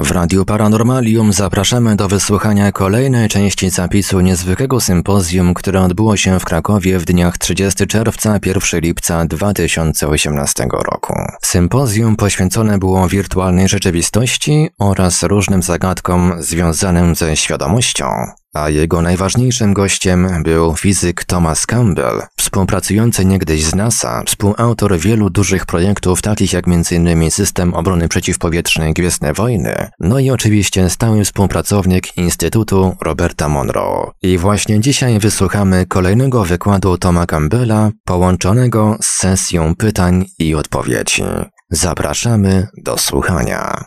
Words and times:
W 0.00 0.10
Radiu 0.10 0.44
Paranormalium 0.44 1.32
zapraszamy 1.32 1.96
do 1.96 2.08
wysłuchania 2.08 2.72
kolejnej 2.72 3.28
części 3.28 3.70
zapisu 3.70 4.20
niezwykłego 4.20 4.80
sympozjum, 4.80 5.54
które 5.54 5.80
odbyło 5.80 6.16
się 6.16 6.40
w 6.40 6.44
Krakowie 6.44 6.98
w 6.98 7.04
dniach 7.04 7.38
30 7.38 7.86
czerwca 7.86 8.38
1 8.46 8.80
lipca 8.80 9.24
2018 9.24 10.68
roku. 10.72 11.14
Sympozjum 11.42 12.16
poświęcone 12.16 12.78
było 12.78 13.08
wirtualnej 13.08 13.68
rzeczywistości 13.68 14.68
oraz 14.78 15.22
różnym 15.22 15.62
zagadkom 15.62 16.32
związanym 16.38 17.14
ze 17.14 17.36
świadomością, 17.36 18.06
a 18.54 18.70
jego 18.70 19.02
najważniejszym 19.02 19.74
gościem 19.74 20.42
był 20.42 20.76
fizyk 20.76 21.24
Thomas 21.24 21.66
Campbell, 21.66 22.22
współpracujący 22.36 23.24
niegdyś 23.24 23.64
z 23.64 23.74
NASA, 23.74 24.22
współautor 24.26 24.98
wielu 24.98 25.30
dużych 25.30 25.66
projektów 25.66 26.22
takich 26.22 26.52
jak 26.52 26.64
m.in. 26.68 27.30
System 27.30 27.74
Obrony 27.74 28.08
Przeciwpowietrznej 28.08 28.94
Gwiezdne 28.94 29.32
Wojny, 29.32 29.88
no 30.00 30.18
i 30.18 30.30
oczywiście 30.30 30.90
stały 30.90 31.24
współpracownik 31.24 32.16
Instytutu 32.16 32.96
Roberta 33.00 33.48
Monroe. 33.48 34.10
I 34.22 34.38
właśnie 34.38 34.80
dzisiaj 34.80 35.18
wysłuchamy 35.18 35.86
kolejnego 35.86 36.44
wykładu 36.44 36.98
Toma 36.98 37.26
Campbella 37.26 37.90
połączonego 38.04 38.96
z 39.00 39.06
sesją 39.06 39.74
pytań 39.74 40.24
i 40.38 40.54
odpowiedzi. 40.54 41.22
Zapraszamy 41.70 42.68
do 42.76 42.98
słuchania. 42.98 43.84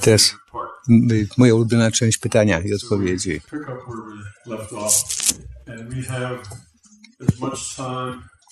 Teraz 0.00 0.34
moja 1.38 1.54
ulubiona 1.54 1.90
część 1.90 2.18
pytania 2.18 2.60
i 2.60 2.74
odpowiedzi. 2.74 3.40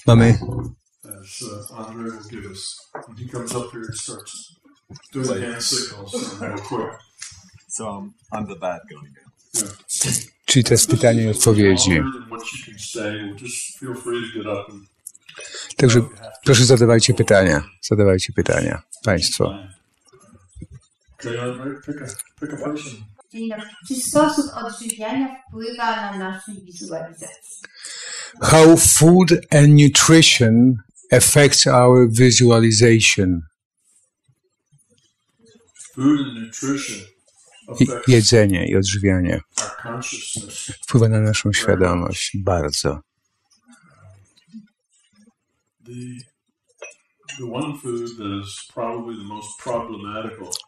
Mamy 0.07 0.39
Czyli 10.45 10.65
teraz 10.65 10.87
pytania 10.87 11.23
i 11.23 11.29
odpowiedzi. 11.29 12.03
Także 15.77 16.03
proszę 16.45 16.65
zadawajcie 16.65 17.15
pytania. 17.15 17.63
Zadawajcie 17.83 18.33
pytania. 18.33 18.83
Państwo. 19.05 19.78
Czy 23.89 23.95
sposób 23.95 24.47
odżywiania 24.55 25.29
wpływa 25.49 25.97
na 25.97 26.19
naszą 26.19 26.53
wizualizację? 26.65 27.29
How 28.43 28.77
food 28.77 29.33
and 29.51 29.69
nutrition 29.69 30.77
affects 31.13 31.67
our 31.67 32.09
visualization. 32.11 33.41
Food 35.95 36.21
and 36.21 36.47
nutrition 36.47 37.07
jedzenie 38.09 38.69
i 38.69 38.77
odżywianie 38.77 39.41
wpływa 40.83 41.09
na 41.09 41.21
naszą 41.21 41.53
świadomość 41.53 42.37
bardzo. 42.45 43.01
The 45.87 46.28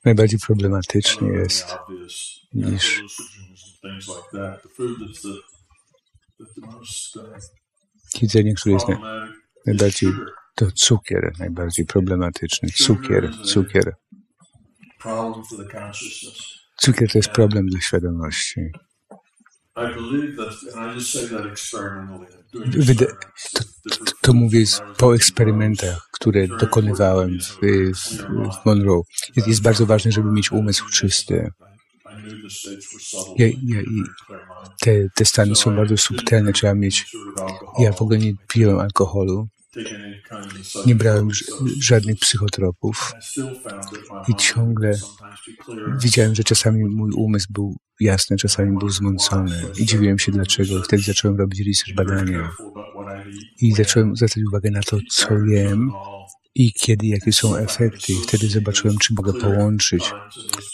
Najbardziej 0.04 0.38
problematyczny 0.38 1.28
jest 1.28 1.76
niż 2.54 2.96
hallucinogens 2.96 3.62
and 3.64 3.80
things 3.80 4.08
like 4.08 4.28
that. 4.32 4.62
The 4.62 4.68
food 4.68 4.98
that's 4.98 5.22
the 5.22 5.34
that's 6.41 6.54
the 6.54 6.66
most 6.66 7.16
uh, 7.16 8.22
jedzenie, 8.22 8.54
które 8.54 8.74
jest 8.74 8.86
najbardziej 9.66 10.12
to 10.54 10.70
cukier, 10.72 11.32
najbardziej 11.38 11.86
problematyczny. 11.86 12.68
Cukier, 12.68 13.30
cukier. 13.44 13.96
Cukier 16.76 17.12
to 17.12 17.18
jest 17.18 17.30
problem 17.30 17.66
dla 17.66 17.80
świadomości. 17.80 18.60
To, 24.21 24.32
mówię 24.32 24.65
po 24.97 25.15
eksperymentach, 25.15 26.09
które 26.12 26.49
dokonywałem 26.49 27.38
w, 27.41 27.59
w, 27.97 28.66
Monroe. 28.66 29.03
Jest, 29.37 29.49
jest 29.49 29.62
bardzo 29.62 29.87
ważne, 29.87 30.12
żeby 30.12 30.32
mieć 30.32 30.53
umysł 30.53 30.88
czysty. 30.88 31.50
Ja, 33.37 33.47
ja, 33.47 33.81
te, 34.81 35.09
te 35.15 35.25
stany 35.25 35.56
są 35.56 35.77
bardzo 35.77 35.97
subtelne, 35.97 36.53
trzeba 36.53 36.75
mieć. 36.75 37.06
Ja 37.78 37.93
w 37.93 38.03
ogóle 38.03 38.19
nie 38.19 38.33
piłem 38.49 38.78
alkoholu, 38.78 39.49
Nie 40.86 40.94
brałem 40.94 41.28
żadnych 41.81 42.19
psychotropów 42.19 43.12
I 44.28 44.34
ciągle 44.34 44.98
widziałem, 46.03 46.34
że 46.34 46.44
czasami 46.44 46.84
mój 46.84 47.12
umysł 47.12 47.47
był 47.53 47.76
jasny, 48.00 48.36
czasami 48.36 48.78
był 48.78 48.91
zmącony 48.91 49.62
i 49.78 49.86
dziwiłem 49.86 50.19
się 50.19 50.32
dlaczego. 50.32 50.78
I 50.78 50.82
wtedy 50.82 51.03
zacząłem 51.03 51.38
robić 51.38 51.60
research, 51.66 51.94
badania 51.97 52.50
I 53.60 53.72
zacząłem 53.72 54.16
zwracać 54.16 54.42
uwagę 54.48 54.70
na 54.70 54.82
to, 54.82 54.98
co 55.10 55.38
jem 55.38 55.91
i 56.54 56.72
kiedy, 56.72 57.06
jakie 57.06 57.32
są 57.32 57.56
efekty. 57.56 58.12
Wtedy 58.22 58.48
zobaczyłem, 58.48 58.98
czy 58.98 59.14
mogę 59.14 59.32
połączyć 59.32 60.12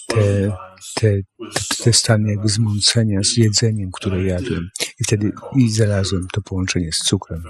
te, 0.06 0.52
te, 0.94 1.10
te, 1.54 1.84
te 1.84 1.92
stany 1.92 2.30
jakby 2.30 2.48
zmącenia 2.48 3.22
z 3.22 3.36
jedzeniem, 3.36 3.90
które 3.92 4.24
jadłem. 4.24 4.68
I 5.00 5.04
wtedy 5.04 5.32
i 5.56 5.70
znalazłem 5.70 6.26
to 6.32 6.42
połączenie 6.42 6.92
z 6.92 6.98
cukrem. 6.98 7.42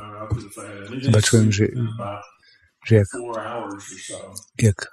Zobaczyłem, 1.02 1.52
że, 1.52 1.66
że 2.86 2.94
jak, 2.94 3.06
jak, 4.62 4.92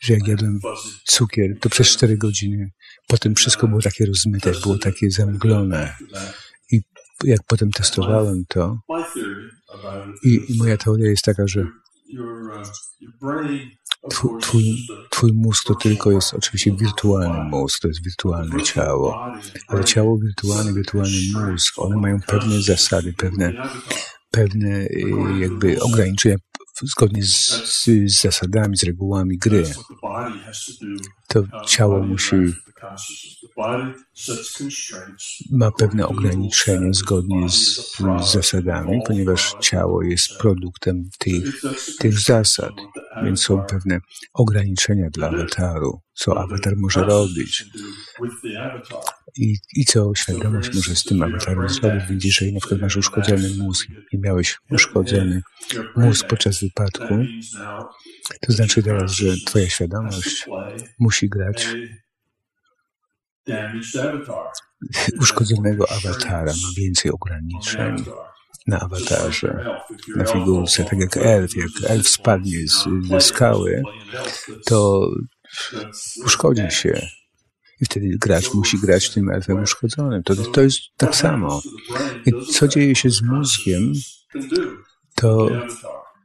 że 0.00 0.12
jak 0.12 0.28
jadłem 0.28 0.60
cukier, 1.04 1.58
to 1.60 1.68
przez 1.68 1.88
4 1.88 2.16
godziny. 2.16 2.70
Potem 3.08 3.34
wszystko 3.34 3.68
było 3.68 3.82
takie 3.82 4.06
rozmyte, 4.06 4.52
było 4.62 4.78
takie 4.78 5.10
zamglone. 5.10 5.96
I 6.72 6.80
jak 7.24 7.40
potem 7.48 7.70
testowałem 7.70 8.44
to, 8.48 8.78
i, 10.24 10.40
moja 10.58 10.76
teoria 10.76 11.10
jest 11.10 11.24
taka, 11.24 11.46
że 11.46 11.66
twój, 14.10 14.40
twój, 14.40 14.86
twój 15.10 15.32
mózg 15.34 15.64
to 15.66 15.74
tylko 15.74 16.10
jest 16.10 16.34
oczywiście 16.34 16.72
wirtualny 16.72 17.44
mózg, 17.50 17.80
to 17.82 17.88
jest 17.88 18.04
wirtualne 18.04 18.62
ciało, 18.62 19.26
ale 19.68 19.84
ciało 19.84 20.18
wirtualne, 20.18 20.72
wirtualny 20.72 21.18
mózg, 21.34 21.78
one 21.78 21.96
mają 21.96 22.20
pewne 22.26 22.62
zasady, 22.62 23.12
pewne, 23.12 23.52
pewne 24.36 24.84
y, 24.84 25.38
jakby 25.40 25.82
ograniczenia 25.82 26.36
zgodnie 26.82 27.22
z, 27.22 27.36
z, 27.64 27.84
z 27.84 28.20
zasadami, 28.22 28.76
z 28.76 28.84
regułami 28.84 29.38
gry. 29.38 29.64
To 31.28 31.42
ciało 31.66 32.02
musi 32.02 32.36
ma 35.50 35.70
pewne 35.70 36.06
ograniczenia 36.06 36.92
zgodnie 36.92 37.48
z, 37.50 37.92
z 38.22 38.32
zasadami, 38.32 39.00
ponieważ 39.06 39.54
ciało 39.60 40.02
jest 40.02 40.38
produktem 40.38 41.08
tych, 41.18 41.62
tych 41.98 42.20
zasad, 42.20 42.72
więc 43.24 43.42
są 43.42 43.64
pewne 43.64 43.98
ograniczenia 44.32 45.10
dla 45.10 45.28
awataru, 45.28 46.00
co 46.14 46.38
awatar 46.38 46.76
może 46.76 47.04
robić 47.04 47.64
i, 49.36 49.56
i 49.72 49.84
co 49.84 50.14
świadomość 50.14 50.74
może 50.74 50.96
z 50.96 51.04
tym 51.04 51.22
awatarem? 51.22 51.68
Zrobić. 51.68 52.04
Widzisz, 52.08 52.38
że 52.38 52.52
na 52.52 52.60
przykład 52.60 52.80
masz 52.80 52.96
uszkodzony 52.96 53.50
mózg. 53.58 53.88
I 54.12 54.18
miałeś 54.18 54.58
uszkodzony 54.70 55.42
mózg 55.96 56.26
podczas 56.26 56.60
wypadku, 56.60 57.14
to 58.40 58.52
znaczy 58.52 58.82
teraz, 58.82 59.12
że 59.12 59.26
twoja 59.46 59.68
świadomość 59.68 60.46
musi 60.98 61.28
grać 61.28 61.68
uszkodzonego 65.20 65.90
awatara, 65.90 66.52
ma 66.52 66.68
więcej 66.76 67.10
ograniczeń 67.10 68.04
na 68.66 68.80
awatarze, 68.80 69.80
na 70.16 70.24
figurce, 70.24 70.84
tak 70.84 70.98
jak 70.98 71.16
elf, 71.16 71.56
jak 71.56 71.90
elf 71.90 72.08
spadnie 72.08 72.68
z, 72.68 72.84
ze 73.08 73.20
skały, 73.20 73.82
to 74.64 75.10
uszkodzi 76.24 76.70
się. 76.70 77.06
I 77.80 77.84
wtedy 77.84 78.16
gracz 78.20 78.54
musi 78.54 78.78
grać 78.78 79.10
tym 79.10 79.30
elfem 79.30 79.62
uszkodzonym. 79.62 80.22
To, 80.22 80.34
to 80.34 80.62
jest 80.62 80.78
tak 80.96 81.16
samo. 81.16 81.62
I 82.26 82.32
co 82.52 82.68
dzieje 82.68 82.94
się 82.94 83.10
z 83.10 83.22
mózgiem, 83.22 83.92
to 85.14 85.48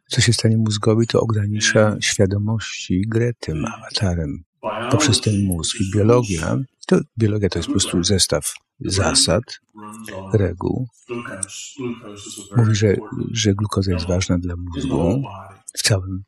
co 0.07 0.21
się 0.21 0.33
stanie 0.33 0.57
mózgowi, 0.57 1.07
to 1.07 1.21
ogranicza 1.21 1.97
świadomości 2.01 3.01
grę 3.07 3.31
tym 3.39 3.65
awatarem 3.65 4.43
poprzez 4.91 5.21
ten 5.21 5.43
mózg. 5.43 5.81
I 5.81 5.91
biologia, 5.91 6.57
to, 6.87 6.99
biologia 7.17 7.49
to 7.49 7.59
jest 7.59 7.67
po 7.67 7.71
prostu 7.71 8.03
zestaw 8.03 8.53
zasad, 8.79 9.43
reguł. 10.33 10.87
Mówi, 12.57 12.75
że, 12.75 12.95
że 13.31 13.53
glukoza 13.53 13.91
jest 13.91 14.07
ważna 14.07 14.37
dla 14.37 14.55
mózgu 14.55 15.23
w 15.77 15.81
całym 15.81 16.23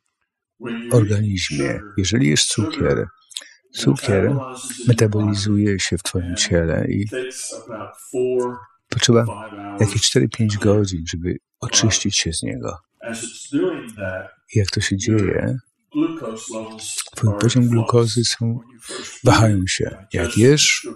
organizmie. 0.92 1.80
Jeżeli 1.96 2.28
jest 2.28 2.46
cukier, 2.46 3.06
cukier 3.74 4.36
metabolizuje 4.88 5.80
się 5.80 5.98
w 5.98 6.02
Twoim 6.02 6.36
ciele 6.36 6.86
i 6.88 7.06
potrzeba 8.88 9.24
jakieś 9.80 10.16
4-5 10.16 10.58
godzin, 10.58 11.04
żeby 11.08 11.36
oczyścić 11.60 12.16
się 12.16 12.32
z 12.32 12.42
niego. 12.42 12.78
I 14.54 14.58
jak 14.58 14.70
to 14.70 14.80
się 14.80 14.96
dzieje, 14.96 15.58
Twój 17.16 17.30
poziom 17.40 17.68
glukozy 17.68 18.24
są, 18.24 18.60
wahają 19.24 19.66
się. 19.66 19.96
Jak 20.12 20.38
jesz, 20.38 20.88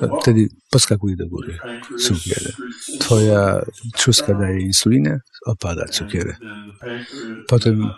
to 0.00 0.18
wtedy 0.22 0.48
podskakuje 0.70 1.16
do 1.16 1.28
góry 1.28 1.58
cukier. 1.98 2.52
Twoja 3.00 3.60
trzustka 3.94 4.34
daje 4.34 4.60
insulinę, 4.60 5.20
opada 5.46 5.84
cukier. 5.84 6.36
Potem 7.48 7.90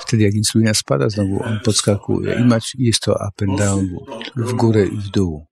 Wtedy 0.00 0.22
jak 0.22 0.34
insulina 0.34 0.74
spada, 0.74 1.08
znowu 1.08 1.42
on 1.42 1.60
podskakuje 1.64 2.34
i 2.40 2.44
mać, 2.44 2.72
jest 2.78 3.02
to 3.02 3.12
up 3.12 3.44
and 3.48 3.58
down, 3.58 3.88
w 4.36 4.52
górę 4.52 4.86
i 4.86 4.96
w 4.96 5.08
dół. 5.08 5.46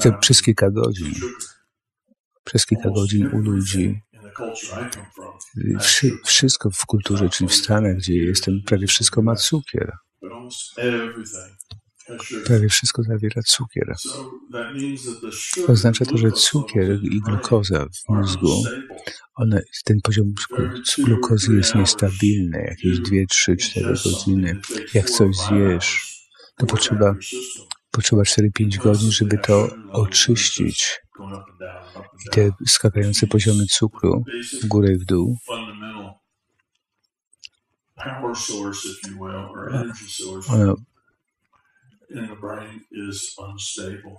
Te 0.00 0.12
przez 0.20 0.42
kilka 0.42 0.70
godzin. 0.70 1.14
Przez 2.44 2.66
kilka 2.66 2.90
godzin 2.90 3.26
u 3.32 3.38
ludzi. 3.38 4.00
Wszy, 5.80 6.10
wszystko 6.24 6.70
w 6.70 6.86
kulturze, 6.86 7.28
czyli 7.28 7.48
w 7.48 7.54
Stanach, 7.54 7.96
gdzie 7.96 8.14
jestem, 8.14 8.62
prawie 8.66 8.86
wszystko 8.86 9.22
ma 9.22 9.36
cukier. 9.36 9.92
Prawie 12.46 12.68
wszystko 12.68 13.02
zawiera 13.02 13.42
cukier. 13.42 13.94
Oznacza 15.68 16.04
to, 16.04 16.18
że 16.18 16.32
cukier 16.32 16.98
i 17.02 17.20
glukoza 17.20 17.86
w 17.86 18.08
mózgu, 18.08 18.64
one, 19.34 19.62
ten 19.84 20.00
poziom 20.00 20.34
glukozy 20.98 21.56
jest 21.56 21.74
niestabilny, 21.74 22.58
jakieś 22.68 22.98
2, 22.98 23.16
3, 23.28 23.56
4 23.56 23.86
godziny. 24.04 24.60
Jak 24.94 25.10
coś 25.10 25.36
zjesz, 25.36 26.16
to 26.56 26.66
potrzeba, 26.66 27.14
potrzeba 27.90 28.22
4-5 28.22 28.76
godzin, 28.76 29.10
żeby 29.10 29.38
to 29.38 29.68
oczyścić. 29.92 31.00
I 32.26 32.30
te 32.30 32.50
skakające 32.66 33.26
poziomy 33.26 33.66
cukru 33.66 34.24
w 34.62 34.66
górę 34.66 34.92
i 34.92 34.96
w 34.96 35.04
dół 35.04 35.36
one 40.48 40.74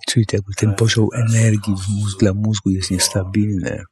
Czyli 0.07 0.25
jakby 0.33 0.53
ten 0.57 0.75
poziom 0.75 1.07
energii 1.13 1.75
w 1.75 1.89
mózg, 1.89 2.19
dla 2.19 2.33
mózgu 2.33 2.69
jest 2.69 2.91
niestabilny. 2.91 3.83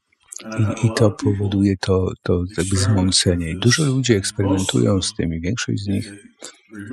I, 0.59 0.87
I, 0.87 0.89
to 0.95 1.11
powoduje 1.11 1.77
to, 1.77 2.11
to 2.23 2.43
jakby 2.57 2.77
zmącenie. 2.77 3.51
I 3.51 3.59
dużo 3.59 3.85
ludzi 3.85 4.13
eksperymentują 4.13 5.01
z 5.01 5.13
tym 5.15 5.33
i 5.33 5.41
większość 5.41 5.83
z 5.83 5.87
nich, 5.87 6.13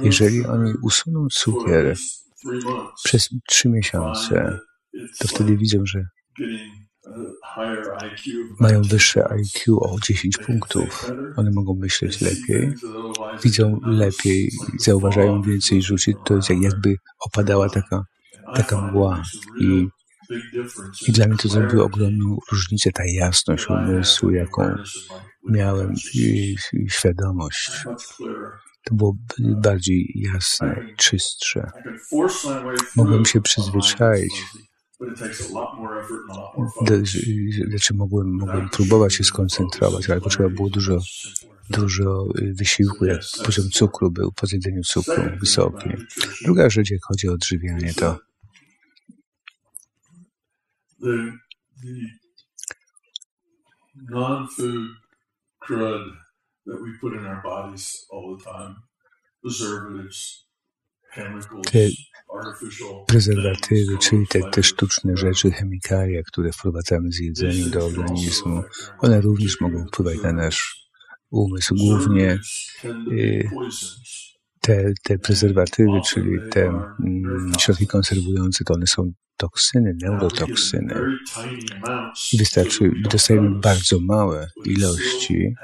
jeżeli 0.02 0.46
oni 0.46 0.72
usuną 0.82 1.26
cukier 1.32 1.96
przez 3.04 3.28
trzy 3.49 3.69
miesiące, 3.69 4.58
to 5.19 5.28
wtedy 5.28 5.56
widzą, 5.56 5.78
że 5.84 6.04
mają 8.60 8.82
wyższe 8.82 9.28
IQ 9.28 9.78
o 9.81 9.96
10 10.02 10.38
punktów. 10.38 11.10
One 11.37 11.50
mogą 11.50 11.75
myśleć 11.75 12.20
lepiej, 12.20 12.75
widzą 13.44 13.81
lepiej, 13.82 14.50
zauważają 14.78 15.43
więcej 15.43 15.82
rzucić. 15.82 16.16
To 16.25 16.37
jest 16.37 16.50
jakby 16.50 16.96
opadała 17.26 17.69
taka, 17.69 18.04
taka 18.54 18.81
mgła. 18.81 19.22
I, 19.60 19.87
I 21.08 21.12
dla 21.12 21.26
mnie 21.26 21.37
to 21.37 21.49
zrobiło 21.49 21.84
ogromną 21.84 22.37
różnicę, 22.52 22.90
ta 22.93 23.02
jasność 23.06 23.66
umysłu, 23.70 24.31
jaką 24.31 24.75
miałem 25.49 25.94
i, 26.14 26.56
i 26.72 26.90
świadomość. 26.90 27.70
To 28.84 28.94
było 28.94 29.16
bardziej 29.62 30.12
jasne, 30.14 30.87
czystsze. 30.96 31.70
Mogłem 32.96 33.25
się 33.25 33.40
przyzwyczaić 33.40 34.44
znaczy 37.69 37.94
mogłem, 37.94 38.28
mogłem 38.28 38.69
próbować 38.69 39.14
się 39.14 39.25
skoncentrować, 39.25 40.10
ale 40.10 40.20
potrzeba 40.20 40.49
było 40.49 40.70
dużo, 40.70 40.99
dużo 41.70 42.26
y, 42.38 42.54
wysiłku, 42.54 43.04
jak 43.04 43.20
poziom 43.44 43.70
cukru 43.70 44.10
był 44.10 44.32
po 44.32 44.46
zjedzeniu 44.46 44.82
cukru 44.82 45.22
wysoki. 45.40 45.90
Druga 46.44 46.70
rzecz, 46.70 46.90
jak 46.90 47.00
chodzi 47.04 47.28
o 47.28 47.32
odżywianie, 47.32 47.94
to 47.94 48.19
non-food 54.10 54.90
crud 55.60 56.12
that 56.66 56.81
we 56.81 56.93
put 57.00 57.12
in 57.14 57.26
our 57.26 57.40
bodies 57.43 58.06
all 58.12 58.37
the 58.37 58.44
time, 58.44 58.76
preservatives, 59.43 60.46
te 61.73 61.88
prezerwatywy, 63.06 63.99
czyli 63.99 64.26
te, 64.26 64.41
te 64.50 64.62
sztuczne 64.62 65.17
rzeczy, 65.17 65.50
chemikalia, 65.50 66.23
które 66.23 66.53
wprowadzamy 66.53 67.12
z 67.12 67.19
jedzeniem 67.19 67.70
do 67.70 67.87
organizmu, 67.87 68.62
one 68.99 69.20
również 69.20 69.61
mogą 69.61 69.87
wpływać 69.87 70.23
na 70.23 70.32
nasz 70.32 70.88
umysł. 71.31 71.75
Głównie 71.75 72.38
y, 73.12 73.50
te, 74.61 74.93
te 75.03 75.19
prezerwatywy, 75.19 76.00
czyli 76.06 76.38
te 76.50 76.67
mm, 76.67 77.53
środki 77.59 77.87
konserwujące, 77.87 78.64
to 78.64 78.75
one 78.75 78.87
są 78.87 79.12
toksyny, 79.42 79.96
neurotoksyny. 80.02 80.94
Wystarczy, 82.38 82.90
dostajemy 83.10 83.60
bardzo 83.60 84.00
małe 84.00 84.48
ilości, 84.64 85.54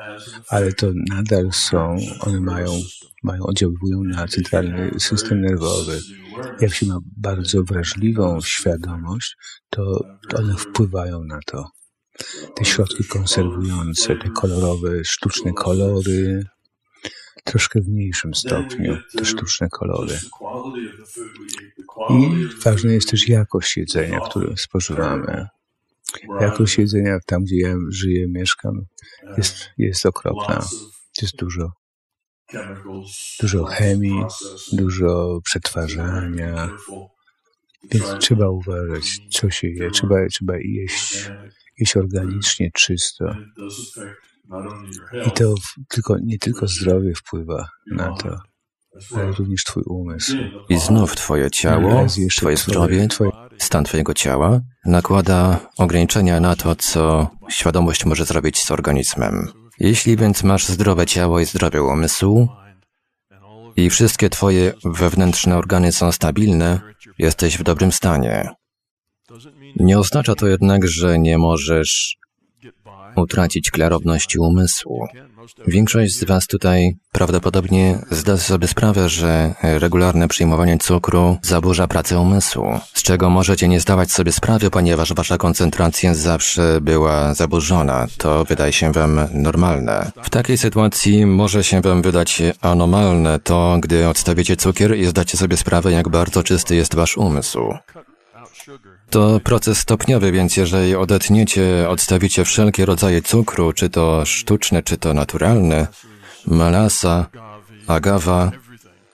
ale 0.48 0.72
to 0.72 0.86
nadal 1.08 1.52
są, 1.52 1.96
one 2.20 2.40
mają, 2.40 2.80
mają 3.22 3.42
oddziaływują 3.42 4.02
na 4.04 4.28
centralny 4.28 4.90
system 4.98 5.40
nerwowy. 5.40 6.00
Jak 6.60 6.74
się 6.74 6.86
ma 6.86 6.98
bardzo 7.16 7.62
wrażliwą 7.64 8.40
świadomość, 8.40 9.36
to 9.70 10.04
one 10.36 10.56
wpływają 10.56 11.24
na 11.24 11.38
to. 11.46 11.70
Te 12.56 12.64
środki 12.64 13.04
konserwujące, 13.04 14.16
te 14.16 14.28
kolorowe, 14.30 15.04
sztuczne 15.04 15.52
kolory, 15.52 16.44
troszkę 17.44 17.80
w 17.80 17.88
mniejszym 17.88 18.34
stopniu 18.34 18.96
te 19.16 19.24
sztuczne 19.24 19.68
kolory. 19.68 20.18
I 22.10 22.48
ważna 22.64 22.92
jest 22.92 23.10
też 23.10 23.28
jakość 23.28 23.76
jedzenia, 23.76 24.20
które 24.20 24.56
spożywamy. 24.56 25.46
Jakość 26.40 26.78
jedzenia 26.78 27.18
tam, 27.26 27.44
gdzie 27.44 27.56
ja 27.56 27.76
żyję, 27.88 28.28
mieszkam, 28.28 28.86
jest, 29.36 29.70
jest 29.78 30.06
okropna. 30.06 30.64
Jest 31.22 31.36
dużo, 31.36 31.72
dużo 33.40 33.64
chemii, 33.64 34.24
dużo 34.72 35.40
przetwarzania. 35.44 36.70
Więc 37.90 38.04
trzeba 38.20 38.48
uważać, 38.48 39.18
co 39.30 39.50
się 39.50 39.68
je. 39.68 39.90
Trzeba, 39.90 40.26
trzeba 40.26 40.54
jeść, 40.56 41.30
jeść 41.78 41.96
organicznie, 41.96 42.70
czysto. 42.74 43.24
I 45.26 45.30
to 45.30 45.54
tylko, 45.88 46.16
nie 46.22 46.38
tylko 46.38 46.66
zdrowie 46.66 47.14
wpływa 47.14 47.68
na 47.90 48.16
to, 48.16 48.38
również 49.38 49.64
Twój 49.64 49.82
umysł. 49.86 50.36
I 50.68 50.78
znów 50.78 51.16
Twoje 51.16 51.50
ciało, 51.50 52.06
Twoje 52.36 52.56
zdrowie, 52.56 53.08
twoje... 53.08 53.30
stan 53.58 53.84
Twojego 53.84 54.14
ciała 54.14 54.60
nakłada 54.84 55.60
ograniczenia 55.78 56.40
na 56.40 56.56
to, 56.56 56.76
co 56.76 57.30
świadomość 57.48 58.04
może 58.04 58.24
zrobić 58.24 58.58
z 58.58 58.70
organizmem. 58.70 59.48
Jeśli 59.78 60.16
więc 60.16 60.42
masz 60.42 60.68
zdrowe 60.68 61.06
ciało 61.06 61.40
i 61.40 61.44
zdrowy 61.44 61.82
umysł 61.82 62.48
i 63.76 63.90
wszystkie 63.90 64.30
Twoje 64.30 64.72
wewnętrzne 64.84 65.56
organy 65.56 65.92
są 65.92 66.12
stabilne, 66.12 66.80
jesteś 67.18 67.58
w 67.58 67.62
dobrym 67.62 67.92
stanie. 67.92 68.50
Nie 69.76 69.98
oznacza 69.98 70.34
to 70.34 70.46
jednak, 70.46 70.86
że 70.86 71.18
nie 71.18 71.38
możesz 71.38 72.16
utracić 73.16 73.70
klarowności 73.70 74.38
umysłu. 74.38 75.06
Większość 75.66 76.14
z 76.14 76.24
Was 76.24 76.46
tutaj 76.46 76.96
prawdopodobnie 77.12 77.98
zda 78.10 78.36
sobie 78.36 78.68
sprawę, 78.68 79.08
że 79.08 79.54
regularne 79.62 80.28
przyjmowanie 80.28 80.78
cukru 80.78 81.36
zaburza 81.42 81.86
pracę 81.88 82.20
umysłu, 82.20 82.66
z 82.94 83.02
czego 83.02 83.30
możecie 83.30 83.68
nie 83.68 83.80
zdawać 83.80 84.12
sobie 84.12 84.32
sprawy, 84.32 84.70
ponieważ 84.70 85.12
Wasza 85.14 85.38
koncentracja 85.38 86.14
zawsze 86.14 86.80
była 86.80 87.34
zaburzona. 87.34 88.06
To 88.18 88.44
wydaje 88.44 88.72
się 88.72 88.92
Wam 88.92 89.20
normalne. 89.32 90.10
W 90.22 90.30
takiej 90.30 90.58
sytuacji 90.58 91.26
może 91.26 91.64
się 91.64 91.80
Wam 91.80 92.02
wydać 92.02 92.42
anomalne 92.60 93.38
to, 93.38 93.78
gdy 93.80 94.08
odstawicie 94.08 94.56
cukier 94.56 94.96
i 94.96 95.06
zdacie 95.06 95.38
sobie 95.38 95.56
sprawę, 95.56 95.92
jak 95.92 96.08
bardzo 96.08 96.42
czysty 96.42 96.76
jest 96.76 96.94
Wasz 96.94 97.16
umysł. 97.16 97.74
To 99.10 99.40
proces 99.40 99.78
stopniowy, 99.78 100.32
więc 100.32 100.56
jeżeli 100.56 100.94
odetniecie, 100.94 101.88
odstawicie 101.88 102.44
wszelkie 102.44 102.86
rodzaje 102.86 103.22
cukru, 103.22 103.72
czy 103.72 103.90
to 103.90 104.24
sztuczne, 104.24 104.82
czy 104.82 104.96
to 104.96 105.14
naturalne, 105.14 105.86
malasa, 106.46 107.26
agawa, 107.86 108.52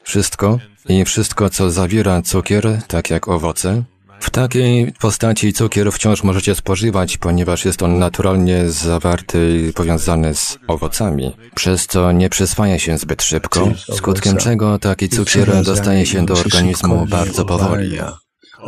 wszystko 0.03 0.59
i 0.89 1.05
wszystko, 1.05 1.51
co 1.51 1.71
zawiera 1.71 2.23
cukier, 2.23 2.79
tak 2.89 3.11
jak 3.11 3.29
owoce, 3.29 3.83
w 4.21 4.31
takiej 4.31 4.93
postaci 4.93 5.53
cukier 5.53 5.93
wciąż 5.93 6.23
możecie 6.23 6.55
spożywać, 6.55 7.19
ponieważ 7.19 7.65
jest 7.65 7.83
on 7.83 7.99
naturalnie 7.99 8.71
zawarty 8.71 9.67
i 9.69 9.73
powiązany 9.73 10.35
z 10.35 10.59
owocami, 10.67 11.37
przez 11.55 11.87
co 11.87 12.13
nie 12.13 12.29
przyswaja 12.29 12.79
się 12.79 12.99
zbyt 12.99 13.23
szybko, 13.23 13.69
skutkiem 13.97 14.37
czego 14.37 14.79
taki 14.79 15.09
cukier 15.09 15.63
dostaje 15.63 16.07
się 16.07 16.27
do 16.27 16.35
organizmu 16.35 17.07
bardzo 17.07 17.45
powoli. 17.45 17.99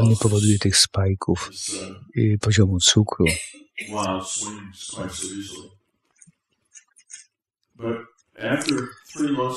Nie 0.04 0.16
powoduje 0.16 0.58
tych 0.58 0.76
spajków 0.76 1.50
poziomu 2.40 2.78
cukru. 2.80 3.24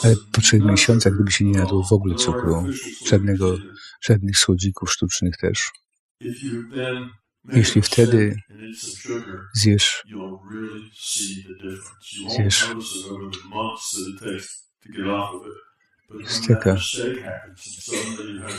Ale 0.04 0.16
po 0.32 0.42
trzech 0.42 0.64
miesiącach, 0.64 1.14
gdyby 1.14 1.32
się 1.32 1.46
nie 1.46 1.60
jadło 1.60 1.84
w 1.84 1.94
ogóle 1.94 2.16
cukru, 2.16 2.66
żadnego, 3.06 3.58
żadnych 4.02 4.38
słodzików 4.38 4.92
sztucznych 4.92 5.38
też, 5.38 5.72
jeśli 7.54 7.82
wtedy 7.82 8.36
zjesz, 9.54 10.04
zjesz 12.28 12.68
steka, 16.28 16.78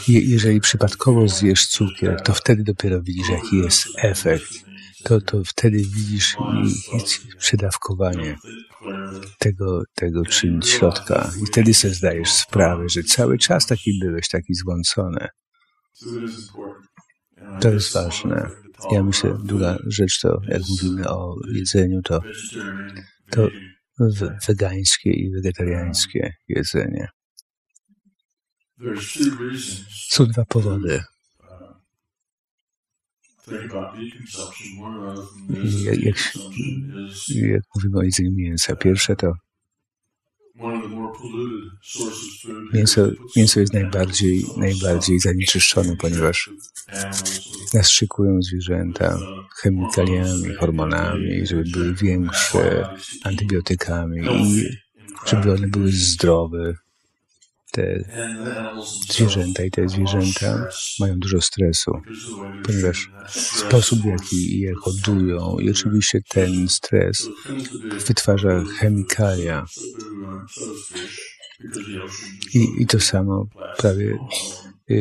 je, 0.09 0.21
jeżeli 0.21 0.61
przypadkowo 0.61 1.28
zjesz 1.28 1.66
cukier, 1.66 2.23
to 2.23 2.35
wtedy 2.35 2.62
dopiero 2.62 3.02
widzisz, 3.02 3.28
jaki 3.28 3.57
jest 3.57 3.87
efekt. 3.97 4.71
To, 5.04 5.21
to 5.21 5.45
wtedy 5.45 5.76
widzisz 5.78 6.37
przedawkowanie 7.38 8.37
tego, 9.38 9.83
tego 9.95 10.25
czyn 10.25 10.62
środka. 10.62 11.30
I 11.42 11.47
wtedy 11.47 11.75
sobie 11.75 11.95
zdajesz 11.95 12.33
sprawę, 12.33 12.88
że 12.88 13.02
cały 13.02 13.38
czas 13.38 13.66
taki 13.66 13.99
byłeś, 14.00 14.28
taki 14.28 14.54
złącony. 14.54 15.28
To 17.61 17.71
jest 17.71 17.92
ważne. 17.92 18.50
Ja 18.92 19.02
myślę, 19.02 19.38
druga 19.45 19.78
rzecz 19.87 20.21
to, 20.21 20.40
jak 20.49 20.62
mówimy 20.69 21.09
o 21.09 21.35
jedzeniu, 21.52 22.02
to, 22.02 22.21
to 23.30 23.49
wegańskie 24.49 25.11
i 25.11 25.30
wegetariańskie 25.30 26.35
jedzenie. 26.49 27.09
Są 30.08 30.26
dwa 30.26 30.44
powody. 30.44 31.02
Jak, 35.84 36.02
jak, 36.02 36.16
jak 37.28 37.62
mówimy 37.75 37.99
o 37.99 38.02
jedzeniu 38.02 38.32
mięsa, 38.32 38.76
pierwsze 38.76 39.16
to 39.16 39.32
mięso, 42.72 43.10
mięso 43.37 43.60
jest 43.60 43.72
najbardziej, 43.72 44.44
najbardziej 44.56 45.20
zanieczyszczone, 45.20 45.96
ponieważ 45.96 46.50
nastrzykują 47.75 48.42
zwierzęta 48.42 49.18
chemikaliami, 49.56 50.54
hormonami, 50.54 51.46
żeby 51.46 51.64
były 51.72 51.94
większe, 51.94 52.88
antybiotykami 53.25 54.20
i 54.20 54.64
żeby 55.26 55.52
one 55.52 55.68
były 55.68 55.92
zdrowe, 55.92 56.75
te 57.70 58.04
zwierzęta 59.08 59.64
i 59.64 59.70
te 59.70 59.88
zwierzęta 59.88 60.68
mają 61.00 61.18
dużo 61.18 61.40
stresu, 61.40 61.92
ponieważ 62.62 63.10
sposób, 63.28 64.00
w 64.00 64.04
jaki 64.04 64.60
je 64.60 64.74
hodują 64.74 65.58
i 65.58 65.70
oczywiście 65.70 66.20
ten 66.28 66.68
stres 66.68 67.28
wytwarza 68.06 68.64
chemikalia. 68.78 69.66
I, 72.54 72.82
i 72.82 72.86
to 72.86 73.00
samo 73.00 73.46
prawie 73.78 74.18
y, 74.90 74.94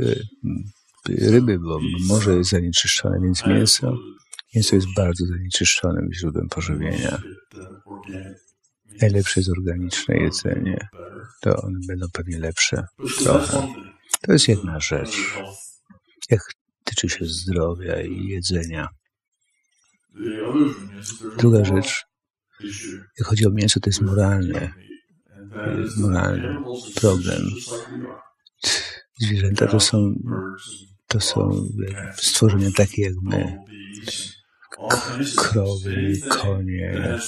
y, 0.00 1.30
ryby, 1.30 1.58
bo 1.58 1.80
morze 2.08 2.36
jest 2.36 2.50
zanieczyszczone, 2.50 3.20
więc 3.20 3.46
mięso, 3.46 3.96
mięso 4.54 4.76
jest 4.76 4.94
bardzo 4.96 5.26
zanieczyszczonym 5.26 6.08
źródłem 6.12 6.48
pożywienia. 6.48 7.22
Najlepsze 9.00 9.40
jest 9.40 9.50
organiczne 9.50 10.16
jedzenie 10.16 10.88
to 11.42 11.62
one 11.62 11.78
będą 11.88 12.06
pewnie 12.12 12.38
lepsze 12.38 12.86
trochę. 13.18 13.68
To 14.20 14.32
jest 14.32 14.48
jedna 14.48 14.80
rzecz. 14.80 15.16
Jak 16.30 16.40
tyczy 16.84 17.08
się 17.08 17.24
zdrowia 17.24 18.02
i 18.02 18.26
jedzenia. 18.26 18.88
Druga 21.38 21.64
rzecz, 21.64 22.04
jak 23.18 23.28
chodzi 23.28 23.46
o 23.46 23.50
mięso, 23.50 23.80
to 23.80 23.90
jest 23.90 24.00
moralny, 24.00 24.72
moralny 25.96 26.56
problem. 26.94 27.42
Zwierzęta 29.20 29.66
to 29.66 29.80
są, 29.80 30.14
to 31.06 31.20
są 31.20 31.68
stworzenia 32.16 32.70
takie 32.76 33.02
jak 33.02 33.14
my 33.22 33.58
krowy, 35.36 36.12
konie, 36.28 37.18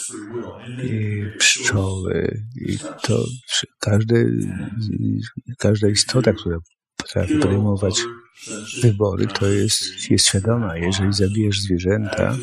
i 0.82 1.24
pszczoły. 1.38 2.42
I 2.68 2.78
to 2.78 3.24
każdy, 3.80 4.38
każda 5.58 5.88
istota, 5.88 6.32
która 6.32 6.58
potrafi 6.96 7.34
podejmować 7.34 7.94
wybory, 8.82 9.26
to 9.26 9.46
jest, 9.46 10.10
jest 10.10 10.26
świadoma. 10.26 10.76
Jeżeli 10.76 11.12
zabijesz 11.12 11.60
zwierzęta, 11.60 12.36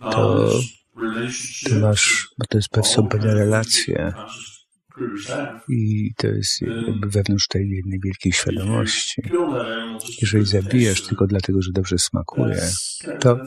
to, 0.00 0.50
to 1.68 1.74
masz, 1.80 2.28
to 2.48 2.58
jest 2.58 2.94
są 2.94 3.08
pewne 3.08 3.34
relacje. 3.34 4.12
I 5.68 6.10
to 6.16 6.26
jest 6.26 6.62
jakby 6.62 7.08
wewnątrz 7.08 7.48
tej 7.48 7.70
jednej 7.70 8.00
wielkiej 8.04 8.32
świadomości. 8.32 9.22
Jeżeli 10.22 10.46
zabijasz 10.46 11.02
tylko 11.02 11.26
dlatego, 11.26 11.62
że 11.62 11.72
dobrze 11.72 11.98
smakuje, 11.98 12.62
to, 13.20 13.38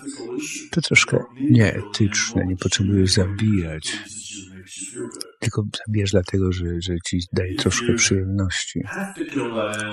to 0.71 0.81
troszkę 0.81 1.23
nieetyczne. 1.49 2.45
Nie 2.45 2.57
potrzebujesz 2.57 3.11
zabijać. 3.11 3.97
Tylko 5.39 5.63
zabijasz 5.87 6.11
dlatego, 6.11 6.51
że, 6.51 6.65
że 6.81 6.93
ci 7.05 7.19
daje 7.33 7.55
troszkę 7.55 7.93
przyjemności. 7.93 8.79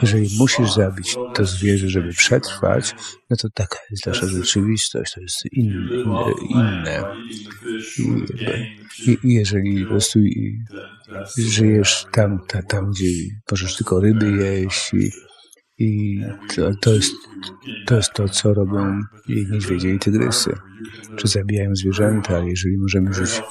Jeżeli 0.03 0.29
musisz 0.39 0.73
zabić 0.73 1.17
to 1.35 1.45
zwierzę, 1.45 1.89
żeby 1.89 2.13
przetrwać, 2.13 2.95
no 3.31 3.37
to 3.37 3.49
taka 3.55 3.79
jest 3.91 4.07
nasza 4.07 4.27
rzeczywistość, 4.27 5.13
to 5.15 5.21
jest 5.21 5.53
inne. 5.53 6.05
inne. 6.51 7.05
I, 9.07 9.19
I, 9.25 9.35
jeżeli 9.35 9.85
po 9.85 9.91
prostu 9.91 10.19
żyjesz 11.37 12.07
tam, 12.13 12.39
ta, 12.49 12.63
tam, 12.63 12.91
gdzie 12.91 13.11
możesz 13.51 13.77
tylko 13.77 14.01
ryby 14.01 14.31
jeść 14.31 14.95
i, 14.95 15.11
i 15.79 16.21
to, 16.57 16.71
to, 16.81 16.95
jest, 16.95 17.13
to 17.87 17.97
jest 17.97 18.13
to, 18.13 18.29
co 18.29 18.55
robią 18.55 19.01
niedźwiedzie 19.29 19.95
i 19.95 19.99
tygrysy. 19.99 20.55
Czy 21.17 21.29
zabijają 21.29 21.75
zwierzęta, 21.75 22.37
ale 22.37 22.49
jeżeli 22.49 22.79
możemy 22.79 23.15
żyć 23.15 23.43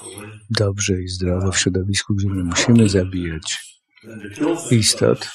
dobrze 0.49 1.01
i 1.01 1.07
zdrowo 1.07 1.51
w 1.51 1.57
środowisku, 1.57 2.15
gdzie 2.15 2.27
nie 2.27 2.43
musimy 2.43 2.89
zabijać 2.89 3.77
istot 4.71 5.29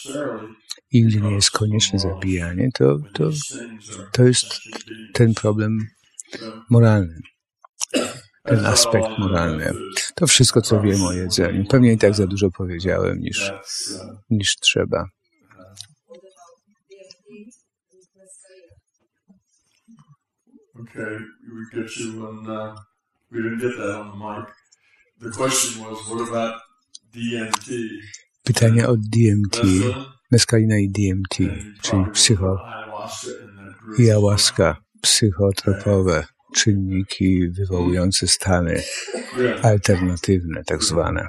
i 0.90 1.04
gdzie 1.04 1.20
nie 1.20 1.34
jest 1.34 1.50
konieczne 1.50 1.98
zabijanie, 1.98 2.70
to, 2.74 2.98
to, 3.12 3.30
to 4.12 4.24
jest 4.24 4.46
ten 5.12 5.34
problem 5.34 5.78
moralny 6.70 7.20
ten 8.42 8.66
aspekt 8.66 9.18
moralny. 9.18 9.72
To 10.14 10.26
wszystko, 10.26 10.62
co 10.62 10.80
wiem 10.80 11.02
o 11.02 11.12
jedzeniu. 11.12 11.64
Pewnie 11.64 11.92
i 11.92 11.98
tak 11.98 12.14
za 12.14 12.26
dużo 12.26 12.50
powiedziałem 12.50 13.20
niż, 13.20 13.52
niż 14.30 14.56
trzeba. 14.56 15.08
Okay, 20.80 21.18
we 21.46 21.80
get 21.80 21.96
you 21.96 22.26
on. 22.26 22.46
Uh, 22.46 22.74
we 23.30 23.38
didn't 23.38 23.60
get 23.60 23.76
that 23.76 24.00
on 24.00 24.10
the 24.10 24.18
mic. 24.18 24.46
The 25.20 25.30
question 25.30 25.84
was, 25.84 25.98
what 26.08 26.28
about 26.28 26.54
DMT? 27.14 27.70
Pytanie 28.42 28.88
o 28.88 28.96
DMT, 28.96 29.60
meskalina 30.30 30.78
i 30.78 30.88
DMT, 30.88 31.36
czyli 31.82 32.04
psycho 32.12 32.58
i 33.98 34.02
ayahuasca, 34.02 34.76
psychotropowe 35.00 36.26
czynniki 36.54 37.50
wywołujące 37.50 38.26
stany 38.26 38.82
alternatywne, 39.62 40.64
tak 40.64 40.84
zwane, 40.84 41.28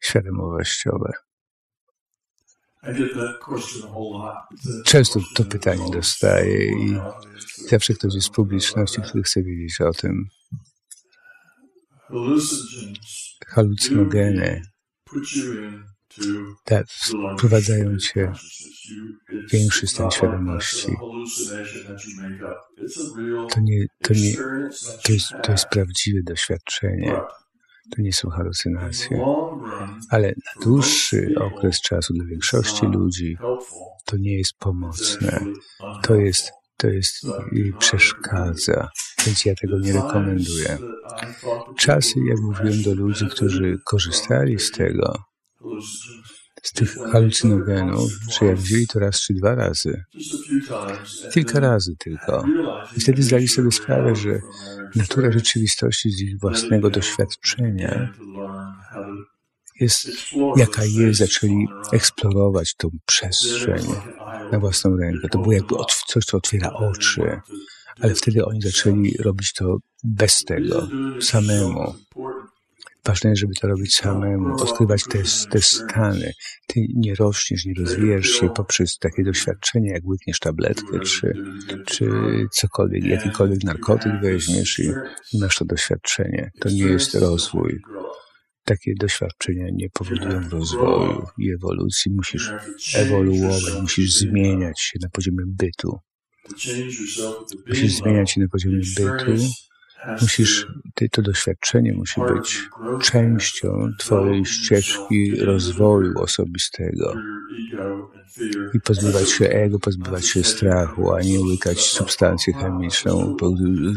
świadomościowe. 0.00 1.12
Często 4.84 5.20
to 5.34 5.44
pytanie 5.44 5.90
dostaję 5.92 6.66
i 6.66 6.98
zawsze 7.68 7.94
ktoś 7.94 8.14
jest 8.14 8.26
z 8.26 8.30
publiczności, 8.30 9.02
który 9.02 9.22
chce 9.22 9.42
wiedzieć 9.42 9.80
o 9.80 9.92
tym. 9.92 10.24
Halucynogeny 13.46 14.62
tak, 16.64 16.86
wprowadzają 17.36 17.96
cię 17.96 18.32
w 19.48 19.52
większy 19.52 19.86
stan 19.86 20.10
świadomości. 20.10 20.96
To 23.50 23.60
nie, 23.60 23.86
to 24.02 24.14
nie, 24.14 24.36
to 25.04 25.12
jest, 25.12 25.34
to 25.42 25.52
jest 25.52 25.66
prawdziwe 25.68 26.20
doświadczenie. 26.24 27.20
To 27.96 28.02
nie 28.02 28.12
są 28.12 28.30
halucynacje. 28.30 29.24
Ale 30.10 30.28
na 30.28 30.62
dłuższy 30.64 31.34
okres 31.40 31.80
czasu 31.80 32.14
dla 32.14 32.24
większości 32.24 32.86
ludzi 32.86 33.36
to 34.04 34.16
nie 34.16 34.38
jest 34.38 34.52
pomocne. 34.58 35.40
To 36.02 36.14
jest, 36.14 36.52
to 36.76 36.88
jest 36.88 37.26
przeszkadza, 37.78 38.88
więc 39.26 39.44
ja 39.44 39.54
tego 39.54 39.78
nie 39.78 39.92
rekomenduję. 39.92 40.78
Czasy, 41.78 42.14
jak 42.28 42.38
mówiłem 42.40 42.82
do 42.82 42.94
ludzi, 42.94 43.26
którzy 43.26 43.78
korzystali 43.84 44.58
z 44.58 44.70
tego, 44.70 45.27
z 46.62 46.72
tych 46.72 46.96
halucynogenów, 47.12 48.10
że 48.40 48.46
jak 48.46 48.56
wzięli 48.56 48.86
to 48.86 48.98
raz 48.98 49.20
czy 49.20 49.34
dwa 49.34 49.54
razy, 49.54 50.02
kilka 51.34 51.60
razy 51.60 51.94
tylko, 51.98 52.44
i 52.96 53.00
wtedy 53.00 53.22
zdali 53.22 53.48
sobie 53.48 53.72
sprawę, 53.72 54.16
że 54.16 54.40
natura 54.96 55.32
rzeczywistości 55.32 56.10
z 56.10 56.20
ich 56.20 56.40
własnego 56.40 56.90
doświadczenia 56.90 58.12
jest 59.80 60.10
jaka 60.56 60.84
jest, 60.84 61.18
zaczęli 61.18 61.66
eksplorować 61.92 62.74
tą 62.74 62.88
przestrzeń 63.06 63.86
na 64.52 64.58
własną 64.58 64.96
rękę. 64.96 65.28
To 65.28 65.38
było 65.38 65.52
jakby 65.52 65.74
coś, 66.06 66.24
co 66.24 66.36
otwiera 66.36 66.72
oczy, 66.72 67.40
ale 68.00 68.14
wtedy 68.14 68.44
oni 68.44 68.62
zaczęli 68.62 69.16
robić 69.18 69.52
to 69.52 69.76
bez 70.04 70.44
tego, 70.44 70.88
samemu. 71.20 71.94
Ważne 73.04 73.30
jest, 73.30 73.40
żeby 73.40 73.54
to 73.54 73.68
robić 73.68 73.94
samemu, 73.94 74.54
odkrywać 74.54 75.02
te, 75.04 75.18
te 75.50 75.62
stany. 75.62 76.32
Ty 76.66 76.80
nie 76.94 77.14
rośniesz, 77.14 77.64
nie 77.64 77.74
rozwijasz 77.78 78.26
się 78.26 78.50
poprzez 78.50 78.98
takie 78.98 79.24
doświadczenie, 79.24 79.90
jak 79.90 80.04
łykniesz 80.04 80.38
tabletkę, 80.38 81.00
czy, 81.00 81.32
czy 81.86 82.10
cokolwiek, 82.52 83.04
jakikolwiek 83.04 83.64
narkotyk 83.64 84.12
weźmiesz 84.22 84.78
i 84.78 84.92
masz 85.40 85.56
to 85.56 85.64
doświadczenie. 85.64 86.50
To 86.60 86.68
nie 86.68 86.84
jest 86.84 87.14
rozwój. 87.14 87.78
Takie 88.64 88.92
doświadczenia 89.00 89.66
nie 89.72 89.88
powodują 89.90 90.48
rozwoju 90.48 91.26
i 91.38 91.50
ewolucji. 91.52 92.12
Musisz 92.16 92.52
ewoluować, 92.94 93.80
musisz 93.80 94.14
zmieniać 94.14 94.80
się 94.80 94.98
na 95.02 95.08
poziomie 95.08 95.44
bytu. 95.46 95.98
Musisz 97.68 97.92
zmieniać 97.92 98.30
się 98.30 98.40
na 98.40 98.48
poziomie 98.48 98.80
bytu 98.96 99.32
Musisz, 100.20 100.66
to 101.12 101.22
doświadczenie 101.22 101.92
musi 101.92 102.20
być 102.20 102.68
częścią 103.02 103.92
Twojej 103.98 104.44
ścieżki 104.44 105.36
rozwoju 105.36 106.18
osobistego. 106.18 107.14
I 108.74 108.80
pozbywać 108.80 109.30
się 109.30 109.48
ego, 109.48 109.78
pozbywać 109.78 110.26
się 110.26 110.44
strachu, 110.44 111.12
a 111.12 111.20
nie 111.20 111.40
łykać 111.40 111.80
substancję 111.80 112.52
chemiczną. 112.52 113.36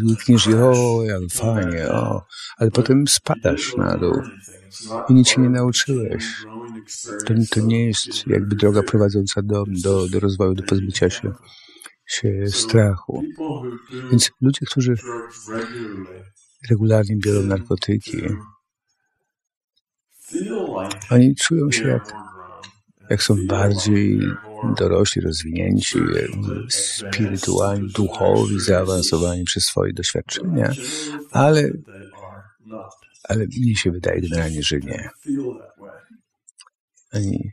Łykniesz 0.10 0.48
i 0.48 0.54
o, 0.54 1.04
jak 1.04 1.22
fajnie, 1.32 1.88
o, 1.88 2.26
ale 2.58 2.72
potem 2.72 3.08
spadasz 3.08 3.76
na 3.76 3.98
dół 3.98 4.22
i 5.10 5.14
nic 5.14 5.30
się 5.30 5.42
nie 5.42 5.50
nauczyłeś. 5.50 6.26
To, 7.28 7.34
to 7.50 7.60
nie 7.60 7.86
jest 7.86 8.28
jakby 8.28 8.56
droga 8.56 8.84
prowadząca 8.84 9.42
do, 9.42 9.64
do, 9.68 10.08
do 10.08 10.20
rozwoju, 10.20 10.54
do 10.54 10.64
pozbycia 10.64 11.10
się 11.10 11.34
się 12.12 12.48
strachu. 12.48 13.24
Więc 14.12 14.32
ludzie, 14.42 14.66
którzy 14.66 14.96
regularnie 16.70 17.16
biorą 17.18 17.42
narkotyki, 17.44 18.22
oni 21.10 21.36
czują 21.36 21.72
się 21.72 21.88
jak, 21.88 22.14
jak 23.10 23.24
są 23.24 23.48
bardziej 23.48 24.20
dorośli, 24.78 25.22
rozwinięci, 25.22 26.00
spirytualni, 26.70 27.90
duchowi, 27.90 28.60
zaawansowani 28.60 29.44
przez 29.44 29.64
swoje 29.64 29.94
doświadczenia, 29.94 30.72
ale, 31.32 31.72
ale 33.24 33.46
mnie 33.60 33.76
się 33.76 33.92
wydaje 33.92 34.22
generalnie, 34.22 34.64
że 34.64 34.80
nie. 34.80 35.10
Oni, 37.14 37.52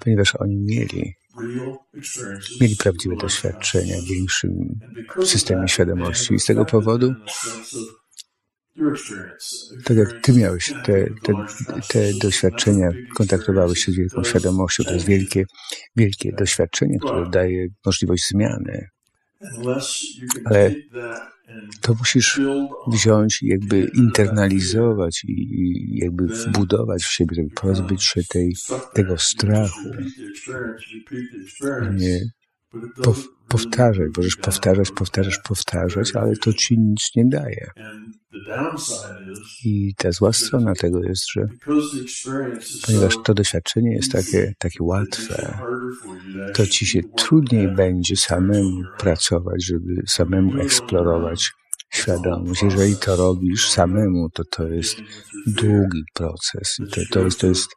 ponieważ 0.00 0.34
oni 0.34 0.56
mieli 0.56 1.14
mieli 2.60 2.76
prawdziwe 2.76 3.16
doświadczenia 3.16 3.96
w 4.00 4.04
większym 4.04 4.80
systemie 5.24 5.68
świadomości 5.68 6.34
i 6.34 6.40
z 6.40 6.44
tego 6.44 6.64
powodu 6.64 7.14
tak 9.84 9.96
jak 9.96 10.20
ty 10.22 10.32
miałeś 10.32 10.72
te, 10.84 11.06
te, 11.22 11.32
te 11.88 12.12
doświadczenia, 12.22 12.90
kontaktowałeś 13.16 13.84
się 13.84 13.92
z 13.92 13.96
wielką 13.96 14.24
świadomością, 14.24 14.84
to 14.84 14.94
jest 14.94 15.06
wielkie, 15.06 15.44
wielkie 15.96 16.32
doświadczenie, 16.32 16.98
które 16.98 17.30
daje 17.30 17.66
możliwość 17.86 18.28
zmiany. 18.28 18.88
Ale 20.44 20.74
to 21.80 21.94
musisz 21.94 22.40
wziąć 22.88 23.42
jakby 23.42 23.90
internalizować 23.94 25.24
i 25.28 25.98
jakby 26.02 26.26
wbudować 26.26 27.02
w 27.02 27.12
siebie, 27.12 27.46
pozbyć 27.54 28.04
się 28.04 28.22
tej, 28.24 28.54
tego 28.92 29.18
strachu. 29.18 29.90
Nie 31.92 32.20
powtarzaj, 33.48 34.06
możesz 34.16 34.36
powtarzać, 34.36 34.90
powtarzać, 34.90 35.38
powtarzać, 35.38 36.16
ale 36.16 36.36
to 36.36 36.52
ci 36.52 36.78
nic 36.78 37.10
nie 37.16 37.24
daje. 37.26 37.70
I 39.64 39.94
ta 39.96 40.12
zła 40.12 40.32
strona 40.32 40.74
tego 40.74 41.02
jest, 41.02 41.22
że 41.32 41.46
ponieważ 42.86 43.14
to 43.24 43.34
doświadczenie 43.34 43.94
jest 43.94 44.12
takie, 44.12 44.54
takie 44.58 44.84
łatwe, 44.84 45.58
to 46.54 46.66
ci 46.66 46.86
się 46.86 47.00
trudniej 47.16 47.68
będzie 47.68 48.16
samemu 48.16 48.82
pracować, 48.98 49.64
żeby 49.64 50.02
samemu 50.06 50.60
eksplorować 50.60 51.52
świadomość. 51.90 52.62
Jeżeli 52.62 52.96
to 52.96 53.16
robisz 53.16 53.70
samemu, 53.70 54.30
to 54.30 54.44
to 54.44 54.68
jest 54.68 54.96
długi 55.46 56.02
proces. 56.14 56.76
To, 56.90 57.00
to, 57.10 57.20
jest, 57.20 57.40
to 57.40 57.46
jest 57.46 57.68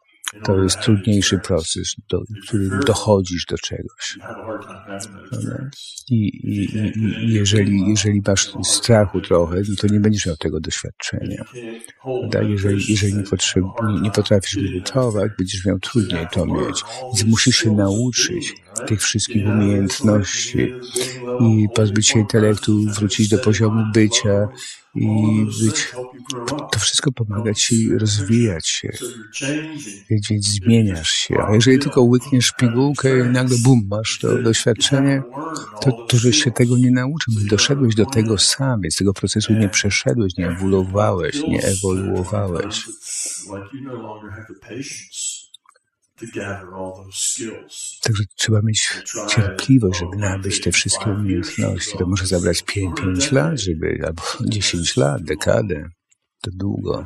to 0.44 0.62
jest 0.62 0.80
trudniejszy 0.80 1.38
proces, 1.38 1.96
do 2.08 2.22
którym 2.46 2.80
dochodzisz 2.86 3.46
do 3.46 3.58
czegoś. 3.58 4.18
I, 6.10 6.14
i, 6.14 6.76
i 7.24 7.34
jeżeli, 7.34 7.90
jeżeli 7.90 8.22
masz 8.26 8.52
strachu 8.64 9.20
trochę, 9.20 9.56
no 9.68 9.74
to 9.78 9.86
nie 9.86 10.00
będziesz 10.00 10.26
miał 10.26 10.36
tego 10.36 10.60
doświadczenia. 10.60 11.44
Jeżeli, 12.42 12.84
jeżeli 12.88 13.14
nie, 13.14 13.22
potrzeb, 13.22 13.64
nie, 13.88 14.00
nie 14.00 14.10
potrafisz 14.10 14.56
medytować, 14.56 15.32
będziesz 15.38 15.64
miał 15.64 15.78
trudniej 15.78 16.26
to 16.32 16.46
mieć. 16.46 16.84
Więc 17.02 17.24
musisz 17.24 17.56
się 17.56 17.72
nauczyć 17.72 18.54
tych 18.86 19.02
wszystkich 19.02 19.46
umiejętności 19.46 20.74
i 21.40 21.68
pozbyć 21.74 22.08
się 22.08 22.18
intelektu, 22.18 22.84
wrócić 22.98 23.28
do 23.28 23.38
poziomu 23.38 23.84
bycia 23.94 24.48
i 24.98 25.46
być, 25.62 25.92
to 26.72 26.78
wszystko 26.78 27.12
pomaga 27.12 27.54
ci 27.54 27.98
rozwijać 27.98 28.68
się, 28.68 28.88
więc 30.10 30.46
zmieniasz 30.46 31.10
się. 31.10 31.34
A 31.48 31.54
jeżeli 31.54 31.78
tylko 31.78 32.02
łykniesz 32.02 32.52
pigułkę 32.52 33.18
i 33.18 33.22
nagle 33.22 33.56
bum, 33.64 33.86
masz 33.90 34.18
to 34.18 34.42
doświadczenie, 34.42 35.22
to, 35.80 35.92
to 35.92 36.18
żeś 36.18 36.44
się 36.44 36.50
tego 36.50 36.76
nie 36.76 36.90
nauczył, 36.90 37.34
doszedłeś 37.50 37.94
do 37.94 38.06
tego 38.06 38.38
sam, 38.38 38.80
więc 38.80 38.96
tego 38.96 39.14
procesu 39.14 39.52
nie 39.52 39.68
przeszedłeś, 39.68 40.36
nie 40.36 40.48
ewoluowałeś, 40.48 41.42
nie 41.48 41.62
ewoluowałeś. 41.62 42.84
Także 48.02 48.24
trzeba 48.36 48.60
mieć 48.62 48.88
cierpliwość, 49.28 50.00
żeby 50.00 50.16
nabyć 50.16 50.60
te 50.60 50.72
wszystkie 50.72 51.10
umiejętności. 51.10 51.98
To 51.98 52.06
może 52.06 52.26
zabrać 52.26 52.62
5, 52.62 53.00
5 53.00 53.32
lat, 53.32 53.60
żeby, 53.60 53.98
albo 54.06 54.22
10 54.40 54.96
lat, 54.96 55.22
dekadę. 55.22 55.88
To 56.42 56.50
długo. 56.54 57.04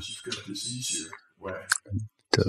To, 2.30 2.42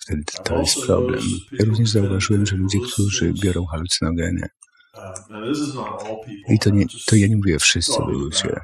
wtedy 0.00 0.22
to 0.44 0.58
jest 0.58 0.86
problem. 0.86 1.20
Ja 1.52 1.64
również 1.64 1.90
zauważyłem, 1.90 2.46
że 2.46 2.56
ludzie, 2.56 2.78
którzy 2.92 3.32
biorą 3.42 3.66
halucynogeny, 3.66 4.48
i 6.48 6.58
to, 6.58 6.70
nie, 6.70 6.86
to 7.06 7.16
ja 7.16 7.26
nie 7.26 7.36
mówię 7.36 7.58
wszyscy 7.58 8.02
ludzie, 8.08 8.60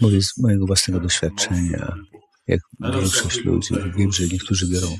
mówię 0.00 0.22
z 0.22 0.38
mojego 0.38 0.66
własnego 0.66 1.00
doświadczenia, 1.00 1.96
jak 2.50 2.60
większość 2.80 3.44
ludzi. 3.44 3.74
Wiem, 3.96 4.12
że 4.12 4.24
niektórzy 4.32 4.66
biorą 4.68 4.96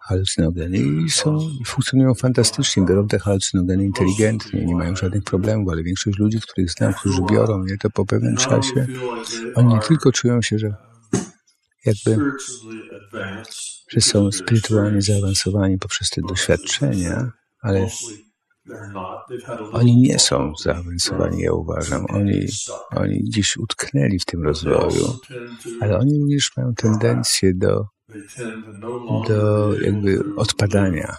halucynogeny 0.00 0.78
i 0.78 1.10
są, 1.10 1.38
funkcjonują 1.66 2.14
fantastycznie, 2.14 2.84
biorą 2.86 3.08
te 3.08 3.18
halucynogeny 3.18 3.84
inteligentnie, 3.84 4.64
nie 4.64 4.74
mają 4.74 4.96
żadnych 4.96 5.24
problemów, 5.24 5.72
ale 5.72 5.82
większość 5.82 6.18
ludzi, 6.18 6.40
których 6.40 6.70
znam, 6.70 6.94
którzy 6.94 7.22
biorą 7.30 7.64
je, 7.64 7.78
to 7.78 7.90
po 7.90 8.06
pewnym 8.06 8.36
czasie 8.36 8.86
oni 9.54 9.74
nie 9.74 9.80
tylko 9.80 10.12
czują 10.12 10.42
się, 10.42 10.58
że 10.58 10.74
jakby, 11.84 12.30
że 13.88 14.00
są 14.00 14.32
spirytualnie 14.32 15.02
zaawansowani 15.02 15.78
poprzez 15.78 16.10
te 16.10 16.20
doświadczenia, 16.28 17.32
ale 17.60 17.88
oni 19.72 19.96
nie 19.96 20.18
są 20.18 20.52
zaawansowani, 20.62 21.42
ja 21.42 21.52
uważam. 21.52 22.06
Oni, 22.08 22.46
oni 22.90 23.18
gdzieś 23.18 23.56
utknęli 23.56 24.18
w 24.18 24.24
tym 24.24 24.42
rozwoju, 24.42 25.18
ale 25.80 25.98
oni 25.98 26.20
również 26.20 26.50
mają 26.56 26.74
tendencję 26.74 27.54
do, 27.54 27.86
do 29.28 29.70
jakby 29.80 30.24
odpadania. 30.36 31.16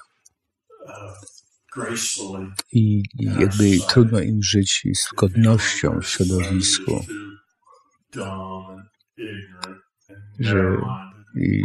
I, 2.72 3.04
jakby 3.14 3.78
trudno 3.90 4.20
im 4.20 4.44
żyć 4.44 4.84
z 4.96 5.16
godnością 5.16 6.00
w 6.02 6.08
środowisku. 6.08 7.06
Że 10.40 10.78
i 11.36 11.64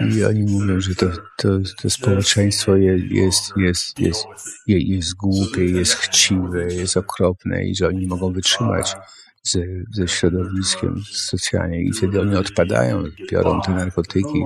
I 0.00 0.24
oni 0.24 0.42
mówią, 0.42 0.80
że 0.80 0.94
to, 0.94 1.06
to, 1.36 1.48
to 1.82 1.90
społeczeństwo 1.90 2.76
jest, 2.76 3.04
jest, 3.10 3.52
jest, 3.56 3.98
jest, 3.98 4.26
jest, 4.66 5.14
głupie, 5.14 5.64
jest 5.64 5.94
chciwe, 5.94 6.74
jest 6.74 6.96
okropne 6.96 7.64
i 7.64 7.74
że 7.76 7.88
oni 7.88 7.98
nie 7.98 8.06
mogą 8.06 8.32
wytrzymać 8.32 8.96
ze, 9.42 9.60
ze 9.92 10.08
środowiskiem 10.08 11.02
socjalnie 11.12 11.82
i 11.82 11.92
wtedy 11.92 12.20
oni 12.20 12.36
odpadają, 12.36 13.04
biorą 13.32 13.60
te 13.60 13.72
narkotyki, 13.72 14.44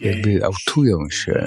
jakby 0.00 0.44
autują 0.44 1.10
się 1.10 1.46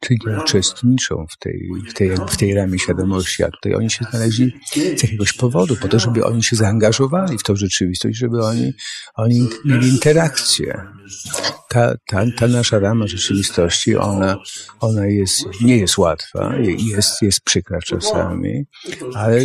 czyli 0.00 0.20
nie 0.26 0.38
uczestniczą 0.38 1.26
w 1.30 1.38
tej, 1.38 1.68
w 1.88 1.94
tej, 1.94 2.10
w 2.28 2.36
tej 2.36 2.54
ramie 2.54 2.78
świadomości, 2.78 3.44
a 3.44 3.50
tutaj 3.50 3.74
oni 3.74 3.90
się 3.90 4.04
znaleźli 4.10 4.52
z 4.72 5.02
jakiegoś 5.02 5.32
powodu, 5.32 5.76
po 5.76 5.88
to, 5.88 5.98
żeby 5.98 6.24
oni 6.24 6.42
się 6.42 6.56
zaangażowali 6.56 7.38
w 7.38 7.42
tą 7.42 7.56
rzeczywistość, 7.56 8.18
żeby 8.18 8.44
oni, 8.44 8.72
oni 9.14 9.48
mieli 9.64 9.88
interakcję. 9.88 10.84
Ta, 11.68 11.94
ta, 12.06 12.24
ta 12.36 12.48
nasza 12.48 12.78
rama 12.78 13.06
rzeczywistości, 13.06 13.96
ona, 13.96 14.36
ona 14.80 15.06
jest, 15.06 15.44
nie 15.60 15.76
jest 15.76 15.98
łatwa, 15.98 16.54
jest, 16.94 17.22
jest 17.22 17.40
przykra 17.40 17.78
czasami, 17.80 18.64
ale 19.14 19.40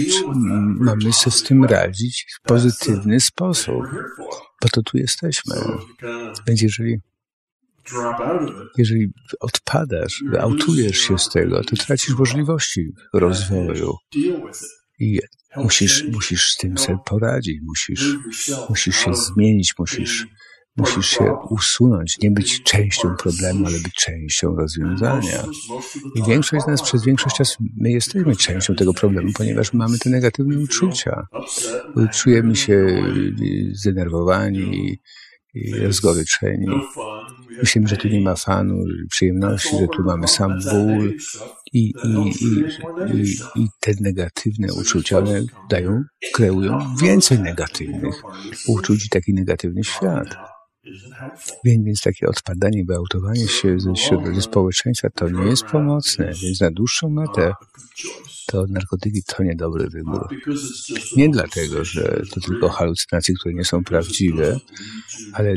mamy 0.79 1.13
się 1.13 1.31
z 1.31 1.43
tym 1.43 1.65
radzić 1.65 2.25
w 2.35 2.47
pozytywny 2.47 3.19
sposób, 3.19 3.83
po 4.59 4.69
to 4.69 4.81
tu 4.81 4.97
jesteśmy. 4.97 5.55
Więc 6.47 6.61
jeżeli 6.61 6.99
jeżeli 8.78 9.13
odpadasz, 9.39 10.24
autujesz 10.39 10.98
się 10.98 11.19
z 11.19 11.30
tego, 11.30 11.63
to 11.63 11.76
tracisz 11.76 12.15
możliwości 12.15 12.91
rozwoju. 13.13 13.93
I 15.00 15.19
musisz, 15.58 16.06
musisz 16.12 16.52
z 16.52 16.58
tym 16.58 16.78
sobie 16.78 16.98
poradzić, 17.06 17.58
musisz, 17.63 18.17
musisz 18.69 18.96
się 18.96 19.15
zmienić, 19.15 19.74
musisz, 19.80 20.28
musisz 20.78 21.08
się 21.08 21.34
usunąć, 21.50 22.17
nie 22.22 22.32
być 22.32 22.63
częścią 22.63 23.15
problemu, 23.15 23.67
ale 23.67 23.80
być 23.80 23.93
częścią 23.93 24.56
rozwiązania. 24.56 25.43
I 26.15 26.24
większość 26.24 26.63
z 26.63 26.67
nas 26.67 26.82
przez 26.82 27.06
większość 27.06 27.36
czasu 27.36 27.63
my 27.78 27.91
jesteśmy 27.91 28.36
częścią 28.36 28.76
tego 28.76 28.93
problemu, 28.93 29.32
ponieważ 29.38 29.74
mamy 29.74 30.00
te 30.00 30.10
negatywne 30.10 30.60
uczucia. 30.60 31.28
Czujemy 32.13 32.56
się 32.56 33.04
zdenerwowani, 33.74 35.00
rozgoryczeni. 35.82 36.67
Myślimy, 37.59 37.87
że 37.87 37.97
tu 37.97 38.07
nie 38.07 38.21
ma 38.21 38.35
fanu, 38.35 38.83
przyjemności, 39.09 39.77
że 39.79 39.87
tu 39.87 40.03
mamy 40.03 40.27
sam 40.27 40.59
ból 40.71 41.13
i, 41.73 41.79
i, 41.79 41.93
i, 43.15 43.35
i, 43.55 43.67
te 43.79 43.91
negatywne 44.01 44.73
uczucia, 44.73 45.17
one 45.17 45.43
dają, 45.69 46.03
kreują 46.33 46.95
więcej 47.01 47.39
negatywnych 47.39 48.21
uczuć 48.67 49.05
i 49.05 49.09
taki 49.09 49.33
negatywny 49.33 49.83
świat. 49.83 50.35
Więc, 51.63 52.01
takie 52.01 52.27
odpadanie, 52.27 52.85
wyautowanie 52.85 53.47
się 53.47 53.79
ze, 53.79 53.93
ze 54.35 54.41
społeczeństwa 54.41 55.09
to 55.09 55.29
nie 55.29 55.49
jest 55.49 55.63
pomocne, 55.63 56.31
więc 56.43 56.61
na 56.61 56.71
dłuższą 56.71 57.09
metę 57.09 57.53
to 58.45 58.65
narkotyki 58.69 59.23
to 59.23 59.43
niedobry 59.43 59.89
wybór. 59.89 60.27
Nie 61.17 61.29
dlatego, 61.29 61.86
że 61.86 62.21
to 62.32 62.41
tylko 62.41 62.69
halucynacje, 62.69 63.36
które 63.36 63.53
nie 63.53 63.65
są 63.65 63.84
prawdziwe, 63.84 64.60
ale 65.34 65.56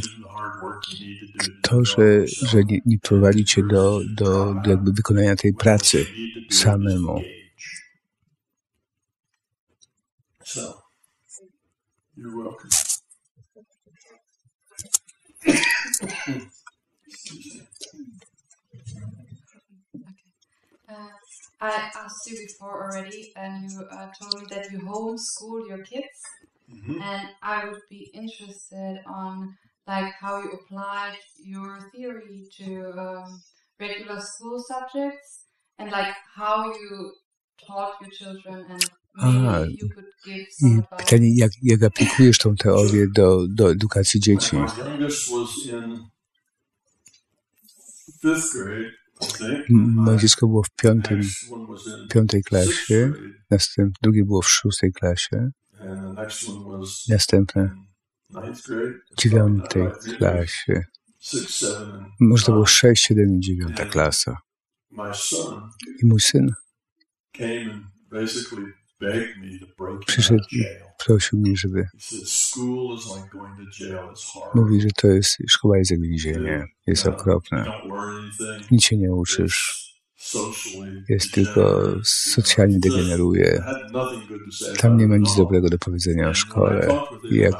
to, 1.63 1.85
że, 1.85 2.27
że 2.27 2.65
nie, 2.65 2.81
nie 2.87 2.99
prowadzi 2.99 3.45
cię 3.45 3.63
do, 3.63 4.01
do, 4.15 4.55
do 4.65 4.71
jakby 4.71 4.93
wykonania 4.93 5.37
tej 5.37 5.55
pracy 5.55 6.07
samemu. 6.51 7.23
You're 12.17 12.33
welcome. 12.33 12.71
I 21.61 21.91
asked 21.95 22.31
you 22.31 22.37
before 22.47 22.85
already, 22.85 23.33
and 23.37 23.71
you 23.71 23.81
uh, 23.91 24.09
told 24.21 24.43
me 24.43 24.47
that 24.51 24.71
you 24.71 24.79
homeschool 24.81 25.69
your 25.69 25.83
kids, 25.85 26.21
mm-hmm. 26.71 27.01
and 27.01 27.29
I 27.43 27.65
would 27.67 27.83
be 27.89 28.11
interested 28.13 28.99
on 29.07 29.57
like 29.87 30.13
how 30.21 30.43
you 30.43 30.51
applied 30.53 31.17
your 31.39 31.91
theory 31.95 32.49
to 32.59 32.93
um, 32.99 33.43
regular 33.81 34.21
school 34.21 34.63
subjects, 34.67 35.47
and 35.79 35.91
like 35.91 36.15
how 36.35 36.67
you 36.67 37.13
taught 37.67 37.95
your 38.03 38.11
children 38.11 38.67
and 38.69 38.91
A, 39.19 39.67
i 40.67 40.83
pytanie, 40.99 41.37
jak, 41.37 41.53
jak 41.63 41.83
aplikujesz 41.83 42.39
tą 42.39 42.57
teorię 42.57 43.07
do, 43.15 43.47
do 43.49 43.71
edukacji 43.71 44.21
dzieci? 44.21 44.57
Moje 49.69 50.19
dziecko 50.19 50.47
było 50.47 50.63
w 50.63 50.71
piątym, 50.71 51.21
piątej 52.11 52.43
klasie, 52.43 53.13
następne, 53.51 53.99
drugie 54.03 54.25
było 54.25 54.43
w 54.43 54.49
szóstej 54.49 54.93
klasie, 54.93 55.51
następne 57.09 57.77
w 59.11 59.21
dziewiątej 59.21 59.87
klasie. 60.19 60.85
Może 62.21 62.45
to 62.45 62.53
było 62.53 62.67
sześć, 62.67 63.05
siedem 63.05 63.37
i 63.37 63.41
dziewiąta 63.41 63.87
klasa. 63.87 64.37
I 66.03 66.07
mój 66.07 66.21
syn 66.21 66.53
przyszedł 70.07 70.45
i 70.53 70.65
prosił 71.05 71.39
mnie, 71.39 71.57
żeby 71.57 71.87
mówi, 74.55 74.81
że 74.81 74.89
to 74.97 75.07
jest, 75.07 75.37
szkoła 75.49 75.79
jest 75.79 75.91
jak 75.91 76.01
więzienie, 76.01 76.67
jest 76.87 77.07
okropne. 77.07 77.65
Nic 78.71 78.85
się 78.85 78.97
nie 78.97 79.15
uczysz. 79.15 79.87
Jest 81.09 81.33
tylko 81.33 81.93
socjalnie 82.05 82.79
degeneruje. 82.79 83.65
Tam 84.79 84.97
nie 84.97 85.07
ma 85.07 85.17
nic 85.17 85.37
dobrego 85.37 85.69
do 85.69 85.79
powiedzenia 85.79 86.29
o 86.29 86.35
szkole. 86.35 86.89
I 87.31 87.37
jak 87.37 87.55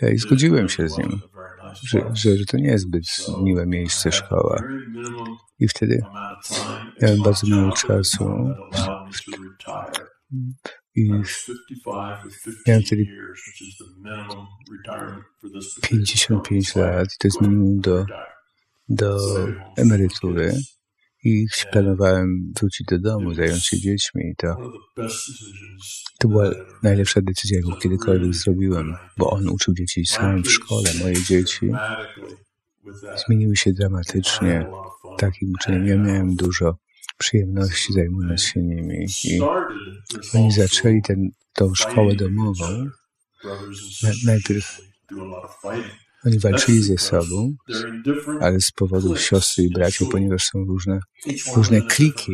ja 0.00 0.10
i 0.10 0.18
zgodziłem 0.18 0.68
się 0.68 0.88
z 0.88 0.98
nim, 0.98 1.20
że, 1.82 2.00
że, 2.14 2.36
że 2.36 2.44
to 2.44 2.56
nie 2.56 2.68
jest 2.68 2.84
zbyt 2.84 3.04
miłe 3.42 3.66
miejsce 3.66 4.12
szkoła. 4.12 4.62
I 5.58 5.68
wtedy 5.68 6.02
miałem 7.02 7.22
bardzo 7.22 7.46
mało 7.46 7.72
czasu. 7.72 8.24
I 10.96 11.10
miałem 12.66 12.82
wtedy 12.82 13.06
55 15.82 16.76
lat, 16.76 17.08
to 17.18 17.28
jest 17.28 17.40
minimum 17.40 17.80
do, 17.80 18.06
do 18.88 19.18
emerytury. 19.76 20.54
I 21.24 21.46
planowałem 21.72 22.52
wrócić 22.60 22.86
do 22.86 22.98
domu, 22.98 23.34
zająć 23.34 23.66
się 23.66 23.80
dziećmi. 23.80 24.22
I 24.22 24.36
to, 24.36 24.56
to 26.18 26.28
była 26.28 26.50
najlepsza 26.82 27.20
decyzja, 27.20 27.56
jaką 27.56 27.80
kiedykolwiek 27.80 28.34
zrobiłem, 28.34 28.94
bo 29.18 29.30
on 29.30 29.48
uczył 29.48 29.74
dzieci 29.74 30.06
sam 30.06 30.42
w 30.42 30.50
szkole. 30.50 30.90
Moje 31.00 31.22
dzieci 31.22 31.70
zmieniły 33.26 33.56
się 33.56 33.72
dramatycznie 33.72 34.66
takim 35.18 35.52
uczeniem. 35.54 35.86
Ja 35.86 35.96
miałem 35.96 36.34
dużo 36.34 36.76
przyjemności 37.18 37.92
zajmując 37.92 38.42
się 38.42 38.62
nimi. 38.62 39.06
I 39.24 39.40
oni 40.34 40.52
zaczęli 40.52 41.02
ten, 41.02 41.30
tą 41.52 41.74
szkołę 41.74 42.14
domową. 42.14 42.86
najpierw 44.24 44.80
oni 46.26 46.38
walczyli 46.38 46.82
ze 46.82 46.98
sobą, 46.98 47.54
ale 48.40 48.60
z 48.60 48.72
powodu 48.72 49.16
siostry 49.16 49.64
i 49.64 49.70
braci, 49.70 50.06
ponieważ 50.06 50.44
są 50.44 50.64
różne, 50.64 51.00
różne 51.56 51.82
kliki. 51.82 52.32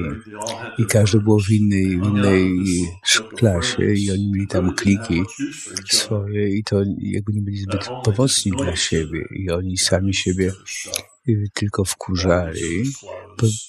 i 0.78 0.86
każdy 0.86 1.20
było 1.20 1.40
w 1.40 1.50
innej, 1.50 1.86
w 1.98 2.04
innej 2.04 2.50
klasie 3.36 3.94
i 3.94 4.10
oni 4.10 4.30
mieli 4.32 4.46
tam 4.46 4.74
kliki 4.74 5.22
swoje 5.90 6.48
i 6.48 6.64
to 6.64 6.82
jakby 6.98 7.32
nie 7.32 7.42
byli 7.42 7.56
zbyt 7.56 7.88
pomocni 8.04 8.52
dla 8.52 8.76
siebie. 8.76 9.24
I 9.30 9.50
oni 9.50 9.78
sami 9.78 10.14
siebie 10.14 10.52
tylko 11.54 11.84
wkurzali, 11.84 12.84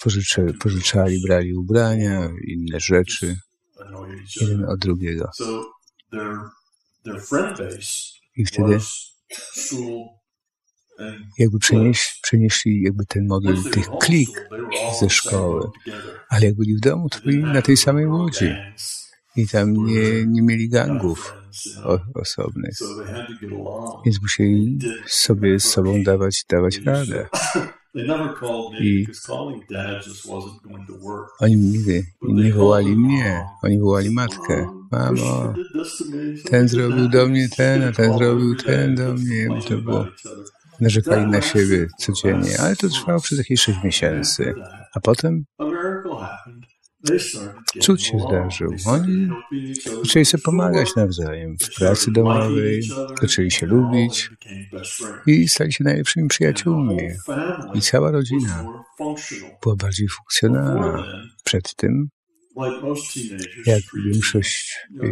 pożyczali, 0.03 0.53
pożyczali, 0.53 1.21
brali 1.27 1.53
ubrania, 1.53 2.29
inne 2.47 2.79
rzeczy, 2.79 3.37
jeden 4.41 4.65
od 4.65 4.79
drugiego. 4.79 5.29
I 8.35 8.45
wtedy 8.45 8.79
jakby 11.37 11.59
przenieś, 11.59 12.19
przenieśli 12.23 12.81
jakby 12.81 13.05
ten 13.05 13.27
model 13.27 13.63
tych 13.63 13.89
klik 14.01 14.49
ze 14.99 15.09
szkoły, 15.09 15.69
ale 16.29 16.45
jak 16.45 16.55
byli 16.55 16.75
w 16.75 16.79
domu, 16.79 17.09
to 17.09 17.19
byli 17.19 17.43
na 17.43 17.61
tej 17.61 17.77
samej 17.77 18.07
łodzi 18.07 18.55
i 19.35 19.47
tam 19.47 19.73
nie, 19.73 20.25
nie 20.27 20.41
mieli 20.41 20.69
gangów 20.69 21.33
o, 21.83 21.99
osobnych, 22.15 22.73
więc 24.05 24.21
musieli 24.21 24.79
sobie 25.07 25.59
z 25.59 25.63
sobą 25.63 26.03
dawać, 26.03 26.45
dawać 26.49 26.77
radę. 26.77 27.27
I 28.81 29.07
oni 31.39 31.55
nigdy 31.55 32.05
nie 32.21 32.53
wołali 32.53 32.97
mnie, 32.97 33.45
oni 33.63 33.79
wołali 33.79 34.11
matkę. 34.11 34.67
Mamo, 34.91 35.53
ten 36.49 36.67
zrobił 36.67 37.09
do 37.09 37.27
mnie 37.27 37.49
ten, 37.49 37.83
a 37.83 37.91
ten 37.91 38.17
zrobił 38.17 38.55
ten 38.55 38.95
do 38.95 39.13
mnie. 39.13 39.49
To 39.67 39.77
było 39.77 40.05
narzekali 40.79 41.31
na 41.31 41.41
siebie 41.41 41.87
codziennie, 41.97 42.59
ale 42.59 42.75
to 42.75 42.89
trwało 42.89 43.21
przez 43.21 43.37
jakieś 43.37 43.61
sześć 43.61 43.83
miesięcy. 43.83 44.53
A 44.93 44.99
potem 44.99 45.45
cud 47.81 48.01
się 48.01 48.19
zdarzył. 48.19 48.75
Oni 48.85 49.29
zaczęli 50.03 50.25
sobie 50.25 50.43
pomagać 50.43 50.95
nawzajem 50.95 51.57
w 51.57 51.75
pracy 51.75 52.11
domowej, 52.11 52.81
zaczęli 53.21 53.51
się 53.51 53.65
lubić 53.65 54.29
i 55.27 55.49
stali 55.49 55.73
się 55.73 55.83
najlepszymi 55.83 56.27
przyjaciółmi. 56.27 56.97
I 57.73 57.81
cała 57.81 58.11
rodzina 58.11 58.65
była 59.63 59.75
bardziej 59.75 60.07
funkcjonalna. 60.07 61.03
Przed 61.43 61.75
tym, 61.75 62.09
jak 63.65 63.83
większość 64.05 64.79
y, 65.03 65.11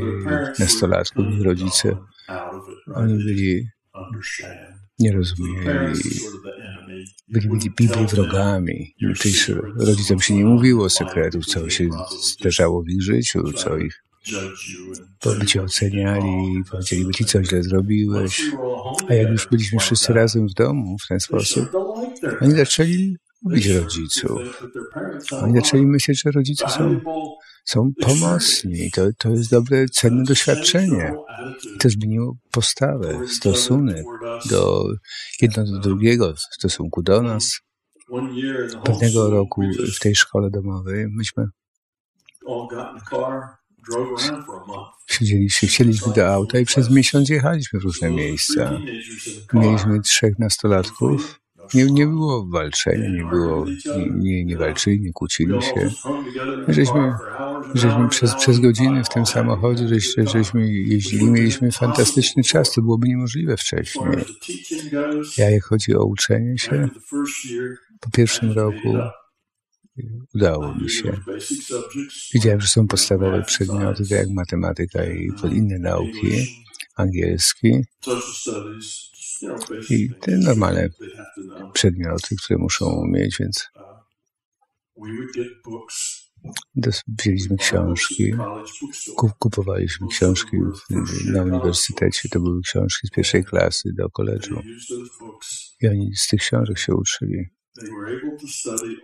nastolatków, 0.60 1.26
rodzice, 1.42 1.98
oni 2.96 3.24
byli 3.24 3.68
nie 5.00 5.12
rozumieli, 5.12 6.00
byli, 7.28 7.48
byli, 7.48 7.88
byli 7.88 8.08
wrogami. 8.08 8.96
Przecież 9.14 9.52
rodzicom 9.76 10.22
się 10.22 10.34
nie 10.34 10.46
mówiło 10.46 10.90
sekretów, 10.90 11.46
co 11.46 11.70
się 11.70 11.90
zdarzało 12.22 12.84
w 12.84 12.90
ich 12.90 13.02
życiu, 13.02 13.54
co 13.54 13.78
ich 13.78 14.04
by 15.40 15.46
cię 15.46 15.62
oceniali, 15.62 16.64
powiedzieliby 16.72 17.14
ci, 17.14 17.26
co 17.26 17.44
źle 17.44 17.64
zrobiłeś. 17.64 18.42
A 19.10 19.14
jak 19.14 19.30
już 19.30 19.48
byliśmy 19.48 19.80
wszyscy 19.80 20.14
razem 20.14 20.48
w 20.48 20.54
domu 20.54 20.98
w 21.06 21.08
ten 21.08 21.20
sposób, 21.20 21.66
oni 22.42 22.52
zaczęli 22.52 23.18
lubić 23.46 23.68
rodziców. 23.68 24.42
Oni 25.32 25.56
zaczęli 25.56 25.86
myśleć, 25.86 26.22
że 26.24 26.32
rodzice 26.32 26.70
są, 26.70 27.00
są 27.66 27.92
pomocni. 28.02 28.92
To, 28.92 29.02
to 29.18 29.30
jest 29.30 29.52
dobre, 29.52 29.86
cenne 29.86 30.24
doświadczenie. 30.24 31.14
To 31.80 31.90
zmieniło 31.90 32.38
postawę, 32.52 33.28
stosunek 33.28 34.06
do 34.50 34.84
jedno 35.42 35.64
do 35.66 35.80
drugiego, 35.80 36.34
w 36.34 36.40
stosunku 36.40 37.02
do 37.02 37.22
nas. 37.22 37.60
Pewnego 38.84 39.30
roku 39.30 39.62
w 39.96 40.00
tej 40.00 40.16
szkole 40.16 40.50
domowej 40.50 41.08
myśmy 41.18 41.46
Siedzieliśmy, 45.08 45.68
wsiedliśmy 45.68 46.14
do 46.14 46.34
auta 46.34 46.60
i 46.60 46.66
przez 46.66 46.90
miesiąc 46.90 47.30
jechaliśmy 47.30 47.80
w 47.80 47.84
różne 47.84 48.12
miejsca. 48.12 48.80
Mieliśmy 49.54 50.02
trzech 50.02 50.40
nastolatków. 50.40 51.40
Nie, 51.74 51.86
nie 51.86 52.08
było 52.08 52.48
walczenia, 52.48 53.10
nie 53.10 53.30
było, 53.30 53.66
nie, 54.16 54.46
nie, 54.46 54.58
walczyli, 54.58 55.02
nie 55.02 55.14
kłócili 55.14 55.62
się. 55.62 55.90
Żeśmy, 56.68 57.14
żeśmy 57.74 58.10
przez, 58.10 58.36
przez 58.36 58.60
godziny 58.60 59.04
w 59.04 59.10
tym 59.10 59.26
samochodzie, 59.26 59.88
żeśmy, 59.88 60.28
żeśmy 60.28 60.72
jeździli, 60.74 61.26
mieliśmy 61.26 61.72
fantastyczny 61.72 62.44
czas, 62.44 62.72
to 62.72 62.82
byłoby 62.82 63.08
niemożliwe 63.08 63.58
wcześniej. 63.58 64.08
Ja, 65.38 65.50
jak 65.50 65.64
chodzi 65.64 65.96
o 65.96 66.06
uczenie 66.06 66.58
się, 66.58 66.90
po 68.00 68.10
pierwszym 68.12 68.52
roku 68.52 68.98
udało 70.36 70.76
mi 70.76 70.90
się. 70.90 71.18
Widziałem, 72.34 72.62
że 72.62 72.68
są 72.68 72.88
podstawowe 72.88 73.44
przedmioty, 73.44 74.04
tak 74.10 74.18
jak 74.18 74.30
matematyka 74.30 75.06
i 75.06 75.30
inne 75.52 75.80
nauki, 75.80 76.46
angielski 76.96 77.84
i 79.90 80.10
te 80.22 80.38
normalne 80.38 80.90
przedmioty, 81.74 82.36
które 82.44 82.60
muszą 82.60 83.04
mieć, 83.06 83.38
więc 83.40 83.70
wzięliśmy 87.08 87.58
książki, 87.58 88.34
kupowaliśmy 89.40 90.08
książki 90.08 90.58
na 91.26 91.44
uniwersytecie, 91.44 92.30
to 92.30 92.40
były 92.40 92.62
książki 92.62 93.08
z 93.08 93.12
pierwszej 93.12 93.44
klasy 93.44 93.90
do 93.98 94.10
koledżu. 94.10 94.62
I 95.82 95.88
oni 95.88 96.16
z 96.16 96.28
tych 96.28 96.40
książek 96.40 96.78
się 96.78 96.96
uczyli. 96.96 97.46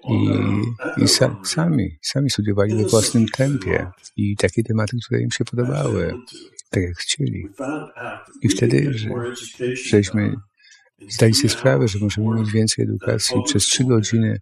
I, 0.10 1.04
i 1.04 1.08
sa, 1.08 1.40
sami, 1.44 1.98
sami 2.02 2.30
studiowali 2.30 2.76
we 2.76 2.84
własnym 2.84 3.28
tempie. 3.28 3.92
I 4.16 4.36
takie 4.36 4.64
tematy, 4.64 4.98
które 5.06 5.22
im 5.22 5.32
się 5.32 5.46
podobały, 5.46 6.14
tak 6.76 6.84
jak 6.84 6.98
chcieli. 6.98 7.48
I 8.42 8.50
wtedy, 8.50 8.94
że, 8.94 9.10
żeśmy 9.90 10.36
zdali 11.10 11.34
sobie 11.34 11.50
sprawę, 11.50 11.88
że 11.88 12.00
możemy 12.00 12.40
mieć 12.40 12.52
więcej 12.52 12.86
edukacji 12.86 13.36
przez 13.46 13.64
trzy 13.64 13.84
godziny 13.84 14.40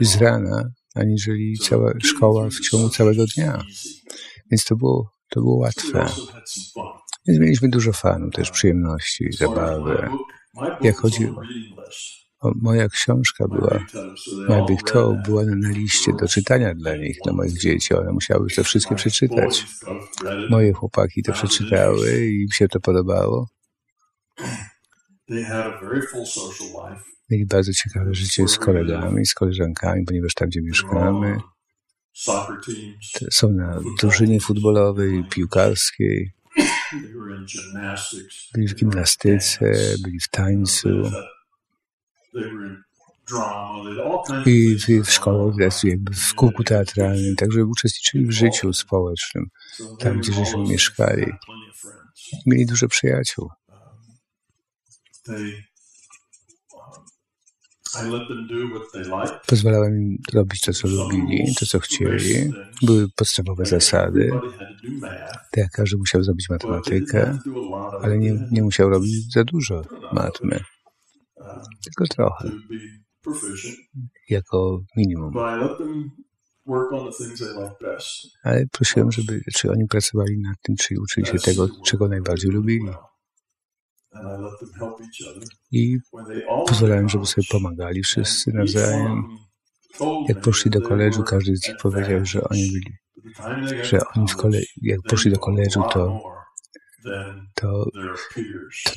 z 0.00 0.16
rana, 0.16 0.70
aniżeli 0.94 1.58
cała 1.58 1.92
szkoła 2.04 2.48
w 2.50 2.60
ciągu 2.60 2.88
całego 2.88 3.24
dnia. 3.36 3.62
Więc 4.50 4.64
to 4.64 4.76
było, 4.76 5.10
to 5.30 5.40
było 5.40 5.56
łatwe. 5.56 6.06
Więc 7.26 7.40
mieliśmy 7.40 7.68
dużo 7.68 7.92
fanu, 7.92 8.30
też 8.30 8.50
przyjemności, 8.50 9.32
zabawy. 9.32 10.08
Jak 10.80 10.96
chodzi 10.96 11.28
moja 12.42 12.88
książka 12.88 13.48
była, 13.48 14.66
Big 14.68 14.82
Toe, 14.82 15.22
była 15.24 15.44
na 15.44 15.70
liście 15.70 16.12
do 16.20 16.28
czytania 16.28 16.74
dla 16.74 16.96
nich, 16.96 17.18
dla 17.24 17.32
moich 17.32 17.58
dzieci. 17.58 17.94
One 17.94 18.12
musiały 18.12 18.48
to 18.56 18.64
wszystkie 18.64 18.94
przeczytać. 18.94 19.66
Moje 20.50 20.72
chłopaki 20.72 21.22
to 21.22 21.32
przeczytały 21.32 22.26
i 22.26 22.42
im 22.42 22.48
się 22.52 22.68
to 22.68 22.80
podobało. 22.80 23.48
Mieli 27.30 27.46
bardzo 27.46 27.72
ciekawe 27.72 28.14
życie 28.14 28.48
z 28.48 28.58
kolegami, 28.58 29.26
z 29.26 29.34
koleżankami, 29.34 30.04
ponieważ 30.04 30.34
tam, 30.34 30.48
gdzie 30.48 30.62
mieszkamy, 30.62 31.38
są 33.30 33.50
na 33.50 33.80
drużynie 34.00 34.40
futbolowej, 34.40 35.24
piłkarskiej, 35.30 36.32
byli 38.54 38.68
w 38.68 38.74
gimnastyce, 38.74 39.72
byli 40.02 40.20
w 40.20 40.28
tańcu 40.28 40.88
i 44.46 44.76
w, 45.04 45.10
szkole, 45.10 45.52
jakby 45.84 46.14
w 46.14 46.34
kółku 46.34 46.64
teatralnym, 46.64 47.36
także 47.36 47.64
uczestniczyli 47.64 48.26
w 48.26 48.30
życiu 48.30 48.72
społecznym, 48.72 49.46
tam 49.98 50.18
gdzie 50.18 50.32
żeśmy 50.32 50.62
mieszkali. 50.62 51.26
Mieli 52.46 52.66
dużo 52.66 52.88
przyjaciół. 52.88 53.48
Pozwalałem 59.46 60.02
im 60.02 60.18
robić 60.32 60.60
to, 60.60 60.72
co 60.72 60.88
lubili, 60.88 61.54
to, 61.60 61.66
co 61.66 61.78
chcieli. 61.78 62.52
Były 62.82 63.08
podstawowe 63.16 63.66
zasady. 63.66 64.30
Tak 65.52 65.70
każdy 65.72 65.96
musiał 65.96 66.22
zrobić 66.22 66.48
matematykę, 66.50 67.38
ale 68.02 68.18
nie, 68.18 68.48
nie 68.50 68.62
musiał 68.62 68.90
robić 68.90 69.32
za 69.32 69.44
dużo 69.44 69.82
matmy. 70.12 70.60
Tylko 71.84 72.14
trochę. 72.14 72.50
Jako 74.28 74.80
minimum. 74.96 75.32
Ale 78.42 78.66
prosiłem, 78.72 79.12
żeby, 79.12 79.40
czy 79.54 79.70
oni 79.70 79.86
pracowali 79.86 80.38
nad 80.38 80.56
tym, 80.62 80.76
czy 80.76 80.94
uczyli 81.00 81.26
się 81.26 81.38
tego, 81.38 81.68
czego 81.84 82.08
najbardziej 82.08 82.50
lubili. 82.50 82.90
I 85.72 85.96
pozwalałem, 86.68 87.08
żeby 87.08 87.26
sobie 87.26 87.46
pomagali 87.50 88.02
wszyscy 88.02 88.52
nawzajem. 88.52 89.24
Jak 90.28 90.40
poszli 90.40 90.70
do 90.70 90.82
koledżu, 90.82 91.22
każdy 91.22 91.56
z 91.56 91.68
nich 91.68 91.76
powiedział, 91.82 92.24
że 92.24 92.44
oni 92.44 92.72
byli, 92.72 92.96
że 93.84 93.98
oni 94.16 94.28
w 94.28 94.36
kole, 94.36 94.60
jak 94.82 95.00
poszli 95.08 95.30
do 95.30 95.38
koledżu, 95.38 95.82
to, 95.92 96.22
to, 97.54 97.90
to 97.90 97.90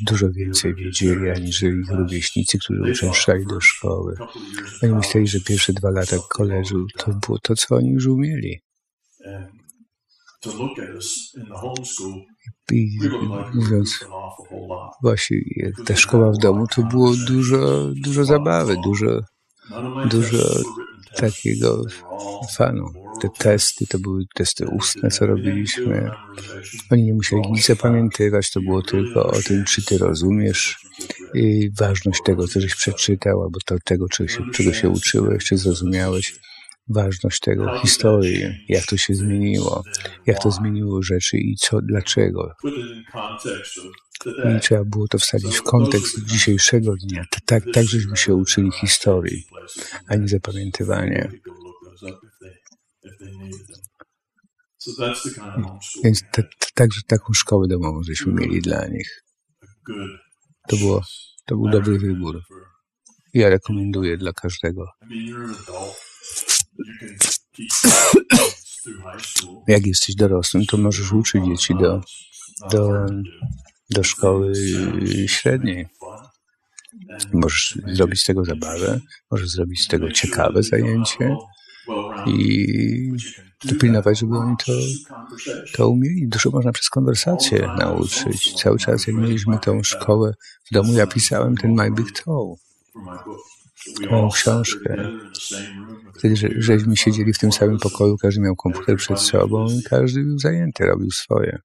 dużo 0.02 0.32
więcej 0.32 0.76
wiedzieli, 0.76 1.30
aniżeli 1.30 1.80
ich 1.80 1.92
rówieśnicy, 1.92 2.60
którzy 2.60 2.92
uczęszczali 2.92 3.46
do 3.46 3.62
szkoły. 3.62 4.16
Oni 4.84 4.94
myśleli, 4.94 5.28
że 5.28 5.40
pierwsze 5.40 5.74
dwa 5.74 5.92
lata 5.92 6.18
koledżu 6.30 6.86
to 6.98 7.12
było 7.14 7.40
to, 7.40 7.56
co 7.56 7.76
oni 7.76 7.90
już 7.90 8.06
umieli. 8.06 8.62
I 12.72 13.00
mówiąc 13.54 14.06
właśnie, 15.02 15.38
ta 15.86 15.96
szkoła 15.96 16.32
w 16.32 16.38
domu, 16.38 16.68
to 16.76 16.84
było 16.84 17.14
dużo, 17.28 17.92
dużo 17.96 18.26
zabawy, 18.26 18.76
dużo, 18.84 19.20
dużo 20.10 20.38
takiego 21.16 21.84
fanu. 22.58 23.01
Te 23.22 23.30
testy 23.30 23.88
to 23.88 24.00
były 24.00 24.24
testy 24.36 24.68
ustne, 24.68 25.10
co 25.10 25.26
robiliśmy. 25.26 26.12
Oni 26.92 27.04
nie 27.04 27.14
musieli 27.14 27.42
nic 27.52 27.66
zapamiętywać, 27.66 28.52
to 28.52 28.62
było 28.62 28.82
tylko 28.82 29.28
o 29.28 29.42
tym, 29.42 29.66
czy 29.66 29.86
ty 29.86 29.98
rozumiesz 29.98 30.78
i 31.34 31.70
ważność 31.80 32.22
tego, 32.26 32.48
co 32.48 32.62
żeś 32.62 32.76
przeczytał, 32.76 33.44
albo 33.44 33.60
to, 33.66 33.76
tego, 33.86 34.10
czego 34.10 34.30
się, 34.30 34.44
czego 34.54 34.74
się 34.74 34.90
uczyłeś, 34.90 35.46
czy 35.46 35.58
zrozumiałeś 35.58 36.36
ważność 36.88 37.40
tego, 37.40 37.80
historii, 37.80 38.66
jak 38.70 38.86
to 38.86 38.98
się 38.98 39.14
zmieniło, 39.14 39.84
jak 40.26 40.44
to 40.44 40.52
zmieniło 40.52 41.04
rzeczy 41.04 41.38
i 41.38 41.56
co, 41.56 41.82
dlaczego. 41.82 42.52
I 44.58 44.60
trzeba 44.60 44.84
było 44.86 45.08
to 45.08 45.18
wsadzić 45.18 45.56
w 45.56 45.64
kontekst 45.64 46.26
dzisiejszego 46.26 46.96
dnia, 46.96 47.26
tak, 47.46 47.64
tak 47.74 47.84
żeśmy 47.84 48.18
się 48.18 48.36
uczyli 48.36 48.72
historii, 48.72 49.44
a 50.08 50.16
nie 50.16 50.28
zapamiętywania. 50.28 51.32
Więc 56.04 56.24
także 56.74 57.02
taką 57.08 57.34
szkołę 57.34 57.68
domową 57.68 58.04
żeśmy 58.04 58.34
mieli 58.34 58.62
dla 58.62 58.88
nich. 58.88 59.24
To, 60.68 60.78
było, 60.78 61.02
to 61.46 61.56
był 61.56 61.70
dobry 61.70 62.00
wybór. 62.00 62.42
Ja 63.34 63.50
rekomenduję 63.50 64.18
dla 64.18 64.34
każdego. 64.34 64.88
Jak 69.68 69.86
jesteś 69.86 70.16
dorosłym, 70.16 70.66
to 70.66 70.78
możesz 70.78 71.12
uczyć 71.12 71.46
dzieci 71.46 71.76
do, 71.76 72.02
do, 72.72 73.06
do. 73.90 74.04
szkoły 74.04 74.54
średniej. 75.28 75.88
Możesz 77.34 77.78
zrobić 77.88 78.22
z 78.22 78.26
tego 78.26 78.46
zabawę, 78.46 79.00
możesz 79.32 79.50
zrobić 79.50 79.84
z 79.84 79.88
tego 79.88 80.12
ciekawe 80.12 80.64
zajęcie 80.64 81.36
i 82.28 83.12
dopilnować, 83.66 84.20
żeby 84.20 84.38
oni 84.38 84.56
to, 84.66 84.72
to 85.74 85.90
umieli. 85.90 86.28
Dużo 86.28 86.50
można 86.50 86.72
przez 86.72 86.90
konwersację 86.90 87.70
nauczyć. 87.78 88.54
Cały 88.54 88.78
czas, 88.78 89.08
jak 89.08 89.16
mieliśmy 89.16 89.60
tą 89.60 89.84
szkołę 89.84 90.34
w 90.72 90.74
domu, 90.74 90.94
ja 90.94 91.08
pisałem 91.08 91.58
ten 91.58 91.74
My 91.74 91.92
Big 91.92 92.12
Toe, 92.12 92.56
moją 94.12 94.30
książkę. 94.30 95.10
Wtedy, 96.18 96.36
że, 96.36 96.48
żeśmy 96.58 96.98
siedzieli 96.98 97.34
w 97.34 97.40
tym 97.40 97.52
samym 97.52 97.78
pokoju, 97.78 98.18
każdy 98.18 98.42
miał 98.42 98.56
komputer 98.56 98.98
przed 98.98 99.20
sobą 99.20 99.68
i 99.70 99.84
każdy 99.84 100.24
był 100.24 100.40
zajęty, 100.40 100.86
robił 100.86 101.12
swoje. 101.12 101.60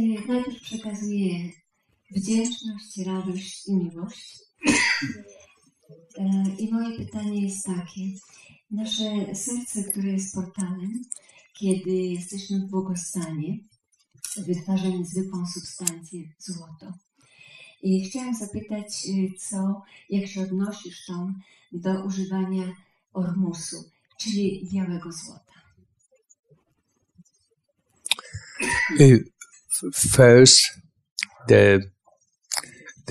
Najpierw 0.00 0.60
przekazuję 0.62 1.50
wdzięczność, 2.10 2.98
radość 3.06 3.68
i 3.68 3.76
miłość. 3.76 4.38
I 6.58 6.72
moje 6.72 6.98
pytanie 6.98 7.42
jest 7.42 7.66
takie. 7.66 8.00
Nasze 8.70 9.34
serce, 9.34 9.84
które 9.84 10.08
jest 10.08 10.34
portalem, 10.34 11.02
kiedy 11.58 11.90
jesteśmy 11.90 12.60
w 12.60 12.70
błogostanie, 12.70 13.58
wytwarza 14.36 14.88
niezwykłą 14.88 15.46
substancję 15.46 16.20
złoto. 16.38 16.92
I 17.82 18.04
chciałam 18.04 18.34
zapytać, 18.34 19.06
co, 19.38 19.82
jak 20.10 20.26
się 20.26 20.42
odnosisz 20.42 21.06
tą 21.06 21.34
do 21.72 22.04
używania 22.04 22.76
ormusu, 23.12 23.90
czyli 24.18 24.68
białego 24.72 25.12
złota. 25.12 25.54
First, 29.92 30.62
the 31.48 31.90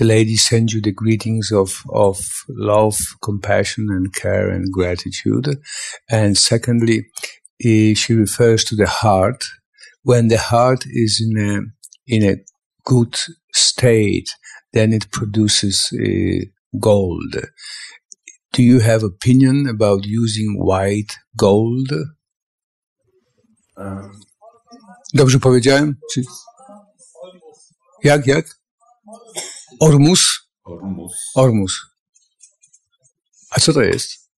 the 0.00 0.06
lady 0.06 0.36
sends 0.36 0.72
you 0.72 0.80
the 0.80 0.92
greetings 0.92 1.52
of, 1.52 1.82
of 1.92 2.18
love, 2.48 2.96
compassion, 3.22 3.88
and 3.90 4.14
care 4.14 4.48
and 4.48 4.72
gratitude. 4.72 5.58
And 6.08 6.38
secondly, 6.38 7.06
she 7.60 8.14
refers 8.14 8.64
to 8.64 8.76
the 8.76 8.86
heart. 8.86 9.44
When 10.02 10.28
the 10.28 10.38
heart 10.38 10.84
is 10.86 11.20
in 11.20 11.36
a, 11.38 11.60
in 12.06 12.22
a 12.24 12.36
good 12.86 13.14
state, 13.52 14.30
then 14.72 14.94
it 14.94 15.10
produces 15.10 15.90
uh, 15.92 16.46
gold. 16.80 17.36
Do 18.54 18.62
you 18.62 18.80
have 18.80 19.02
opinion 19.02 19.66
about 19.68 20.06
using 20.06 20.56
white 20.58 21.14
gold? 21.36 21.92
Um, 23.76 24.20
Dobrze 25.14 25.38
powiedziałem? 25.38 25.96
Czy... 26.12 26.22
Jak, 28.02 28.26
jak? 28.26 28.46
Ormus? 29.80 30.50
Ormus. 30.64 31.12
Ormus. 31.34 31.80
A 33.50 33.60
co 33.60 33.72
to 33.72 33.82
jest? 33.82 34.30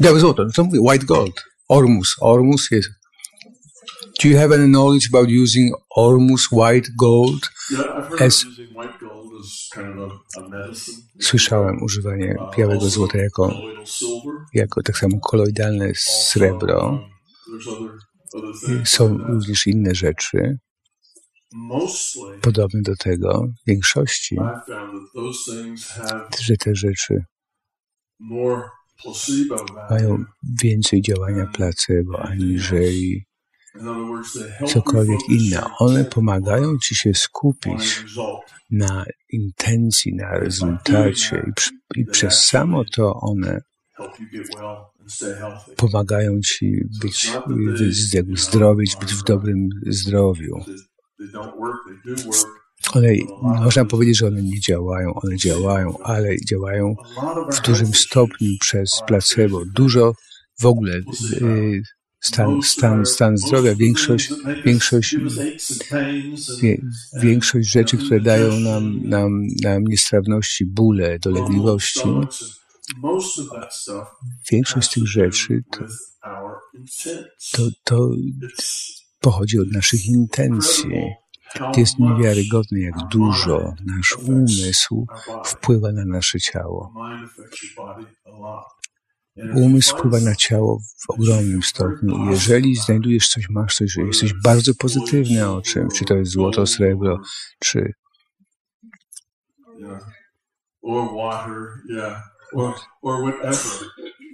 Białe 0.00 0.20
złoto. 0.20 0.46
Co 0.54 0.64
mówię? 0.64 0.80
White 0.80 1.06
gold. 1.06 1.44
Ormus. 1.68 2.16
Ormus 2.20 2.70
jest. 2.70 2.88
Do 4.22 4.28
you 4.28 4.38
have 4.38 4.54
any 4.54 4.68
knowledge 4.68 5.08
about 5.12 5.28
using 5.42 5.74
Ormus 5.96 6.52
white 6.52 6.88
gold? 6.98 7.50
as... 8.20 8.44
Słyszałem 11.20 11.82
używanie 11.82 12.36
białego 12.58 12.90
złota 12.90 13.18
jako, 13.18 13.54
jako 14.54 14.82
tak 14.82 14.98
samo 14.98 15.20
koloidalne 15.20 15.92
srebro. 15.94 17.08
Są 18.84 19.18
również 19.18 19.66
inne 19.66 19.94
rzeczy 19.94 20.58
podobne 22.40 22.82
do 22.82 22.96
tego 22.96 23.46
w 23.62 23.70
większości, 23.70 24.36
że 26.40 26.56
te 26.56 26.74
rzeczy 26.74 27.24
mają 29.90 30.24
więcej 30.62 31.02
działania 31.02 31.46
placebo 31.46 32.22
aniżeli 32.22 33.24
cokolwiek 34.66 35.20
inne. 35.28 35.62
One 35.78 36.04
pomagają 36.04 36.78
ci 36.78 36.94
się 36.94 37.14
skupić 37.14 38.04
na 38.70 39.04
intencji, 39.32 40.14
na 40.14 40.38
rezultacie 40.38 41.44
i, 41.96 42.00
i 42.00 42.06
przez 42.06 42.46
samo 42.46 42.84
to 42.84 43.14
one 43.14 43.60
pomagają 45.76 46.40
ci 46.40 46.84
być, 47.02 47.32
zdrowić, 48.34 48.96
być 48.96 49.14
w 49.14 49.22
dobrym 49.22 49.68
zdrowiu. 49.86 50.54
One, 52.92 53.08
można 53.40 53.84
powiedzieć, 53.84 54.18
że 54.18 54.26
one 54.26 54.42
nie 54.42 54.60
działają, 54.60 55.14
one 55.14 55.36
działają, 55.36 55.98
ale 56.02 56.36
działają 56.40 56.94
w 57.52 57.60
dużym 57.60 57.94
stopniu 57.94 58.50
przez 58.60 59.02
placebo. 59.06 59.62
Dużo 59.74 60.14
w 60.60 60.66
ogóle 60.66 60.92
y, 61.42 61.82
stan, 62.20 62.62
stan, 62.62 63.06
stan 63.06 63.38
zdrowia, 63.38 63.74
większość, 63.74 64.32
większość, 64.64 65.16
wie, 66.62 66.80
większość 67.22 67.70
rzeczy, 67.70 67.96
które 67.96 68.20
dają 68.20 68.60
nam, 68.60 69.08
nam, 69.08 69.46
nam 69.62 69.84
niestrawności, 69.84 70.66
bóle, 70.66 71.18
dolegliwości, 71.18 72.08
większość 74.52 74.90
z 74.90 74.94
tych 74.94 75.06
rzeczy 75.06 75.62
to, 75.70 75.84
to, 77.52 77.70
to 77.84 78.10
pochodzi 79.24 79.58
od 79.58 79.72
naszych 79.72 80.06
intencji. 80.06 80.90
To 81.74 81.80
jest 81.80 81.98
niewiarygodne, 81.98 82.80
jak 82.80 82.94
dużo 83.10 83.74
nasz 83.86 84.16
umysł 84.16 85.06
wpływa 85.44 85.92
na 85.92 86.04
nasze 86.04 86.40
ciało. 86.40 86.92
Umysł 89.54 89.96
wpływa 89.96 90.20
na 90.20 90.34
ciało 90.34 90.80
w 90.80 91.10
ogromnym 91.10 91.62
stopniu. 91.62 92.30
Jeżeli 92.30 92.76
znajdujesz 92.76 93.28
coś, 93.28 93.48
masz 93.50 93.76
coś, 93.76 93.92
że 93.92 94.02
jesteś 94.02 94.32
bardzo 94.44 94.74
pozytywny 94.74 95.50
o 95.50 95.62
czym, 95.62 95.88
czy 95.96 96.04
to 96.04 96.14
jest 96.14 96.32
złoto, 96.32 96.66
srebro, 96.66 97.20
czy 97.58 97.92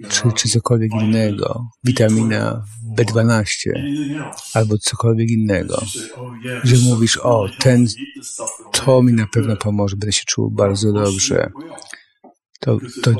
czy, 0.09 0.31
czy 0.35 0.49
cokolwiek 0.49 0.91
innego, 1.01 1.65
witamina 1.83 2.65
B12 2.97 3.45
albo 4.53 4.77
cokolwiek 4.77 5.29
innego, 5.29 5.81
że 6.63 6.75
mówisz, 6.89 7.17
o, 7.17 7.49
ten, 7.59 7.87
to 8.71 9.03
mi 9.03 9.13
na 9.13 9.27
pewno 9.27 9.57
pomoże, 9.57 9.95
będę 9.95 10.11
się 10.11 10.23
czuł 10.27 10.51
bardzo 10.51 10.93
dobrze. 10.93 11.51
To, 12.59 12.77
to, 13.03 13.11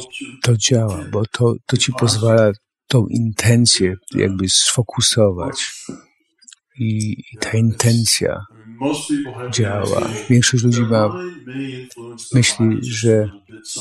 to 0.43 0.57
działa, 0.57 1.05
bo 1.11 1.23
to, 1.25 1.55
to 1.65 1.77
ci 1.77 1.93
pozwala 1.93 2.51
tą 2.87 3.07
intencję 3.07 3.95
jakby 4.15 4.49
sfokusować. 4.49 5.71
I, 6.79 7.11
i 7.11 7.37
ta 7.39 7.51
intencja 7.51 8.45
działa. 9.51 10.09
Większość 10.29 10.63
ludzi 10.63 10.81
ma 10.81 11.13
myśli, 12.33 12.65
że, 12.81 13.29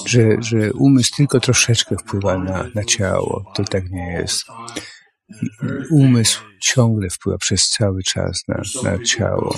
że, 0.07 0.37
że 0.41 0.73
umysł 0.73 1.17
tylko 1.17 1.41
troszeczkę 1.41 1.97
wpływa 1.97 2.39
na, 2.39 2.67
na 2.75 2.85
ciało. 2.85 3.53
To 3.55 3.65
tak 3.65 3.91
nie 3.91 4.13
jest. 4.13 4.45
Umysł 5.91 6.43
ciągle 6.61 7.11
wpływa 7.11 7.39
przez 7.39 7.69
cały 7.69 8.03
czas 8.03 8.43
na, 8.49 8.63
na 8.83 9.05
ciało. 9.05 9.57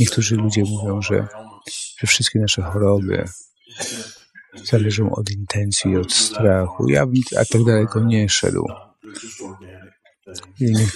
Niektórzy 0.00 0.36
ludzie 0.36 0.62
mówią, 0.64 1.02
że, 1.02 1.28
że 1.98 2.06
wszystkie 2.06 2.38
nasze 2.38 2.62
choroby 2.62 3.28
zależą 4.64 5.10
od 5.10 5.30
intencji, 5.30 5.96
od 5.96 6.12
strachu. 6.12 6.88
Ja 6.88 7.06
bym 7.06 7.22
a 7.40 7.44
tak 7.44 7.64
daleko 7.64 8.00
nie 8.00 8.28
szedł. 8.28 8.66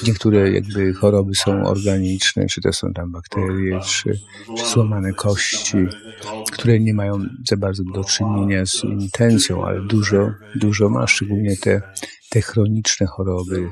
Niektóre 0.07 0.51
jakby 0.51 0.95
choroby 0.95 1.35
są 1.35 1.65
organiczne, 1.65 2.47
czy 2.47 2.61
to 2.61 2.73
są 2.73 2.93
tam 2.93 3.13
bakterie, 3.13 3.81
czy, 3.81 4.21
czy 4.59 4.67
złamane 4.67 5.13
kości, 5.13 5.77
które 6.53 6.81
nie 6.81 6.95
mają 6.95 7.19
za 7.49 7.57
bardzo 7.57 7.83
do 7.95 8.05
czynienia 8.05 8.67
z 8.67 8.85
intencją, 8.85 9.65
ale 9.65 9.81
dużo, 9.81 10.31
dużo 10.55 10.89
ma, 10.89 11.07
szczególnie 11.07 11.57
te, 11.57 11.83
te 12.31 12.41
chroniczne 12.41 13.07
choroby, 13.07 13.71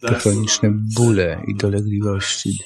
te 0.00 0.14
chroniczne 0.14 0.70
bóle 0.96 1.42
i 1.48 1.56
dolegliwości. 1.56 2.58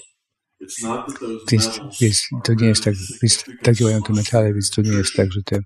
Więc, 1.50 1.80
więc 2.00 2.28
to 2.44 2.54
nie 2.54 2.66
jest 2.66 2.84
tak, 2.84 2.94
więc 3.22 3.44
tak 3.62 3.74
działają 3.74 4.02
te 4.02 4.12
metale, 4.12 4.52
więc 4.52 4.70
to 4.70 4.82
nie 4.82 4.92
jest 4.92 5.14
tak, 5.16 5.32
że 5.32 5.42
te 5.42 5.60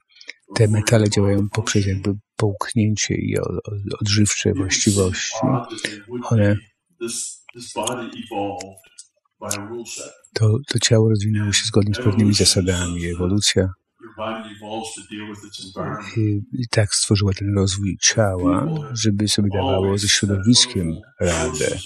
te 0.55 0.68
metale 0.68 1.11
działają 1.11 1.49
poprzez 1.49 1.87
jakby 1.87 2.14
połknięcie 2.41 3.14
i 3.14 3.34
odżywcze 4.01 4.53
właściwości. 4.53 5.47
One 6.22 6.57
to, 10.34 10.59
to 10.68 10.78
ciało 10.78 11.09
rozwinęło 11.09 11.53
się 11.53 11.64
zgodnie 11.64 11.95
z 11.95 11.99
pewnymi 11.99 12.34
zasadami. 12.34 13.07
Ewolucja 13.07 13.68
i, 16.16 16.41
I 16.53 16.68
tak 16.70 16.95
stworzyła 16.95 17.32
ten 17.32 17.55
rozwój 17.57 17.97
ciała, 18.01 18.66
żeby 18.93 19.28
sobie 19.28 19.49
dawało 19.55 19.99
ze 19.99 20.09
środowiskiem 20.09 20.97
radę. 21.20 21.78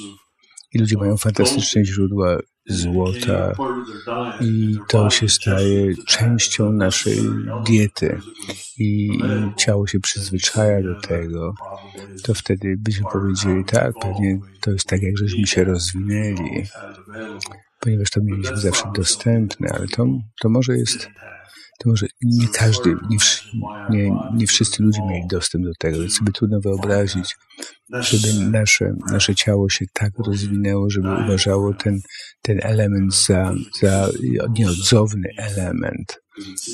I 0.73 0.79
ludzie 0.79 0.97
mają 0.97 1.17
fantastyczne 1.17 1.85
źródła 1.85 2.39
złota 2.67 3.53
i 4.41 4.79
to 4.89 5.11
się 5.11 5.29
staje 5.29 5.95
częścią 6.07 6.73
naszej 6.73 7.19
diety 7.67 8.21
i 8.79 9.09
ciało 9.57 9.87
się 9.87 10.01
przyzwyczaja 10.01 10.83
do 10.83 11.01
tego, 11.01 11.55
to 12.23 12.35
wtedy 12.35 12.75
byśmy 12.79 13.07
powiedzieli, 13.13 13.65
tak, 13.65 13.93
pewnie 14.03 14.39
to 14.61 14.71
jest 14.71 14.89
tak, 14.89 15.03
jak 15.03 15.19
żeśmy 15.19 15.47
się 15.47 15.65
rozwinęli, 15.65 16.65
ponieważ 17.81 18.11
to 18.11 18.21
mieliśmy 18.23 18.57
zawsze 18.57 18.85
dostępne, 18.97 19.69
ale 19.75 19.89
to, 19.89 20.07
to 20.41 20.49
może 20.49 20.77
jest 20.77 21.09
to 21.79 21.91
może 21.91 22.07
nie 22.23 22.49
każdy, 22.49 22.97
nie, 23.11 23.19
nie, 23.91 24.11
nie 24.35 24.47
wszyscy 24.47 24.83
ludzie 24.83 25.03
mieli 25.03 25.27
dostęp 25.27 25.65
do 25.65 25.73
tego, 25.79 26.01
więc 26.01 26.19
sobie 26.19 26.33
trudno 26.33 26.61
wyobrazić, 26.61 27.37
żeby 27.93 28.51
nasze, 28.51 28.93
nasze 29.11 29.35
ciało 29.35 29.69
się 29.69 29.85
tak 29.93 30.13
rozwinęło, 30.27 30.91
żeby 30.91 31.09
uważało 31.25 31.75
ten, 31.75 32.01
ten 32.43 32.59
element 32.63 33.15
za, 33.15 33.55
za 33.81 34.09
nieodzowny 34.59 35.29
element 35.39 36.25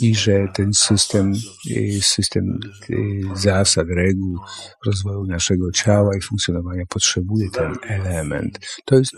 i 0.02 0.14
że 0.14 0.48
ten 0.54 0.72
system, 0.72 1.32
y, 1.70 1.98
system 2.02 2.58
y, 2.90 3.20
zasad, 3.34 3.86
reguł 3.96 4.38
rozwoju 4.86 5.24
naszego 5.24 5.72
ciała 5.72 6.16
i 6.16 6.20
funkcjonowania 6.20 6.82
potrzebuje 6.88 7.50
ten 7.50 7.74
element. 7.82 8.58
To 8.84 8.98
jest, 8.98 9.12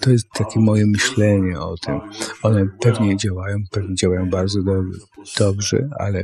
to 0.00 0.10
jest 0.10 0.26
takie 0.34 0.60
moje 0.60 0.86
myślenie 0.86 1.60
o 1.60 1.74
tym. 1.76 2.00
One 2.42 2.66
pewnie 2.80 3.16
działają, 3.16 3.56
pewnie 3.70 3.94
działają 3.94 4.30
bardzo 4.30 4.60
dobrze, 5.38 5.88
ale 5.98 6.22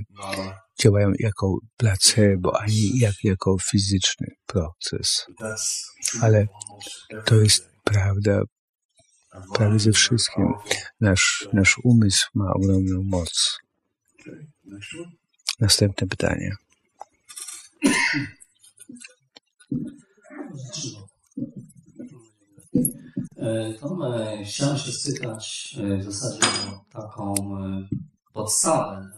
działają 0.83 1.13
jako 1.19 1.59
placebo, 1.77 2.61
a 2.61 2.67
nie 2.67 3.01
jak, 3.01 3.15
jako 3.25 3.57
fizyczny 3.59 4.27
proces. 4.47 5.27
Ale 6.23 6.47
to 7.25 7.35
jest 7.35 7.69
prawda 7.85 8.43
prawie 9.55 9.79
ze 9.79 9.93
wszystkim. 9.93 10.53
Nasz, 11.01 11.49
nasz 11.53 11.79
umysł 11.85 12.27
ma 12.35 12.53
ogromną 12.53 13.03
moc. 13.03 13.59
Następne 15.61 16.07
pytanie. 16.07 16.57
Tom, 23.81 24.01
chciałem 24.45 24.79
się 24.79 24.93
spytać 24.93 25.77
w 26.01 26.05
zasadzie 26.05 26.47
o 26.69 26.85
taką 26.93 27.35
podstawę 28.33 29.11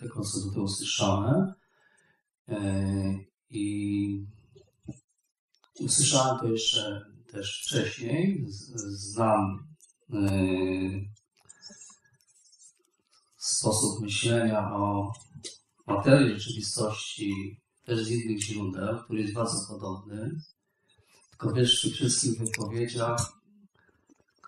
tego, 0.00 0.22
co 0.22 0.40
tutaj 0.40 0.62
usłyszałem. 0.62 1.52
I 3.50 4.26
usłyszałem 5.80 6.38
to 6.38 6.46
jeszcze 6.48 7.02
też 7.32 7.62
wcześniej. 7.66 8.46
Znam 8.86 9.68
sposób 13.36 14.00
myślenia 14.00 14.72
o 14.72 15.12
materii 15.86 16.40
rzeczywistości 16.40 17.60
też 17.84 18.04
z 18.04 18.10
innych 18.10 18.42
źródeł, 18.42 18.98
który 19.04 19.20
jest 19.22 19.34
bardzo 19.34 19.74
podobny. 19.74 20.30
Tylko 21.30 21.52
wiesz, 21.52 21.76
przy 21.76 21.90
wszystkich 21.90 22.38
wypowiedziach, 22.38 23.32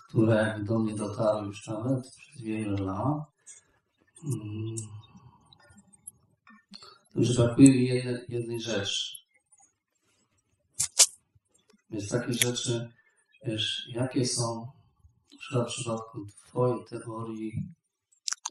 które 0.09 0.61
do 0.65 0.79
mnie 0.79 0.95
dotarły 0.95 1.47
już 1.47 1.67
nawet 1.67 2.11
przez 2.11 2.43
wiele 2.43 2.81
lat, 2.81 3.19
już 7.15 7.37
brakuje 7.37 7.69
mi 7.69 7.87
jednej, 7.87 8.25
jednej 8.29 8.61
rzeczy. 8.61 9.17
Więc 11.91 12.09
takie 12.09 12.33
rzeczy, 12.33 12.93
wiesz, 13.45 13.89
jakie 13.89 14.27
są 14.27 14.71
w 15.53 15.65
przypadku 15.67 16.27
Twojej 16.49 16.85
teorii 16.85 17.75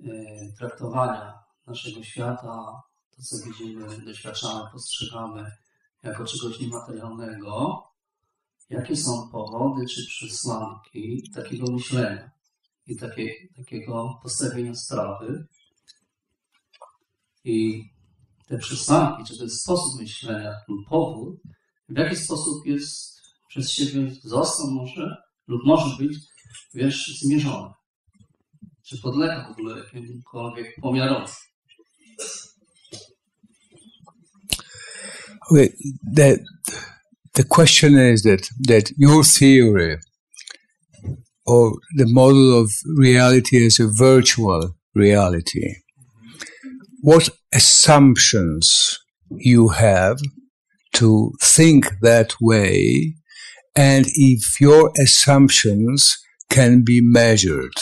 e, 0.04 0.12
traktowania 0.58 1.44
naszego 1.68 2.04
świata, 2.04 2.82
to 3.16 3.22
co 3.22 3.36
widzimy, 3.46 4.02
doświadczamy, 4.02 4.72
postrzegamy 4.72 5.52
jako 6.04 6.26
czegoś 6.26 6.60
niematerialnego, 6.60 7.84
jakie 8.70 8.96
są 8.96 9.30
powody 9.30 9.86
czy 9.86 10.08
przesłanki 10.08 11.32
takiego 11.36 11.72
myślenia 11.72 12.32
i 12.88 12.98
takie, 12.98 13.34
takiego 13.56 14.20
postawienia 14.24 14.76
sprawy. 14.76 15.48
I 17.48 17.90
te 18.48 18.58
przesłanki, 18.58 19.24
czy 19.24 19.38
ten 19.38 19.50
sposób 19.50 20.02
myślenia, 20.02 20.52
ten 20.68 20.76
powód, 20.90 21.40
w 21.90 21.98
jaki 21.98 22.16
sposób 22.16 22.66
jest 22.66 23.22
przez 23.48 23.72
siebie 23.72 24.12
został 24.24 24.72
może 24.72 25.18
lub 25.48 25.62
może 25.66 25.98
być, 25.98 26.18
wiesz, 26.74 27.20
zmierzony. 27.22 27.74
Czy 28.84 29.02
podlega 29.02 29.48
w 29.48 29.52
ogóle 29.52 29.84
jakimkolwiek 29.94 30.76
pomiarowi. 30.82 31.32
Okay, 35.50 35.70
the, 36.16 36.38
the 37.34 37.44
question 37.44 38.14
is 38.14 38.24
that, 38.24 38.50
that 38.68 38.92
your 38.98 39.24
theory 39.26 40.00
or 41.46 41.72
the 41.98 42.06
model 42.08 42.54
of 42.54 42.72
reality 43.00 43.66
as 43.66 43.80
a 43.80 43.88
virtual 43.88 44.74
reality, 44.96 45.84
what 47.04 47.37
assumptions 47.54 49.00
you 49.30 49.70
have 49.70 50.18
to 50.94 51.32
think 51.42 52.00
that 52.02 52.34
way 52.42 53.14
and 53.76 54.06
if 54.16 54.60
your 54.60 54.92
assumptions 55.00 56.18
can 56.50 56.84
be 56.84 57.02
measured. 57.02 57.74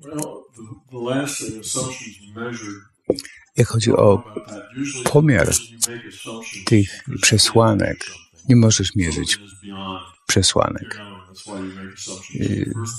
Well, 0.00 0.44
the, 0.54 0.74
the 0.90 0.98
last 0.98 1.40
thing, 1.40 1.60
assumptions 1.60 2.18
measured. 2.34 2.82
Jak 3.56 3.68
chodzi 3.68 3.92
o 3.92 4.22
pomiar 5.04 5.48
tych 6.66 7.04
przesłanek, 7.22 7.96
nie 8.48 8.56
możesz 8.56 8.94
mierzyć 8.94 9.38
przesłanek. 10.26 11.00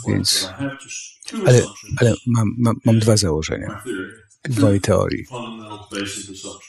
Więc, 0.08 0.50
ale, 1.46 1.62
ale 1.98 2.14
mam, 2.28 2.56
mam, 2.58 2.76
mam 2.86 3.00
dwa 3.00 3.18
założenia 3.18 3.84
w 4.50 4.60
mojej 4.60 4.82
teorii. 4.82 5.26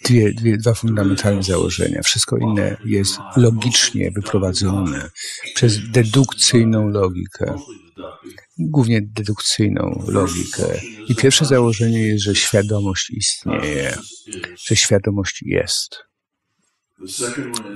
Dwie, 0.05 0.33
dwie, 0.33 0.57
dwa 0.59 0.75
fundamentalne 0.75 1.43
założenia. 1.43 2.03
Wszystko 2.03 2.37
inne 2.37 2.77
jest 2.85 3.19
logicznie 3.37 4.11
wyprowadzone 4.11 5.11
przez 5.55 5.91
dedukcyjną 5.91 6.89
logikę. 6.89 7.59
Głównie 8.59 9.03
dedukcyjną 9.03 10.05
logikę. 10.09 10.81
I 11.09 11.15
pierwsze 11.15 11.45
założenie 11.45 12.03
jest, 12.03 12.25
że 12.25 12.35
świadomość 12.35 13.11
istnieje, 13.11 13.99
że 14.67 14.77
świadomość 14.77 15.43
jest. 15.43 15.97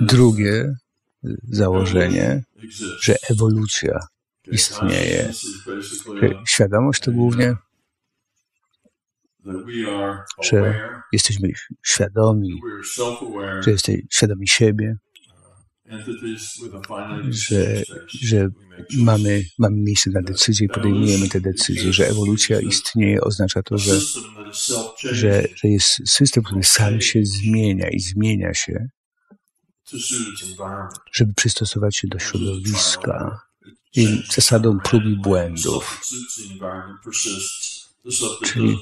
Drugie 0.01 0.75
założenie, 1.43 2.43
że 3.01 3.15
ewolucja 3.29 3.99
istnieje. 4.51 5.31
Świadomość 6.45 7.01
to 7.01 7.11
głównie 7.11 7.55
że 10.43 10.89
jesteśmy 11.11 11.49
świadomi, 11.83 12.61
że 13.61 13.71
jesteśmy 13.71 14.01
świadomi 14.11 14.47
siebie, 14.47 14.97
że, 17.29 17.83
że 18.21 18.49
mamy, 18.97 19.43
mamy 19.59 19.77
miejsce 19.77 20.09
na 20.09 20.21
decyzję 20.21 20.65
i 20.65 20.69
podejmujemy 20.69 21.29
te 21.29 21.41
decyzje, 21.41 21.93
że 21.93 22.07
ewolucja 22.07 22.59
istnieje, 22.59 23.21
oznacza 23.21 23.63
to, 23.63 23.77
że, 23.77 23.99
że, 25.11 25.45
że 25.55 25.67
jest 25.67 26.09
system, 26.09 26.43
który 26.43 26.63
sam 26.63 27.01
się 27.01 27.19
zmienia 27.23 27.89
i 27.89 27.99
zmienia 27.99 28.53
się, 28.53 28.87
żeby 31.13 31.33
przystosować 31.33 31.97
się 31.97 32.07
do 32.07 32.19
środowiska 32.19 33.41
i 33.95 34.23
zasadą 34.31 34.79
prób 34.79 35.03
i 35.03 35.15
błędów 35.21 36.01
Czyli, 38.45 38.77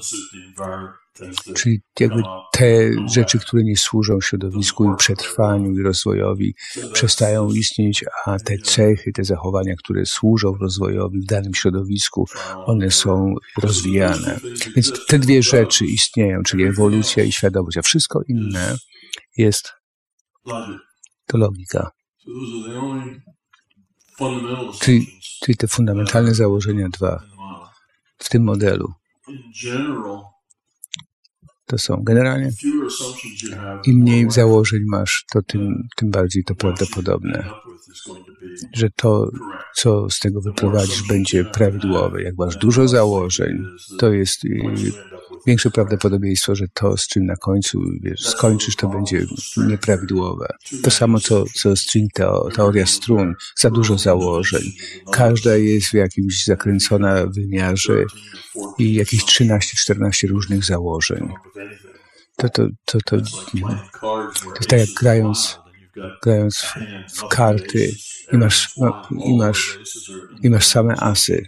czyli 1.54 1.80
jakby 2.00 2.22
te 2.52 2.90
rzeczy, 3.14 3.38
które 3.38 3.64
nie 3.64 3.76
służą 3.76 4.20
środowisku 4.20 4.92
i 4.92 4.96
przetrwaniu 4.96 5.72
i 5.72 5.82
rozwojowi, 5.82 6.54
przestają 6.92 7.50
istnieć, 7.50 8.04
a 8.26 8.38
te 8.38 8.58
cechy, 8.58 9.12
te 9.12 9.24
zachowania, 9.24 9.74
które 9.76 10.06
służą 10.06 10.54
rozwojowi 10.60 11.20
w 11.20 11.24
danym 11.24 11.54
środowisku, 11.54 12.26
one 12.54 12.90
są 12.90 13.34
rozwijane. 13.62 14.40
Więc 14.76 15.06
te 15.06 15.18
dwie 15.18 15.42
rzeczy 15.42 15.84
istnieją, 15.86 16.42
czyli 16.42 16.64
ewolucja 16.64 17.24
i 17.24 17.32
świadomość, 17.32 17.78
a 17.78 17.82
wszystko 17.82 18.20
inne 18.28 18.76
jest 19.36 19.72
to 21.30 21.38
logika. 21.38 21.90
Czyli, 24.80 25.06
czyli 25.42 25.56
te 25.56 25.68
fundamentalne 25.68 26.34
założenia 26.34 26.88
dwa 26.88 27.22
w 28.18 28.28
tym 28.28 28.44
modelu. 28.44 28.92
To 31.66 31.78
są 31.78 32.02
generalnie 32.02 32.50
im 33.84 34.00
mniej 34.00 34.30
założeń 34.30 34.80
masz, 34.86 35.24
to 35.32 35.42
tym, 35.42 35.88
tym 35.96 36.10
bardziej 36.10 36.44
to 36.44 36.54
prawdopodobne, 36.54 37.50
że 38.74 38.90
to, 38.96 39.30
co 39.74 40.10
z 40.10 40.18
tego 40.18 40.40
wyprowadzisz, 40.40 41.02
będzie 41.08 41.44
prawidłowe. 41.44 42.22
Jak 42.22 42.34
masz 42.38 42.56
dużo 42.56 42.88
założeń, 42.88 43.64
to 43.98 44.12
jest 44.12 44.40
większe 45.46 45.70
prawdopodobieństwo, 45.70 46.54
że 46.54 46.66
to, 46.74 46.96
z 46.96 47.06
czym 47.06 47.26
na 47.26 47.36
końcu 47.36 47.80
wiesz, 48.02 48.20
skończysz, 48.20 48.76
to 48.76 48.88
będzie 48.88 49.26
nieprawidłowe. 49.56 50.46
To 50.82 50.90
samo, 50.90 51.20
co, 51.20 51.44
co 51.54 51.76
string 51.76 52.12
teo, 52.12 52.50
teoria 52.54 52.86
strun, 52.86 53.34
za 53.58 53.70
dużo 53.70 53.98
założeń. 53.98 54.62
Każda 55.12 55.56
jest 55.56 55.86
w 55.86 55.94
jakimś 55.94 56.44
zakręcona 56.44 57.26
wymiarze 57.26 58.04
i 58.78 58.94
jakieś 58.94 59.24
13-14 59.24 60.28
różnych 60.28 60.64
założeń. 60.64 61.28
To, 62.36 62.48
to, 62.48 62.66
to, 62.84 62.98
to, 63.00 63.16
to 63.16 63.16
jest 64.56 64.68
tak 64.68 64.78
jak 64.78 64.88
grając, 65.00 65.58
grając 66.22 66.56
w, 66.56 66.74
w 67.18 67.28
karty 67.28 67.94
i 68.32 68.36
masz, 68.36 68.68
i, 69.24 69.38
masz, 69.38 69.78
i 70.42 70.50
masz 70.50 70.66
same 70.66 70.94
asy 70.96 71.46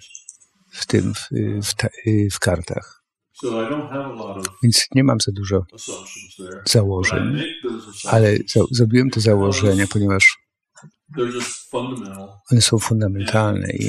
w 0.71 0.87
tym, 0.87 1.15
w, 1.15 1.29
w, 1.67 1.75
w 2.35 2.39
kartach. 2.39 3.02
Więc 4.63 4.87
nie 4.95 5.05
mam 5.05 5.21
za 5.21 5.33
dużo 5.33 5.65
założeń, 6.67 7.43
ale 8.05 8.37
za, 8.37 8.61
zrobiłem 8.71 9.11
te 9.11 9.21
założenia, 9.21 9.87
ponieważ 9.93 10.39
one 12.53 12.61
są 12.61 12.79
fundamentalne 12.79 13.71
i, 13.71 13.87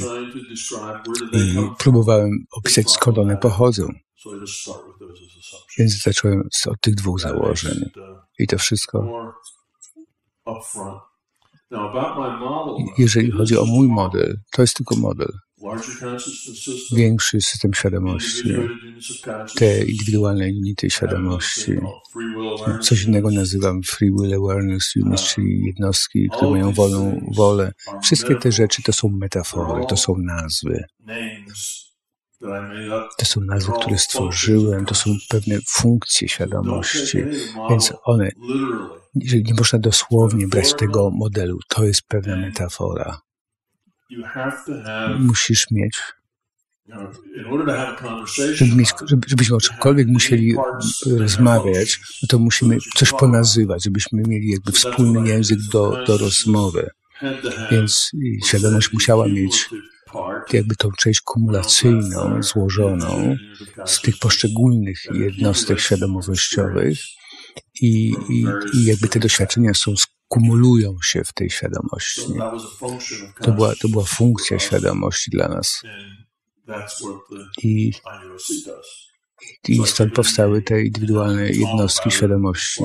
i 1.32 1.56
próbowałem 1.78 2.30
opisać 2.52 2.90
skąd 2.90 3.18
one 3.18 3.36
pochodzą. 3.36 3.88
Więc 5.78 6.02
zacząłem 6.02 6.48
od 6.66 6.80
tych 6.80 6.94
dwóch 6.94 7.20
założeń. 7.20 7.90
I 8.38 8.46
to 8.46 8.58
wszystko. 8.58 9.08
Jeżeli 12.98 13.30
chodzi 13.30 13.58
o 13.58 13.64
mój 13.64 13.88
model, 13.88 14.40
to 14.52 14.62
jest 14.62 14.76
tylko 14.76 14.96
model 14.96 15.32
większy 16.92 17.40
system 17.40 17.74
świadomości, 17.74 18.54
te 19.56 19.84
indywidualne 19.84 20.44
unity 20.44 20.90
świadomości. 20.90 21.72
Coś 22.80 23.02
innego 23.02 23.30
nazywam 23.30 23.82
Free 23.82 24.10
Will 24.10 24.34
Awareness 24.34 24.92
Units, 24.96 25.22
czyli 25.22 25.64
jednostki, 25.66 26.28
które 26.36 26.50
mają 26.50 26.72
wolną 26.72 27.20
wolę. 27.36 27.72
Wszystkie 28.02 28.36
te 28.36 28.52
rzeczy 28.52 28.82
to 28.82 28.92
są 28.92 29.08
metafory, 29.08 29.84
to 29.88 29.96
są 29.96 30.14
nazwy. 30.18 30.84
To 33.18 33.26
są 33.26 33.40
nazwy, 33.40 33.72
które 33.80 33.98
stworzyłem, 33.98 34.86
to 34.86 34.94
są 34.94 35.10
pewne 35.28 35.58
funkcje 35.68 36.28
świadomości, 36.28 37.18
więc 37.70 37.92
one, 38.04 38.30
jeżeli 39.14 39.44
nie 39.44 39.54
można 39.54 39.78
dosłownie 39.78 40.48
brać 40.48 40.74
tego 40.74 41.10
modelu, 41.10 41.58
to 41.68 41.84
jest 41.84 42.02
pewna 42.08 42.36
metafora 42.36 43.23
musisz 45.18 45.70
mieć, 45.70 45.98
żeby 48.54 48.76
mieć, 48.76 48.90
żebyśmy 49.26 49.56
o 49.56 49.60
czymkolwiek 49.60 50.08
musieli 50.08 50.54
rozmawiać, 51.18 52.00
no 52.22 52.26
to 52.28 52.38
musimy 52.38 52.78
coś 52.96 53.12
ponazywać, 53.12 53.84
żebyśmy 53.84 54.22
mieli 54.26 54.50
jakby 54.50 54.72
wspólny 54.72 55.28
język 55.28 55.58
do, 55.72 56.04
do 56.06 56.18
rozmowy. 56.18 56.90
Więc 57.70 58.10
świadomość 58.46 58.92
musiała 58.92 59.28
mieć 59.28 59.70
jakby 60.52 60.76
tą 60.76 60.90
część 60.92 61.20
kumulacyjną, 61.20 62.42
złożoną 62.42 63.36
z 63.86 64.00
tych 64.00 64.18
poszczególnych 64.18 64.98
jednostek 65.14 65.80
świadomowościowych 65.80 66.98
i, 67.80 68.14
i, 68.28 68.46
i 68.74 68.84
jakby 68.84 69.08
te 69.08 69.20
doświadczenia 69.20 69.74
są 69.74 69.94
kumulują 70.34 70.96
się 71.02 71.24
w 71.24 71.32
tej 71.32 71.50
świadomości. 71.50 72.22
To 73.40 73.52
była, 73.52 73.74
to 73.74 73.88
była 73.88 74.04
funkcja 74.04 74.58
świadomości 74.58 75.30
dla 75.30 75.48
nas. 75.48 75.82
I, 77.62 77.92
i 79.68 79.86
stąd 79.86 80.14
powstały 80.14 80.62
te 80.62 80.82
indywidualne 80.82 81.48
jednostki 81.50 82.10
świadomości. 82.10 82.84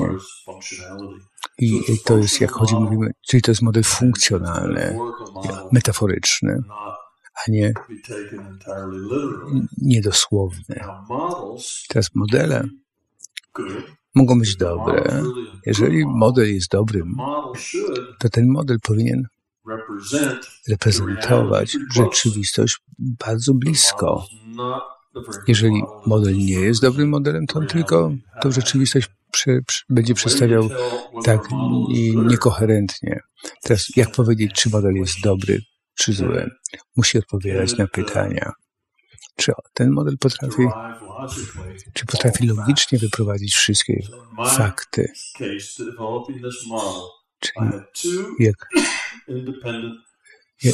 I 1.58 1.98
to 2.04 2.18
jest, 2.18 2.40
jak 2.40 2.50
chodzi, 2.50 2.74
mówimy, 2.74 3.10
czyli 3.28 3.42
to 3.42 3.50
jest 3.50 3.62
model 3.62 3.84
funkcjonalny, 3.84 4.98
metaforyczny, 5.72 6.62
a 7.34 7.50
nie 7.50 7.72
niedosłowny. 9.78 10.80
Teraz 11.88 12.14
modele 12.14 12.68
mogą 14.14 14.38
być 14.38 14.56
dobre. 14.56 15.22
Jeżeli 15.66 16.06
model 16.06 16.54
jest 16.54 16.70
dobrym, 16.70 17.16
to 18.18 18.28
ten 18.28 18.48
model 18.48 18.78
powinien 18.82 19.26
reprezentować 20.68 21.76
rzeczywistość 21.92 22.78
bardzo 22.98 23.54
blisko. 23.54 24.26
Jeżeli 25.48 25.82
model 26.06 26.36
nie 26.36 26.60
jest 26.60 26.82
dobrym 26.82 27.08
modelem, 27.08 27.46
to 27.46 27.58
on 27.58 27.66
tylko 27.66 28.12
tą 28.42 28.50
rzeczywistość 28.50 29.08
będzie 29.88 30.14
przedstawiał 30.14 30.68
tak 31.24 31.48
niekoherentnie. 32.28 33.20
Teraz, 33.62 33.86
jak 33.96 34.12
powiedzieć, 34.12 34.52
czy 34.52 34.70
model 34.70 34.94
jest 34.94 35.14
dobry, 35.24 35.60
czy 35.94 36.12
zły? 36.12 36.50
Musi 36.96 37.18
odpowiadać 37.18 37.76
na 37.76 37.86
pytania. 37.86 38.52
Czy 39.40 39.52
ten 39.74 39.90
model 39.90 40.18
potrafi, 40.18 40.62
czy 41.94 42.06
potrafi 42.06 42.46
logicznie 42.46 42.98
wyprowadzić 42.98 43.54
wszystkie 43.54 44.02
fakty? 44.56 45.12
Czyli 47.40 48.34
jak 48.38 48.68
ja, 50.62 50.72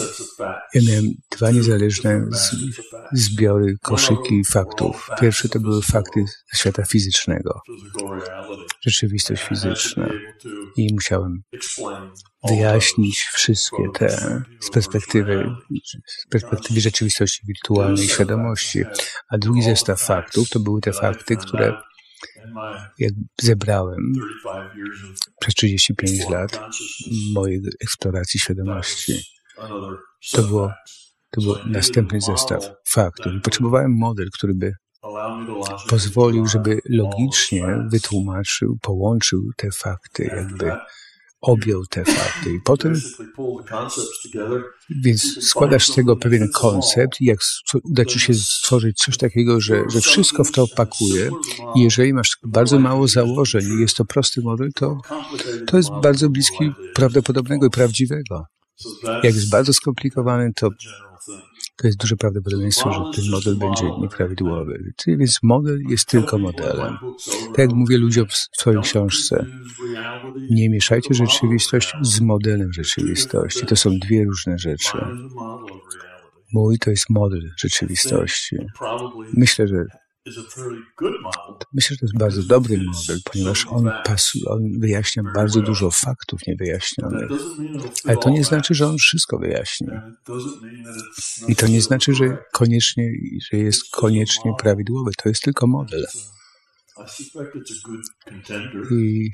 miałem 0.88 1.04
dwa 1.30 1.50
niezależne 1.50 2.26
zbiory, 3.12 3.76
koszyki 3.82 4.44
faktów. 4.44 5.08
Pierwsze 5.20 5.48
to 5.48 5.60
były 5.60 5.82
fakty 5.82 6.24
świata 6.54 6.84
fizycznego, 6.84 7.60
rzeczywistość 8.82 9.42
fizyczna. 9.42 10.08
I 10.76 10.88
musiałem 10.92 11.42
wyjaśnić 12.48 13.18
wszystkie 13.18 13.82
te 13.94 14.42
z 14.60 14.70
perspektywy, 14.70 15.50
z 16.06 16.28
perspektywy 16.30 16.80
rzeczywistości 16.80 17.46
wirtualnej 17.46 18.08
świadomości. 18.08 18.84
A 19.30 19.38
drugi 19.38 19.62
zestaw 19.62 20.00
faktów 20.00 20.48
to 20.48 20.60
były 20.60 20.80
te 20.80 20.92
fakty, 20.92 21.36
które 21.36 21.72
jak 22.98 23.12
zebrałem 23.42 24.12
przez 25.40 25.54
35 25.54 26.30
lat 26.30 26.60
mojej 27.34 27.60
eksploracji 27.82 28.40
świadomości. 28.40 29.35
To, 30.32 30.42
było, 30.42 30.72
to 31.30 31.40
był 31.40 31.54
następny 31.66 32.20
zestaw 32.20 32.70
faktów. 32.88 33.32
Potrzebowałem 33.42 33.92
model, 33.98 34.28
który 34.32 34.54
by 34.54 34.72
pozwolił, 35.88 36.46
żeby 36.46 36.80
logicznie 36.88 37.66
wytłumaczył, 37.90 38.78
połączył 38.82 39.42
te 39.56 39.70
fakty, 39.70 40.24
jakby 40.24 40.72
objął 41.40 41.86
te 41.86 42.04
fakty. 42.04 42.54
I 42.54 42.60
potem, 42.64 42.94
więc 45.04 45.44
składasz 45.44 45.86
z 45.86 45.94
tego 45.94 46.16
pewien 46.16 46.48
koncept 46.54 47.20
i 47.20 47.24
jak 47.24 47.38
uda 47.84 48.04
ci 48.04 48.20
się 48.20 48.34
stworzyć 48.34 48.98
coś 48.98 49.16
takiego, 49.16 49.60
że, 49.60 49.84
że 49.88 50.00
wszystko 50.00 50.44
w 50.44 50.52
to 50.52 50.66
pakuje 50.76 51.30
i 51.76 51.80
jeżeli 51.80 52.14
masz 52.14 52.38
bardzo 52.42 52.78
mało 52.78 53.08
założeń 53.08 53.62
i 53.78 53.80
jest 53.80 53.96
to 53.96 54.04
prosty 54.04 54.40
model, 54.40 54.70
to, 54.74 54.98
to 55.66 55.76
jest 55.76 55.90
bardzo 56.02 56.28
bliski 56.28 56.72
prawdopodobnego 56.94 57.66
i 57.66 57.70
prawdziwego. 57.70 58.44
Jak 59.04 59.34
jest 59.34 59.50
bardzo 59.50 59.72
skomplikowany, 59.72 60.52
to, 60.54 60.68
to 61.76 61.86
jest 61.86 61.98
duże 61.98 62.16
prawdopodobieństwo, 62.16 62.92
że 62.92 63.00
ten 63.14 63.30
model 63.30 63.56
będzie 63.56 63.90
nieprawidłowy. 64.00 64.92
Więc 65.06 65.38
model 65.42 65.82
jest 65.88 66.08
tylko 66.08 66.38
modelem. 66.38 66.98
Tak 67.48 67.58
jak 67.58 67.72
mówię 67.72 67.98
ludziom 67.98 68.26
w 68.26 68.34
swojej 68.34 68.82
książce, 68.82 69.46
nie 70.50 70.70
mieszajcie 70.70 71.14
rzeczywistość 71.14 71.92
z 72.02 72.20
modelem 72.20 72.72
rzeczywistości. 72.72 73.66
To 73.66 73.76
są 73.76 73.98
dwie 73.98 74.24
różne 74.24 74.58
rzeczy. 74.58 74.98
Mój 76.52 76.78
to 76.78 76.90
jest 76.90 77.10
model 77.10 77.52
rzeczywistości. 77.56 78.56
Myślę, 79.36 79.68
że 79.68 79.84
Myślę, 81.72 81.94
że 81.94 82.00
to 82.00 82.06
jest 82.06 82.18
bardzo 82.18 82.42
dobry 82.42 82.78
model, 82.78 83.20
ponieważ 83.32 83.66
on, 83.66 83.90
pasu, 84.04 84.38
on 84.46 84.80
wyjaśnia 84.80 85.22
bardzo 85.34 85.60
dużo 85.60 85.90
faktów 85.90 86.40
niewyjaśnionych. 86.46 87.30
Ale 88.04 88.16
to 88.16 88.30
nie 88.30 88.44
znaczy, 88.44 88.74
że 88.74 88.86
on 88.86 88.98
wszystko 88.98 89.38
wyjaśni. 89.38 89.90
And 89.90 90.14
it 90.14 90.28
doesn't 90.28 90.62
mean 90.62 90.84
that 90.84 90.94
it's 90.96 91.50
I 91.50 91.56
to 91.56 91.66
nie 91.66 91.82
znaczy, 91.82 92.14
że 92.14 92.38
koniecznie, 92.52 93.10
że 93.50 93.58
jest 93.58 93.90
koniecznie 93.90 94.52
prawidłowy. 94.58 95.10
To 95.22 95.28
jest 95.28 95.42
tylko 95.42 95.66
model. 95.66 96.06
I 98.90 99.30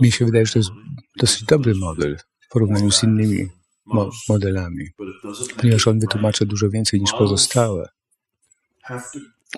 mi 0.00 0.12
się 0.12 0.24
wydaje, 0.24 0.46
że 0.46 0.52
to 0.52 0.58
jest 0.58 0.70
dosyć 1.16 1.44
dobry 1.44 1.74
model 1.74 2.18
w 2.40 2.48
porównaniu 2.48 2.90
z 2.90 3.02
innymi 3.02 3.46
mo 3.86 4.10
modelami, 4.28 4.84
ponieważ 5.56 5.88
on 5.88 5.98
wytłumacza 5.98 6.44
dużo 6.44 6.70
więcej 6.70 7.00
niż 7.00 7.12
pozostałe. 7.12 7.88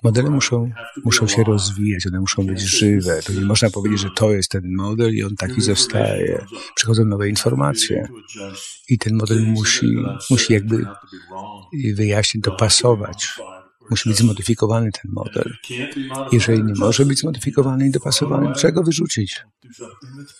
Modele 0.02 0.30
muszą, 0.30 0.70
muszą 1.04 1.26
się 1.26 1.44
rozwijać, 1.44 2.06
one 2.06 2.20
muszą 2.20 2.46
być 2.46 2.60
żywe. 2.60 3.22
To 3.22 3.32
nie 3.32 3.40
można 3.40 3.70
powiedzieć, 3.70 4.00
że 4.00 4.10
to 4.16 4.30
jest 4.30 4.50
ten 4.50 4.74
model 4.74 5.14
i 5.14 5.22
on 5.22 5.36
taki 5.36 5.60
zostaje. 5.60 6.46
Przychodzą 6.74 7.04
nowe 7.04 7.28
informacje 7.28 8.08
i 8.88 8.98
ten 8.98 9.14
model 9.14 9.42
musi, 9.42 9.96
musi 10.30 10.52
jakby 10.52 10.86
wyjaśnić, 11.94 12.44
dopasować. 12.44 13.28
Musi 13.90 14.08
być 14.08 14.18
zmodyfikowany 14.18 14.90
ten 14.92 15.12
model. 15.12 15.56
Jeżeli 16.32 16.64
nie 16.64 16.74
może 16.74 17.06
być 17.06 17.18
zmodyfikowany 17.18 17.86
i 17.86 17.90
dopasowany, 17.90 18.54
trzeba 18.54 18.72
go 18.72 18.82
wyrzucić. 18.82 19.44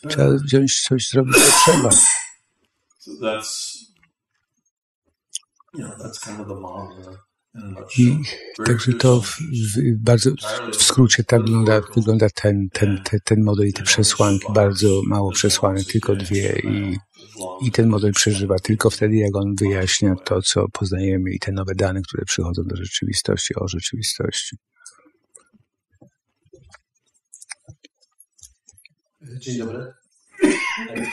Trzeba 0.09 0.30
wziąć 0.36 0.80
coś, 0.80 1.09
zrobić 1.09 1.36
co 1.36 1.72
trzeba. 1.72 1.90
You 5.74 5.84
know, 5.84 5.97
that's 5.99 6.18
kind 6.18 6.40
of 6.40 6.49
the 6.49 6.55
model 6.55 7.16
I 7.99 8.07
nutshell. 8.07 8.67
także 8.67 8.93
to 8.93 9.21
w, 9.21 9.37
w, 9.37 9.97
bardzo 9.99 10.31
w 10.73 10.83
skrócie 10.83 11.25
tak 11.25 11.43
wygląda, 11.43 11.81
wygląda 11.95 12.27
ten, 12.35 12.69
ten, 12.73 13.03
ten, 13.05 13.21
ten 13.25 13.43
model 13.43 13.69
i 13.69 13.73
te 13.73 13.83
przesłanki. 13.83 14.47
Bardzo 14.55 15.03
mało 15.07 15.33
przesłanek, 15.33 15.87
tylko 15.87 16.17
dwie 16.17 16.61
i, 16.65 16.97
i 17.63 17.73
ten 17.73 17.89
model 17.89 18.13
przeżywa 18.13 18.59
tylko 18.59 18.91
wtedy, 18.91 19.17
jak 19.17 19.37
on 19.37 19.55
wyjaśnia 19.55 20.15
to, 20.25 20.43
co 20.43 20.69
poznajemy 20.73 21.31
i 21.31 21.39
te 21.39 21.53
nowe 21.53 21.75
dane, 21.75 22.03
które 22.03 22.25
przychodzą 22.25 22.63
do 22.63 22.77
rzeczywistości, 22.77 23.55
o 23.55 23.69
rzeczywistości. 23.69 24.57
Dzień 29.39 29.59
dobry. 29.59 29.93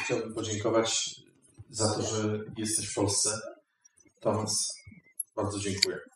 Chciałbym 0.06 0.34
podziękować 0.34 1.16
za 1.70 1.94
to, 1.94 2.02
że 2.02 2.40
jesteś 2.58 2.92
w 2.92 2.96
Polsce. 2.96 3.30
Tomas, 4.20 4.74
bardzo 5.36 5.60
dziękuję. 5.60 6.09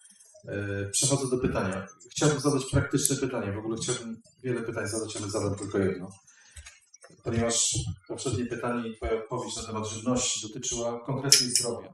E, 0.47 0.89
Przechodzę 0.89 1.29
do 1.29 1.37
pytania. 1.37 1.87
Chciałbym 2.11 2.39
zadać 2.39 2.65
praktyczne 2.65 3.15
pytanie. 3.15 3.51
W 3.51 3.57
ogóle 3.57 3.77
chciałbym 3.77 4.21
wiele 4.43 4.61
pytań 4.61 4.87
zadać, 4.87 5.17
ale 5.17 5.29
zadam 5.29 5.55
tylko 5.55 5.77
jedno. 5.77 6.09
Ponieważ 7.23 7.75
poprzednie 8.07 8.45
pytanie 8.45 8.89
i 8.89 8.95
Twoja 8.95 9.13
odpowiedź 9.13 9.55
na 9.55 9.63
temat 9.63 9.87
żywności 9.87 10.47
dotyczyła 10.47 11.05
konkretnie 11.05 11.47
zdrowia. 11.47 11.93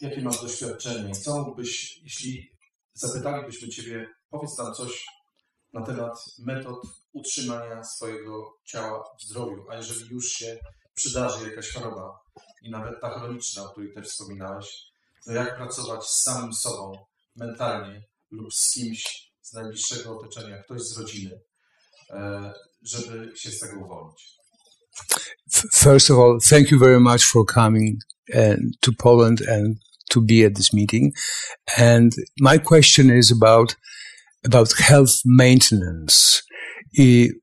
Jakie 0.00 0.22
masz 0.22 0.42
doświadczenie? 0.42 1.14
Co 1.14 1.38
mógłbyś, 1.38 2.00
jeśli 2.02 2.50
zapytalibyśmy 2.94 3.68
Ciebie, 3.68 4.08
powiedz 4.30 4.58
nam 4.58 4.74
coś 4.74 5.06
na 5.72 5.86
temat 5.86 6.18
metod 6.38 6.86
utrzymania 7.12 7.84
swojego 7.84 8.58
ciała 8.64 9.04
w 9.18 9.22
zdrowiu, 9.22 9.64
a 9.70 9.76
jeżeli 9.76 10.10
już 10.10 10.28
się 10.28 10.58
przydarzy 10.94 11.50
jakaś 11.50 11.72
choroba 11.72 12.18
i 12.62 12.70
nawet 12.70 13.00
ta 13.00 13.18
chroniczna, 13.18 13.62
o 13.62 13.68
której 13.68 13.94
też 13.94 14.08
wspominałeś, 14.08 14.84
to 15.24 15.32
jak 15.32 15.56
pracować 15.56 16.04
z 16.04 16.22
samym 16.22 16.52
sobą 16.52 16.92
mentalnie 17.38 18.02
lub 18.30 18.54
z 18.54 18.72
kimś 18.72 19.04
z 19.42 19.52
najbliższego 19.52 20.18
otoczenia, 20.18 20.62
ktoś 20.62 20.82
z 20.82 20.98
rodziny, 20.98 21.40
żeby 22.82 23.32
się 23.36 23.50
z 23.50 23.58
tego 23.58 23.80
uwolnić. 23.84 24.38
First 25.72 26.10
of 26.10 26.18
all, 26.18 26.38
thank 26.50 26.70
you 26.70 26.78
very 26.78 27.00
much 27.00 27.24
for 27.24 27.44
coming 27.54 27.98
to 28.80 28.92
Poland 28.98 29.48
and 29.48 29.78
to 30.10 30.20
be 30.20 30.46
at 30.46 30.54
this 30.54 30.72
meeting. 30.72 31.14
And 31.76 32.12
my 32.40 32.58
question 32.58 33.18
is 33.18 33.32
about 33.32 33.76
about 34.44 34.72
health 34.72 35.20
maintenance. 35.24 36.42
You, 36.92 37.40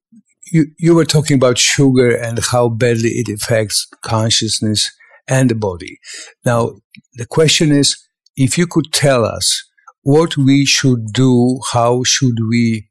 you 0.79 0.95
were 0.95 1.05
talking 1.05 1.35
about 1.35 1.57
sugar 1.57 2.15
and 2.15 2.39
how 2.39 2.69
badly 2.69 3.09
it 3.09 3.29
affects 3.29 3.87
consciousness 4.01 4.91
and 5.27 5.49
the 5.49 5.55
body. 5.55 5.99
Now, 6.45 6.75
the 7.13 7.25
question 7.25 7.71
is, 7.71 7.97
if 8.35 8.57
you 8.57 8.67
could 8.67 8.91
tell 8.91 9.25
us 9.25 9.63
what 10.05 10.37
we 10.37 10.65
should 10.65 11.13
do, 11.13 11.59
how 11.71 12.03
should 12.03 12.37
we 12.47 12.87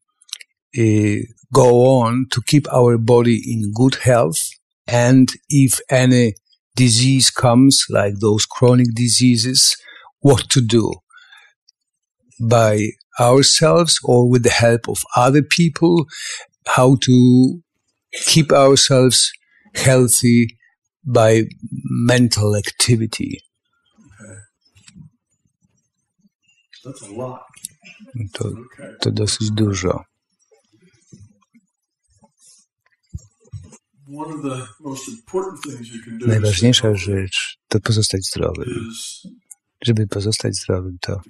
uh, 0.76 1.22
go 1.52 2.00
on 2.00 2.26
to 2.32 2.42
keep 2.44 2.66
our 2.72 2.98
body 2.98 3.40
in 3.52 3.72
good 3.72 3.94
health? 4.02 4.40
And 4.88 5.28
if 5.48 5.78
any 5.88 6.34
disease 6.74 7.30
comes, 7.30 7.86
like 7.88 8.14
those 8.20 8.46
chronic 8.46 8.88
diseases, 8.96 9.76
what 10.22 10.50
to 10.50 10.60
do? 10.60 10.92
By 12.40 12.88
ourselves 13.20 14.00
or 14.02 14.28
with 14.28 14.42
the 14.42 14.50
help 14.50 14.88
of 14.88 15.04
other 15.14 15.42
people, 15.42 16.06
how 16.66 16.96
to 17.02 17.62
keep 18.26 18.50
ourselves 18.50 19.30
healthy 19.76 20.58
by 21.04 21.44
mental 21.84 22.56
activity. 22.56 23.40
To, 28.32 28.50
to 29.00 29.10
dosyć 29.10 29.50
dużo. 29.50 30.04
Najważniejsza 36.26 36.94
rzecz 36.94 37.58
to 37.68 37.80
pozostać 37.80 38.26
zdrowym. 38.26 38.90
Żeby 39.86 40.06
pozostać 40.06 40.54
zdrowym, 40.56 40.98
to 41.00 41.20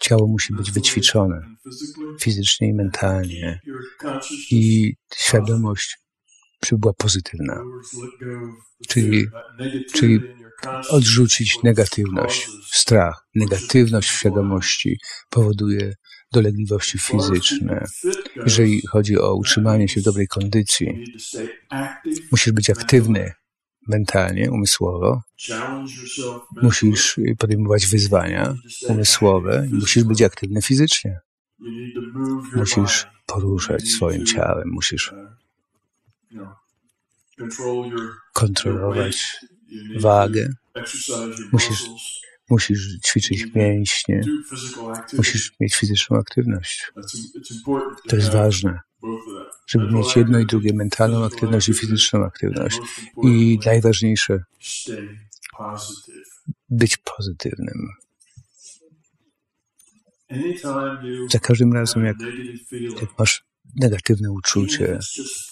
ciało 0.00 0.26
musi 0.28 0.54
być 0.54 0.72
wyćwiczone 0.72 1.56
fizycznie 2.20 2.68
i 2.68 2.74
mentalnie 2.74 3.60
i 4.50 4.94
świadomość 5.14 6.05
żeby 6.64 6.80
była 6.80 6.92
pozytywna. 6.94 7.62
Czyli- 8.88 9.26
czyli 9.94 10.20
Odrzucić 10.90 11.62
negatywność, 11.62 12.48
strach, 12.72 13.26
negatywność 13.34 14.10
w 14.10 14.18
świadomości 14.18 14.98
powoduje 15.30 15.94
dolegliwości 16.32 16.98
fizyczne. 16.98 17.84
Jeżeli 18.36 18.82
chodzi 18.86 19.18
o 19.18 19.34
utrzymanie 19.34 19.88
się 19.88 20.00
w 20.00 20.04
dobrej 20.04 20.28
kondycji, 20.28 21.04
musisz 22.30 22.52
być 22.52 22.70
aktywny 22.70 23.32
mentalnie, 23.88 24.50
umysłowo, 24.50 25.22
musisz 26.62 27.20
podejmować 27.38 27.86
wyzwania 27.86 28.54
umysłowe 28.88 29.68
musisz 29.72 30.04
być 30.04 30.22
aktywny 30.22 30.62
fizycznie. 30.62 31.20
Musisz 32.56 33.06
poruszać 33.26 33.88
swoim 33.88 34.26
ciałem, 34.26 34.68
musisz 34.70 35.14
kontrolować 38.32 39.40
wagę, 40.00 40.48
Musisz 41.52 41.88
musisz 42.50 42.98
ćwiczyć 43.06 43.46
mięśnie, 43.54 44.20
musisz 45.16 45.52
mieć 45.60 45.76
fizyczną 45.76 46.18
aktywność. 46.18 46.92
To 48.08 48.16
jest 48.16 48.32
ważne, 48.32 48.80
żeby 49.66 49.92
mieć 49.92 50.16
jedno 50.16 50.38
i 50.38 50.46
drugie, 50.46 50.72
mentalną 50.74 51.24
aktywność 51.24 51.68
i 51.68 51.74
fizyczną 51.74 52.24
aktywność. 52.24 52.78
I 53.22 53.58
najważniejsze, 53.66 54.44
być 56.68 56.96
pozytywnym. 56.96 57.88
Za 61.30 61.38
każdym 61.38 61.72
razem, 61.72 62.04
jak, 62.04 62.16
jak 63.00 63.18
masz 63.18 63.45
negatywne 63.74 64.32
uczucie, 64.32 64.98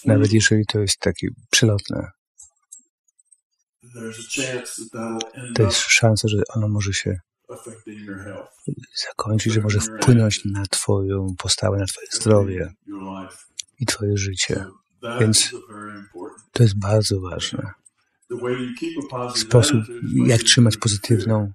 nawet 0.04 0.32
jeżeli 0.32 0.66
to 0.66 0.80
jest 0.80 0.98
takie 0.98 1.28
przelotne, 1.50 2.10
to 5.54 5.62
jest 5.62 5.76
szansa, 5.78 6.28
że 6.28 6.42
ono 6.54 6.68
może 6.68 6.92
się 6.92 7.16
zakończyć, 9.06 9.52
że 9.52 9.60
może 9.60 9.80
wpłynąć 9.80 10.44
na 10.44 10.66
Twoją 10.66 11.34
postawę, 11.38 11.78
na 11.78 11.86
Twoje 11.86 12.06
zdrowie 12.10 12.74
i 13.80 13.86
Twoje 13.86 14.16
życie. 14.16 14.66
Więc 15.20 15.50
to 16.52 16.62
jest 16.62 16.78
bardzo 16.78 17.20
ważne. 17.20 17.70
Sposób, 19.34 19.80
jak 20.26 20.42
trzymać 20.42 20.76
pozytywną 20.76 21.52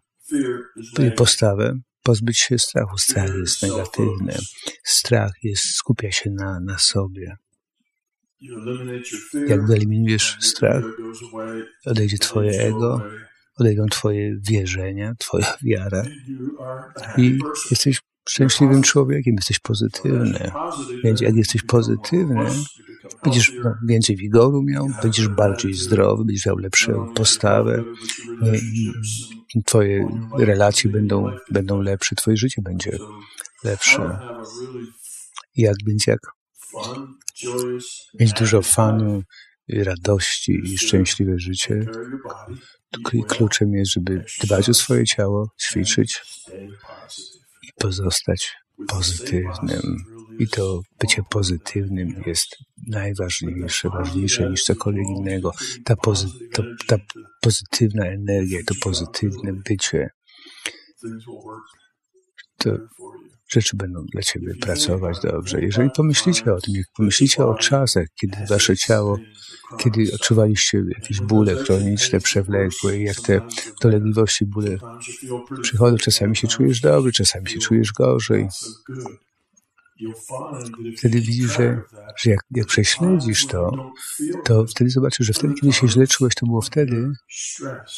postawę, 1.15 1.79
pozbyć 2.03 2.39
się 2.39 2.59
strachu. 2.59 2.97
Strach 2.97 3.35
jest 3.35 3.63
negatywny. 3.63 4.35
Strach 4.83 5.31
jest, 5.43 5.63
skupia 5.65 6.11
się 6.11 6.29
na, 6.29 6.59
na 6.59 6.77
sobie. 6.77 7.37
Jak 9.47 9.67
wyeliminujesz 9.67 10.37
strach, 10.39 10.83
odejdzie 11.85 12.17
Twoje 12.17 12.51
ego, 12.61 13.01
odejdą 13.59 13.85
Twoje 13.85 14.35
wierzenia, 14.49 15.13
Twoja 15.19 15.57
wiara 15.63 16.03
i 17.17 17.39
jesteś 17.71 18.01
szczęśliwym 18.29 18.81
człowiekiem, 18.81 19.35
jesteś 19.35 19.59
pozytywny. 19.59 20.51
Więc 21.03 21.21
jak 21.21 21.35
jesteś 21.35 21.61
pozytywny, 21.61 22.45
będziesz 23.23 23.51
więcej 23.87 24.15
wigoru 24.15 24.63
miał, 24.63 24.87
będziesz 25.01 25.27
bardziej 25.27 25.73
zdrowy, 25.73 26.25
będziesz 26.25 26.45
miał 26.45 26.57
lepszą 26.57 27.13
postawę, 27.13 27.83
twoje 29.65 30.07
relacje 30.37 30.91
będą, 30.91 31.31
będą 31.51 31.81
lepsze, 31.81 32.15
twoje 32.15 32.37
życie 32.37 32.61
będzie 32.61 32.97
lepsze. 33.63 34.19
Jak 35.55 35.75
więc 35.87 36.07
jak 36.07 36.19
mieć 38.19 38.33
dużo 38.33 38.61
fanu, 38.61 39.23
radości 39.69 40.61
i 40.63 40.77
szczęśliwe 40.77 41.39
życie. 41.39 41.85
Kluczem 43.27 43.73
jest, 43.73 43.91
żeby 43.91 44.25
dbać 44.43 44.69
o 44.69 44.73
swoje 44.73 45.05
ciało, 45.05 45.51
ćwiczyć 45.61 46.21
pozostać 47.79 48.55
pozytywnym. 48.87 49.97
I 50.39 50.47
to 50.47 50.81
bycie 50.99 51.21
pozytywnym 51.29 52.23
jest 52.25 52.57
najważniejsze, 52.87 53.89
ważniejsze 53.89 54.49
niż 54.49 54.63
cokolwiek 54.63 55.05
innego. 55.17 55.51
Ta, 55.85 55.95
pozy 55.95 56.27
to, 56.53 56.63
ta 56.87 56.97
pozytywna 57.41 58.05
energia, 58.05 58.59
to 58.65 58.75
pozytywne 58.83 59.53
bycie, 59.53 60.09
to 62.57 62.69
rzeczy 63.49 63.77
będą 63.77 64.05
dla 64.05 64.21
ciebie 64.21 64.55
pracować 64.55 65.17
dobrze. 65.23 65.61
Jeżeli 65.61 65.89
pomyślicie 65.95 66.53
o 66.53 66.61
tym, 66.61 66.75
jak 66.75 66.85
pomyślicie 66.97 67.45
o 67.45 67.55
czasach, 67.55 68.07
kiedy 68.21 68.37
wasze 68.49 68.77
ciało, 68.77 69.17
kiedy 69.77 70.13
odczuwaliście 70.13 70.83
jakieś 70.89 71.21
bóle 71.21 71.55
chroniczne, 71.55 72.19
przewlekłe 72.19 72.97
i 72.97 73.03
jak 73.03 73.21
te 73.21 73.41
dolegliwości, 73.81 74.45
bóle 74.45 74.77
przychodzą, 75.61 75.97
czasami 75.97 76.35
się 76.35 76.47
czujesz 76.47 76.81
dobrze, 76.81 77.11
czasami 77.11 77.49
się 77.49 77.59
czujesz 77.59 77.91
gorzej. 77.93 78.47
Wtedy 80.97 81.21
widzisz, 81.21 81.57
że, 81.57 81.81
że 82.17 82.29
jak, 82.29 82.39
jak 82.51 82.67
prześledzisz 82.67 83.47
to, 83.47 83.91
to 84.45 84.65
wtedy 84.65 84.89
zobaczysz, 84.89 85.27
że 85.27 85.33
wtedy, 85.33 85.53
kiedy 85.53 85.73
się 85.73 85.87
źle 85.87 86.07
czułeś, 86.07 86.35
to 86.35 86.45
było 86.45 86.61
wtedy, 86.61 87.11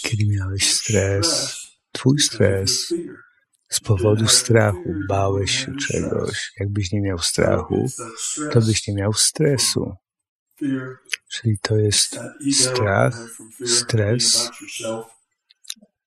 kiedy 0.01 0.27
miałeś 0.27 0.73
stres, 0.73 1.57
twój 1.91 2.19
stres, 2.19 2.93
z 3.71 3.79
powodu 3.79 4.27
strachu 4.27 4.93
bałeś 5.09 5.65
się 5.65 5.75
czegoś. 5.75 6.51
Jakbyś 6.59 6.91
nie 6.91 7.01
miał 7.01 7.17
strachu, 7.17 7.87
to 8.51 8.61
byś 8.61 8.87
nie 8.87 8.93
miał 8.93 9.13
stresu. 9.13 9.95
Czyli 11.31 11.57
to 11.61 11.77
jest 11.77 12.19
strach, 12.51 13.27
stres, 13.65 14.49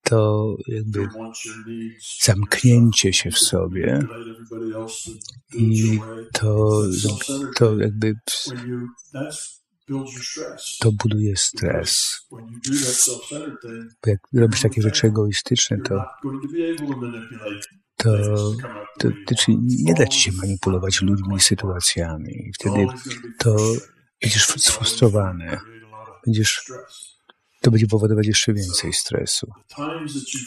to 0.03 0.55
jakby 0.69 1.09
zamknięcie 2.23 3.13
się 3.13 3.31
w 3.31 3.39
sobie 3.39 4.07
i 5.55 6.01
to, 6.33 6.83
to 7.57 7.79
jakby 7.79 8.15
to 10.81 10.93
buduje 10.93 11.37
stres. 11.37 12.21
Bo 14.03 14.11
jak 14.11 14.21
robisz 14.35 14.61
takie 14.61 14.83
rzeczy 14.83 15.07
egoistyczne, 15.07 15.79
to, 15.79 16.05
to, 17.97 18.11
to, 18.99 19.09
to 19.27 19.35
czyli 19.35 19.59
nie 19.61 19.95
da 19.95 20.07
ci 20.07 20.21
się 20.21 20.33
manipulować 20.33 21.03
ludźmi 21.03 21.37
i 21.37 21.41
sytuacjami. 21.41 22.33
I 22.33 22.53
wtedy 22.53 22.87
to 23.39 23.57
będziesz 24.23 24.47
sfrustrowany. 24.47 25.59
Będziesz, 26.27 26.73
to 27.61 27.71
będzie 27.71 27.87
powodować 27.87 28.27
jeszcze 28.27 28.53
więcej 28.53 28.93
stresu. 28.93 29.51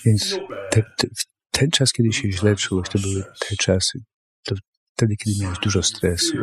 Więc 0.05 0.39
te, 0.71 0.83
te, 0.97 1.07
ten 1.51 1.71
czas, 1.71 1.93
kiedy 1.93 2.13
się 2.13 2.31
źle 2.31 2.55
czułeś, 2.55 2.89
to 2.89 2.99
były 2.99 3.23
te 3.23 3.55
czasy, 3.55 4.03
wtedy, 4.97 5.15
kiedy 5.15 5.43
miałeś 5.43 5.59
dużo 5.59 5.83
stresu, 5.83 6.37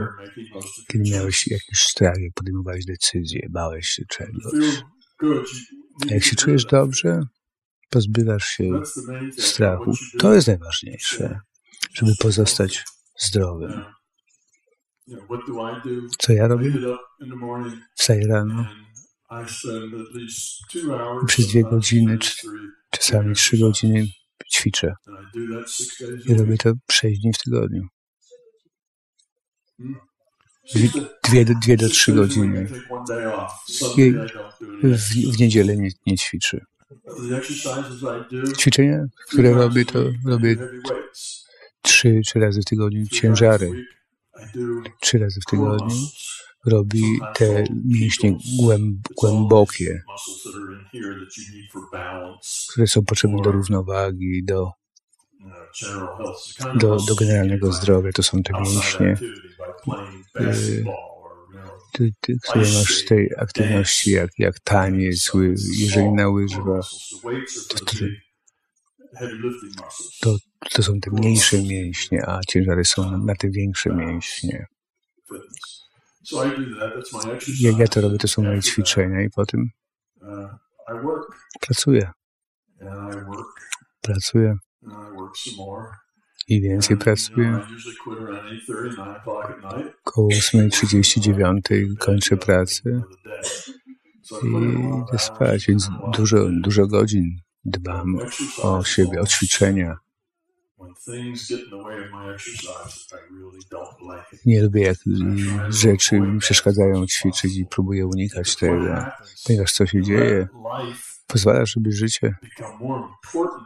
kiedy 0.92 1.10
miałeś 1.10 1.46
jakiś 1.46 1.78
strach, 1.78 2.14
jak 2.20 2.32
podejmowałeś 2.34 2.84
decyzje, 2.84 3.46
bałeś 3.50 3.88
się 3.88 4.02
czegoś. 4.08 4.82
A 6.10 6.14
jak 6.14 6.24
się 6.24 6.36
czujesz 6.36 6.64
dobrze, 6.64 7.20
pozbywasz 7.90 8.46
się 8.46 8.80
strachu. 9.38 9.92
To 10.18 10.34
jest 10.34 10.46
najważniejsze, 10.46 11.40
żeby 11.94 12.12
pozostać 12.20 12.84
zdrowym. 13.18 13.84
Co 16.18 16.32
ja 16.32 16.48
robię? 16.48 16.72
Wstaję 17.96 18.26
rano 18.26 18.66
przez 21.26 21.46
dwie 21.46 21.62
godziny, 21.62 22.18
czasami 22.90 23.34
trzy 23.34 23.58
godziny 23.58 24.06
ćwiczę. 24.54 24.94
I 26.26 26.34
robię 26.34 26.56
to 26.56 26.72
sześć 26.90 27.20
dni 27.20 27.32
w 27.32 27.38
tygodniu. 27.38 27.82
Dwie, 31.24 31.44
dwie 31.44 31.76
do 31.76 31.88
trzy 31.88 32.12
godziny. 32.12 32.68
I 33.96 34.12
w, 34.82 35.34
w 35.36 35.38
niedzielę 35.38 35.76
nie, 35.76 35.90
nie 36.06 36.18
ćwiczy. 36.18 36.64
Ćwiczenia, 38.58 39.04
które 39.28 39.52
robię, 39.52 39.84
to 39.84 39.98
robię 40.26 40.56
trzy, 41.82 42.20
trzy 42.24 42.40
razy 42.40 42.60
w 42.60 42.64
tygodniu 42.64 43.06
ciężary. 43.06 43.86
Trzy 45.00 45.18
razy 45.18 45.40
w 45.40 45.44
tygodniu 45.44 45.96
robi 46.66 47.02
te 47.34 47.64
mięśnie 47.84 48.36
głębokie, 49.16 50.02
które 52.68 52.86
są 52.86 53.04
potrzebne 53.04 53.42
do 53.42 53.52
równowagi, 53.52 54.44
do, 54.44 54.72
do, 56.74 56.96
do 56.96 57.14
generalnego 57.14 57.72
zdrowia. 57.72 58.12
To 58.12 58.22
są 58.22 58.42
te 58.42 58.60
mięśnie, 58.60 59.16
ty, 61.92 62.12
ty, 62.20 62.36
które 62.42 62.60
masz 62.60 63.04
tej 63.04 63.30
aktywności, 63.38 64.10
jak, 64.10 64.30
jak 64.38 64.60
taniec, 64.60 65.32
jeżeli 65.78 66.12
na 66.12 66.28
łyżwach, 66.28 66.84
to, 67.68 67.78
to, 67.84 67.94
to, 70.20 70.36
to 70.70 70.82
są 70.82 71.00
te 71.00 71.10
mniejsze 71.10 71.62
mięśnie, 71.62 72.28
a 72.28 72.40
ciężary 72.48 72.84
są 72.84 73.10
na, 73.10 73.18
na 73.18 73.34
te 73.34 73.50
większe 73.50 73.90
mięśnie. 73.90 74.66
Jak 77.60 77.78
ja 77.78 77.88
to 77.88 78.00
robię, 78.00 78.18
to 78.18 78.28
są 78.28 78.42
moje 78.42 78.62
ćwiczenia 78.62 79.22
i 79.22 79.30
potem 79.30 79.70
pracuję. 81.60 82.10
Pracuję. 84.00 84.56
I 86.48 86.60
więcej 86.60 86.96
pracuję. 86.96 87.60
Koło 90.04 90.28
8.39 90.28 91.96
kończę 91.98 92.36
pracę 92.36 93.02
i 94.42 94.46
idę 94.46 95.18
spać, 95.18 95.66
więc 95.66 95.88
dużo, 96.16 96.48
dużo 96.60 96.86
godzin 96.86 97.36
dbam 97.64 98.18
o 98.62 98.84
siebie, 98.84 99.20
o 99.20 99.26
ćwiczenia. 99.26 99.96
Nie 104.46 104.62
lubię, 104.62 104.82
jak 104.82 104.96
rzeczy 105.68 106.20
mi 106.20 106.38
przeszkadzają 106.38 107.06
ćwiczyć 107.06 107.56
i 107.56 107.66
próbuję 107.70 108.06
unikać 108.06 108.56
tego, 108.56 109.04
ponieważ 109.46 109.72
co 109.72 109.86
się 109.86 110.02
dzieje, 110.02 110.48
pozwala, 111.26 111.66
żeby 111.66 111.92
życie 111.92 112.34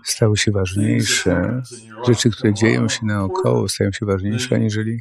stało 0.04 0.36
się 0.36 0.52
ważniejsze. 0.52 1.62
Rzeczy, 2.06 2.30
które 2.30 2.54
dzieją 2.54 2.88
się 2.88 3.06
naokoło, 3.06 3.68
stają 3.68 3.92
się 3.92 4.06
ważniejsze, 4.06 4.54
aniżeli 4.54 5.00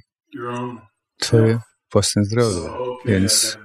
Twoje 1.20 1.60
własne 1.92 2.26
zdrowie. 2.26 2.70
Więc 3.06 3.58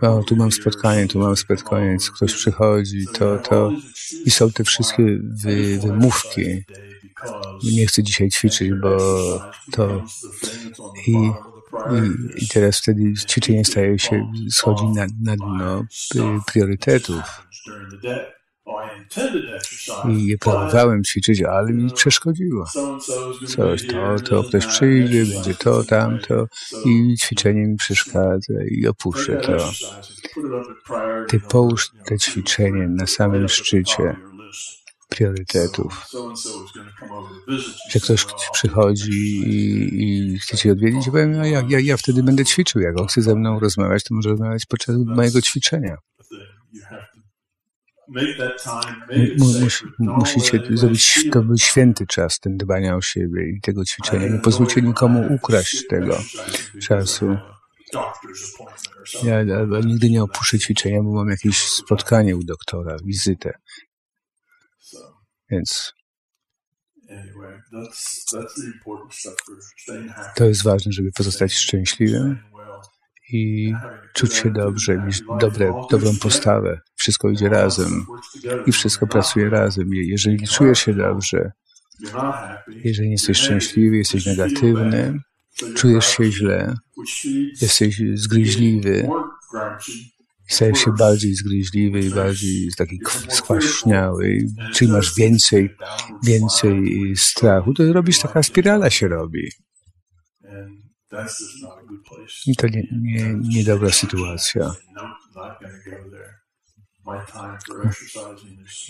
o, 0.00 0.22
tu 0.22 0.36
mam 0.36 0.52
spotkanie, 0.52 1.08
tu 1.08 1.18
mam 1.18 1.36
spotkanie, 1.36 1.96
ktoś 2.14 2.34
przychodzi, 2.34 3.06
to, 3.14 3.38
to 3.38 3.72
i 4.24 4.30
są 4.30 4.50
te 4.50 4.64
wszystkie 4.64 5.04
wy, 5.44 5.78
wymówki. 5.78 6.64
Nie 7.72 7.86
chcę 7.86 8.02
dzisiaj 8.02 8.28
ćwiczyć, 8.28 8.70
bo 8.82 8.98
to 9.72 10.04
i, 11.06 11.12
i, 11.12 11.32
i 12.44 12.48
teraz 12.48 12.78
wtedy 12.78 13.14
ćwiczenie 13.28 13.64
staje 13.64 13.98
się, 13.98 14.32
schodzi 14.50 14.84
na, 14.84 15.06
na 15.22 15.36
dno 15.36 15.84
priorytetów. 16.46 17.47
I 20.08 20.38
planowałem 20.38 21.04
ćwiczyć, 21.04 21.42
ale 21.42 21.72
mi 21.72 21.90
przeszkodziło. 21.92 22.64
Coś, 23.46 23.86
to, 23.86 24.16
to 24.24 24.42
ktoś 24.42 24.66
przyjdzie, 24.66 25.24
będzie 25.24 25.54
to, 25.54 25.84
tamto 25.84 26.46
i 26.84 27.14
ćwiczenie 27.20 27.66
mi 27.66 27.76
przeszkadza 27.76 28.54
i 28.70 28.86
opuszczę 28.86 29.36
to. 29.36 29.70
Ty 31.28 31.40
połóż 31.40 31.90
te 32.06 32.18
ćwiczenie 32.18 32.88
na 32.88 33.06
samym 33.06 33.48
szczycie 33.48 34.16
priorytetów. 35.08 36.06
Że 37.90 38.00
ktoś 38.00 38.26
przychodzi 38.52 39.10
i, 39.10 39.88
i 40.02 40.38
chce 40.38 40.56
cię 40.56 40.72
odwiedzić, 40.72 41.06
ja 41.06 41.12
powiem, 41.12 41.32
no 41.32 41.44
ja, 41.44 41.64
ja, 41.68 41.80
ja 41.80 41.96
wtedy 41.96 42.22
będę 42.22 42.44
ćwiczył. 42.44 42.82
Jak 42.82 43.00
on 43.00 43.06
chce 43.06 43.22
ze 43.22 43.34
mną 43.34 43.60
rozmawiać, 43.60 44.04
to 44.04 44.14
może 44.14 44.28
rozmawiać 44.30 44.66
podczas 44.66 44.96
mojego 44.96 45.42
ćwiczenia. 45.42 45.96
Musicie 49.98 50.60
zrobić 50.70 51.30
to 51.32 51.42
był 51.42 51.58
święty 51.58 52.06
czas, 52.06 52.38
ten 52.38 52.56
dbania 52.56 52.96
o 52.96 53.00
siebie 53.00 53.50
i 53.56 53.60
tego 53.60 53.84
ćwiczenia. 53.84 54.28
Nie 54.28 54.38
pozwólcie 54.38 54.82
nikomu 54.82 55.34
ukraść 55.34 55.86
tego 55.86 56.18
czasu. 56.82 57.36
Ja 59.24 59.44
nigdy 59.84 60.10
nie 60.10 60.22
opuszczę 60.22 60.58
ćwiczenia, 60.58 61.02
bo 61.02 61.12
mam 61.12 61.28
jakieś 61.28 61.62
spotkanie 61.62 62.36
u 62.36 62.44
doktora, 62.44 62.96
wizytę. 63.04 63.52
Więc 65.50 65.92
to 70.36 70.44
jest 70.44 70.64
ważne, 70.64 70.92
żeby 70.92 71.08
pozostać 71.16 71.54
szczęśliwym 71.54 72.38
i 73.32 73.72
czuć 74.14 74.34
się 74.34 74.50
dobrze, 74.50 75.02
mieć 75.06 75.22
dobre, 75.40 75.72
dobrą 75.90 76.10
postawę. 76.22 76.80
Wszystko 76.96 77.30
idzie 77.30 77.48
razem 77.48 78.06
i 78.66 78.72
wszystko 78.72 79.06
pracuje 79.06 79.50
razem. 79.50 79.94
Je- 79.94 80.10
Jeżeli 80.10 80.48
czujesz 80.48 80.78
się 80.78 80.94
dobrze, 80.94 81.52
jeżeli 82.84 83.10
jesteś 83.10 83.38
szczęśliwy, 83.38 83.96
jesteś 83.96 84.26
negatywny, 84.26 85.18
czujesz 85.76 86.06
się 86.06 86.32
źle, 86.32 86.74
jesteś 87.60 88.02
zgryźliwy, 88.14 89.08
stajesz 90.48 90.78
się 90.78 90.90
bardziej 90.98 91.34
zgryźliwy 91.34 92.00
i 92.00 92.10
bardziej 92.10 92.68
taki 92.76 92.98
kw- 93.06 93.32
skwaśniały, 93.34 94.38
czyli 94.74 94.92
masz 94.92 95.14
więcej, 95.14 95.70
więcej 96.24 97.12
strachu, 97.16 97.74
to 97.74 97.92
robisz, 97.92 98.18
taka 98.18 98.42
spirala 98.42 98.90
się 98.90 99.08
robi. 99.08 99.48
And 100.44 100.52
that's 100.52 100.56
just 100.58 100.66
not 100.66 100.66
a 100.66 100.66
good 100.66 100.76
place. 100.78 100.86
I 100.88 100.97
to 102.58 102.66
nie, 102.66 102.82
nie, 102.92 103.34
niedobra 103.34 103.90
sytuacja. 103.90 104.74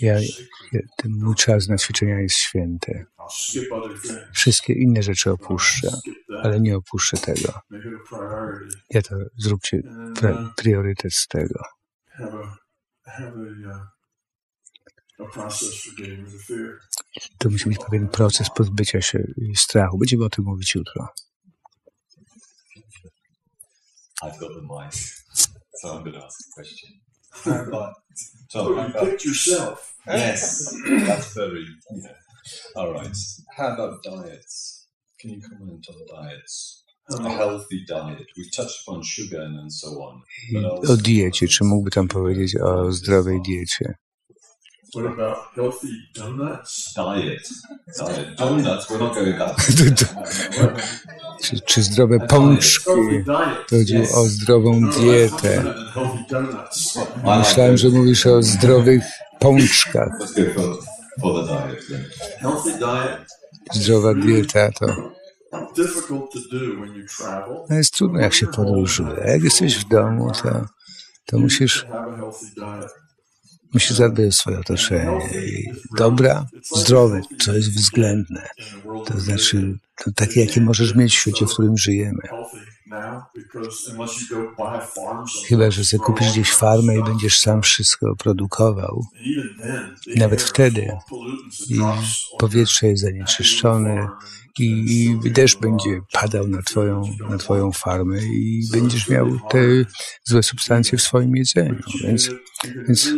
Ja, 0.01 0.19
ten 0.97 1.11
mój 1.11 1.35
czas 1.35 1.67
na 1.67 1.77
ćwiczenia 1.77 2.19
jest 2.19 2.35
święty. 2.35 3.05
Wszystkie 4.33 4.73
inne 4.73 5.03
rzeczy 5.03 5.31
opuszczę, 5.31 5.91
ale 6.43 6.59
nie 6.59 6.77
opuszczę 6.77 7.17
tego. 7.17 7.53
Ja 8.89 9.01
to 9.01 9.15
zróbcie 9.37 9.81
pre, 10.19 10.49
priorytet 10.57 11.13
z 11.13 11.27
tego. 11.27 11.59
Uh. 12.19 12.47
To 17.37 17.49
musi 17.49 17.69
być 17.69 17.77
pewien 17.77 18.07
proces 18.07 18.49
pozbycia 18.49 19.01
się 19.01 19.23
strachu. 19.55 19.97
Będziemy 19.97 20.25
o 20.25 20.29
tym 20.29 20.45
mówić 20.45 20.75
jutro. 20.75 21.07
I've 24.23 24.37
got 24.39 24.49
the 24.53 24.61
mic, 24.61 24.93
so 25.79 25.89
I'm 25.93 26.03
going 26.03 26.13
to 26.13 26.23
ask 26.25 26.37
a 26.39 26.51
question. 26.53 26.89
How 27.31 27.63
about, 27.63 27.93
Tom, 28.51 28.67
You 28.67 28.79
about, 28.79 29.05
picked 29.05 29.25
yourself. 29.25 29.95
yes, 30.07 30.73
that's 31.07 31.33
very, 31.35 31.65
yeah. 32.03 32.11
All 32.75 32.91
right. 32.93 33.15
How 33.57 33.73
about 33.73 34.03
diets? 34.03 34.87
Can 35.19 35.29
you 35.31 35.41
comment 35.41 35.85
on 35.89 36.23
diets? 36.25 36.83
Um, 37.17 37.25
a 37.25 37.29
healthy 37.29 37.85
diet. 37.87 38.27
We've 38.37 38.51
touched 38.55 38.81
upon 38.87 39.03
sugar 39.03 39.41
and, 39.41 39.59
and 39.59 39.73
so 39.73 39.87
on. 39.87 40.21
Mm, 40.53 40.65
also, 40.65 40.93
o 40.93 40.97
diecie, 40.97 41.47
czy 41.47 41.63
mógłby 41.63 41.91
tam 41.91 42.07
powiedzieć 42.07 42.55
o 42.57 42.91
zdrowej 42.91 43.41
diecie? 43.41 43.95
What 44.95 45.05
about 45.05 45.37
healthy 45.55 45.93
donuts? 46.15 46.93
diet. 46.95 47.47
Diet. 47.97 48.37
Donuts, 48.37 48.89
we're 48.89 48.99
not 48.99 49.13
going 49.13 49.37
that. 49.37 49.55
Czy, 51.41 51.59
czy 51.59 51.83
zdrowe 51.83 52.19
pączki? 52.19 52.91
Chodziło 53.69 54.03
o 54.15 54.25
zdrową 54.25 54.81
dietę. 54.89 55.63
Myślałem, 57.37 57.77
że 57.77 57.89
mówisz 57.89 58.25
o 58.25 58.43
zdrowych 58.43 59.03
pączkach. 59.39 60.09
Zdrowa 63.73 64.13
dieta 64.13 64.71
to 64.71 64.85
no 67.69 67.75
jest 67.75 67.93
trudno, 67.93 68.19
jak 68.19 68.33
się 68.33 68.47
podróżuje. 68.47 69.23
Jak 69.25 69.43
jesteś 69.43 69.77
w 69.77 69.87
domu, 69.87 70.31
to, 70.43 70.65
to 71.25 71.37
musisz, 71.37 71.87
Musisz 73.73 73.91
zadbać 73.91 74.25
o 74.25 74.31
swoje 74.31 74.59
otoczenie. 74.59 75.19
Dobra, 75.97 76.45
zdrowe, 76.75 77.21
co 77.39 77.55
jest 77.55 77.69
względne. 77.69 78.49
To 79.05 79.19
znaczy, 79.19 79.77
to 80.03 80.11
takie, 80.15 80.41
jakie 80.41 80.61
możesz 80.61 80.95
mieć 80.95 81.15
w 81.15 81.19
świecie, 81.19 81.45
w 81.45 81.49
którym 81.49 81.77
żyjemy. 81.77 82.21
Chyba, 85.47 85.71
że 85.71 85.85
sobie 85.85 86.03
kupisz 86.03 86.31
gdzieś 86.31 86.51
farmę 86.51 86.97
i 86.97 87.03
będziesz 87.03 87.39
sam 87.39 87.61
wszystko 87.61 88.15
produkował. 88.15 89.03
Nawet 90.15 90.41
wtedy 90.41 90.87
i 91.69 91.79
powietrze 92.39 92.87
jest 92.87 93.01
zanieczyszczone 93.01 94.07
i, 94.59 95.17
i 95.25 95.31
deszcz 95.31 95.59
będzie 95.59 96.01
padał 96.11 96.47
na 96.47 96.61
twoją, 96.61 97.03
na 97.29 97.37
twoją 97.37 97.71
farmę 97.71 98.19
i 98.23 98.63
będziesz 98.71 99.09
miał 99.09 99.39
te 99.49 99.59
złe 100.23 100.43
substancje 100.43 100.97
w 100.97 101.01
swoim 101.01 101.35
jedzeniu. 101.35 101.79
Więc, 102.03 102.29
więc 102.87 103.09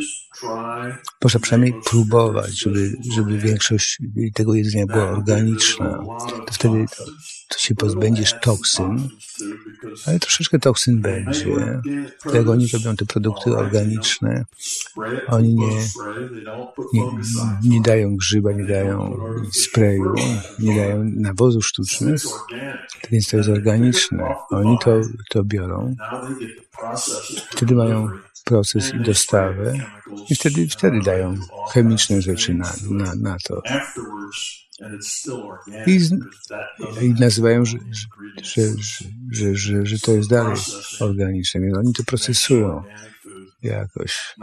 można 1.23 1.39
przynajmniej 1.39 1.73
próbować, 1.89 2.59
żeby, 2.59 2.93
żeby 3.15 3.37
większość 3.37 3.97
tego 4.33 4.53
jedzenia 4.53 4.85
była 4.85 5.09
organiczna. 5.09 5.97
To 6.47 6.53
wtedy 6.53 6.85
to, 7.52 7.60
się 7.60 7.76
pozbędziesz 7.76 8.36
toksyn, 8.41 9.10
ale 10.06 10.20
troszeczkę 10.20 10.60
toksyn 10.60 11.02
będzie. 11.02 11.82
Jak 12.34 12.49
oni 12.49 12.68
robią 12.74 12.95
te 12.95 13.06
produkty 13.06 13.58
organiczne, 13.58 14.45
oni 15.28 15.56
nie, 15.56 15.78
nie, 16.93 17.04
nie 17.64 17.82
dają 17.82 18.16
grzyba, 18.16 18.52
nie 18.52 18.66
dają 18.66 19.18
sprayu, 19.52 20.14
nie 20.60 20.76
dają 20.76 21.04
nawozu 21.16 21.62
sztucznych, 21.62 22.22
więc 23.12 23.28
to 23.28 23.38
jest 23.38 23.49
organiczne. 23.49 24.36
Oni 24.49 24.78
to, 24.84 25.02
to 25.30 25.43
biorą, 25.43 25.95
wtedy 27.52 27.76
mają 27.76 28.10
proces 28.43 28.93
i 28.93 28.99
dostawę 28.99 29.74
i 30.30 30.36
wtedy, 30.36 30.68
wtedy 30.68 31.02
dają 31.02 31.38
chemiczne 31.74 32.22
rzeczy 32.22 32.54
na, 32.54 32.74
na, 32.89 33.16
na 33.16 33.38
to. 33.43 33.62
I, 35.88 37.05
i 37.05 37.13
nazywają, 37.13 37.65
że, 37.65 37.77
że, 38.43 38.61
że, 39.32 39.55
że, 39.55 39.86
że 39.86 39.99
to 39.99 40.11
jest 40.11 40.29
dalej 40.29 40.57
organiczne, 40.99 41.61
więc 41.61 41.77
oni 41.77 41.93
to 41.93 42.03
procesują 42.03 42.84
jakoś. 43.61 44.36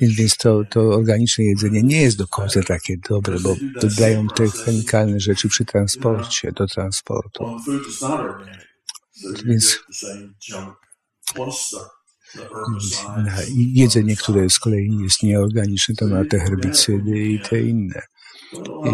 Więc, 0.00 0.36
to, 0.36 0.62
to 0.70 0.80
organiczne 0.80 1.44
jedzenie 1.44 1.82
nie 1.82 2.02
jest 2.02 2.18
do 2.18 2.28
końca 2.28 2.62
takie 2.62 2.96
dobre, 3.08 3.40
bo 3.40 3.56
dodają 3.80 4.28
te 4.28 4.48
chemikalne 4.48 5.20
rzeczy 5.20 5.48
przy 5.48 5.64
transporcie, 5.64 6.52
do 6.52 6.66
transportu. 6.66 7.56
Więc 9.44 9.80
jedzenie, 13.56 14.16
które 14.16 14.50
z 14.50 14.58
kolei 14.58 14.98
jest 15.02 15.22
nieorganiczne, 15.22 15.94
to 15.94 16.06
ma 16.06 16.24
te 16.24 16.40
herbicydy 16.40 17.18
i 17.18 17.40
te 17.40 17.60
inne 17.60 18.02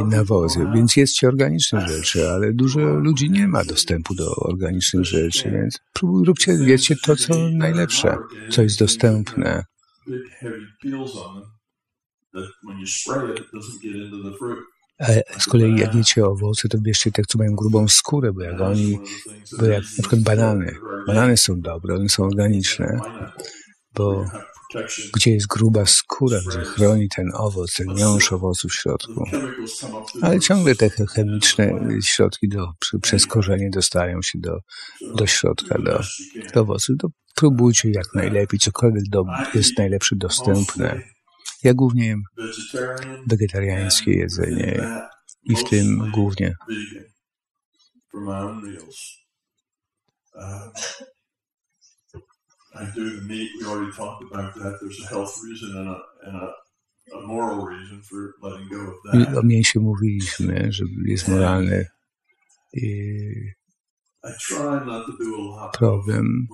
nawozy. 0.07 0.67
Więc 0.75 0.97
jedzcie 0.97 1.29
organiczne 1.29 1.89
rzeczy, 1.89 2.31
ale 2.31 2.53
dużo 2.53 2.81
ludzi 2.81 3.31
nie 3.31 3.49
ma 3.49 3.65
dostępu 3.65 4.15
do 4.15 4.35
organicznych 4.35 5.05
rzeczy, 5.05 5.51
więc 5.51 5.79
próbuj, 5.93 6.25
róbcie, 6.25 6.53
jedzcie 6.53 6.97
to, 6.97 7.17
co 7.17 7.51
najlepsze, 7.51 8.17
co 8.51 8.63
jest 8.63 8.79
dostępne. 8.79 9.65
A 14.99 15.41
z 15.41 15.47
kolei 15.47 15.77
jak 15.77 15.95
jecie 15.95 16.27
owoce, 16.27 16.69
to 16.69 16.79
bierzcie 16.79 17.13
te, 17.13 17.23
co 17.29 17.39
mają 17.39 17.55
grubą 17.57 17.89
skórę, 17.89 18.33
bo 18.33 18.43
jak 18.43 18.61
oni, 18.61 18.99
bo 19.59 19.67
jak 19.67 19.83
na 19.83 20.03
przykład 20.03 20.21
banany, 20.23 20.77
banany 21.07 21.37
są 21.37 21.61
dobre, 21.61 21.95
one 21.95 22.09
są 22.09 22.25
organiczne, 22.25 23.01
bo 23.95 24.25
gdzie 25.15 25.31
jest 25.31 25.47
gruba 25.47 25.87
skóra, 25.87 26.39
gdzie 26.49 26.61
chroni 26.61 27.09
ten 27.17 27.31
owoc, 27.35 27.75
ten 27.75 27.87
miąższ 27.87 28.33
owocu 28.33 28.69
w 28.69 28.75
środku. 28.75 29.25
Ale 30.23 30.41
ciągle 30.41 30.75
te 30.75 30.91
chemiczne 31.15 31.73
środki 32.03 32.49
do, 32.49 32.73
przez 33.03 33.27
korzenie 33.27 33.71
dostają 33.71 34.23
się 34.23 34.39
do, 34.39 34.59
do 35.15 35.27
środka, 35.27 35.79
do, 35.79 36.01
do 36.55 36.61
owocu. 36.61 36.97
To 36.97 37.09
próbujcie 37.35 37.91
jak 37.91 38.15
najlepiej, 38.15 38.59
cokolwiek 38.59 39.05
do, 39.11 39.25
jest 39.55 39.79
najlepsze 39.79 40.17
dostępne. 40.17 41.03
Ja 41.63 41.75
głównie 41.75 42.07
jem 42.07 42.23
wegetariańskie 43.27 44.11
jedzenie 44.13 45.01
i 45.43 45.57
w 45.57 45.65
tym 45.65 46.11
głównie 46.15 46.55
I 52.81 52.85
do 52.95 53.05
the 53.17 53.23
meat. 53.23 53.51
We 53.59 53.67
already 53.67 53.93
talked 53.93 54.23
about 54.31 54.55
that. 54.55 54.79
There's 54.81 55.01
a 55.05 55.09
health 55.09 55.35
reason 55.45 55.71
and 55.79 55.89
a, 55.89 55.99
and 56.27 56.37
a, 56.37 56.49
a 57.17 57.27
moral 57.27 57.65
reason 57.65 58.03
for 58.03 58.35
letting 58.43 58.69
go 58.69 58.81
of 58.93 58.97
that. 59.05 59.39
O 59.39 59.43
mięsie 59.43 59.81
mówiliśmy, 59.81 60.73
że 60.73 60.85
jest 61.07 61.29
moralny 61.29 61.87
problem. 65.79 66.47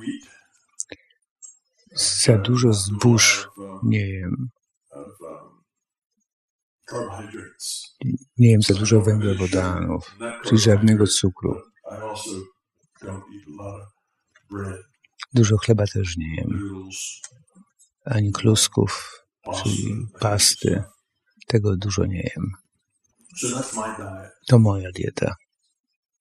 Za 1.94 2.38
dużo 2.38 2.72
zbóż 2.72 3.48
nie 3.82 4.10
jem. 4.10 4.50
um. 6.92 7.22
Nie 8.38 8.50
jem 8.50 8.62
za 8.62 8.74
dużo 8.74 9.00
węglowodanów, 9.00 10.16
czyli 10.44 10.58
żadnego 10.58 11.06
cukru. 11.06 11.62
Dużo 15.34 15.56
chleba 15.56 15.86
też 15.86 16.16
nie 16.16 16.36
jem, 16.36 16.60
ani 18.04 18.32
klusków, 18.32 19.22
czyli 19.62 20.06
pasty. 20.20 20.82
Tego 21.46 21.76
dużo 21.76 22.06
nie 22.06 22.30
jem. 22.36 22.52
To 24.46 24.58
moja 24.58 24.88
dieta. 24.92 25.34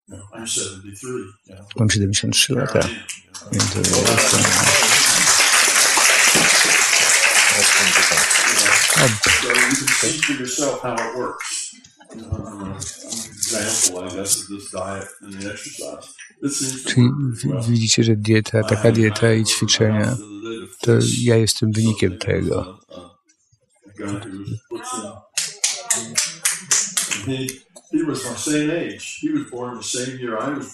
You 0.08 0.18
know, 0.18 0.28
I'm 0.34 0.46
73. 0.46 1.08
You 1.48 1.56
know, 1.56 1.66
Mam 1.78 1.90
73 1.90 2.48
Here 2.48 2.62
I 2.62 2.66
lata. 2.66 2.88
Więc 3.52 3.74
to 3.74 3.80
jestem, 3.80 4.42
So 10.48 10.82
czyli 16.88 17.10
widzicie, 17.70 18.04
że 18.04 18.16
dieta, 18.16 18.64
taka 18.64 18.92
dieta 18.92 19.34
i 19.34 19.44
ćwiczenia, 19.44 20.18
to 20.82 20.92
ja 21.22 21.36
jestem 21.36 21.72
wynikiem 21.72 22.18
tego. 22.18 22.80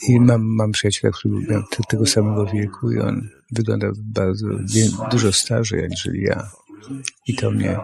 I 0.10 0.20
mam, 0.20 0.42
mam 0.42 0.72
przyjaciela, 0.72 1.14
który 1.14 1.36
miał 1.36 1.64
te- 1.64 1.84
tego 1.90 2.06
samego 2.06 2.46
wieku 2.46 2.92
i 2.92 3.00
on 3.00 3.30
wygląda 3.52 3.88
bardzo, 3.98 4.48
dużo 5.12 5.32
starzej 5.32 5.84
aniżeli 5.84 6.22
ja. 6.22 6.50
I 7.28 7.36
to 7.36 7.52
mnie, 7.52 7.80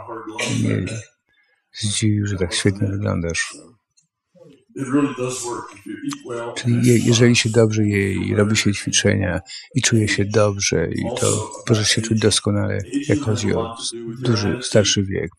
mnie 0.60 0.86
zdziwił, 1.80 2.28
że 2.28 2.38
tak 2.38 2.54
świetnie 2.54 2.88
wyglądasz. 2.88 3.54
Czyli 6.56 6.88
je, 6.88 6.98
jeżeli 6.98 7.36
się 7.36 7.50
dobrze 7.50 7.84
je 7.84 8.14
i 8.14 8.36
robi 8.36 8.58
się 8.58 8.74
ćwiczenia 8.74 9.40
i 9.76 9.82
czuje 9.82 10.08
się 10.08 10.26
dobrze 10.26 10.88
i 10.92 11.04
to 11.20 11.52
możesz 11.70 11.90
się 11.90 12.02
czuć 12.02 12.20
doskonale, 12.20 12.80
jak 13.08 13.20
chodzi 13.20 13.54
o 13.54 13.76
duży, 14.20 14.60
starszy 14.62 15.04
wiek. 15.04 15.30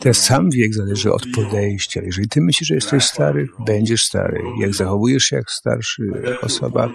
Ten 0.00 0.14
sam 0.14 0.50
wiek 0.50 0.74
zależy 0.74 1.12
od 1.12 1.22
podejścia. 1.34 2.00
Jeżeli 2.04 2.28
ty 2.28 2.40
myślisz, 2.40 2.68
że 2.68 2.74
jesteś 2.74 3.04
stary, 3.04 3.48
będziesz 3.66 4.04
stary. 4.04 4.40
Jak 4.60 4.74
zachowujesz 4.74 5.24
się 5.24 5.36
jak 5.36 5.50
starszy 5.50 6.02
osoba, 6.42 6.92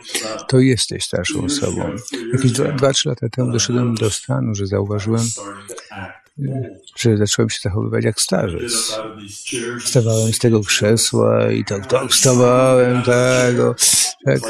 to 0.47 0.59
jesteś 0.59 1.03
starszą 1.03 1.43
osobą. 1.43 1.95
Jakieś 2.33 2.51
2-3 2.51 3.07
lata 3.07 3.29
temu 3.29 3.51
doszedłem 3.51 3.95
do 3.95 4.09
stanu, 4.09 4.55
że 4.55 4.67
zauważyłem, 4.67 5.25
że 6.95 7.17
zacząłem 7.17 7.49
się 7.49 7.59
zachowywać 7.63 8.05
jak 8.05 8.21
starzec. 8.21 8.99
Wstawałem 9.79 10.33
z 10.33 10.39
tego 10.39 10.61
krzesła 10.61 11.51
i 11.51 11.65
tak, 11.65 11.87
tak, 11.87 12.09
wstawałem, 12.09 13.03
tak, 13.03 13.59
o, 13.59 13.75
tak. 14.25 14.41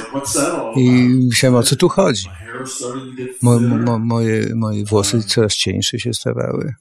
I 0.75 0.91
myślałem, 1.29 1.55
o 1.55 1.63
co 1.63 1.75
tu 1.75 1.89
chodzi. 1.89 2.29
Mo, 3.41 3.59
mo, 3.59 3.99
moje, 3.99 4.55
moje 4.55 4.85
włosy 4.85 5.23
coraz 5.23 5.53
cieńsze 5.53 5.99
się 5.99 6.13
stawały. 6.13 6.73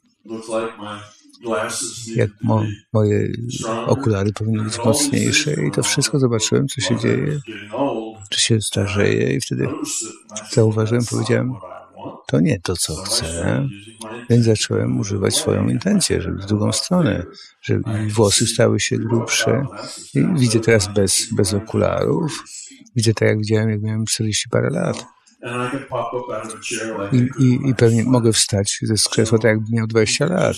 Jak 2.15 2.29
mo, 2.43 2.63
moje 2.93 3.31
okulary 3.87 4.33
powinny 4.33 4.63
być 4.63 4.77
mocniejsze 4.77 5.53
i 5.67 5.71
to 5.71 5.83
wszystko 5.83 6.19
zobaczyłem, 6.19 6.67
co 6.67 6.81
się 6.81 6.99
dzieje, 6.99 7.39
czy 8.29 8.39
się 8.39 8.61
starzeje 8.61 9.33
i 9.35 9.41
wtedy 9.41 9.67
zauważyłem, 10.51 11.05
powiedziałem, 11.05 11.53
to 12.27 12.39
nie 12.39 12.59
to, 12.59 12.75
co 12.75 12.95
chcę, 12.95 13.67
więc 14.29 14.45
zacząłem 14.45 14.99
używać 14.99 15.35
swoją 15.35 15.69
intencję, 15.69 16.21
żeby 16.21 16.41
w 16.41 16.45
drugą 16.45 16.71
stronę, 16.71 17.23
żeby 17.61 18.07
włosy 18.07 18.47
stały 18.47 18.79
się 18.79 18.97
grubsze 18.97 19.65
i 20.13 20.25
widzę 20.39 20.59
teraz 20.59 20.93
bez, 20.93 21.33
bez 21.33 21.53
okularów, 21.53 22.43
widzę 22.95 23.13
tak, 23.13 23.27
jak 23.27 23.37
widziałem, 23.37 23.69
jak 23.69 23.81
miałem 23.81 24.05
40 24.05 24.49
parę 24.49 24.69
lat. 24.69 25.05
I, 27.11 27.43
i, 27.43 27.69
I 27.69 27.75
pewnie 27.75 28.03
mogę 28.03 28.33
wstać 28.33 28.79
ze 28.81 29.09
krzesła 29.09 29.37
tak, 29.37 29.51
jakbym 29.51 29.67
miał 29.71 29.87
20 29.87 30.25
lat. 30.25 30.57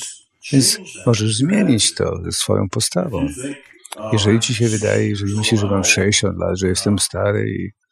Więc 0.52 0.80
możesz 1.06 1.38
zmienić 1.38 1.96
to 1.96 2.24
ze 2.24 2.32
swoją 2.32 2.70
postawą. 2.70 3.28
Jeżeli 4.14 4.40
ci 4.40 4.56
się 4.56 4.68
wydaje, 4.68 5.10
jeżeli 5.10 5.38
myślisz, 5.38 5.62
że 5.62 5.68
mam 5.68 5.84
60 5.84 6.38
lat, 6.38 6.58
że 6.60 6.68
jestem 6.68 7.00
stary 7.00 7.50
i 7.50 7.83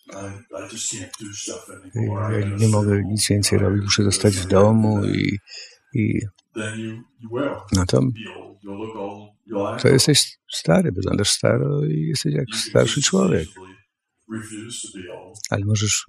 ja 1.95 2.57
nie 2.57 2.68
mogę 2.68 3.03
nic 3.03 3.30
więcej 3.30 3.59
robić, 3.59 3.84
muszę 3.84 4.03
zostać 4.03 4.38
w 4.38 4.47
domu 4.47 5.05
i, 5.05 5.38
i 5.93 6.20
no 7.72 7.86
to, 7.88 8.01
to 9.82 9.88
jesteś 9.88 10.38
stary, 10.51 10.91
wyglądasz 10.91 11.30
staro 11.30 11.86
i 11.86 12.01
jesteś 12.07 12.34
jak 12.34 12.47
starszy 12.55 13.01
człowiek. 13.01 13.47
Ale 15.49 15.66
możesz 15.66 16.05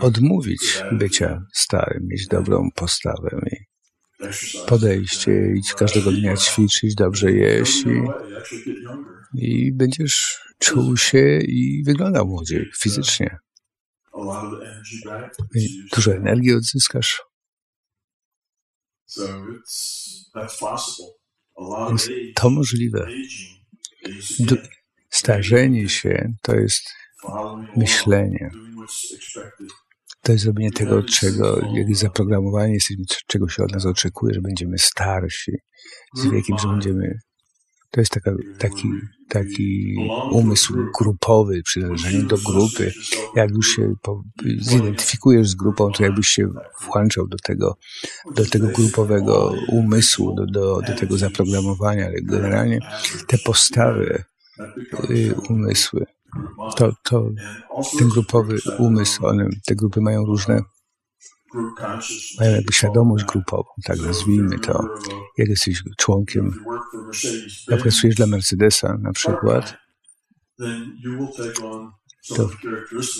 odmówić 0.00 0.82
bycia 0.92 1.46
starym, 1.52 2.06
mieć 2.06 2.26
dobrą 2.26 2.68
postawę 2.74 3.40
i 3.52 3.72
podejście, 4.66 5.52
iść 5.56 5.74
każdego 5.74 6.12
dnia 6.12 6.36
ćwiczyć, 6.36 6.94
dobrze 6.94 7.32
jeść 7.32 7.84
i, 7.86 8.02
i 9.34 9.72
będziesz 9.72 10.40
czuł 10.62 10.96
się 10.96 11.38
i 11.38 11.82
wyglądał 11.86 12.26
młodziej 12.26 12.70
fizycznie. 12.80 13.38
I 15.54 15.88
dużo 15.94 16.14
energii 16.14 16.54
odzyskasz. 16.54 17.22
Jest 21.90 22.10
to 22.34 22.50
możliwe. 22.50 23.08
D 24.40 24.56
starzenie 25.10 25.88
się 25.88 26.34
to 26.42 26.56
jest 26.56 26.82
myślenie. 27.76 28.50
To 30.22 30.32
jest 30.32 30.44
zrobienie 30.44 30.70
tego, 30.70 31.02
czego, 31.02 31.60
jak 31.74 31.88
jest 31.88 32.00
zaprogramowanie, 32.00 32.74
jesteśmy, 32.74 33.04
czego 33.26 33.48
się 33.48 33.62
od 33.62 33.72
nas 33.72 33.86
oczekuje, 33.86 34.34
że 34.34 34.40
będziemy 34.40 34.78
starsi 34.78 35.52
z 36.14 36.26
wiekiem, 36.26 36.58
że 36.58 36.68
będziemy. 36.68 37.18
To 37.92 38.00
jest 38.00 38.12
taka, 38.12 38.32
taki, 38.58 38.88
taki 39.28 39.94
umysł 40.30 40.74
grupowy, 40.98 41.62
przynależenie 41.62 42.22
do 42.22 42.36
grupy. 42.38 42.92
Jak 43.36 43.50
już 43.50 43.68
się 43.68 43.94
po, 44.02 44.22
zidentyfikujesz 44.58 45.48
z 45.48 45.54
grupą, 45.54 45.92
to 45.92 46.02
jakbyś 46.02 46.28
się 46.28 46.48
włączał 46.82 47.28
do 47.28 47.36
tego, 47.36 47.76
do 48.34 48.46
tego 48.46 48.66
grupowego 48.66 49.54
umysłu, 49.68 50.34
do, 50.34 50.46
do, 50.46 50.80
do 50.80 50.94
tego 50.94 51.18
zaprogramowania, 51.18 52.06
ale 52.06 52.20
generalnie 52.22 52.78
te 53.26 53.38
postawy, 53.38 54.24
y, 55.10 55.34
umysły, 55.48 56.06
to, 56.76 56.92
to 57.02 57.30
ten 57.98 58.08
grupowy 58.08 58.58
umysł, 58.78 59.26
one, 59.26 59.48
te 59.66 59.74
grupy 59.74 60.00
mają 60.00 60.24
różne, 60.24 60.62
mają 62.40 62.54
jakby 62.54 62.72
świadomość 62.72 63.24
grupową, 63.24 63.68
tak 63.84 63.98
nazwijmy 63.98 64.58
to. 64.58 64.88
Jak 65.38 65.48
jesteś 65.48 65.82
członkiem, 65.98 66.64
jak 67.68 67.82
pracujesz 67.82 68.16
dla 68.16 68.26
Mercedesa 68.26 68.98
na 69.02 69.12
przykład, 69.12 69.76
to 72.28 72.50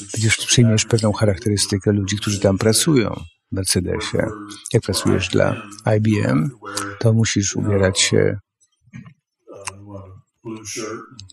przecież 0.09 0.37
przyjmiesz 0.37 0.85
pewną 0.85 1.12
charakterystykę 1.12 1.93
ludzi, 1.93 2.16
którzy 2.16 2.41
tam 2.41 2.59
pracują 2.59 3.14
w 3.53 3.55
Mercedesie. 3.55 4.26
Jak 4.72 4.83
pracujesz 4.83 5.28
dla 5.28 5.62
IBM, 5.97 6.51
to 6.99 7.12
musisz 7.12 7.57
ubierać 7.57 8.01
się 8.01 8.39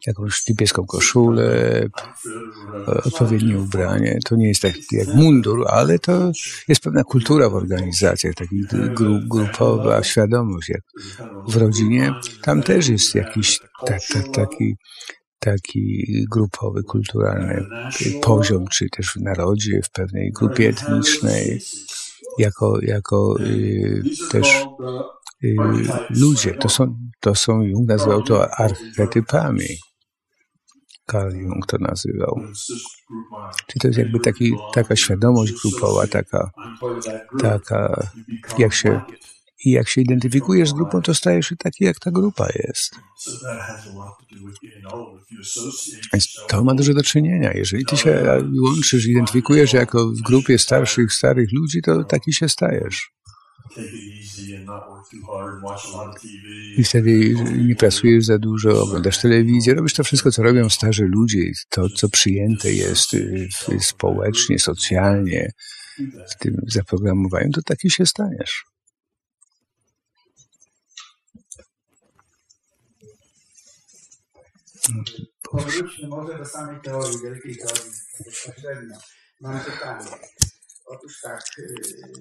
jakąś 0.08 0.48
niebieską 0.48 0.86
koszulę, 0.86 1.86
odpowiednie 2.86 3.60
ubranie. 3.60 4.20
To 4.26 4.36
nie 4.36 4.48
jest 4.48 4.62
tak 4.62 4.74
jak 4.92 5.08
mundur, 5.08 5.66
ale 5.68 6.00
to 6.00 6.32
jest 6.68 6.82
pewna 6.82 7.04
kultura 7.04 7.50
w 7.50 7.56
organizacjach, 7.56 8.36
taka 8.36 8.56
gru, 8.96 9.20
grupowa 9.28 10.04
świadomość. 10.04 10.70
Jak 10.70 10.82
w 11.48 11.56
rodzinie 11.56 12.14
tam 12.42 12.64
też 12.64 12.88
jest 12.88 13.16
jakiś 13.16 13.60
tak, 13.86 14.02
tak, 14.14 14.28
taki, 14.34 14.76
taki 15.40 16.06
grupowy, 16.32 16.84
kulturalny 16.84 17.66
poziom, 18.22 18.68
czy 18.68 18.90
też 18.90 19.12
w 19.12 19.22
narodzie, 19.22 19.82
w 19.84 19.92
pewnej 19.92 20.32
grupie 20.32 20.70
etnicznej, 20.70 21.62
jako, 22.38 22.80
jako 22.82 23.36
y, 23.40 24.04
też 24.32 24.66
ludzie. 26.10 26.54
To 26.54 26.70
są, 26.70 26.98
to 27.20 27.36
są, 27.36 27.62
Jung 27.62 27.88
nazywał 27.88 28.24
to 28.24 28.52
archetypami. 28.52 29.66
Carl 31.12 31.36
Jung 31.38 31.66
to 31.68 31.78
nazywał. 31.78 32.42
Czyli 33.68 33.80
to 33.82 33.88
jest 33.88 34.00
jakby 34.00 34.20
taki, 34.20 34.54
taka 34.74 34.96
świadomość 34.96 35.54
grupowa, 35.62 36.08
taka, 36.08 36.52
taka 37.40 38.10
jak 38.58 38.74
się, 38.74 39.02
i 39.66 39.72
jak 39.72 39.90
się 39.90 40.02
identyfikujesz 40.02 40.70
z 40.70 40.74
grupą, 40.74 41.02
to 41.02 41.14
stajesz 41.14 41.48
się 41.48 41.56
taki, 41.56 41.84
jak 41.84 42.00
ta 42.00 42.12
grupa 42.12 42.48
jest. 42.56 42.96
Więc 46.14 46.28
to 46.48 46.64
ma 46.64 46.74
dużo 46.74 46.94
do 46.94 47.04
czynienia. 47.04 47.54
Jeżeli 47.54 47.86
ty 47.86 47.98
się 47.98 48.42
łączysz, 48.64 49.06
identyfikujesz 49.06 49.74
jako 49.74 50.08
w 50.08 50.22
grupie 50.22 50.58
starszych, 50.58 51.14
starych 51.14 51.50
ludzi, 51.52 51.82
to 51.82 52.04
taki 52.04 52.34
się 52.34 52.50
stajesz. 52.50 53.12
I 56.78 56.84
wtedy 56.84 57.36
nie 57.68 57.76
pracujesz 57.76 58.26
za 58.26 58.38
dużo, 58.38 58.82
oglądasz 58.84 59.22
telewizję, 59.22 59.74
robisz 59.74 59.94
to 59.94 60.04
wszystko, 60.04 60.32
co 60.32 60.44
robią 60.44 60.70
starzy 60.70 61.06
ludzie, 61.06 61.52
to, 61.70 61.90
co 61.90 62.10
przyjęte 62.10 62.72
jest 62.72 63.14
y, 63.14 63.50
społecznie, 63.80 64.60
socjalnie 64.60 65.52
w 66.32 66.38
tym 66.40 66.62
zaprogramowaniu, 66.68 67.52
to 67.52 67.62
taki 67.62 67.90
się 67.90 68.06
staniesz. 68.06 68.66
Powróćmy 75.52 76.08
może 76.08 76.38
do 76.38 76.46
samej 76.46 76.82
teorii, 76.82 77.18
wielkiej 77.24 77.58
teorii 77.58 77.92
bezpośrednio. 78.26 78.98
Mam 79.42 79.60
pytanie. 79.60 80.06
Otóż 80.90 81.22
tak, 81.22 81.44
y, 81.60 81.76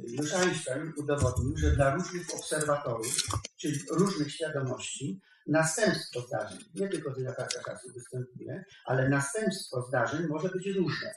już 0.09 0.35
Einstein 0.35 0.93
udowodnił, 0.97 1.57
że 1.57 1.71
dla 1.71 1.95
różnych 1.95 2.35
obserwatorów, 2.35 3.16
czyli 3.61 3.79
różnych 3.91 4.33
świadomości, 4.33 5.21
następstwo 5.47 6.21
zdarzeń, 6.21 6.59
nie 6.75 6.89
tylko 6.89 7.11
dylatacja 7.11 7.62
czasu 7.62 7.89
występuje, 7.95 8.64
ale 8.85 9.09
następstwo 9.09 9.83
zdarzeń 9.83 10.27
może 10.27 10.49
być 10.49 10.66
różne. 10.66 11.14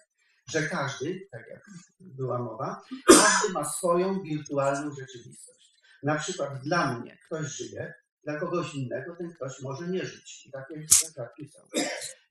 Że 0.50 0.70
każdy, 0.70 1.28
tak 1.32 1.48
jak 1.50 1.62
była 2.00 2.40
mowa, 2.40 2.82
każdy 3.08 3.54
ma 3.54 3.70
swoją 3.70 4.22
wirtualną 4.22 4.96
rzeczywistość. 4.96 5.72
Na 6.04 6.16
przykład 6.16 6.60
dla 6.64 7.00
mnie 7.00 7.18
ktoś 7.26 7.48
żyje, 7.48 7.94
dla 8.24 8.40
kogoś 8.40 8.76
innego 8.76 9.16
ten 9.16 9.34
ktoś 9.34 9.62
może 9.62 9.88
nie 9.88 10.06
żyć. 10.06 10.46
I 10.46 10.52
takie 10.52 10.86
przypadki 10.90 11.50
są. 11.50 11.60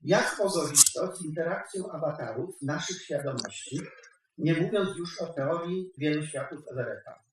Jak 0.01 0.37
to 0.37 0.49
z 0.49 1.25
interakcją 1.25 1.91
awatarów, 1.91 2.55
naszych 2.61 3.01
świadomości, 3.01 3.81
nie 4.37 4.53
mówiąc 4.53 4.97
już 4.97 5.21
o 5.21 5.33
teorii 5.33 5.91
wielu 5.97 6.27
światów 6.27 6.59
Everetta? 6.71 7.23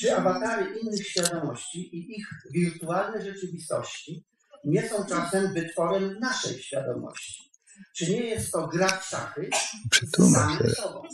Czy 0.00 0.16
awatary 0.16 0.78
innych 0.78 1.08
świadomości 1.08 1.96
i 1.96 2.18
ich 2.18 2.26
wirtualne 2.50 3.24
rzeczywistości 3.24 4.24
nie 4.64 4.88
są 4.88 5.06
czasem 5.06 5.54
wytworem 5.54 6.18
naszej 6.18 6.62
świadomości? 6.62 7.50
Czy 7.96 8.10
nie 8.10 8.24
jest 8.24 8.52
to 8.52 8.66
gra 8.66 8.88
w 8.88 9.04
szachy? 9.04 9.48
Przetłumacz. 9.90 10.62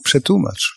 Przetłumacz. 0.04 0.76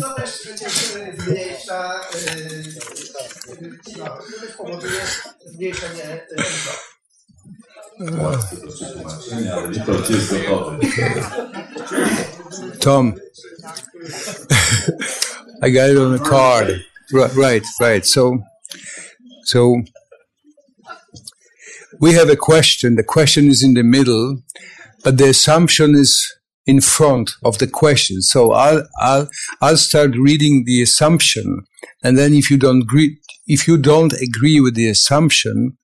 Co 0.00 0.14
też 0.14 0.38
przecież 0.40 0.94
zmniejsza, 1.18 2.00
no, 3.98 4.18
powoduje 4.56 5.00
zmniejszenie 5.46 6.26
Tom, 12.80 13.12
I 15.62 15.68
got 15.68 15.90
it 15.90 15.98
on 15.98 16.12
the 16.12 16.22
card. 16.24 16.82
Right, 17.12 17.34
right, 17.34 17.62
right. 17.78 18.06
So, 18.06 18.42
so 19.44 19.82
we 22.00 22.14
have 22.14 22.30
a 22.30 22.36
question. 22.36 22.96
The 22.96 23.04
question 23.04 23.48
is 23.48 23.62
in 23.62 23.74
the 23.74 23.82
middle, 23.82 24.44
but 25.04 25.18
the 25.18 25.28
assumption 25.28 25.94
is 25.94 26.26
in 26.64 26.80
front 26.80 27.32
of 27.44 27.58
the 27.58 27.66
question. 27.66 28.22
So 28.22 28.52
I'll, 28.52 28.88
I'll, 28.98 29.28
I'll 29.60 29.76
start 29.76 30.16
reading 30.16 30.64
the 30.64 30.80
assumption. 30.80 31.66
And 32.02 32.16
then 32.16 32.32
if 32.32 32.50
you 32.50 32.56
don't 32.56 32.84
agree, 32.84 33.18
if 33.46 33.68
you 33.68 33.76
don't 33.76 34.14
agree 34.14 34.58
with 34.58 34.74
the 34.74 34.88
assumption, 34.88 35.76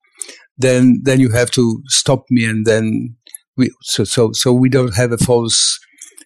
then, 0.59 1.01
then 1.03 1.21
you 1.21 1.31
have 1.31 1.51
to 1.53 1.83
stop 1.87 2.25
me 2.31 2.45
and 2.45 2.67
then 2.67 3.17
we, 3.57 3.71
so, 3.83 4.05
so, 4.05 4.33
so 4.33 4.53
we 4.53 4.69
don't 4.69 4.95
have 4.95 5.13
a 5.13 5.19
false 5.19 5.79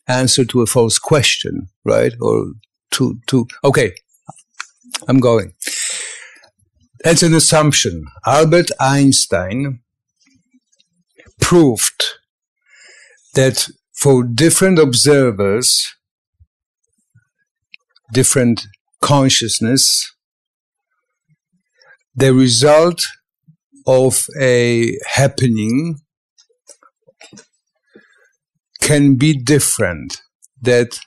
answer 0.09 0.45
to 0.45 0.63
a 0.63 0.67
false 0.67 0.99
question, 0.99 1.69
right? 1.85 2.13
Or 2.21 2.53
to, 2.93 3.19
to, 3.29 3.47
okay. 3.65 3.93
I'm 5.09 5.19
going. 5.19 5.53
That's 7.03 7.23
an 7.23 7.35
assumption. 7.35 8.05
Albert 8.27 8.71
Einstein 8.79 9.81
proved 11.41 12.05
that 13.35 13.69
for 13.95 14.23
different 14.23 14.79
observers, 14.79 15.87
different 18.13 18.67
consciousness, 19.01 20.13
the 22.15 22.35
result 22.35 23.03
of 23.87 24.27
a 24.41 24.97
happening 25.15 26.01
can 28.81 29.17
be 29.17 29.33
different. 29.35 30.21
That 30.63 30.99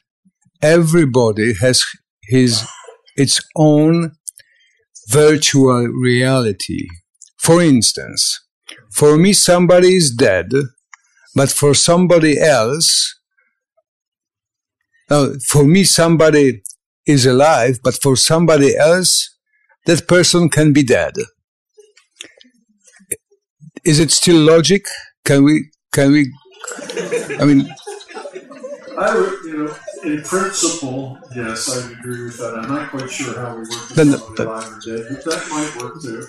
everybody 0.62 1.54
has 1.56 1.86
his, 2.24 2.68
its 3.16 3.40
own 3.56 4.14
virtual 5.10 5.88
reality. 5.88 6.88
For 7.38 7.62
instance, 7.62 8.40
for 8.92 9.18
me, 9.18 9.34
somebody 9.34 9.96
is 9.96 10.12
dead 10.12 10.50
but 11.36 11.50
for 11.50 11.74
somebody 11.74 12.40
else, 12.40 13.20
uh, 15.10 15.30
for 15.48 15.66
me, 15.66 15.84
somebody 15.84 16.62
is 17.06 17.26
alive, 17.26 17.80
but 17.84 17.96
for 17.96 18.16
somebody 18.16 18.78
else, 18.78 19.36
that 19.86 20.08
person 20.08 20.50
can 20.50 20.74
be 20.74 20.84
dead. 20.84 21.14
Is 23.86 24.00
it 24.00 24.12
still 24.12 24.38
logic? 24.38 24.86
Can 25.26 25.44
we, 25.44 25.70
can 25.92 26.12
we, 26.12 26.32
I 27.40 27.46
mean, 27.46 27.68
I 28.98 29.16
would, 29.16 29.34
you 29.44 29.66
know, 29.66 29.76
in 30.04 30.22
principle, 30.22 31.18
yes, 31.36 31.70
I 31.70 31.88
would 31.88 32.00
agree 32.00 32.24
with 32.26 32.38
that. 32.38 32.54
I'm 32.56 32.70
not 32.70 32.92
quite 32.92 33.10
sure 33.10 33.34
how 33.38 33.56
we 33.56 33.62
work 33.62 33.70
with 33.70 33.98
somebody 33.98 34.44
alive 34.44 34.72
or 34.72 34.80
dead, 34.86 35.06
but 35.10 35.24
that 35.26 35.42
might 35.50 35.84
work 35.84 36.02
too. 36.02 36.24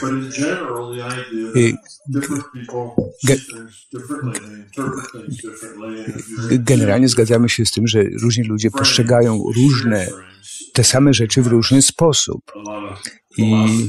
But 0.00 0.10
in 0.10 0.30
general, 0.30 0.94
the 0.94 1.02
idea 1.02 1.46
that 1.52 1.78
different 2.10 2.44
people 2.52 3.14
see 3.20 3.36
things 3.36 3.86
differently, 3.90 4.38
they 4.38 4.54
interpret 4.62 5.06
things 5.12 5.36
differently. 5.42 6.04
and 6.56 6.64
generalnie 6.64 7.08
zgadzamy 7.08 7.48
się 7.48 7.66
z 7.66 7.70
tym, 7.70 7.86
że 7.86 8.02
różni 8.22 8.44
ludzie 8.44 8.70
postrzegają 8.70 9.44
różne, 9.56 10.06
te 10.72 10.84
same 10.84 11.14
rzeczy 11.14 11.42
w 11.42 11.46
różny 11.46 11.82
sposób. 11.82 12.52
I, 13.40 13.82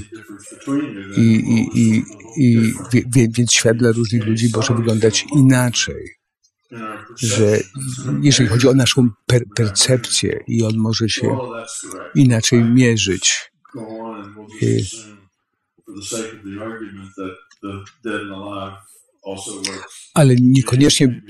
i, 1.18 1.22
i, 1.22 1.72
i, 1.76 2.04
i 2.38 2.74
wie- 3.08 3.28
więc 3.30 3.54
świat 3.54 3.78
dla 3.78 3.92
różnych 3.92 4.26
ludzi 4.26 4.50
może 4.56 4.74
wyglądać 4.76 5.26
inaczej. 5.36 6.10
Że 7.18 7.60
jeżeli 8.22 8.50
chodzi 8.50 8.68
o 8.68 8.74
naszą 8.74 9.10
per 9.26 9.44
percepcję 9.56 10.44
i 10.48 10.64
on 10.64 10.78
może 10.78 11.10
się 11.10 11.38
inaczej 12.16 12.64
mierzyć. 12.64 13.52
we'll 14.36 14.64
Y. 14.64 14.86
Ale 20.14 20.36
niekoniecznie, 20.42 21.22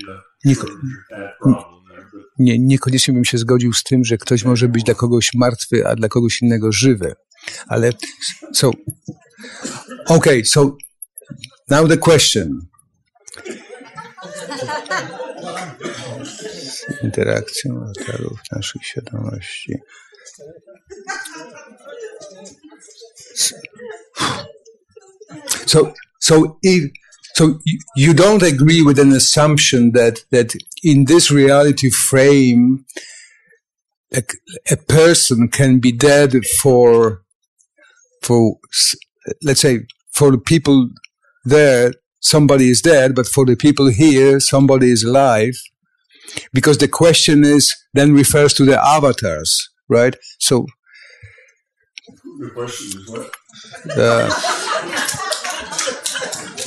nieko, 0.44 0.66
nie, 2.38 2.58
niekoniecznie 2.58 3.14
bym 3.14 3.24
się 3.24 3.38
zgodził 3.38 3.72
z 3.72 3.82
tym, 3.82 4.04
że 4.04 4.18
ktoś 4.18 4.44
może 4.44 4.68
być 4.68 4.84
dla 4.84 4.94
kogoś 4.94 5.30
martwy, 5.34 5.86
a 5.86 5.96
dla 5.96 6.08
kogoś 6.08 6.42
innego 6.42 6.72
żywy. 6.72 7.14
Ale 7.68 7.92
so, 8.52 8.70
okay, 10.08 10.44
so 10.44 10.76
now 11.68 11.86
the 11.86 11.96
question. 11.96 12.68
Interakcja 17.02 17.72
awatarów 17.72 18.40
naszych 18.52 18.86
świadomości. 18.86 19.72
So, 25.66 25.94
so 26.20 26.58
if 26.62 26.90
so 27.34 27.58
you, 27.64 27.78
you 27.96 28.14
don't 28.14 28.42
agree 28.42 28.82
with 28.82 28.98
an 28.98 29.12
assumption 29.12 29.92
that 29.92 30.24
that 30.30 30.54
in 30.82 31.04
this 31.04 31.30
reality 31.30 31.90
frame 31.90 32.84
a, 34.14 34.22
a 34.70 34.76
person 34.76 35.48
can 35.48 35.80
be 35.80 35.92
dead 35.92 36.34
for 36.60 37.22
for 38.22 38.56
let's 39.42 39.60
say 39.60 39.80
for 40.12 40.30
the 40.30 40.38
people 40.38 40.88
there 41.44 41.92
somebody 42.20 42.70
is 42.70 42.80
dead 42.82 43.14
but 43.14 43.26
for 43.26 43.44
the 43.44 43.56
people 43.56 43.88
here 43.88 44.40
somebody 44.40 44.90
is 44.90 45.04
alive. 45.04 45.54
Because 46.52 46.78
the 46.78 46.88
question 46.88 47.44
is 47.44 47.74
then 47.94 48.14
refers 48.14 48.54
to 48.54 48.64
the 48.64 48.80
avatars 48.80 49.68
right? 49.88 50.16
So 50.38 50.66
the 52.38 52.50
question 52.50 53.00
is 53.00 53.08
what? 53.10 53.34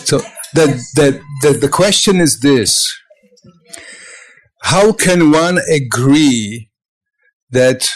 so 0.07 0.19
the, 0.53 0.67
the, 0.95 1.21
the, 1.41 1.53
the 1.59 1.69
question 1.69 2.17
is 2.21 2.39
this. 2.39 2.87
How 4.63 4.93
can 4.93 5.31
one 5.31 5.59
agree 5.69 6.69
that 7.51 7.89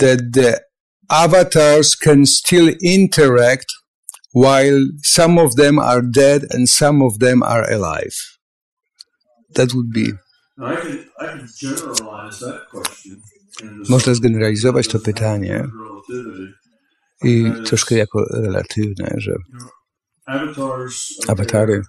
that 0.00 0.32
the 0.32 0.60
avatars 1.08 1.96
can 1.96 2.26
still 2.26 2.68
interact 2.82 3.66
while 4.32 4.86
some 5.02 5.38
of 5.38 5.56
them 5.56 5.78
are 5.78 6.02
dead 6.02 6.42
and 6.50 6.68
some 6.68 7.02
of 7.02 7.18
them 7.18 7.42
are 7.42 7.70
alive. 7.70 8.16
That 9.54 9.74
would 9.74 9.90
be. 9.92 10.12
I 10.62 10.76
can, 10.76 11.10
I 11.20 11.26
can 11.26 11.48
generalize 11.60 12.38
that 12.40 12.68
question. 12.70 13.22
Można 13.88 14.14
zgeneralizować 14.14 14.88
to 14.88 14.98
pytanie 14.98 15.68
i 17.24 17.52
troszkę 17.66 17.94
jako 17.94 18.24
relatywne, 18.30 19.14
że 19.16 19.34
awatary, 21.28 21.82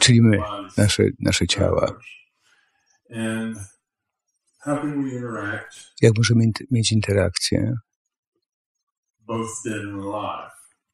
czyli 0.00 0.22
my, 0.22 0.38
nasze, 0.76 1.02
nasze 1.20 1.46
ciała, 1.46 1.96
jak 6.00 6.12
możemy 6.16 6.44
mieć 6.70 6.92
interakcję, 6.92 7.74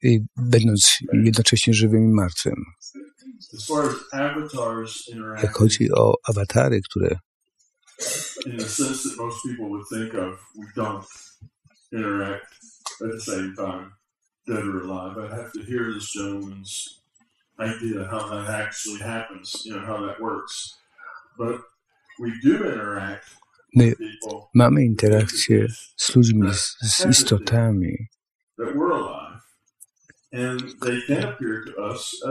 i 0.03 0.21
będąc 0.37 0.97
jednocześnie 1.13 1.73
żywym 1.73 2.03
i 2.03 2.13
martwym. 2.13 2.65
Jak 5.43 5.53
chodzi 5.53 5.91
o 5.91 6.13
awatary, 6.27 6.81
które 6.89 7.19
at 13.01 13.11
the 13.11 13.19
same 13.19 13.55
time, 13.55 13.91
dead 14.45 14.63
or 14.63 14.81
alive. 14.81 15.17
I'd 15.17 15.31
have 15.31 15.51
to 15.53 15.63
hear 15.63 15.93
this 15.93 16.11
gentleman's 16.11 17.01
idea 17.59 18.05
how 18.05 18.27
that 18.29 18.49
actually 18.49 18.99
happens, 18.99 19.65
you 19.65 19.73
know, 19.73 19.85
how 19.85 20.05
that 20.05 20.19
works. 20.19 20.77
But 21.37 21.61
we 22.19 22.31
do 22.41 22.55
interact 22.65 23.25
My 23.75 23.93
mamy 24.53 24.85
interakcję 24.85 25.67
z 25.97 26.15
ludźmi, 26.15 26.53
z, 26.81 27.05
istotami, 27.09 28.07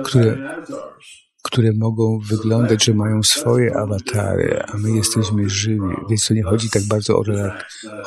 które, 0.05 0.59
które 1.50 1.72
mogą 1.72 2.18
wyglądać, 2.18 2.84
że 2.84 2.94
mają 2.94 3.22
swoje 3.22 3.76
awatary, 3.76 4.62
a 4.62 4.76
my 4.76 4.90
jesteśmy 4.90 5.50
żywi. 5.50 5.94
Więc 6.10 6.26
to 6.26 6.34
nie 6.34 6.42
chodzi 6.42 6.70
tak 6.70 6.82
bardzo 6.82 7.18
o, 7.18 7.24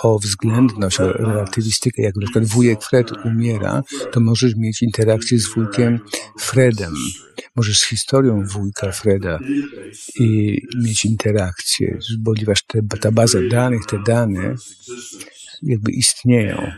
o 0.03 0.19
względność, 0.19 0.99
o 0.99 1.13
relatywistykę. 1.13 2.01
Jak 2.01 2.15
na 2.15 2.22
przykład 2.22 2.45
wujek 2.45 2.84
Fred 2.84 3.11
umiera, 3.26 3.84
to 4.11 4.19
możesz 4.19 4.55
mieć 4.55 4.81
interakcję 4.81 5.39
z 5.39 5.53
wujkiem 5.53 5.99
Fredem. 6.39 6.93
Możesz 7.55 7.80
z 7.80 7.85
historią 7.85 8.45
wujka 8.45 8.91
Freda 8.91 9.39
i 10.19 10.61
mieć 10.84 11.05
interakcję, 11.05 11.99
ponieważ 12.26 12.63
te, 12.63 12.81
ta 13.01 13.11
baza 13.11 13.39
danych, 13.49 13.85
te 13.85 13.99
dane 14.05 14.55
jakby 15.63 15.91
istnieją. 15.91 16.72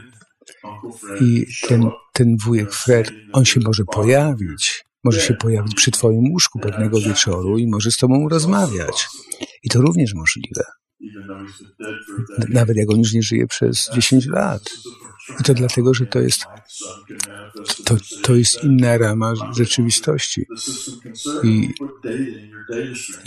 I 1.21 1.45
ten, 1.67 1.89
ten 2.13 2.37
wujek 2.37 2.73
Fred, 2.73 3.11
on 3.33 3.45
się 3.45 3.59
może 3.59 3.83
pojawić 3.85 4.83
może 5.03 5.21
się 5.21 5.33
pojawić 5.33 5.75
przy 5.75 5.91
Twoim 5.91 6.31
łóżku 6.31 6.59
pewnego 6.59 6.99
wieczoru 6.99 7.57
i 7.57 7.67
może 7.67 7.91
z 7.91 7.97
Tobą 7.97 8.29
rozmawiać. 8.29 9.07
I 9.63 9.69
to 9.69 9.81
również 9.81 10.13
możliwe. 10.13 10.63
Nawet 12.49 12.77
jak 12.77 12.89
on 12.89 12.99
już 12.99 13.13
nie 13.13 13.23
żyje 13.23 13.47
przez 13.47 13.89
10 13.93 14.25
lat. 14.25 14.69
I 15.39 15.43
to 15.43 15.53
dlatego, 15.53 15.93
że 15.93 16.05
to 16.05 16.19
jest, 16.19 16.45
to, 17.85 17.95
to 18.23 18.35
jest 18.35 18.63
inna 18.63 18.97
rama 18.97 19.33
rzeczywistości. 19.57 20.45
I, 21.43 21.69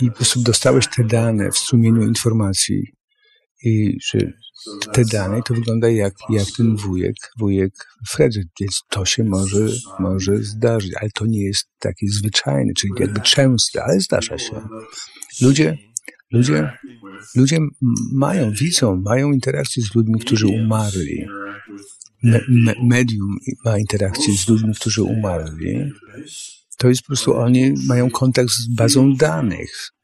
I 0.01 0.11
po 0.11 0.17
prostu 0.17 0.39
dostałeś 0.39 0.87
te 0.95 1.03
dane 1.03 1.51
w 1.51 1.57
strumieniu 1.57 2.01
informacji 2.01 2.93
i 3.63 3.97
że 4.11 4.19
te 4.93 5.05
dane 5.05 5.41
to 5.47 5.53
wygląda 5.53 5.89
jak, 5.89 6.13
jak 6.29 6.45
ten 6.57 6.75
wujek, 6.75 7.15
wujek 7.39 7.73
Fredry, 8.09 8.43
więc 8.61 8.83
to 8.89 9.05
się 9.05 9.23
może, 9.23 9.67
może 9.99 10.37
zdarzyć, 10.37 10.91
ale 11.01 11.09
to 11.09 11.25
nie 11.25 11.43
jest 11.43 11.69
takie 11.79 12.07
zwyczajne, 12.07 12.73
czyli 12.73 12.93
jakby 12.99 13.21
częste, 13.21 13.83
ale 13.83 13.99
zdarza 13.99 14.37
się. 14.37 14.61
Ludzie, 15.41 15.77
ludzie, 16.31 16.71
ludzie 17.35 17.59
mają, 18.13 18.51
widzą, 18.51 18.95
mają 18.95 19.31
interakcję 19.31 19.83
z 19.83 19.95
ludźmi, 19.95 20.19
którzy 20.19 20.47
umarli. 20.47 21.25
Me, 22.23 22.39
me, 22.49 22.73
medium 22.83 23.37
ma 23.65 23.77
interakcję 23.77 24.33
z 24.37 24.49
ludźmi, 24.49 24.73
którzy 24.75 25.03
umarli. 25.03 25.91
To 26.77 26.89
jest 26.89 27.01
po 27.01 27.07
prostu, 27.07 27.37
oni 27.37 27.73
mają 27.87 28.09
kontakt 28.09 28.49
z 28.49 28.75
bazą 28.75 29.13
danych 29.13 29.96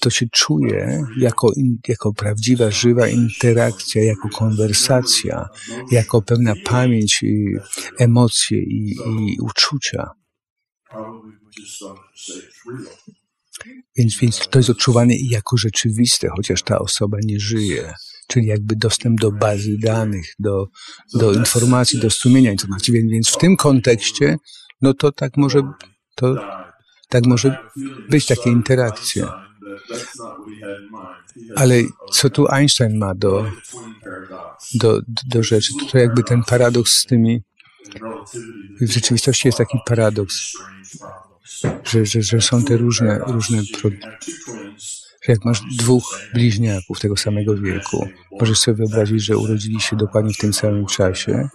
to 0.00 0.10
się 0.10 0.26
czuje 0.32 1.04
jako, 1.18 1.52
jako 1.88 2.12
prawdziwa, 2.12 2.70
żywa 2.70 3.08
interakcja, 3.08 4.04
jako 4.04 4.28
konwersacja, 4.28 5.48
jako 5.90 6.22
pewna 6.22 6.54
pamięć, 6.64 7.22
i 7.22 7.56
emocje 7.98 8.58
i, 8.58 8.96
i 9.28 9.40
uczucia. 9.40 10.10
Więc, 13.96 14.18
więc 14.20 14.48
to 14.48 14.58
jest 14.58 14.70
odczuwane 14.70 15.14
jako 15.16 15.56
rzeczywiste, 15.56 16.28
chociaż 16.36 16.62
ta 16.62 16.78
osoba 16.78 17.18
nie 17.24 17.40
żyje. 17.40 17.94
Czyli 18.28 18.46
jakby 18.46 18.76
dostęp 18.76 19.20
do 19.20 19.32
bazy 19.32 19.78
danych, 19.78 20.26
do, 20.38 20.66
do 21.14 21.32
informacji, 21.32 22.00
do 22.00 22.10
strumienia 22.10 22.52
informacji. 22.52 22.92
Więc, 22.94 23.10
więc 23.10 23.28
w 23.28 23.38
tym 23.38 23.56
kontekście, 23.56 24.36
no 24.82 24.94
to 24.94 25.12
tak 25.12 25.36
może, 25.36 25.62
to 26.14 26.34
tak 27.12 27.26
może 27.26 27.58
być 28.10 28.26
takie 28.26 28.50
interakcje. 28.50 29.26
Ale 31.56 31.74
co 32.12 32.30
tu 32.30 32.48
Einstein 32.48 32.98
ma 32.98 33.14
do, 33.14 33.46
do, 34.74 35.00
do 35.26 35.42
rzeczy? 35.42 35.72
To, 35.90 35.98
jakby 35.98 36.22
ten 36.22 36.42
paradoks 36.42 36.92
z 36.92 37.06
tymi. 37.06 37.42
W 38.80 38.92
rzeczywistości 38.92 39.48
jest 39.48 39.58
taki 39.58 39.78
paradoks, 39.86 40.52
że, 41.84 42.06
że, 42.06 42.22
że 42.22 42.40
są 42.40 42.64
te 42.64 42.76
różne, 42.76 43.18
różne 43.26 43.62
jak 45.28 45.44
masz 45.44 45.60
dwóch 45.78 46.20
bliźniaków 46.34 47.00
tego 47.00 47.16
samego 47.16 47.56
wieku, 47.56 48.08
możesz 48.40 48.58
sobie 48.58 48.76
wyobrazić, 48.76 49.24
że 49.24 49.36
urodzili 49.36 49.80
się 49.80 49.96
dokładnie 49.96 50.34
w 50.34 50.38
tym 50.38 50.52
samym 50.52 50.86
czasie 50.86 51.48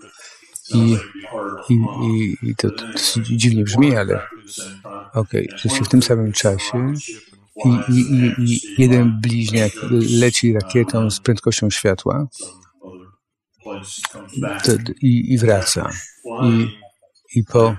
i, 0.74 0.98
i, 1.70 1.74
i, 2.04 2.38
i 2.50 2.56
to, 2.56 2.70
to, 2.72 2.84
dziwnie 3.22 3.64
brzmi, 3.64 3.96
ale 3.96 4.28
okej, 5.14 5.50
okay, 5.50 5.58
że 5.58 5.86
w 5.86 5.90
tym 5.90 6.04
samym 6.04 6.32
czasie 6.32 6.94
i, 7.66 7.70
i, 7.94 8.34
i 8.38 8.62
jeden 8.78 9.22
bliźniak 9.22 9.72
leci 10.20 10.54
rakietą 10.54 11.12
z 11.12 11.20
prędkością 11.20 11.70
światła 11.70 12.28
to, 14.64 14.72
i, 15.02 15.34
i 15.34 15.38
wraca. 15.38 15.90
I, 16.44 16.68
i 17.40 17.44
po, 17.44 17.76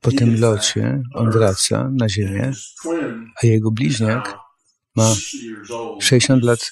po 0.00 0.10
tym 0.12 0.40
locie 0.40 1.02
on 1.14 1.30
wraca 1.30 1.90
na 1.92 2.08
Ziemię, 2.08 2.52
a 3.42 3.46
jego 3.46 3.70
bliźniak 3.70 4.38
ma 4.96 5.14
60 6.00 6.44
lat 6.44 6.70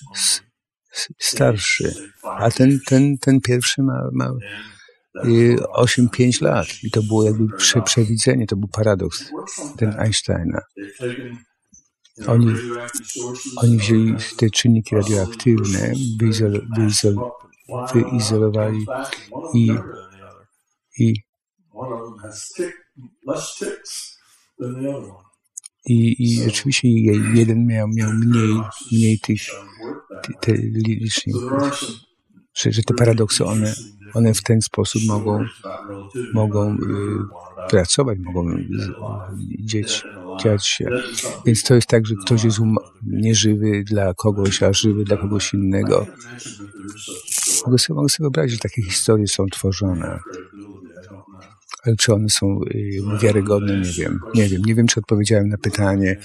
starszy, 1.18 1.94
a 2.22 2.50
ten, 2.50 2.80
ten, 2.86 3.18
ten 3.18 3.40
pierwszy 3.40 3.82
ma, 3.82 4.08
ma 4.12 4.32
8-5 5.14 6.42
lat. 6.42 6.66
I 6.82 6.90
to 6.90 7.02
było 7.02 7.24
jakby 7.24 7.56
prze, 7.56 7.82
przewidzenie, 7.82 8.46
to 8.46 8.56
był 8.56 8.68
paradoks 8.68 9.30
ten 9.76 10.00
Einsteina. 10.00 10.60
Oni, 12.26 12.54
oni 13.56 13.76
wzięli 13.76 14.16
te 14.36 14.50
czynniki 14.50 14.96
radioaktywne, 14.96 15.92
wyizol, 16.18 16.66
wyizol, 16.76 17.16
wyizolowali 17.92 18.86
i, 19.54 19.74
i 20.98 21.14
i, 25.86 26.24
I 26.24 26.42
rzeczywiście 26.42 26.88
jeden 27.34 27.66
miał, 27.66 27.88
miał 27.88 28.12
mniej, 28.12 28.60
mniej 28.92 29.18
tych, 29.18 29.40
te, 30.40 30.52
liczników. 30.86 31.52
Że, 32.54 32.72
że 32.72 32.82
te 32.82 32.94
paradoksy, 32.94 33.44
one, 33.44 33.74
one 34.14 34.34
w 34.34 34.42
ten 34.42 34.62
sposób 34.62 35.02
mogą, 35.06 35.44
mogą 36.34 36.74
y, 36.74 36.78
pracować, 37.70 38.18
mogą 38.18 38.56
dzieć, 39.58 40.04
dziać 40.44 40.66
się. 40.66 40.86
Więc 41.46 41.62
to 41.62 41.74
jest 41.74 41.86
tak, 41.86 42.06
że 42.06 42.14
ktoś 42.24 42.44
jest 42.44 42.58
um 42.58 42.76
nieżywy 43.02 43.84
dla 43.84 44.14
kogoś, 44.14 44.62
a 44.62 44.72
żywy 44.72 45.04
dla 45.04 45.16
kogoś 45.16 45.54
innego. 45.54 46.06
Mogę 47.66 47.78
sobie, 47.78 47.96
mogę 47.96 48.08
sobie 48.08 48.24
wyobrazić, 48.24 48.52
że 48.52 48.58
takie 48.58 48.82
historie 48.82 49.28
są 49.28 49.46
tworzone. 49.46 50.18
Ale 51.82 51.96
czy 51.96 52.14
one 52.14 52.28
są 52.28 52.60
y, 52.74 53.00
wiarygodne, 53.22 53.80
nie 53.80 53.92
wiem. 53.92 54.20
Nie 54.34 54.48
wiem, 54.48 54.62
nie 54.66 54.74
wiem, 54.74 54.86
czy 54.86 55.00
odpowiedziałem 55.00 55.48
na 55.48 55.58
pytanie, 55.58 56.16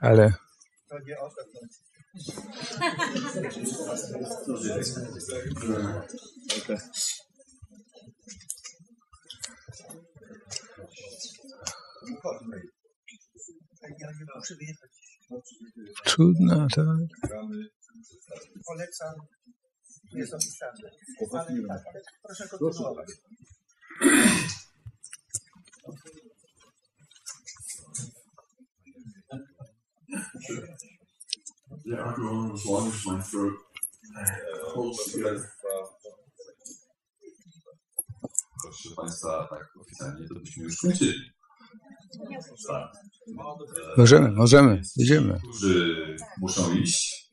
ale... 0.00 0.32
Trudno, 16.04 16.66
tak. 16.74 16.86
Polecam. 18.66 19.14
Jest 20.12 20.34
opisane. 20.34 20.90
Proszę 22.22 22.48
kontynuować. 22.48 23.08
Go 32.16 32.28
on 32.28 32.52
as 32.52 32.64
long 32.66 32.88
as 32.88 33.06
my 33.06 33.22
throat 33.22 33.54
holds 34.74 35.12
together. 35.12 35.50
Proszę 38.62 38.88
Państwa, 38.96 39.48
tak 39.50 39.76
oficjalnie 39.80 40.28
to 40.28 40.34
byśmy 40.34 40.64
już 40.64 40.74
skończyli. 40.74 41.30
Tak. 42.68 42.92
Możemy, 43.96 44.30
możemy, 44.30 44.82
idziemy. 44.96 45.40
Którzy 45.40 46.16
muszą 46.38 46.74
iść, 46.74 47.32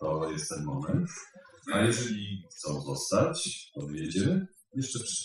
to 0.00 0.30
jest 0.30 0.48
ten 0.48 0.64
moment. 0.64 1.10
A 1.72 1.80
jeżeli 1.80 2.42
chcą 2.50 2.80
zostać, 2.80 3.70
to 3.74 3.90
jedziemy. 3.90 4.46
Jeszcze 4.74 4.98
przy... 4.98 5.24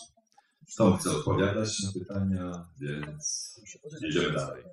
Tom 0.75 0.97
chce 0.97 1.11
odpowiadać 1.11 1.83
na 1.83 1.91
pytania, 1.91 2.65
więc 2.79 3.53
jedziemy 4.01 4.31
dalej. 4.31 4.63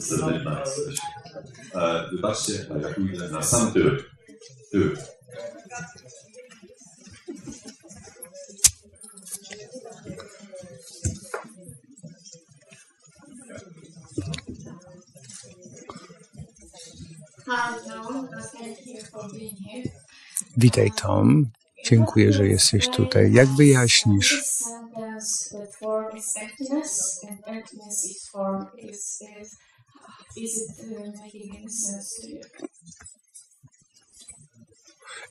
Serdecznie 0.00 0.60
jesteś. 0.60 0.98
E, 1.74 2.08
Wybaczcie, 2.10 2.66
ale 2.70 2.88
jak 2.88 2.98
ujdę 2.98 3.28
na 3.28 3.42
sam 3.42 3.72
tył. 3.72 3.90
Tył. 4.72 4.96
Tom. 17.46 18.34
Thank 18.52 20.03
Witaj 20.56 20.92
Tom. 20.92 21.50
Dziękuję, 21.84 22.32
że 22.32 22.46
jesteś 22.46 22.88
tutaj. 22.88 23.32
Jak 23.32 23.48
wyjaśnisz? 23.48 24.44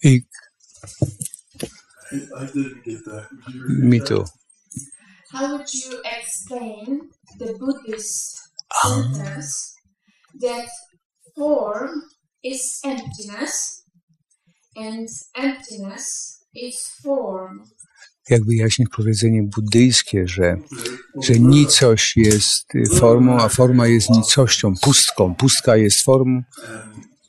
I 0.03 0.21
mi 3.69 4.01
tu. 4.01 4.23
How 5.31 5.47
would 5.47 5.73
you 5.73 6.01
explain 6.03 7.09
the 7.39 7.53
Buddhist 7.53 8.37
sentence 8.83 9.73
that 10.41 10.69
form 11.35 12.01
is 12.43 12.81
emptiness 12.83 13.82
and 14.75 15.09
emptiness 15.35 16.39
is 16.53 16.75
form? 17.03 17.63
Jak 18.29 18.45
wyjaśnić 18.45 18.89
powiedzenie 18.95 19.43
buddyjskie, 19.43 20.27
że, 20.27 20.57
że 21.21 21.39
nicość 21.39 22.17
jest 22.17 22.67
formą, 22.99 23.37
a 23.37 23.49
forma 23.49 23.87
jest 23.87 24.09
nicością, 24.09 24.73
pustką. 24.81 25.35
Pustka 25.35 25.75
jest 25.77 26.01
formą. 26.01 26.41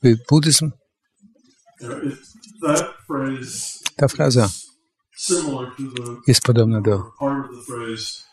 Y, 0.05 0.19
Buddyzm, 0.31 0.71
ta 3.97 4.09
fraza 4.09 4.51
jest 6.27 6.41
podobna 6.41 6.81
do 6.81 7.03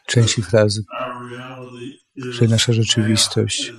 części 0.08 0.42
frazy, 0.42 0.84
że 2.16 2.48
nasza 2.48 2.74
rzeczywistość, 2.74 3.74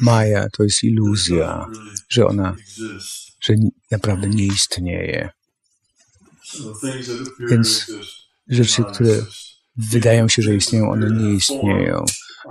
Maja, 0.00 0.48
to 0.50 0.62
jest 0.62 0.84
iluzja, 0.84 1.66
że 2.08 2.26
ona. 2.26 2.56
Że 3.48 3.54
naprawdę 3.90 4.28
nie 4.28 4.46
istnieje. 4.46 5.30
Więc 7.50 7.86
Rzeczy, 8.48 8.84
które 8.84 9.22
wydają 9.76 10.28
się, 10.28 10.42
że 10.42 10.54
istnieją, 10.54 10.90
one 10.90 11.10
nie 11.10 11.34
istnieją. 11.34 12.04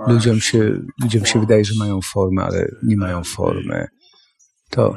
Ludziom 0.06 0.40
się, 0.40 0.80
ludziom 1.02 1.26
się 1.26 1.40
wydaje, 1.40 1.64
że 1.64 1.74
mają 1.78 2.00
formę, 2.00 2.42
ale 2.42 2.68
nie 2.82 2.96
mają 2.96 3.24
formy. 3.24 3.86
To, 4.70 4.96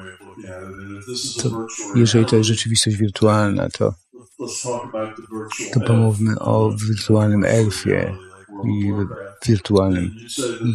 to 1.41 1.67
jeżeli 1.95 2.25
to 2.25 2.35
jest 2.35 2.49
rzeczywistość 2.49 2.97
wirtualna, 2.97 3.69
to, 3.69 3.93
to 5.73 5.79
pomówmy 5.79 6.39
o 6.39 6.75
wirtualnym 6.87 7.43
elfie 7.43 8.17
i 8.65 8.93
wirtualnym 9.45 10.11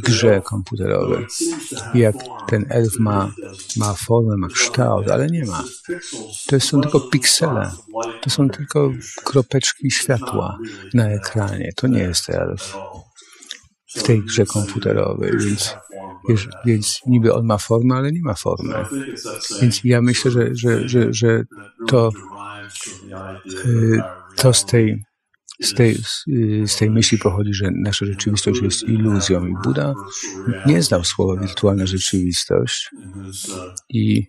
grze 0.02 0.42
komputerowej. 0.44 1.26
Jak 1.94 2.16
ten 2.48 2.66
elf 2.68 2.98
ma, 2.98 3.32
ma 3.76 3.94
formę, 3.94 4.36
ma 4.36 4.48
kształt, 4.48 5.10
ale 5.10 5.26
nie 5.26 5.44
ma. 5.44 5.64
To 6.46 6.60
są 6.60 6.80
tylko 6.80 7.00
piksele. 7.00 7.70
To 8.22 8.30
są 8.30 8.48
tylko 8.48 8.90
kropeczki 9.24 9.90
światła 9.90 10.58
na 10.94 11.08
ekranie. 11.08 11.72
To 11.76 11.86
nie 11.86 12.00
jest 12.00 12.30
elf 12.30 12.76
w 13.96 14.02
tej 14.02 14.22
grze 14.22 14.46
komputerowej, 14.46 15.32
więc, 15.38 15.76
wiesz, 16.28 16.48
więc 16.66 17.00
niby 17.06 17.34
on 17.34 17.46
ma 17.46 17.58
formę, 17.58 17.94
ale 17.94 18.12
nie 18.12 18.22
ma 18.22 18.34
formy. 18.34 18.74
Więc 19.60 19.80
ja 19.84 20.02
myślę, 20.02 20.30
że, 20.30 20.54
że, 20.54 20.88
że, 20.88 21.12
że 21.12 21.44
to, 21.88 22.10
y, 23.66 24.02
to 24.36 24.52
z 24.52 24.64
tej, 24.64 25.04
z 25.62 25.74
tej, 25.74 25.98
z, 26.66 26.76
tej 26.76 26.90
myśli 26.90 27.18
pochodzi, 27.18 27.54
że 27.54 27.70
nasza 27.70 28.06
rzeczywistość 28.06 28.62
jest 28.62 28.82
iluzją. 28.82 29.46
I 29.46 29.54
Buddha 29.64 29.94
nie 30.66 30.82
znał 30.82 31.04
słowa 31.04 31.40
wirtualna 31.40 31.86
rzeczywistość 31.86 32.90
i 33.88 34.26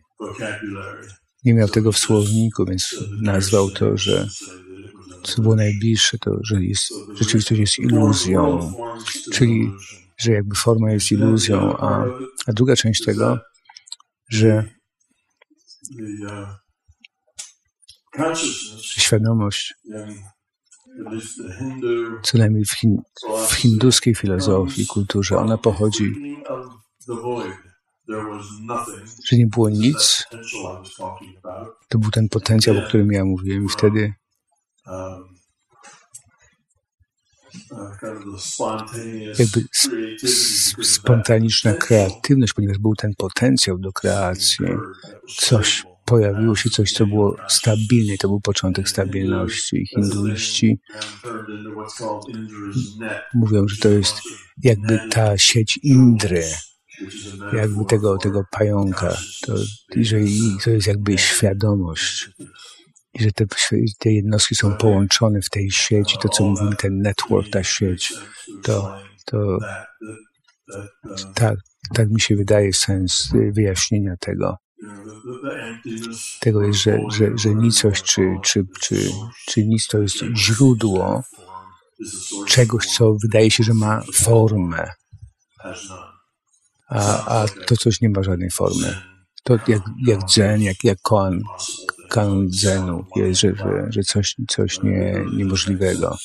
nie 1.43 1.53
miał 1.53 1.67
tego 1.67 1.91
w 1.91 1.97
słowniku, 1.97 2.65
więc 2.65 2.95
nazwał 3.21 3.71
to, 3.71 3.97
że 3.97 4.27
co 5.23 5.41
było 5.41 5.55
najbliższe, 5.55 6.17
to, 6.17 6.31
że 6.43 6.63
jest, 6.63 6.93
rzeczywistość 7.19 7.59
jest 7.59 7.79
iluzją, 7.79 8.73
czyli, 9.33 9.71
że 10.17 10.31
jakby 10.31 10.55
forma 10.55 10.91
jest 10.91 11.11
iluzją, 11.11 11.77
a, 11.77 12.05
a 12.47 12.53
druga 12.53 12.75
część 12.75 13.05
tego, 13.05 13.39
że 14.29 14.63
świadomość, 18.81 19.73
co 22.23 22.37
najmniej 22.37 22.65
w, 22.65 22.71
hin, 22.71 22.97
w 23.47 23.53
hinduskiej 23.53 24.15
filozofii, 24.15 24.87
kulturze, 24.87 25.37
ona 25.37 25.57
pochodzi, 25.57 26.13
że 29.25 29.37
nie 29.37 29.47
było 29.47 29.69
nic, 29.69 30.25
to 31.89 31.99
był 31.99 32.11
ten 32.11 32.29
potencjał, 32.29 32.77
o 32.77 32.81
którym 32.81 33.11
ja 33.11 33.25
mówiłem 33.25 33.65
i 33.65 33.69
wtedy 33.69 34.13
jakby 39.39 39.59
sp- 39.81 39.95
sp- 40.35 40.83
spontaniczna 40.85 41.73
kreatywność, 41.73 42.53
ponieważ 42.53 42.77
był 42.77 42.95
ten 42.95 43.13
potencjał 43.17 43.77
do 43.77 43.91
kreacji, 43.91 44.65
coś 45.37 45.85
pojawiło 46.07 46.55
się, 46.55 46.69
coś, 46.69 46.91
co 46.91 47.05
było 47.05 47.37
stabilne, 47.47 48.17
to 48.17 48.27
był 48.27 48.41
początek 48.41 48.89
stabilności. 48.89 49.85
Hinduiści 49.95 50.79
mówią, 53.33 53.67
że 53.67 53.77
to 53.77 53.89
jest 53.89 54.21
jakby 54.63 54.99
ta 55.09 55.37
sieć 55.37 55.79
Indry, 55.83 56.43
jakby 57.53 57.85
tego, 57.85 58.17
tego 58.17 58.43
pająka, 58.51 59.17
to, 59.45 59.57
że 59.95 60.17
to 60.63 60.69
jest 60.69 60.87
jakby 60.87 61.17
świadomość. 61.17 62.29
I 63.13 63.23
że 63.23 63.31
te, 63.31 63.45
te 63.99 64.11
jednostki 64.11 64.55
są 64.55 64.77
połączone 64.77 65.41
w 65.41 65.49
tej 65.49 65.71
sieci, 65.71 66.17
to 66.21 66.29
co 66.29 66.43
mówimy, 66.43 66.75
ten 66.75 67.01
network, 67.01 67.49
ta 67.49 67.63
sieć, 67.63 68.13
to, 68.63 68.97
to 69.25 69.57
tak, 71.35 71.55
tak 71.93 72.09
mi 72.09 72.21
się 72.21 72.35
wydaje 72.35 72.73
sens 72.73 73.29
wyjaśnienia 73.51 74.15
tego. 74.19 74.57
Tego 76.39 76.63
jest, 76.63 76.79
że, 76.79 76.99
że, 77.11 77.37
że 77.37 77.55
nicość 77.55 78.03
czy, 78.03 78.21
czy, 78.43 78.65
czy, 78.79 79.11
czy 79.47 79.65
nic 79.65 79.87
to 79.87 80.01
jest 80.01 80.15
źródło 80.35 81.23
czegoś, 82.47 82.85
co 82.85 83.15
wydaje 83.21 83.51
się, 83.51 83.63
że 83.63 83.73
ma 83.73 84.01
formę, 84.13 84.91
a, 86.89 87.25
a 87.41 87.47
to 87.47 87.77
coś 87.77 88.01
nie 88.01 88.09
ma 88.09 88.23
żadnej 88.23 88.49
formy. 88.51 89.01
To 89.43 89.53
jak, 89.67 89.81
jak 90.07 90.25
dzen, 90.25 90.61
jak, 90.61 90.83
jak 90.83 91.01
koan, 91.01 91.41
kanon 92.09 92.49
dzenu 92.49 93.05
jest, 93.15 93.41
że, 93.41 93.55
że, 93.55 93.87
że 93.89 94.03
coś, 94.03 94.35
coś 94.49 94.83
nie, 94.83 95.25
niemożliwego. 95.37 96.17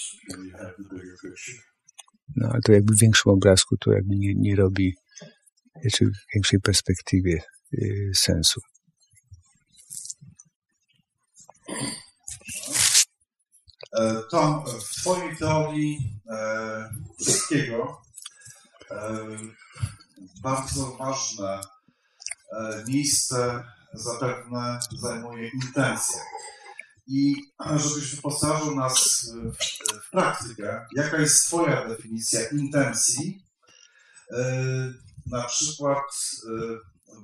No 2.37 2.49
ale 2.49 2.61
to 2.61 2.73
jakby 2.73 2.95
w 2.95 3.01
większym 3.01 3.33
obrazku 3.33 3.77
to 3.77 3.93
jakby 3.93 4.17
nie, 4.17 4.35
nie 4.35 4.57
robi, 4.57 4.95
czy 5.93 6.07
w 6.07 6.35
większej 6.35 6.61
perspektywie 6.61 7.43
sensu. 8.15 8.61
Tom, 14.31 14.65
w 14.67 15.01
Twojej 15.01 15.37
teorii 15.37 16.21
e, 16.31 16.91
wszystkiego 17.21 18.03
e, 18.91 19.27
bardzo 20.43 20.97
ważne 20.97 21.61
e, 22.53 22.85
miejsce 22.89 23.65
zapewne 23.93 24.81
zajmuje 25.01 25.49
intencja. 25.49 26.21
I 27.07 27.35
żebyś 27.77 28.15
wyposażył 28.17 28.77
nas 28.77 29.27
w, 29.35 29.97
w 30.07 30.11
praktykę, 30.11 30.87
jaka 30.97 31.17
jest 31.17 31.47
Twoja 31.47 31.89
definicja 31.89 32.49
intencji 32.49 33.47
na 35.27 35.45
przykład 35.45 36.05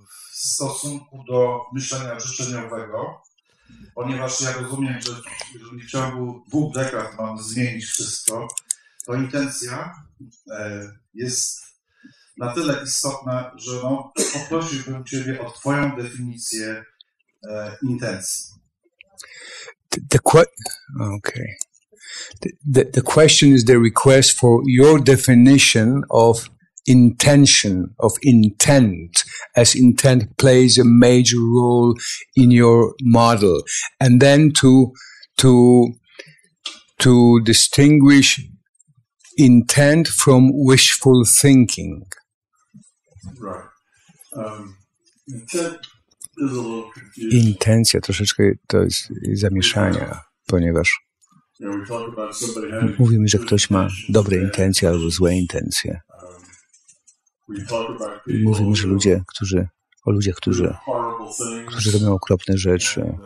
w 0.08 0.27
stosunku 0.38 1.24
do 1.24 1.60
myślenia 1.72 2.20
życzeniowego, 2.20 3.22
ponieważ 3.94 4.40
ja 4.40 4.52
rozumiem, 4.52 5.00
że 5.00 5.12
jeżeli 5.54 5.82
w 5.82 5.90
ciągu 5.90 6.44
dwóch 6.48 6.74
dekad 6.74 7.18
mam 7.18 7.42
zmienić 7.42 7.84
wszystko, 7.84 8.48
to 9.06 9.14
intencja 9.14 9.94
jest 11.14 11.60
na 12.38 12.54
tyle 12.54 12.84
istotna, 12.84 13.52
że 13.56 13.72
no, 13.82 14.12
poprosiłbym 14.32 15.04
Ciebie 15.04 15.40
o 15.40 15.50
Twoją 15.50 15.96
definicję 15.96 16.84
intencji. 17.82 18.44
The, 19.88 20.00
the 20.10 20.18
okay. 21.00 21.56
The, 22.40 22.50
the, 22.74 22.84
the 22.84 23.02
question 23.02 23.54
is 23.54 23.64
the 23.64 23.78
request 23.78 24.38
for 24.38 24.62
your 24.66 25.02
definition 25.02 26.02
of 26.10 26.50
intention, 26.88 27.94
of 27.98 28.12
intent, 28.22 29.24
as 29.56 29.74
intent 29.74 30.36
plays 30.38 30.78
a 30.78 30.84
major 30.84 31.38
role 31.38 31.94
in 32.36 32.50
your 32.50 32.94
model. 33.02 33.62
And 34.00 34.20
then 34.20 34.52
to, 34.60 34.92
to, 35.38 35.92
to 36.98 37.40
distinguish 37.44 38.40
intent 39.36 40.08
from 40.08 40.50
wishful 40.52 41.24
thinking. 41.24 42.06
Right. 43.38 43.64
Um, 44.36 44.76
intent 45.28 45.86
is 46.38 46.52
a 46.52 46.54
little 46.54 46.90
confusing. 46.94 47.46
Intencja 47.46 48.00
troszeczkę 48.00 48.42
to 48.66 48.82
jest 48.82 49.12
zamieszania, 49.34 50.20
ponieważ 50.46 51.08
You 51.60 51.66
know, 51.66 51.80
we 51.80 51.86
talk 51.86 52.12
about 52.12 52.36
somebody 52.36 52.70
having 52.70 52.98
mówimy, 52.98 53.28
że 53.28 53.38
ktoś 53.38 53.70
ma 53.70 53.88
dobre 54.08 54.36
intencje 54.36 54.88
albo 54.88 55.10
złe 55.10 55.36
intencje. 55.36 56.00
Mówimy, 58.26 58.76
że 58.76 58.86
ludzie, 58.86 59.24
którzy, 59.26 59.68
o 60.06 60.10
ludziach, 60.10 60.34
którzy, 60.34 60.74
którzy 61.66 61.90
robią 61.92 62.12
okropne 62.14 62.58
rzeczy 62.58 63.18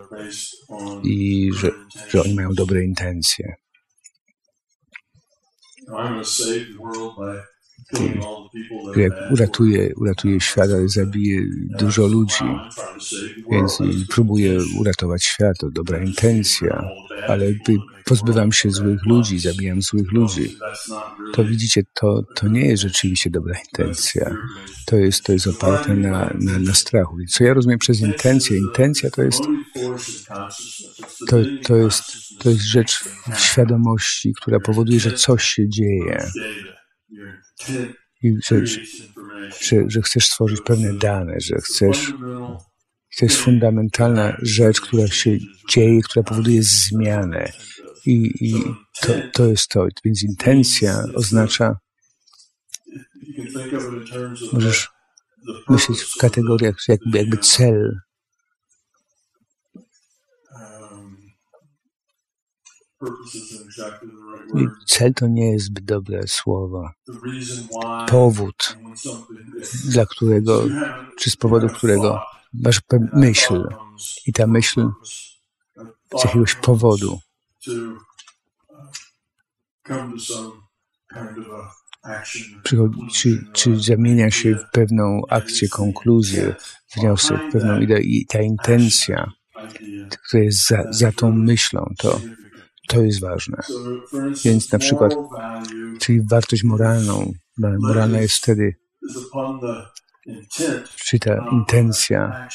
i 1.02 1.50
że, 1.56 1.70
że 2.08 2.22
oni 2.22 2.34
mają 2.34 2.54
dobre 2.54 2.84
intencje. 2.84 3.54
Uratuje, 9.30 9.94
uratuje 9.96 10.40
świat, 10.40 10.70
ale 10.70 10.88
zabije 10.88 11.42
dużo 11.78 12.06
ludzi, 12.06 12.44
więc 13.50 13.78
próbuje 14.08 14.58
uratować 14.78 15.24
świat, 15.24 15.58
to 15.58 15.70
dobra 15.70 16.04
intencja, 16.04 16.88
ale 17.28 17.52
pozbywam 18.04 18.52
się 18.52 18.70
złych 18.70 19.06
ludzi, 19.06 19.38
zabijam 19.38 19.82
złych 19.82 20.12
ludzi. 20.12 20.56
To 21.32 21.44
widzicie, 21.44 21.82
to, 21.94 22.22
to 22.34 22.48
nie 22.48 22.66
jest 22.66 22.82
rzeczywiście 22.82 23.30
dobra 23.30 23.54
intencja. 23.58 24.36
To 24.86 24.96
jest, 24.96 25.22
to 25.22 25.32
jest 25.32 25.46
oparte 25.46 25.94
na, 25.94 26.34
na, 26.40 26.58
na 26.58 26.74
strachu. 26.74 27.16
Więc 27.16 27.30
co 27.30 27.44
ja 27.44 27.54
rozumiem 27.54 27.78
przez 27.78 28.00
intencję? 28.00 28.58
Intencja 28.58 29.10
to 29.10 29.22
jest, 29.22 29.42
to, 31.28 31.36
to 31.64 31.76
jest, 31.76 32.02
to 32.38 32.50
jest 32.50 32.62
rzecz 32.62 33.04
świadomości, 33.38 34.32
która 34.40 34.60
powoduje, 34.60 35.00
że 35.00 35.12
coś 35.12 35.44
się 35.44 35.68
dzieje. 35.68 36.26
Że, 38.44 38.66
że, 39.60 39.84
że 39.88 40.02
chcesz 40.02 40.26
stworzyć 40.26 40.60
pewne 40.60 40.94
dane, 40.94 41.40
że 41.40 41.56
chcesz, 41.56 42.12
to 43.18 43.24
jest 43.24 43.36
fundamentalna 43.36 44.36
rzecz, 44.42 44.80
która 44.80 45.06
się 45.06 45.38
dzieje, 45.68 46.00
która 46.02 46.22
powoduje 46.22 46.62
zmianę. 46.62 47.52
I, 48.06 48.32
i 48.40 48.54
to, 49.00 49.12
to 49.32 49.46
jest 49.46 49.68
to. 49.68 49.86
Więc 50.04 50.22
intencja 50.22 51.04
oznacza, 51.14 51.76
możesz 54.52 54.88
myśleć 55.68 56.00
w 56.00 56.16
kategoriach 56.16 56.76
jakby, 56.88 57.18
jakby 57.18 57.36
cel. 57.36 58.00
Cel 64.86 65.14
to 65.14 65.26
nie 65.26 65.52
jest 65.52 65.64
zbyt 65.64 65.84
dobre 65.84 66.22
słowo. 66.26 66.90
Powód, 68.08 68.76
dla 69.84 70.06
którego, 70.06 70.64
czy 71.18 71.30
z 71.30 71.36
powodu 71.36 71.68
którego 71.68 72.20
masz 72.52 72.80
myśl 73.12 73.68
i 74.26 74.32
ta 74.32 74.46
myśl 74.46 74.88
z 76.18 76.24
jakiegoś 76.24 76.54
powodu 76.54 77.18
czy, 83.12 83.44
czy 83.52 83.76
zamienia 83.76 84.30
się 84.30 84.54
w 84.54 84.70
pewną 84.72 85.22
akcję, 85.28 85.68
konkluzję, 85.68 86.54
wniosek, 86.96 87.40
pewną 87.52 87.80
ideę 87.80 88.00
i 88.00 88.26
ta 88.26 88.42
intencja, 88.42 89.32
która 90.10 90.42
jest 90.42 90.66
za, 90.66 90.84
za 90.90 91.12
tą 91.12 91.32
myślą, 91.32 91.94
to, 91.98 92.20
to 92.88 93.02
jest 93.02 93.20
ważne. 93.20 93.56
Więc 94.44 94.72
na 94.72 94.78
przykład, 94.78 95.14
czyli 96.00 96.20
wartość 96.30 96.64
moralną, 96.64 97.32
moralna 97.58 98.20
jest 98.20 98.34
wtedy, 98.34 98.74
czy 100.96 101.18
ta 101.18 101.48
intencja, 101.52 102.48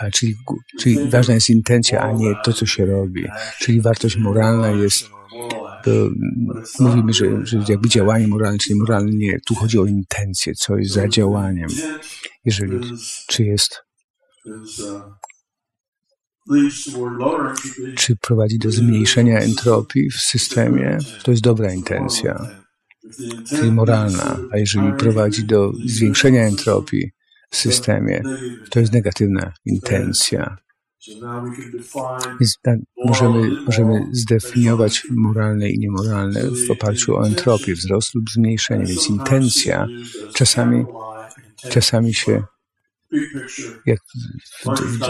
a 0.00 0.10
czyli, 0.10 0.34
czyli 0.80 1.10
ważna 1.10 1.34
jest 1.34 1.50
intencja, 1.50 2.00
a 2.00 2.12
nie 2.12 2.34
to, 2.44 2.52
co 2.52 2.66
się 2.66 2.86
robi. 2.86 3.24
Czyli 3.58 3.80
wartość 3.80 4.16
moralna 4.16 4.70
jest, 4.70 5.10
mówimy, 6.78 7.12
że, 7.12 7.46
że 7.46 7.58
jakby 7.68 7.88
działanie 7.88 8.28
moralne, 8.28 8.58
czyli 8.58 8.78
moralne 8.78 9.10
nie, 9.12 9.40
tu 9.46 9.54
chodzi 9.54 9.78
o 9.78 9.84
intencję, 9.84 10.54
co 10.54 10.76
jest 10.76 10.92
za 10.92 11.08
działaniem. 11.08 11.68
Jeżeli, 12.44 12.80
czy 13.26 13.44
jest, 13.44 13.82
czy 17.96 18.16
prowadzi 18.16 18.58
do 18.58 18.70
zmniejszenia 18.70 19.38
entropii 19.38 20.10
w 20.10 20.20
systemie, 20.20 20.98
to 21.22 21.30
jest 21.30 21.42
dobra 21.42 21.72
intencja, 21.72 22.62
czyli 23.48 23.72
moralna, 23.72 24.38
a 24.52 24.58
jeżeli 24.58 24.92
prowadzi 24.92 25.44
do 25.44 25.72
zwiększenia 25.86 26.42
entropii 26.42 27.10
w 27.50 27.56
systemie, 27.56 28.22
to 28.70 28.80
jest 28.80 28.92
negatywna 28.92 29.52
intencja. 29.64 30.56
Tak, 32.62 32.78
możemy, 33.04 33.50
możemy 33.66 34.06
zdefiniować 34.12 35.06
moralne 35.10 35.70
i 35.70 35.78
niemoralne 35.78 36.42
w 36.42 36.70
oparciu 36.70 37.16
o 37.16 37.26
entropię, 37.26 37.74
wzrost 37.74 38.14
lub 38.14 38.30
zmniejszenie, 38.30 38.84
więc 38.86 39.10
intencja 39.10 39.86
czasami, 40.34 40.84
czasami 41.70 42.14
się 42.14 42.42
jak 43.86 43.98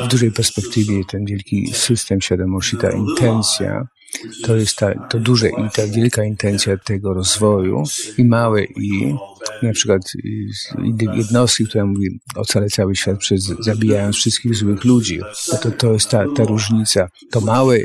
w, 0.04 0.08
dużej 0.08 0.32
perspektywie 0.32 1.04
ten 1.04 1.24
wielki 1.24 1.72
system 1.74 2.20
świadomości, 2.20 2.76
ta 2.76 2.90
intencja, 2.90 3.86
to 4.42 4.56
jest 4.56 4.76
ta, 4.76 5.08
to 5.08 5.18
duże 5.18 5.48
i 5.48 5.70
ta 5.74 5.86
wielka 5.86 6.24
intencja 6.24 6.76
tego 6.76 7.14
rozwoju 7.14 7.82
i 8.18 8.24
małe 8.24 8.64
i 8.64 9.14
na 9.62 9.72
przykład 9.72 10.02
jednostki, 10.98 11.66
która 11.66 11.86
mówi 11.86 12.20
ocalę 12.36 12.66
cały 12.66 12.96
świat 12.96 13.18
przez 13.18 13.44
zabijając 13.60 14.16
wszystkich 14.16 14.56
złych 14.56 14.84
ludzi. 14.84 15.20
No 15.52 15.58
to, 15.58 15.70
to 15.70 15.92
jest 15.92 16.10
ta, 16.10 16.24
ta 16.36 16.44
różnica. 16.44 17.08
To 17.30 17.40
małe 17.40 17.78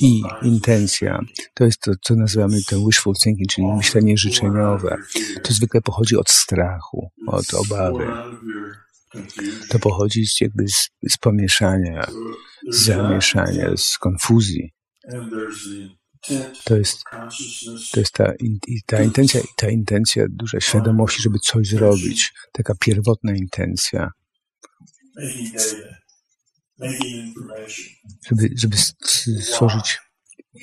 i 0.00 0.22
intencja, 0.42 1.20
to 1.54 1.64
jest 1.64 1.80
to, 1.80 1.92
co 2.02 2.14
nazywamy 2.14 2.58
ten 2.68 2.86
wishful 2.86 3.14
thinking, 3.22 3.50
czyli 3.50 3.66
myślenie 3.66 4.16
życzeniowe. 4.16 4.96
To 5.42 5.52
zwykle 5.52 5.80
pochodzi 5.80 6.16
od 6.16 6.30
strachu, 6.30 7.10
od 7.26 7.54
obawy. 7.54 8.06
To 9.68 9.78
pochodzi 9.78 10.26
z, 10.26 10.40
jakby 10.40 10.68
z, 10.68 10.90
z 11.08 11.16
pomieszania, 11.16 12.06
z 12.70 12.76
zamieszania, 12.76 13.76
z 13.76 13.98
konfuzji. 13.98 14.72
To 16.64 16.76
jest, 16.76 17.02
to 17.92 18.00
jest 18.00 18.12
ta, 18.12 18.32
ta 18.86 19.02
intencja, 19.02 19.40
ta 19.56 19.70
intencja 19.70 20.26
duża 20.30 20.60
świadomości, 20.60 21.22
żeby 21.22 21.38
coś 21.38 21.68
zrobić. 21.68 22.32
Taka 22.52 22.74
pierwotna 22.80 23.32
intencja. 23.32 24.10
Żeby, 28.28 28.48
żeby 28.56 28.76
stworzyć 29.40 30.00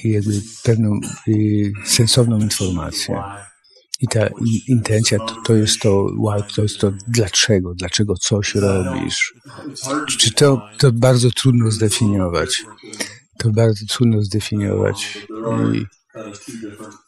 jakby 0.04 0.42
pewną 0.64 1.00
y, 1.28 1.72
sensowną 1.86 2.40
informację. 2.40 3.24
I 4.02 4.08
ta 4.08 4.30
intencja 4.68 5.18
to, 5.18 5.36
to 5.46 5.56
jest 5.56 5.80
to, 5.80 6.08
to 6.56 6.62
jest 6.62 6.78
to 6.78 6.92
dlaczego, 7.08 7.74
dlaczego 7.76 8.16
coś 8.16 8.56
robisz. 8.56 9.34
Czy 10.08 10.34
to, 10.34 10.62
to 10.78 10.92
bardzo 10.92 11.30
trudno 11.32 11.72
zdefiniować. 11.72 12.66
To 13.38 13.50
bardzo 13.50 13.86
trudno 13.86 14.22
zdefiniować. 14.22 15.28
I 15.74 15.86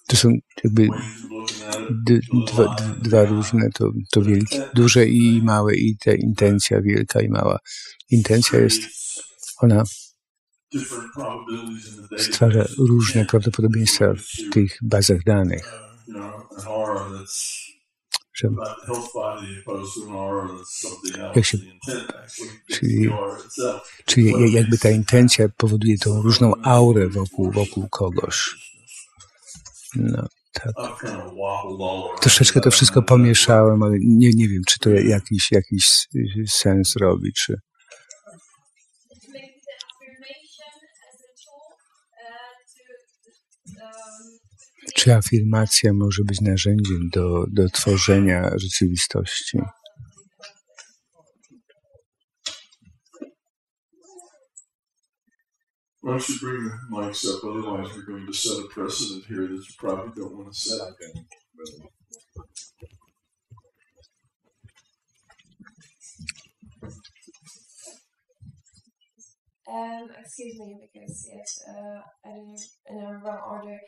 to 0.07 0.17
są 0.17 0.29
jakby 0.63 0.87
dwa, 2.47 2.75
dwa 3.01 3.25
różne, 3.25 3.69
to, 3.73 3.91
to 4.11 4.21
wielkie, 4.21 4.69
duże 4.73 5.05
i 5.05 5.41
małe 5.43 5.75
i 5.75 5.97
ta 5.97 6.13
intencja 6.13 6.81
wielka 6.81 7.21
i 7.21 7.29
mała. 7.29 7.59
Intencja 8.09 8.59
jest, 8.59 8.81
ona 9.57 9.83
stwarza 12.17 12.65
różne 12.77 13.25
prawdopodobieństwa 13.25 14.13
w 14.13 14.53
tych 14.53 14.77
bazach 14.81 15.23
danych 15.23 15.81
jak 21.35 21.45
się, 21.45 21.57
czyli, 22.67 23.09
czyli 24.05 24.53
jakby 24.53 24.77
ta 24.77 24.89
intencja 24.89 25.49
powoduje 25.57 25.97
tą 25.97 26.21
różną 26.21 26.53
aurę 26.63 27.09
wokół, 27.09 27.51
wokół 27.51 27.89
kogoś. 27.89 28.55
No, 29.95 30.27
tak. 30.53 30.73
Troszeczkę 32.21 32.61
to 32.61 32.71
wszystko 32.71 33.01
pomieszałem, 33.01 33.83
ale 33.83 33.97
nie, 33.99 34.29
nie 34.35 34.47
wiem, 34.47 34.61
czy 34.67 34.79
to 34.79 34.89
jakiś, 34.89 35.51
jakiś 35.51 36.07
sens 36.47 36.95
robi, 36.95 37.33
czy... 37.33 37.55
Czy 44.95 45.15
afirmacja 45.15 45.93
może 45.93 46.23
być 46.23 46.41
narzędziem 46.41 47.09
do, 47.13 47.45
do 47.51 47.69
tworzenia 47.69 48.51
rzeczywistości? 48.57 49.57
Why 56.03 56.11
don't 56.13 56.29
you 56.29 56.39
bring 56.39 56.71
the 56.71 56.77
mics 56.89 57.25
up? 57.25 57.43
Otherwise, 57.43 57.95
we're 57.95 58.05
going 58.05 58.25
to 58.25 58.33
set 58.33 58.57
a 58.57 58.67
precedent 58.73 59.23
here 59.25 59.47
that 59.47 59.53
you 59.53 59.73
probably 59.77 60.11
don't 60.15 60.35
want 60.35 60.51
to 60.51 60.59
set. 60.59 60.81
Um, 69.71 70.09
excuse 70.19 70.59
me, 70.59 70.89
because 70.91 71.29
yes, 71.31 71.59
uh, 71.69 72.01
I 72.25 72.33
did 72.33 72.59
it 72.59 72.69
in 72.89 72.97
a 72.97 73.19
wrong 73.23 73.39
order. 73.47 73.79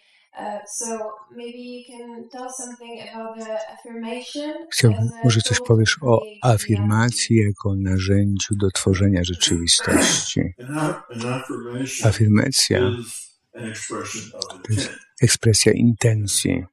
So 0.68 0.86
maybe 1.36 1.58
you 1.58 1.84
can 1.88 2.30
tell 2.30 2.50
something 2.50 3.00
about 3.14 3.38
the 3.38 3.58
affirmation. 3.74 4.68
Chciałbym, 4.72 5.10
może 5.24 5.42
coś 5.42 5.60
powiesz 5.68 5.98
o 6.02 6.22
afirmacji 6.42 7.36
jako 7.38 7.76
narzędziu 7.76 8.56
do 8.56 8.72
tworzenia 8.72 9.24
rzeczywistości. 9.24 10.42
Afirmacja 12.04 12.80
to 14.64 14.74
jest 14.74 14.90
ekspresja 15.22 15.72
intencji. 15.72 16.66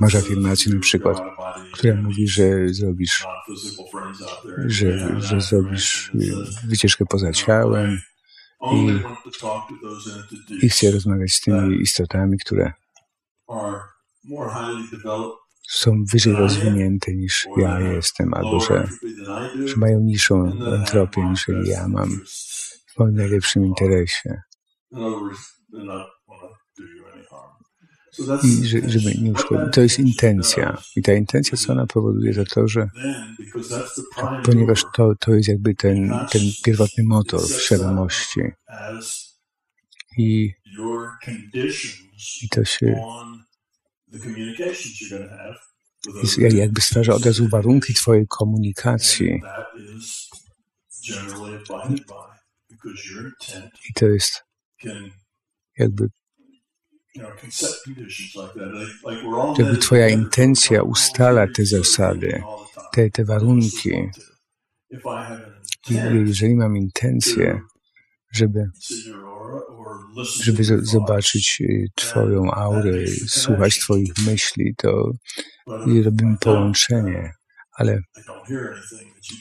Masz 0.00 0.14
afirmację 0.14 0.74
na 0.74 0.80
przykład, 0.80 1.18
która 1.72 1.94
mówi, 1.94 2.28
że 2.28 2.68
zrobisz, 2.68 3.26
że, 4.66 5.20
że 5.20 5.40
zrobisz 5.40 6.12
wycieczkę 6.64 7.04
poza 7.06 7.32
ciałem 7.32 8.00
i, 8.62 9.00
i 10.62 10.68
chcę 10.68 10.90
rozmawiać 10.90 11.32
z 11.32 11.40
tymi 11.40 11.80
istotami, 11.80 12.38
które 12.38 12.72
są 15.68 16.04
wyżej 16.12 16.32
rozwinięte 16.32 17.14
niż 17.14 17.46
ja 17.56 17.80
jestem, 17.80 18.34
albo 18.34 18.60
że, 18.60 18.88
że 19.64 19.76
mają 19.76 20.00
niższą 20.00 20.52
entropię 20.74 21.24
niż 21.24 21.46
ja 21.64 21.88
mam 21.88 22.20
w 22.86 22.98
moim 22.98 23.14
najlepszym 23.14 23.64
interesie. 23.66 24.42
I 28.42 28.66
żeby 28.66 29.14
nie 29.22 29.32
uszkodzić. 29.32 29.74
To 29.74 29.80
jest 29.80 29.98
intencja. 29.98 30.82
I 30.96 31.02
ta 31.02 31.12
intencja, 31.12 31.58
co 31.58 31.72
ona 31.72 31.86
powoduje, 31.86 32.34
to 32.34 32.44
to, 32.44 32.68
że 32.68 32.88
ponieważ 34.44 34.84
to, 34.94 35.14
to 35.20 35.34
jest 35.34 35.48
jakby 35.48 35.74
ten, 35.74 36.10
ten 36.30 36.42
pierwotny 36.64 37.04
motor 37.04 37.40
świadomości. 37.48 38.40
I, 40.18 40.52
i 42.42 42.48
to 42.48 42.64
się 42.64 43.00
jest, 46.22 46.56
jakby 46.56 46.80
stwarza 46.80 47.14
od 47.14 47.26
razu 47.26 47.48
warunki 47.48 47.94
Twojej 47.94 48.26
komunikacji. 48.28 49.42
I 53.90 53.92
to 53.94 54.06
jest 54.06 54.44
jakby 55.78 56.08
jakby 59.58 59.76
Twoja 59.76 60.08
intencja 60.08 60.82
ustala 60.82 61.46
te 61.56 61.64
zasady, 61.64 62.42
te, 62.92 63.10
te 63.10 63.24
warunki. 63.24 63.90
I 65.90 65.94
jeżeli 66.26 66.54
mam 66.54 66.76
intencję, 66.76 67.60
żeby, 68.32 68.70
żeby 70.42 70.64
zobaczyć 70.82 71.58
y, 71.60 71.86
Twoją 71.94 72.50
aurę, 72.50 73.06
słuchać 73.26 73.78
Twoich 73.78 74.12
myśli, 74.26 74.74
to 74.76 75.12
robimy 76.04 76.36
połączenie, 76.40 77.32
ale 77.78 78.02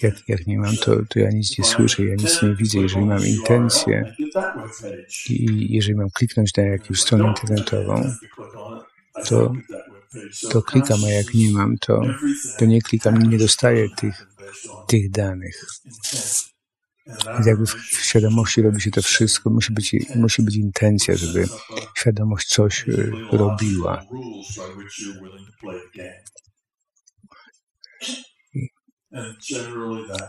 jak, 0.01 0.29
jak 0.29 0.47
nie 0.47 0.59
mam, 0.59 0.75
to, 0.77 0.95
to 1.09 1.19
ja 1.19 1.29
nic 1.29 1.57
nie 1.57 1.65
słyszę, 1.65 2.05
ja 2.05 2.15
nic 2.15 2.41
nie 2.41 2.55
widzę. 2.55 2.79
Jeżeli 2.79 3.05
mam 3.05 3.25
intencję 3.25 4.15
i 5.29 5.67
jeżeli 5.73 5.95
mam 5.95 6.09
kliknąć 6.09 6.55
na 6.55 6.63
jakąś 6.63 7.01
stronę 7.01 7.27
internetową, 7.27 8.11
to, 9.27 9.53
to 10.51 10.61
klikam, 10.61 10.99
a 11.05 11.09
jak 11.09 11.33
nie 11.33 11.51
mam, 11.51 11.77
to, 11.77 12.01
to 12.59 12.65
nie 12.65 12.81
klikam 12.81 13.21
i 13.25 13.27
nie 13.27 13.37
dostaję 13.37 13.87
tych, 13.97 14.27
tych 14.87 15.11
danych. 15.11 15.65
Więc 17.07 17.47
jakby 17.47 17.65
w 17.65 18.01
świadomości 18.01 18.61
robi 18.61 18.81
się 18.81 18.91
to 18.91 19.01
wszystko, 19.01 19.49
musi 19.49 19.73
być, 19.73 19.95
musi 20.15 20.41
być 20.41 20.55
intencja, 20.55 21.15
żeby 21.15 21.47
świadomość 21.95 22.47
coś 22.47 22.87
y, 22.87 23.11
robiła. 23.31 24.03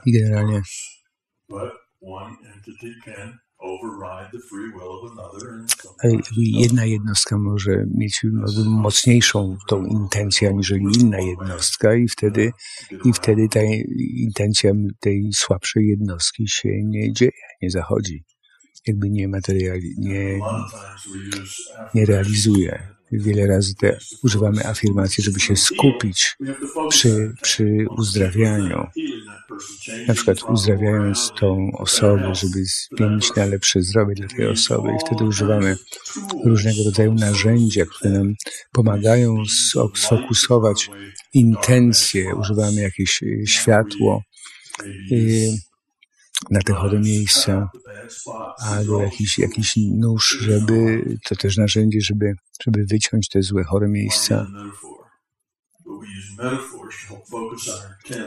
I 0.06 0.12
generalnie 0.12 0.62
jedna 6.36 6.84
jednostka 6.84 7.38
może 7.38 7.84
mieć 7.94 8.20
mocniejszą 8.66 9.56
tą 9.68 9.84
intencję 9.84 10.48
aniżeli 10.48 10.84
inna 11.00 11.20
jednostka 11.20 11.94
i 11.94 12.08
wtedy, 12.08 12.52
i 13.04 13.12
wtedy 13.12 13.48
ta 13.48 13.60
intencja 14.16 14.72
tej 15.00 15.30
słabszej 15.32 15.88
jednostki 15.88 16.48
się 16.48 16.68
nie 16.84 17.12
dzieje, 17.12 17.32
nie 17.62 17.70
zachodzi. 17.70 18.24
Jakby 18.86 19.10
nie 19.10 19.28
materiali, 19.28 19.94
nie, 19.98 20.38
nie 21.94 22.06
realizuje 22.06 22.97
wiele 23.12 23.46
razy 23.46 23.74
te, 23.74 23.98
używamy 24.22 24.66
afirmacji, 24.66 25.24
żeby 25.24 25.40
się 25.40 25.56
skupić 25.56 26.36
przy, 26.88 27.32
przy 27.42 27.86
uzdrawianiu. 27.98 28.86
Na 30.08 30.14
przykład 30.14 30.38
uzdrawiając 30.48 31.32
tą 31.40 31.70
osobę, 31.78 32.34
żeby 32.34 32.64
zmienić 32.64 33.34
na 33.36 33.44
lepsze 33.44 33.82
zdrowie 33.82 34.14
dla 34.14 34.28
tej 34.28 34.46
osoby. 34.46 34.88
I 34.88 35.06
wtedy 35.06 35.24
używamy 35.24 35.76
różnego 36.44 36.84
rodzaju 36.84 37.14
narzędzia, 37.14 37.84
które 37.86 38.10
nam 38.10 38.34
pomagają 38.72 39.36
sfokusować 39.94 40.90
intencje, 41.34 42.34
używamy 42.34 42.80
jakieś 42.80 43.22
y, 43.22 43.46
światło, 43.46 44.22
na 46.50 46.60
te 46.60 46.72
chore 46.72 47.00
miejsca, 47.00 47.70
albo 48.58 49.02
jakiś, 49.02 49.38
jakiś 49.38 49.76
nóż, 49.76 50.38
żeby, 50.40 51.04
to 51.28 51.36
też 51.36 51.56
narzędzie, 51.56 51.98
żeby, 52.00 52.32
żeby 52.64 52.84
wyciąć 52.84 53.28
te 53.28 53.42
złe, 53.42 53.64
chore 53.64 53.88
miejsca. 53.88 54.46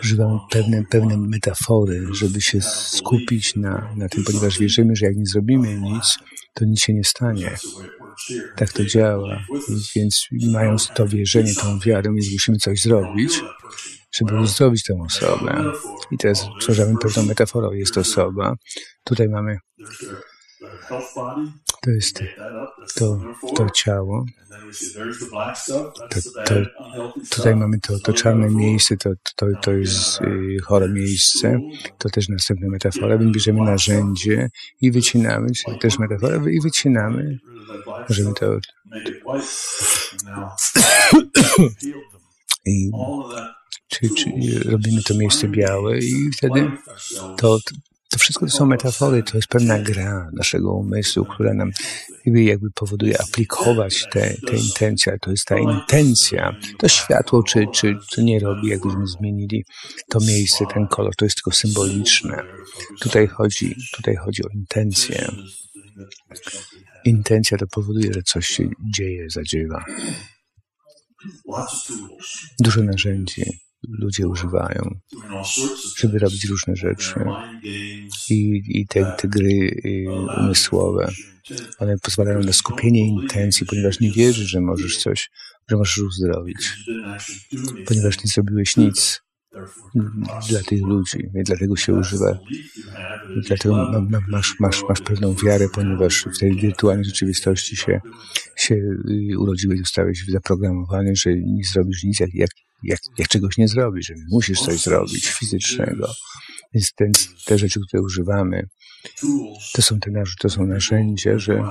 Używamy 0.04 0.40
pewne, 0.52 0.84
pewne 0.90 1.18
metafory, 1.18 2.08
żeby 2.12 2.42
się 2.42 2.62
skupić 2.62 3.56
na, 3.56 3.94
na 3.96 4.10
tym, 4.10 4.24
ponieważ 4.24 4.60
wierzymy, 4.60 4.96
że 4.96 5.06
jak 5.06 5.16
nie 5.16 5.26
zrobimy 5.26 5.80
nic, 5.80 6.18
to 6.54 6.66
nic 6.66 6.82
się 6.82 6.94
nie 6.94 7.04
stanie. 7.04 7.58
Tak 8.56 8.74
to 8.74 8.86
działa. 8.86 9.40
Więc 9.96 10.28
mając 10.52 10.90
to 10.96 11.08
wierzenie, 11.08 11.56
tą 11.56 11.80
wiarę, 11.80 12.12
musimy 12.12 12.58
coś 12.58 12.82
zrobić, 12.82 13.42
żeby 14.12 14.40
uzdrowić 14.40 14.84
tę 14.84 15.02
osobę. 15.06 15.64
I 16.12 16.18
teraz 16.18 16.48
tworzymy 16.62 16.98
pewną 17.02 17.24
metaforę. 17.24 17.78
Jest 17.78 17.98
osoba. 17.98 18.56
Tutaj 19.04 19.30
mamy 19.30 19.58
to 21.82 21.92
jest 21.92 22.24
to, 22.96 23.20
to 23.56 23.70
ciało. 23.70 24.26
To, 26.10 26.44
to, 26.46 26.56
tutaj 27.30 27.56
mamy 27.56 27.80
to, 27.80 28.00
to 28.00 28.14
czarne 28.14 28.50
miejsce, 28.50 28.98
to, 28.98 29.10
to, 29.36 29.46
to 29.62 29.72
jest 29.72 30.22
y, 30.22 30.58
chore 30.64 30.90
miejsce. 30.90 31.60
To 31.98 32.10
też 32.10 32.30
następna 32.30 32.68
metafora. 32.70 33.18
Bierzemy 33.18 33.62
narzędzie 33.62 34.50
i 34.82 34.92
wycinamy, 34.92 35.48
czyli 35.66 35.80
też 35.80 36.00
metafora, 36.00 36.52
i 36.52 36.62
wycinamy. 36.62 37.40
Możemy 38.10 38.34
to. 38.34 38.46
I 42.66 42.92
czy, 43.92 44.10
czy 44.10 44.30
robimy 44.66 45.04
to 45.04 45.14
miejsce 45.14 45.48
białe 45.48 45.98
i 46.00 46.32
wtedy 46.38 46.72
to, 47.38 47.60
To 48.12 48.20
wszystko 48.20 48.46
to 48.46 48.52
są 48.52 48.66
metafory, 48.66 49.24
to 49.24 49.38
jest 49.38 49.48
pewna 49.48 49.80
gra 49.80 50.30
naszego 50.34 50.74
umysłu, 50.74 51.26
która 51.26 51.54
nam 51.54 51.72
jakby 52.26 52.72
powoduje 52.76 53.22
aplikować 53.22 54.06
te, 54.12 54.36
te 54.48 54.58
intencje, 54.58 55.18
to 55.22 55.32
jest 55.32 55.46
ta 55.46 55.58
intencja. 55.60 56.56
To 56.78 56.88
światło, 56.88 57.44
czy, 57.44 57.66
czy, 57.74 57.96
czy 58.10 58.24
nie 58.24 58.40
robi, 58.40 58.68
jakbyśmy 58.68 59.08
zmienili 59.08 59.66
to 60.10 60.20
miejsce, 60.20 60.66
ten 60.74 60.88
kolor, 60.88 61.16
to 61.16 61.26
jest 61.26 61.36
tylko 61.36 61.52
symboliczne. 61.52 62.44
Tutaj 63.00 63.28
chodzi, 63.28 63.76
tutaj 63.96 64.16
chodzi 64.16 64.44
o 64.44 64.50
intencję. 64.54 65.32
Intencja 67.06 67.58
to 67.58 67.66
powoduje, 67.68 68.14
że 68.14 68.22
coś 68.24 68.48
się 68.48 68.70
dzieje, 68.94 69.30
zadziewa. 69.30 69.86
Dużo 72.60 72.84
narzędzi 72.84 73.71
ludzie 73.88 74.28
używają, 74.28 75.00
żeby 75.98 76.20
robić 76.20 76.46
różne 76.46 76.76
rzeczy. 76.76 77.20
I, 78.30 78.62
i 78.68 78.88
te, 78.88 79.16
te 79.18 79.28
gry 79.28 79.82
y, 79.86 80.06
umysłowe, 80.42 81.12
one 81.80 81.96
pozwalają 81.98 82.40
na 82.40 82.54
skupienie 82.54 83.08
intencji, 83.08 83.66
ponieważ 83.66 84.00
nie 84.00 84.12
wierzysz, 84.12 84.48
że 84.48 84.62
możesz 84.62 84.98
coś, 84.98 85.30
że 85.70 85.78
możesz 85.78 85.98
uzdrowić, 85.98 86.70
ponieważ 87.88 88.24
nie 88.24 88.32
zrobiłeś 88.32 88.78
nic 88.78 89.22
dla 90.50 90.64
tych 90.64 90.82
ludzi, 90.82 91.18
i 91.20 91.44
dlatego 91.44 91.76
się 91.76 91.94
używa, 91.94 92.40
dlatego 93.48 94.02
masz, 94.28 94.56
masz, 94.60 94.84
masz 94.90 95.02
pewną 95.02 95.36
wiarę, 95.36 95.68
ponieważ 95.74 96.26
w 96.36 96.40
tej 96.40 96.56
wirtualnej 96.56 97.06
rzeczywistości 97.06 97.76
się, 97.76 98.02
się 98.56 98.76
urodziłeś, 99.38 99.80
zostałeś 99.80 100.26
zaprogramowany, 100.28 101.16
że 101.16 101.36
nie 101.36 101.64
zrobisz 101.64 102.04
nic, 102.04 102.20
jak, 102.20 102.34
jak, 102.34 102.50
jak, 102.84 103.00
jak 103.18 103.28
czegoś 103.28 103.58
nie 103.58 103.68
zrobisz, 103.68 104.06
że 104.06 104.14
musisz 104.32 104.62
coś 104.62 104.82
zrobić 104.82 105.30
fizycznego. 105.30 106.08
Więc 106.74 106.94
ten, 106.94 107.12
te 107.46 107.58
rzeczy, 107.58 107.80
które 107.88 108.04
używamy, 108.04 108.68
to 109.74 109.82
są, 109.82 110.00
te, 110.00 110.12
to 110.40 110.50
są 110.50 110.66
narzędzia, 110.66 111.38
że 111.38 111.64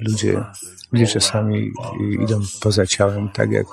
ludzie, 0.00 0.44
ludzie 0.92 1.06
czasami 1.06 1.70
idą 2.24 2.40
poza 2.60 2.86
ciałem 2.86 3.28
tak 3.28 3.50
jak, 3.50 3.66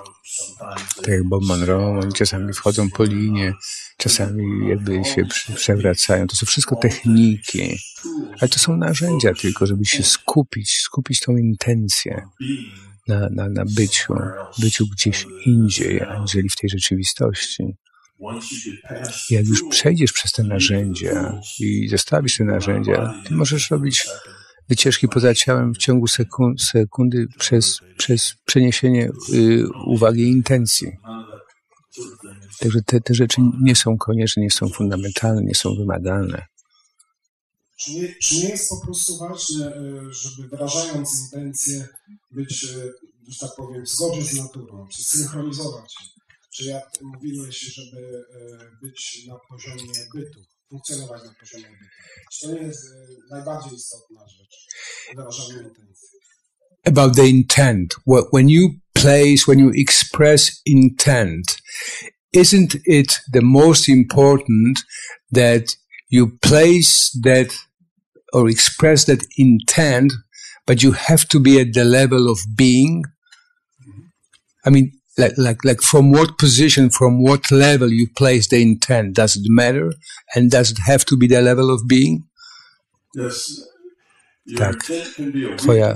tak 0.95 1.08
jak 1.08 1.24
Bob 1.24 1.44
Monroe, 1.44 2.00
oni 2.00 2.14
czasami 2.14 2.54
wchodzą 2.54 2.90
po 2.90 3.04
linie, 3.04 3.54
czasami 3.98 4.70
jakby 4.70 5.06
się 5.06 5.26
przewracają. 5.56 6.28
To 6.28 6.36
są 6.36 6.45
wszystko 6.45 6.76
techniki, 6.76 7.78
ale 8.40 8.50
to 8.50 8.60
są 8.60 8.78
narzędzia 8.78 9.34
tylko, 9.34 9.66
żeby 9.66 9.86
się 9.86 10.04
skupić, 10.04 10.72
skupić 10.72 11.20
tą 11.20 11.38
intencję 11.38 12.28
na, 13.08 13.30
na, 13.30 13.50
na 13.50 13.64
byciu, 13.76 14.14
byciu 14.60 14.88
gdzieś 14.88 15.26
indziej, 15.45 16.02
aniżeli 16.02 16.50
w 16.50 16.56
tej 16.56 16.70
rzeczywistości. 16.70 17.76
Jak 19.30 19.48
już 19.48 19.64
przejdziesz 19.70 20.14
przez 20.14 20.32
te 20.32 20.44
narzędzia 20.44 21.41
i 21.60 21.90
zostawisz 21.90 22.38
te 22.38 22.44
narzędzia, 22.44 23.14
ty 23.28 23.34
możesz 23.34 23.72
robić 23.72 24.08
wycieczki 24.69 25.07
poza 25.07 25.34
ciałem 25.34 25.73
w 25.73 25.77
ciągu 25.77 26.07
sekund, 26.07 26.61
sekundy 26.61 27.27
przez, 27.40 27.80
przez 27.98 28.34
przeniesienie 28.45 29.10
y, 29.34 29.64
uwagi 29.85 30.23
i 30.23 30.31
intencji. 30.31 30.88
Także 32.60 32.80
te, 32.85 33.02
te 33.02 33.14
rzeczy 33.14 33.41
nie 33.61 33.76
są 33.76 33.98
konieczne, 33.98 34.44
nie 34.44 34.52
są 34.52 34.69
fundamentalne, 34.69 35.44
nie 35.44 35.56
są 35.56 35.76
wymagalne. 35.76 36.45
Czy 37.80 37.91
nie, 37.91 38.15
czy 38.22 38.35
nie 38.35 38.49
jest 38.49 38.69
po 38.69 38.81
prostu 38.85 39.18
ważne, 39.18 39.77
y, 39.77 40.14
żeby 40.14 40.48
wyrażając 40.48 41.10
intencje 41.23 41.88
być, 42.31 42.64
y, 42.64 42.94
że 43.27 43.48
tak 43.48 43.56
powiem, 43.57 43.85
w 43.85 43.90
zgodzie 43.90 44.22
z 44.23 44.34
naturą, 44.34 44.88
czy 44.88 45.03
synchronizować? 45.03 45.95
Czy 46.53 46.65
jak 46.65 46.90
mówiłeś, 47.02 47.60
żeby 47.60 47.98
y, 47.98 48.77
być 48.81 49.26
na 49.27 49.35
poziomie 49.49 49.94
bytu? 50.14 50.40
Funkcjonować 50.74 51.24
na 51.24 51.34
poziomie. 51.40 51.78
To 52.41 52.52
nie 52.52 52.62
jest 52.62 52.84
najbardziej 53.32 53.74
istotna 53.74 54.28
rzecz, 54.28 54.68
wyrażanie 55.16 55.54
intencji? 55.54 56.20
About 56.86 57.16
the 57.16 57.28
intent. 57.28 57.95
When 58.34 58.50
you 58.50 58.70
place, 58.94 59.45
when 59.48 59.60
you 59.60 59.72
express 59.76 60.62
intent, 60.66 61.62
isn't 62.36 62.76
it 62.86 63.22
the 63.34 63.41
most 63.41 63.90
important 63.90 64.80
that 65.34 65.78
you 66.10 66.28
place 66.41 67.20
that 67.24 67.48
or 68.34 68.50
express 68.50 69.06
that 69.06 69.20
intent, 69.38 70.14
but 70.68 70.84
you 70.84 70.91
have 70.91 71.26
to 71.26 71.40
be 71.40 71.62
at 71.62 71.74
the 71.74 71.84
level 71.84 72.30
of 72.30 72.40
being? 72.58 73.04
Mhm. 73.80 74.12
I 74.66 74.70
mean, 74.70 74.91
like 75.18 75.38
like 75.38 75.64
like 75.64 75.81
from 75.81 76.11
what 76.11 76.38
position 76.38 76.90
from 76.90 77.23
what 77.23 77.52
level 77.52 77.90
you 77.91 78.07
place 78.15 78.48
the 78.48 78.61
intent? 78.61 79.15
Does 79.15 79.35
it 79.35 79.44
matter? 79.45 79.94
And 80.35 80.52
does 80.52 80.72
it 80.72 80.80
have 80.80 81.06
to 81.06 81.18
be 81.18 81.27
the 81.27 81.41
level 81.41 81.69
of 81.69 81.88
being? 81.88 82.23
Yes. 83.15 83.61
Tak. 84.57 84.76
twoja 85.57 85.95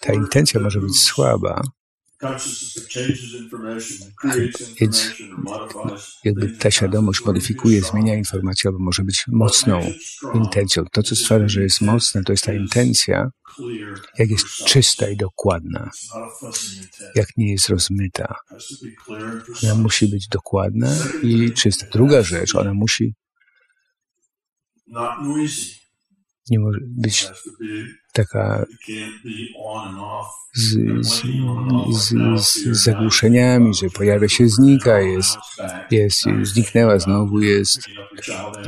ta 0.00 0.12
intencja 0.12 0.60
może 0.60 0.80
być 0.80 1.02
słaba 1.02 1.62
więc 4.80 5.12
jakby 6.24 6.48
ta 6.48 6.70
świadomość 6.70 7.24
modyfikuje, 7.24 7.82
zmienia 7.82 8.14
informację, 8.14 8.68
albo 8.68 8.78
może 8.78 9.04
być 9.04 9.24
mocną 9.28 9.92
intencją. 10.34 10.84
To, 10.92 11.02
co 11.02 11.16
sprawia, 11.16 11.48
że 11.48 11.62
jest 11.62 11.80
mocne, 11.80 12.24
to 12.24 12.32
jest 12.32 12.44
ta 12.44 12.52
intencja, 12.52 13.30
jak 14.18 14.30
jest 14.30 14.46
czysta 14.46 15.08
i 15.08 15.16
dokładna, 15.16 15.90
jak 17.14 17.28
nie 17.36 17.52
jest 17.52 17.68
rozmyta. 17.68 18.34
Ona 19.64 19.74
musi 19.74 20.08
być 20.08 20.28
dokładna 20.28 20.96
i 21.22 21.52
czysta. 21.52 21.86
Druga 21.92 22.22
rzecz, 22.22 22.54
ona 22.54 22.74
musi 22.74 23.14
nie 26.50 26.58
może 26.58 26.78
być 26.82 27.26
taka 28.12 28.66
z, 30.54 30.76
z, 31.00 31.22
z, 31.96 32.14
z 32.40 32.84
zagłuszeniami, 32.84 33.74
że 33.74 33.90
pojawia 33.90 34.28
się, 34.28 34.48
znika, 34.48 35.00
jest, 35.00 35.36
jest, 35.90 36.22
zniknęła, 36.42 36.98
znowu 36.98 37.40
jest. 37.40 37.78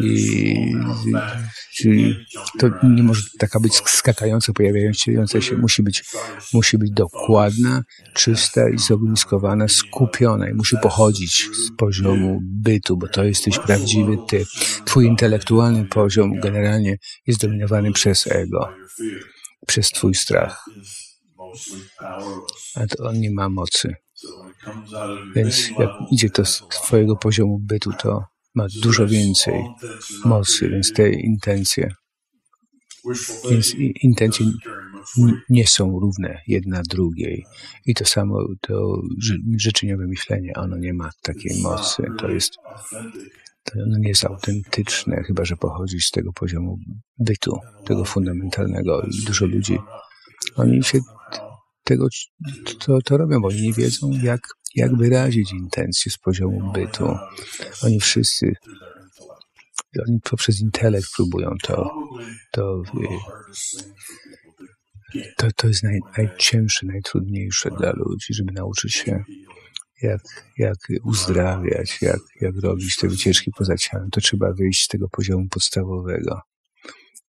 I, 0.01 0.55
czyli 1.75 2.17
to 2.59 2.71
nie 2.83 3.03
może 3.03 3.23
taka 3.39 3.61
być 3.61 3.75
skakająca, 3.75 4.53
pojawiająca 4.53 5.41
się, 5.41 5.57
musi 5.57 5.83
być, 5.83 6.05
musi 6.53 6.79
być 6.79 6.91
dokładna, 6.91 7.83
czysta 8.15 8.69
i 8.69 8.79
zogniskowana, 8.79 9.69
skupiona 9.69 10.49
i 10.51 10.55
musi 10.55 10.77
pochodzić 10.83 11.49
z 11.67 11.77
poziomu 11.77 12.41
bytu, 12.43 12.97
bo 12.97 13.09
to 13.09 13.25
jesteś 13.25 13.59
prawdziwy 13.59 14.17
ty. 14.29 14.45
Twój 14.85 15.07
intelektualny 15.07 15.85
poziom 15.85 16.41
generalnie 16.41 16.97
jest 17.27 17.41
dominowany 17.41 17.93
przez 17.93 18.27
ego 18.27 18.69
przez 19.67 19.89
Twój 19.89 20.15
strach. 20.15 20.65
A 22.75 22.87
to 22.87 23.05
on 23.05 23.21
nie 23.21 23.31
ma 23.31 23.49
mocy. 23.49 23.95
Więc 25.35 25.71
jak 25.79 25.91
idzie 26.11 26.31
to 26.31 26.45
z 26.45 26.63
Twojego 26.71 27.17
poziomu 27.17 27.59
bytu, 27.59 27.93
to 27.93 28.25
ma 28.55 28.67
dużo 28.83 29.07
więcej 29.07 29.65
mocy, 30.25 30.69
więc 30.69 30.93
te 30.93 31.11
intencje. 31.11 31.95
Więc 33.51 33.75
intencje 34.03 34.47
nie 35.49 35.67
są 35.67 36.01
równe 36.01 36.41
jedna 36.47 36.83
drugiej. 36.83 37.47
I 37.87 37.95
to 37.95 38.05
samo 38.05 38.39
to 38.61 39.03
życzeniowe 39.57 40.07
myślenie, 40.07 40.53
ono 40.57 40.77
nie 40.79 40.95
ma 40.95 41.11
takiej 41.23 41.63
mocy. 41.63 42.03
To 42.19 42.29
jest 42.29 42.57
to 43.65 43.73
nie 43.99 44.09
jest 44.09 44.25
autentyczne, 44.25 45.23
chyba 45.27 45.45
że 45.45 45.57
pochodzi 45.57 46.01
z 46.01 46.11
tego 46.11 46.33
poziomu 46.33 46.79
bytu, 47.19 47.59
tego 47.85 48.05
fundamentalnego. 48.05 49.03
I 49.03 49.25
dużo 49.25 49.47
ludzi, 49.47 49.79
oni 50.57 50.85
się 50.85 50.99
tego 51.85 52.09
to, 52.79 52.99
to 53.05 53.17
robią, 53.17 53.41
bo 53.41 53.49
oni 53.49 53.63
nie 53.63 53.73
wiedzą, 53.73 54.11
jak, 54.23 54.41
jak 54.75 54.97
wyrazić 54.97 55.53
intencje 55.53 56.13
z 56.13 56.19
poziomu 56.19 56.73
bytu. 56.73 57.17
Oni 57.85 58.01
wszyscy, 58.01 58.53
oni 60.09 60.21
poprzez 60.31 60.61
intelekt 60.61 61.07
próbują 61.17 61.51
to, 61.63 61.91
to, 62.51 62.83
to, 65.37 65.49
to 65.57 65.69
jest 65.69 65.83
naj, 65.83 66.01
najcięższe, 66.19 66.87
najtrudniejsze 66.87 67.71
dla 67.71 67.93
ludzi, 67.93 68.35
żeby 68.35 68.53
nauczyć 68.53 68.95
się 68.95 69.25
jak, 70.03 70.23
jak 70.59 70.77
uzdrawiać, 71.05 72.03
jak, 72.03 72.21
jak 72.41 72.55
robić 72.63 72.97
te 72.97 73.09
wycieczki 73.09 73.51
poza 73.59 73.77
ciałem, 73.77 74.11
to 74.11 74.21
trzeba 74.21 74.53
wyjść 74.53 74.85
z 74.85 74.89
tego 74.89 75.09
poziomu 75.09 75.49
podstawowego 75.49 76.41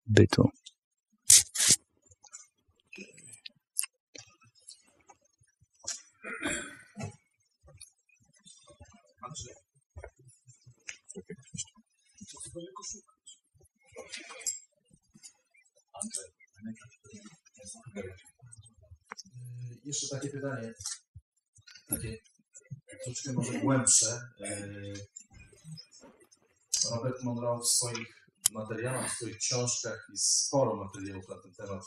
bytu. 0.05 0.49
Jeszcze 19.83 20.07
takie 20.15 20.29
pytanie. 20.29 20.73
Takie 21.89 22.17
troszkę 23.05 23.33
może 23.33 23.59
głębsze. 23.59 24.21
E, 24.41 24.67
Robert 26.91 27.23
Monroe 27.23 27.59
w 27.59 27.67
swoich 27.67 28.27
materiałach, 28.51 29.13
w 29.13 29.15
swoich 29.15 29.37
książkach 29.37 30.07
i 30.13 30.17
sporo 30.17 30.75
materiałów 30.75 31.29
na 31.29 31.35
ten 31.41 31.53
temat. 31.53 31.83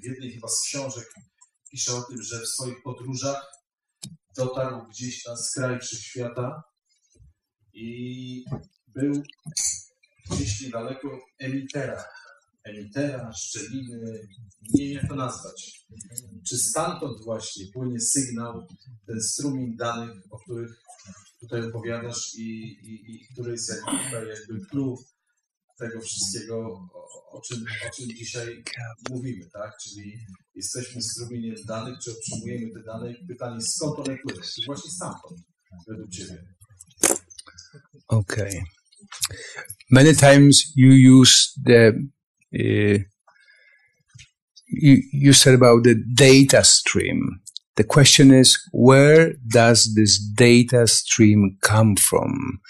W 0.00 0.04
jednej 0.04 0.32
chyba 0.32 0.48
z 0.48 0.60
książek 0.60 1.14
pisze 1.70 1.94
o 1.94 2.02
tym, 2.02 2.22
że 2.22 2.40
w 2.40 2.48
swoich 2.48 2.82
podróżach 2.82 3.46
dotarł 4.36 4.86
gdzieś 4.88 5.24
na 5.24 5.36
skraj 5.36 5.80
wszechświata 5.80 6.62
i 7.72 8.44
był 8.86 9.22
gdzieś 10.30 10.60
niedaleko 10.60 11.08
emitera. 11.38 12.04
Emitera, 12.66 13.32
szczeliny, 13.32 14.28
nie 14.74 14.84
wiem 14.84 14.94
jak 14.94 15.08
to 15.08 15.14
nazwać. 15.14 15.86
Czy 16.48 16.58
stamtąd 16.58 17.24
właśnie 17.24 17.64
płynie 17.72 18.00
sygnał, 18.00 18.66
ten 19.06 19.20
strumień 19.20 19.76
danych, 19.76 20.10
o 20.30 20.38
których 20.38 20.70
tutaj 21.40 21.62
opowiadasz 21.62 22.34
i, 22.34 22.48
i, 22.82 23.14
i 23.14 23.26
który 23.32 23.52
jest 23.52 23.68
jakby 23.68 24.28
jakby 24.28 24.66
clue 24.66 24.96
tego 25.78 26.00
wszystkiego, 26.00 26.88
o, 27.30 27.40
czym, 27.40 27.64
o 27.88 27.90
czym 27.96 28.08
dzisiaj 28.08 28.64
mówimy, 29.10 29.50
tak? 29.52 29.72
Czyli 29.82 30.18
jesteśmy 30.54 31.02
strumieniem 31.02 31.54
danych, 31.68 31.98
czy 32.04 32.10
otrzymujemy 32.10 32.72
te 32.74 32.82
dane 32.82 33.14
pytanie, 33.28 33.60
skąd 33.60 33.98
one 33.98 34.18
płyną? 34.18 34.40
Czy 34.54 34.66
właśnie 34.66 34.90
stamtąd, 34.90 35.40
według 35.88 36.10
Ciebie? 36.10 36.44
Okay. 38.08 38.62
Many 39.90 40.14
times 40.14 40.72
you 40.76 41.20
use 41.20 41.48
the 41.66 41.92
you, 44.68 45.02
you 45.12 45.32
said 45.32 45.54
about 45.54 45.84
the 45.84 45.94
data 46.14 46.64
stream. 46.64 47.40
The 47.76 47.84
question 47.84 48.32
is, 48.32 48.58
where 48.72 49.34
does 49.46 49.94
this 49.94 50.18
data 50.18 50.86
stream 50.86 51.58
come 51.60 51.96
from? 51.96 52.60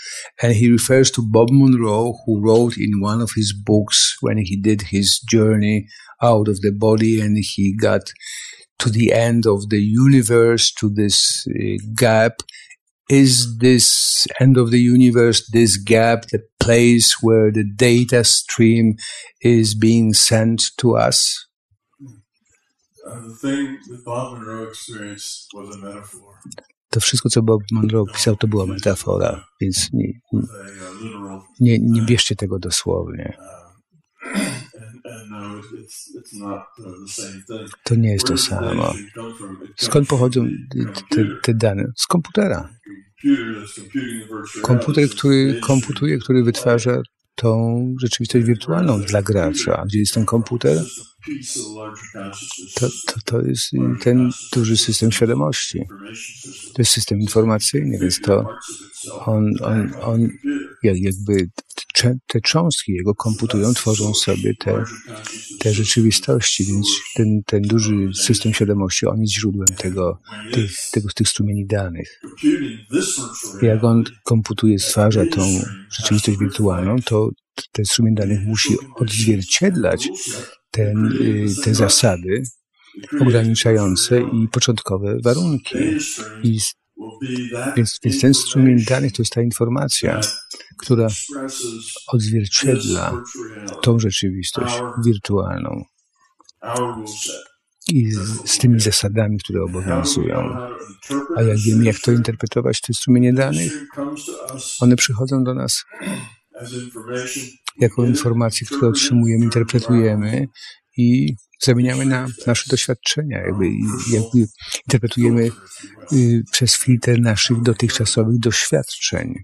And 0.43 0.53
he 0.55 0.71
refers 0.71 1.13
to 1.13 1.23
Bob 1.23 1.49
Monroe, 1.53 2.15
who 2.27 2.41
wrote 2.41 2.77
in 2.77 3.01
one 3.01 3.21
of 3.21 3.31
his 3.37 3.53
books 3.53 4.17
when 4.21 4.39
he 4.39 4.57
did 4.61 4.83
his 4.83 5.21
journey 5.21 5.87
out 6.21 6.49
of 6.49 6.61
the 6.61 6.73
body 6.73 7.21
and 7.21 7.37
he 7.39 7.77
got 7.77 8.11
to 8.81 8.91
the 8.91 9.13
end 9.13 9.47
of 9.47 9.69
the 9.71 9.81
universe, 9.81 10.73
to 10.73 10.91
this 10.91 11.47
uh, 11.49 11.77
gap. 11.95 12.43
Is 13.09 13.59
this 13.59 14.27
end 14.41 14.59
of 14.59 14.71
the 14.71 14.81
universe, 14.81 15.51
this 15.53 15.77
gap, 15.77 16.27
the 16.33 16.41
place 16.59 17.17
where 17.23 17.53
the 17.53 17.65
data 17.77 18.25
stream 18.25 18.97
is 19.41 19.75
being 19.79 20.15
sent 20.15 20.63
to 20.79 20.97
us? 20.97 21.47
To 26.91 27.01
wszystko, 27.01 27.29
co 27.31 27.43
Bob 27.43 27.63
Monroe 27.73 28.05
pisał, 28.15 28.37
to 28.37 28.49
była 28.49 28.67
metafora, 28.67 29.47
więc 29.61 29.91
nie, 29.93 30.13
nie, 31.61 31.79
nie 31.79 32.03
bierzcie 32.03 32.37
tego 32.37 32.59
dosłownie. 32.59 33.37
To 37.83 37.95
nie 37.95 38.13
jest 38.13 38.27
to 38.27 38.39
samo. 38.39 38.95
Skąd 39.77 40.09
pochodzą 40.09 40.49
te, 41.11 41.25
te 41.43 41.55
dane? 41.55 41.93
Z 41.97 42.07
komputera. 42.07 42.69
Komputer, 44.63 45.09
który 45.09 45.61
komputuje, 45.61 46.19
który 46.19 46.45
wytwarza 46.45 47.03
tą 47.35 47.95
rzeczywistość 48.01 48.47
wirtualną 48.47 49.01
dla 49.01 49.23
gracza. 49.23 49.83
Gdzie 49.87 49.99
jest 49.99 50.15
ten 50.15 50.25
komputer? 50.25 50.85
To, 52.75 52.89
to, 53.07 53.21
to 53.25 53.41
jest 53.41 53.71
ten 54.01 54.31
duży 54.53 54.77
system 54.77 55.13
świadomości. 55.13 55.81
To 56.75 56.83
jest 56.83 56.93
system 56.93 57.21
informacyjny, 57.21 57.99
więc 57.99 58.21
to 58.21 58.47
on, 59.27 59.53
on, 59.63 59.93
on 60.03 60.29
jakby 60.83 61.49
te 62.27 62.41
cząstki 62.41 62.93
jego 62.93 63.15
komputują, 63.15 63.75
tworzą 63.75 64.15
sobie 64.15 64.55
te, 64.55 64.85
te 65.59 65.75
rzeczywistości, 65.75 66.65
więc 66.65 66.87
ten, 67.15 67.43
ten 67.47 67.63
duży 67.63 67.95
system 68.15 68.55
świadomości, 68.55 69.07
on 69.07 69.21
jest 69.21 69.35
źródłem 69.35 69.67
tego, 69.67 70.21
tych, 70.53 70.71
tego, 70.93 71.09
tych 71.15 71.29
strumieni 71.29 71.67
danych. 71.67 72.21
Jak 73.63 73.85
on 73.85 74.05
komputuje, 74.25 74.79
stwarza 74.79 75.27
tą 75.27 75.61
rzeczywistość 75.91 76.39
wirtualną, 76.39 76.97
to 77.05 77.31
ten 77.73 77.85
strumień 77.85 78.15
danych 78.15 78.41
musi 78.47 78.75
odzwierciedlać 78.95 80.09
ten, 80.77 81.07
y, 81.07 81.63
te 81.65 81.75
zasady 81.75 82.43
ograniczające 83.21 84.21
i 84.21 84.49
początkowe 84.49 85.19
warunki. 85.23 85.77
I 86.43 86.59
więc, 87.77 87.99
więc 88.05 88.21
ten 88.21 88.35
strumień 88.35 88.85
danych 88.85 89.13
to 89.13 89.23
jest 89.23 89.33
ta 89.33 89.43
informacja, 89.43 90.21
która 90.79 91.09
odzwierciedla 92.07 93.23
tą 93.83 93.99
rzeczywistość 93.99 94.75
wirtualną 95.05 95.85
i 97.89 98.11
z, 98.11 98.51
z, 98.51 98.59
tymi 98.59 98.81
zasadami, 98.81 99.39
które 99.39 99.63
obowiązują. 99.63 100.57
A 101.37 101.43
jak 101.43 101.59
wiemy, 101.59 101.85
jak 101.85 101.99
to 101.99 102.13
interpretować, 102.13 102.81
te 102.81 102.95
strumienie 102.95 103.33
danych, 103.33 103.87
one 104.81 104.97
przychodzą 104.97 105.45
do 105.45 105.55
nas 105.55 105.85
jako 107.81 108.05
informacje, 108.05 108.67
które 108.67 108.89
otrzymujemy, 108.89 109.45
interpretujemy 109.45 110.49
i 110.97 111.35
zamieniamy 111.63 112.07
na 112.07 112.27
nasze 112.47 112.71
doświadczenia, 112.71 113.39
jakby, 113.39 113.65
jakby 114.13 114.47
interpretujemy 114.87 115.51
y, 116.13 116.43
przez 116.53 116.79
filtr 116.79 117.19
naszych 117.21 117.63
dotychczasowych 117.63 118.39
doświadczeń. 118.39 119.35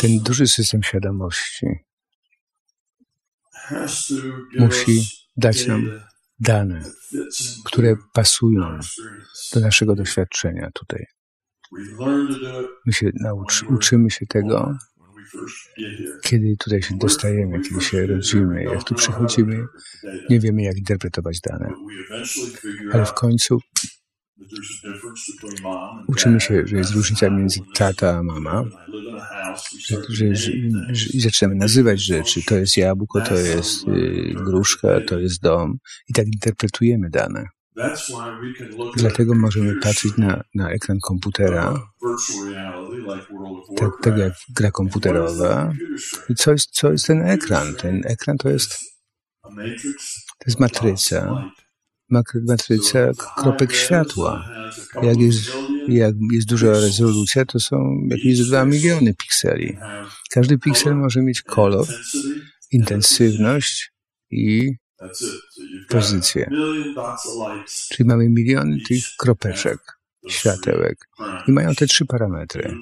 Ten 0.00 0.18
duży 0.18 0.46
system 0.46 0.82
świadomości 0.82 1.66
musi 4.58 5.02
dać 5.36 5.66
nam 5.66 6.00
dane, 6.42 6.82
które 7.64 7.96
pasują 8.12 8.78
do 9.54 9.60
naszego 9.60 9.94
doświadczenia 9.94 10.70
tutaj. 10.74 11.06
My 12.86 12.92
się 12.92 13.10
nauczy, 13.14 13.66
uczymy 13.66 14.10
się 14.10 14.26
tego, 14.26 14.76
kiedy 16.22 16.56
tutaj 16.58 16.82
się 16.82 16.98
dostajemy, 16.98 17.60
kiedy 17.60 17.80
się 17.80 18.06
rodzimy, 18.06 18.64
jak 18.64 18.84
tu 18.84 18.94
przychodzimy, 18.94 19.66
nie 20.30 20.40
wiemy, 20.40 20.62
jak 20.62 20.76
interpretować 20.76 21.40
dane. 21.40 21.72
Ale 22.92 23.06
w 23.06 23.12
końcu 23.12 23.58
uczymy 26.06 26.40
się, 26.40 26.66
że 26.66 26.76
jest 26.76 26.94
różnica 26.94 27.30
między 27.30 27.60
tata 27.74 28.18
a 28.18 28.22
mama, 28.22 28.64
że, 29.88 29.96
że, 30.08 30.34
że, 30.34 30.52
że, 30.92 31.20
zaczynamy 31.20 31.54
nazywać 31.54 32.00
rzeczy. 32.00 32.40
To 32.46 32.56
jest 32.56 32.76
jabłko, 32.76 33.20
to 33.20 33.34
jest 33.34 33.88
y, 33.88 34.34
gruszka, 34.34 34.88
to 35.08 35.18
jest 35.18 35.42
dom. 35.42 35.78
I 36.08 36.12
tak 36.12 36.26
interpretujemy 36.26 37.10
dane. 37.10 37.48
Dlatego 38.96 39.34
możemy 39.34 39.80
patrzeć 39.80 40.16
na, 40.16 40.44
na 40.54 40.70
ekran 40.70 40.98
komputera, 41.00 41.80
tak, 43.76 43.90
tak 44.02 44.18
jak 44.18 44.32
gra 44.48 44.70
komputerowa. 44.70 45.72
I 46.28 46.34
co 46.34 46.52
jest, 46.52 46.70
co 46.70 46.92
jest 46.92 47.06
ten 47.06 47.22
ekran? 47.22 47.74
Ten 47.74 48.02
ekran 48.04 48.36
to 48.38 48.48
jest, 48.48 48.78
to 50.38 50.44
jest 50.46 50.60
matryca, 50.60 51.50
matryca 52.42 52.98
kropek 53.36 53.72
światła. 53.72 54.48
Jak 55.02 55.18
jest, 55.18 55.40
jak 55.88 56.14
jest 56.32 56.48
duża 56.48 56.72
rezolucja, 56.72 57.44
to 57.44 57.60
są 57.60 58.06
jakieś 58.08 58.38
2 58.38 58.64
miliony 58.64 59.14
pikseli. 59.14 59.76
Każdy 60.30 60.58
piksel 60.58 60.94
może 60.94 61.22
mieć 61.22 61.42
kolor, 61.42 61.86
intensywność 62.72 63.92
i 64.30 64.72
pozycję. 65.88 66.50
Czyli 67.90 68.08
mamy 68.08 68.28
miliony 68.28 68.78
tych 68.88 69.04
kropeczek, 69.18 69.78
światełek. 70.28 71.08
I 71.48 71.52
mają 71.52 71.74
te 71.74 71.86
trzy 71.86 72.06
parametry. 72.06 72.74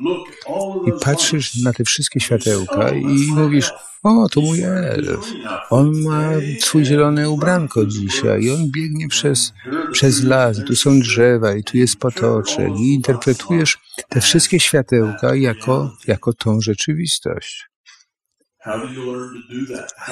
I 0.86 1.04
patrzysz 1.04 1.62
na 1.62 1.72
te 1.72 1.84
wszystkie 1.84 2.20
światełka 2.20 2.90
i 2.90 3.26
mówisz, 3.26 3.72
o, 4.02 4.28
to 4.28 4.40
mój 4.40 4.62
elf. 4.62 5.32
On 5.70 6.02
ma 6.02 6.30
swój 6.60 6.84
zielone 6.84 7.30
ubranko 7.30 7.86
dzisiaj 7.86 8.42
i 8.42 8.50
on 8.50 8.70
biegnie 8.70 9.08
przez, 9.08 9.52
przez 9.92 10.22
las, 10.22 10.64
tu 10.66 10.76
są 10.76 11.00
drzewa, 11.00 11.54
i 11.54 11.64
tu 11.64 11.76
jest 11.76 11.96
potoczek. 11.96 12.68
I 12.78 12.94
interpretujesz 12.94 13.78
te 14.08 14.20
wszystkie 14.20 14.60
światełka 14.60 15.34
jako, 15.34 15.96
jako 16.06 16.32
tą 16.32 16.60
rzeczywistość. 16.60 17.70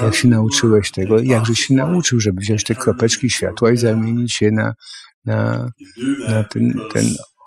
Jak 0.02 0.14
się 0.14 0.28
nauczyłeś 0.28 0.90
tego? 0.90 1.18
Jakżeś 1.20 1.58
się 1.58 1.74
nauczył, 1.74 2.20
żeby 2.20 2.40
wziąć 2.40 2.64
te 2.64 2.74
kropeczki 2.74 3.30
światła 3.30 3.70
i 3.70 3.76
zamienić 3.76 4.42
je 4.42 4.50
na, 4.50 4.74
na, 5.24 5.70
na 6.28 6.44
ten, 6.44 6.80
ten 6.92 7.04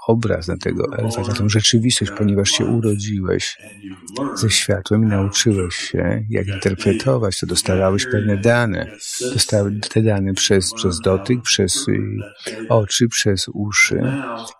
obraz, 0.07 0.47
na 0.47 0.57
tego 0.57 0.87
na 1.27 1.33
tą 1.33 1.49
rzeczywistość, 1.49 2.11
ponieważ 2.17 2.51
się 2.51 2.65
urodziłeś 2.65 3.57
ze 4.35 4.49
światłem 4.49 5.03
i 5.03 5.07
nauczyłeś 5.07 5.75
się, 5.75 6.25
jak 6.29 6.47
interpretować, 6.47 7.39
to 7.39 7.47
dostawałeś 7.47 8.05
pewne 8.05 8.37
dane. 8.37 8.91
Dostałeś 9.33 9.73
te 9.89 10.01
dane 10.01 10.33
przez, 10.33 10.73
przez 10.73 10.99
dotyk, 10.99 11.41
przez 11.41 11.85
oczy, 12.69 13.07
przez 13.07 13.45
uszy 13.53 14.01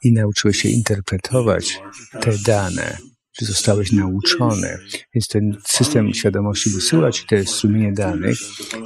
i 0.03 0.13
nauczyłeś 0.13 0.61
się 0.61 0.69
interpretować 0.69 1.81
te 2.22 2.31
dane 2.45 2.97
czy 3.32 3.45
zostałeś 3.45 3.91
nauczony. 3.91 4.78
Więc 5.14 5.28
ten 5.28 5.58
system 5.66 6.14
świadomości 6.14 6.70
wysyła 6.70 7.12
ci 7.12 7.28
te 7.28 7.45
strumienie 7.45 7.94
danych 7.94 8.38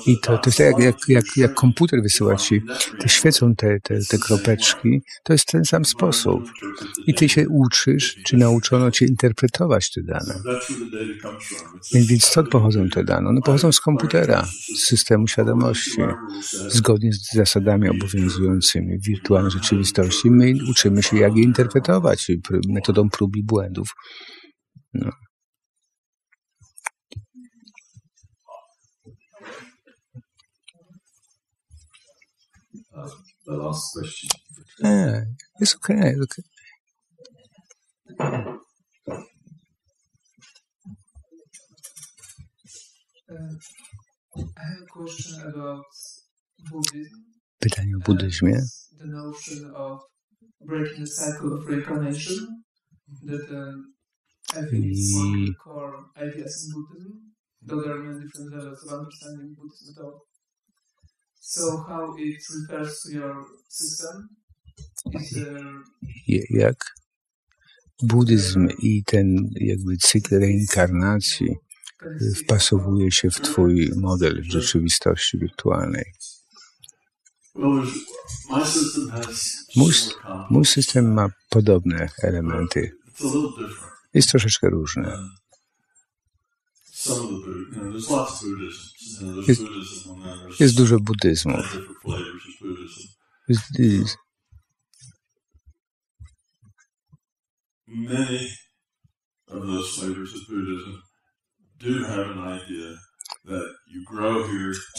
i 0.06 0.20
to, 0.20 0.38
to 0.38 0.50
jest 0.50 0.58
tak 0.58 0.68
jak, 0.68 0.80
jak, 0.80 0.96
jak, 1.08 1.26
jak 1.38 1.54
komputer 1.54 2.02
wysyła 2.02 2.36
ci, 2.36 2.62
te 3.00 3.10
świecą 3.10 3.56
te, 3.56 3.80
te, 3.80 4.00
te 4.10 4.18
kropeczki, 4.18 5.02
to 5.24 5.34
jest 5.34 5.46
ten 5.46 5.66
sam 5.66 5.86
sposób. 5.86 6.52
I 7.08 7.14
ty 7.14 7.30
się 7.30 7.50
uczysz, 7.50 8.16
czy 8.26 8.38
nauczono 8.38 8.92
cię 8.92 9.06
interpretować 9.06 9.92
te 9.92 10.02
dane. 10.04 10.42
Więc, 11.94 12.26
stąd 12.26 12.50
pochodzą 12.50 12.90
te 12.90 13.04
dane? 13.04 13.30
One 13.30 13.42
pochodzą 13.42 13.72
z 13.72 13.80
komputera, 13.80 14.48
z 14.78 14.86
systemu 14.86 15.28
świadomości, 15.28 16.02
zgodnie 16.68 17.14
z 17.14 17.34
zasadami 17.34 17.90
obowiązującymi 17.90 18.98
w 18.98 19.06
wirtualnej 19.06 19.52
rzeczywistości. 19.52 20.32
My 20.32 20.54
uczymy 20.70 21.04
się, 21.04 21.18
jak 21.18 21.36
je 21.36 21.44
interpretować 21.44 22.32
metodą 22.70 23.10
prób 23.10 23.36
i 23.36 23.44
błędów. 23.44 23.88
No. 24.96 25.12
The 33.46 33.54
last 33.58 33.92
question. 33.94 34.30
Yeah, 34.80 35.22
it's 35.60 35.76
okay. 35.76 36.14
It's 36.16 36.22
okay. 36.24 36.44
Uh, 43.30 43.56
I 44.38 44.64
have 44.70 44.82
a 44.82 44.86
question 44.90 45.42
about 45.42 45.84
Buddhism. 46.72 47.26
Pytanie 47.62 47.96
o 47.96 48.00
buddyzmie. 48.00 48.62
The 48.98 49.08
notion 49.08 49.72
of 49.76 50.00
breaking 50.62 51.02
the 51.02 51.08
cycle 51.08 51.54
of 51.58 51.68
reincarnation. 51.68 52.64
That 53.24 53.46
um, 53.52 53.95
I 54.54 54.62
think 54.70 54.86
it's 54.86 55.14
one 55.16 55.42
of 55.42 55.48
the 55.48 55.54
core 55.64 56.06
ideas 56.18 56.66
in 56.66 56.74
Buddhism, 56.74 57.14
though 57.62 57.82
there 57.82 57.96
are 57.96 58.04
many 58.04 58.26
different 58.26 58.54
levels 58.54 58.84
of 58.86 59.00
understanding 59.00 59.56
Buddhism 59.58 59.96
at 59.98 60.04
all. 60.06 60.22
So 61.42 61.84
how 61.88 62.16
it 62.18 62.44
refers 62.56 63.02
to 63.02 63.12
your 63.12 63.46
system? 63.70 64.30
Is 65.14 65.32
there... 65.32 65.84
Jak 66.50 66.76
buddyzm 68.04 68.68
i 68.82 69.04
ten 69.06 69.50
jakby 69.56 69.98
cykl 69.98 70.40
reinkarnacji 70.40 71.56
wpasowuje 72.36 73.12
się 73.12 73.30
w 73.30 73.42
twój 73.42 73.92
model 73.96 74.44
rzeczywistości 74.44 75.38
wirtualnej? 75.38 76.06
Mój, 77.56 77.88
mój 80.50 80.66
system 80.66 81.14
ma 81.14 81.30
podobne 81.50 82.10
elementy 82.24 82.92
jest 84.16 84.30
troszeczkę 84.30 84.70
różny. 84.70 85.12
Jest, 89.48 89.62
jest 90.60 90.78
dużo. 90.78 90.98
Jest, 93.48 93.80
jest. 93.80 94.18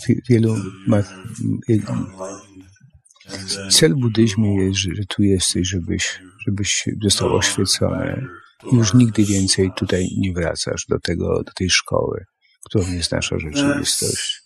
Here, 0.07 0.21
wielu 0.29 0.57
ma, 0.87 1.03
Cel 3.71 3.95
buddyzmu 3.95 4.61
jest, 4.61 4.79
że 4.79 5.05
tu 5.09 5.23
jesteś, 5.23 5.69
żebyś, 5.69 6.21
żebyś 6.47 6.85
został 7.03 7.37
oświecony 7.37 8.29
już 8.73 8.95
nigdy 8.95 9.25
więcej 9.25 9.71
tutaj 9.77 10.09
nie 10.19 10.33
wracasz 10.33 10.87
do, 10.89 11.01
tego, 11.01 11.43
do 11.43 11.53
tej 11.53 11.71
szkoły, 11.71 12.25
którą 12.65 12.93
jest 12.93 13.13
nasza 13.13 13.39
rzeczywistość. 13.39 14.43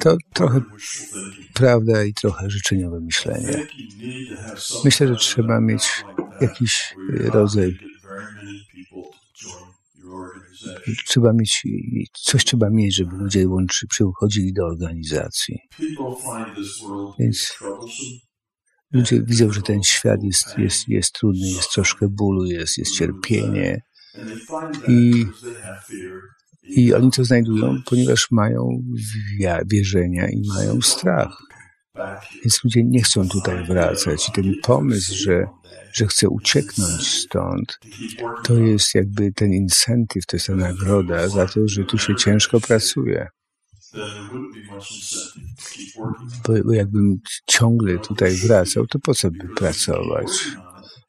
To 0.00 0.16
trochę 0.34 0.60
prawda 1.54 2.04
i 2.04 2.14
trochę 2.14 2.50
życzeniowe 2.50 3.00
myślenie. 3.00 3.66
Myślę, 4.84 5.08
że 5.08 5.16
trzeba 5.16 5.60
mieć 5.60 6.04
jakiś 6.40 6.94
rodzaj 7.10 7.78
trzeba 11.06 11.32
mieć, 11.32 11.62
coś 12.12 12.44
trzeba 12.44 12.70
mieć, 12.70 12.96
żeby 12.96 13.16
ludzie 13.16 13.48
łączy, 13.48 13.86
przychodzili 13.86 14.52
do 14.52 14.66
organizacji. 14.66 15.58
Więc 17.18 17.58
ludzie 18.92 19.22
widzą, 19.22 19.52
że 19.52 19.62
ten 19.62 19.82
świat 19.82 20.22
jest, 20.22 20.58
jest, 20.58 20.88
jest 20.88 21.12
trudny, 21.12 21.48
jest 21.48 21.72
troszkę 21.72 22.08
bólu, 22.08 22.44
jest, 22.44 22.78
jest 22.78 22.94
cierpienie. 22.94 23.82
I, 24.88 25.26
I 26.62 26.94
oni 26.94 27.10
to 27.10 27.24
znajdują, 27.24 27.76
ponieważ 27.86 28.30
mają 28.30 28.82
wierzenia 29.66 30.28
i 30.28 30.42
mają 30.48 30.80
strach. 30.80 31.42
Więc 32.44 32.64
ludzie 32.64 32.84
nie 32.84 33.02
chcą 33.02 33.28
tutaj 33.28 33.66
wracać. 33.66 34.28
I 34.28 34.32
ten 34.32 34.54
pomysł, 34.62 35.14
że 35.14 35.46
że 35.92 36.06
chce 36.06 36.28
ucieknąć 36.28 37.08
stąd, 37.08 37.78
to 38.44 38.54
jest 38.54 38.94
jakby 38.94 39.32
ten 39.32 39.52
incentyw, 39.52 40.26
to 40.26 40.36
jest 40.36 40.46
ta 40.46 40.54
nagroda 40.54 41.28
za 41.28 41.46
to, 41.46 41.68
że 41.68 41.84
tu 41.84 41.98
się 41.98 42.16
ciężko 42.16 42.60
pracuje. 42.60 43.28
Bo, 46.46 46.72
jakbym 46.72 47.18
ciągle 47.46 47.98
tutaj 47.98 48.34
wracał, 48.36 48.86
to 48.86 48.98
po 48.98 49.14
co 49.14 49.30
by 49.30 49.48
pracować? 49.56 50.28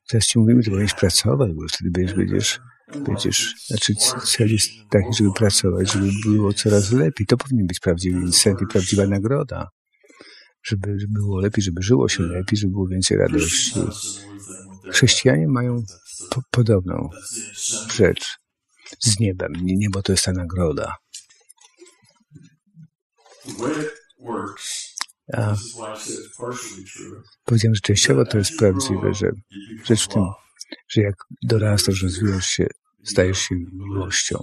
Teraz 0.09 0.27
ci 0.27 0.39
mówimy, 0.39 0.63
że 0.63 0.71
powinieneś 0.71 0.93
pracować, 0.93 1.51
bo 1.53 1.61
wtedy 1.73 1.91
będziesz, 1.91 2.15
będziesz, 2.15 2.59
będziesz, 3.05 3.55
znaczy 3.67 3.93
cel 4.25 4.51
jest 4.51 4.69
taki, 4.89 5.13
żeby 5.17 5.33
pracować, 5.33 5.91
żeby 5.91 6.09
było 6.25 6.53
coraz 6.53 6.91
lepiej. 6.91 7.27
To 7.27 7.37
powinien 7.37 7.67
być 7.67 7.79
prawdziwy 7.79 8.19
incentyw, 8.19 8.67
prawdziwa 8.69 9.07
nagroda. 9.07 9.67
Żeby, 10.63 10.99
żeby 10.99 11.13
było 11.13 11.39
lepiej, 11.39 11.63
żeby 11.63 11.81
żyło 11.83 12.09
się 12.09 12.23
lepiej, 12.23 12.59
żeby 12.59 12.71
było 12.71 12.87
więcej 12.87 13.17
radości. 13.17 13.79
Chrześcijanie 14.91 15.47
mają 15.47 15.83
po 16.29 16.41
podobną 16.51 17.09
rzecz 17.93 18.37
z 18.99 19.19
niebem. 19.19 19.51
Niebo 19.63 20.01
to 20.01 20.11
jest 20.11 20.25
ta 20.25 20.31
nagroda. 20.31 20.95
A 25.33 25.55
powiedziałem, 27.45 27.75
że 27.75 27.81
częściowo 27.81 28.25
to 28.25 28.37
jest 28.37 28.57
prawdziwe, 28.57 29.13
że 29.13 29.31
rzecz 29.85 30.03
w 30.03 30.07
tym, 30.07 30.23
że 30.87 31.01
jak 31.01 31.15
dorastasz, 31.43 32.03
rozwijasz 32.03 32.47
się, 32.47 32.67
stajesz 33.03 33.39
się 33.39 33.55
miłością. 33.73 34.39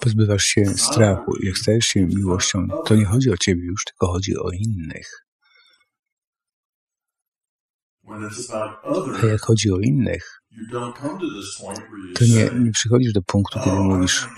Pozbywasz 0.00 0.44
się 0.44 0.64
strachu. 0.64 1.32
Jak 1.42 1.58
stajesz 1.58 1.86
się 1.86 2.06
miłością, 2.06 2.68
to 2.86 2.96
nie 2.96 3.04
chodzi 3.04 3.30
o 3.30 3.36
ciebie 3.36 3.64
już, 3.64 3.84
tylko 3.84 4.12
chodzi 4.12 4.36
o 4.36 4.50
innych. 4.50 5.27
A 9.22 9.26
jak 9.26 9.40
chodzi 9.40 9.72
o 9.72 9.78
innych, 9.78 10.42
to 12.14 12.24
nie, 12.24 12.50
nie 12.64 12.70
przychodzisz 12.72 13.12
do 13.12 13.22
punktu, 13.22 13.58
kiedy 13.64 13.76
mówisz, 13.76 14.28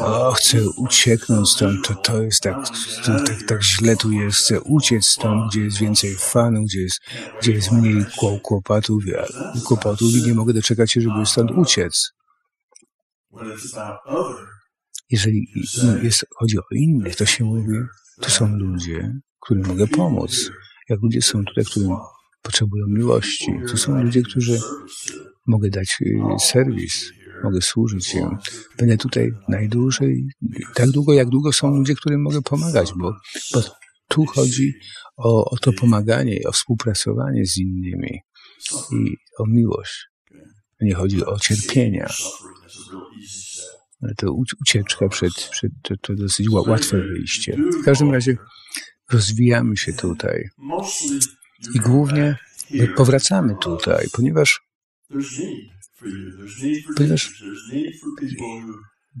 o, 0.00 0.32
chcę 0.32 0.58
ucieknąć 0.76 1.48
stąd, 1.48 1.88
to, 1.88 1.94
to 1.94 2.22
jest 2.22 2.40
tak, 2.40 2.56
to, 3.04 3.24
tak, 3.26 3.42
tak 3.48 3.62
źle 3.62 3.96
tu 3.96 4.12
jest, 4.12 4.38
chcę 4.38 4.60
uciec 4.60 5.06
stąd, 5.06 5.50
gdzie 5.50 5.60
jest 5.60 5.78
więcej 5.78 6.16
fanów, 6.18 6.64
gdzie 6.66 6.80
jest, 6.80 7.00
gdzie 7.40 7.52
jest 7.52 7.72
mniej 7.72 8.04
kłopotów, 8.42 9.02
kłopotów 9.64 10.08
i 10.12 10.22
nie 10.22 10.34
mogę 10.34 10.52
doczekać 10.52 10.92
się, 10.92 11.00
żeby 11.00 11.26
stąd 11.26 11.50
uciec. 11.50 12.12
Jeżeli 15.10 15.46
jest, 16.02 16.26
chodzi 16.36 16.58
o 16.58 16.62
innych, 16.70 17.16
to 17.16 17.26
się 17.26 17.44
mówi, 17.44 17.78
to 18.20 18.30
są 18.30 18.56
ludzie, 18.56 19.20
którym 19.40 19.66
mogę 19.66 19.86
pomóc. 19.86 20.50
Jak 20.88 21.02
ludzie 21.02 21.22
są 21.22 21.44
tutaj, 21.44 21.64
którym 21.64 21.90
potrzebują 22.42 22.86
miłości. 22.88 23.52
To 23.70 23.76
są 23.76 24.02
ludzie, 24.02 24.22
którzy 24.22 24.60
mogę 25.46 25.70
dać 25.70 25.98
y, 26.00 26.20
serwis, 26.40 27.12
mogę 27.44 27.60
służyć 27.60 28.14
im. 28.14 28.36
Będę 28.78 28.96
tutaj 28.96 29.32
najdłużej, 29.48 30.26
tak 30.74 30.90
długo, 30.90 31.12
jak 31.12 31.28
długo 31.28 31.52
są 31.52 31.76
ludzie, 31.76 31.94
którym 31.94 32.22
mogę 32.22 32.42
pomagać, 32.42 32.92
bo, 32.96 33.14
bo 33.54 33.62
tu 34.08 34.26
chodzi 34.26 34.74
o, 35.16 35.50
o 35.50 35.56
to 35.56 35.72
pomaganie, 35.72 36.40
o 36.46 36.52
współpracowanie 36.52 37.46
z 37.46 37.58
innymi 37.58 38.20
i 38.92 39.16
o 39.38 39.46
miłość. 39.46 40.08
Nie 40.80 40.94
chodzi 40.94 41.24
o 41.24 41.38
cierpienia. 41.38 42.10
Ale 44.02 44.14
to 44.14 44.32
ucieczka 44.60 45.08
przed, 45.08 45.32
przed 45.50 45.72
to, 45.82 45.94
to 45.96 46.14
dosyć 46.14 46.50
łatwe 46.50 46.98
wyjście. 46.98 47.56
W 47.82 47.84
każdym 47.84 48.10
razie 48.10 48.36
rozwijamy 49.12 49.76
się 49.76 49.92
tutaj. 49.92 50.48
I 51.74 51.78
głównie 51.78 52.36
powracamy 52.96 53.54
tutaj, 53.60 54.06
ponieważ, 54.12 54.60
ponieważ 56.96 57.42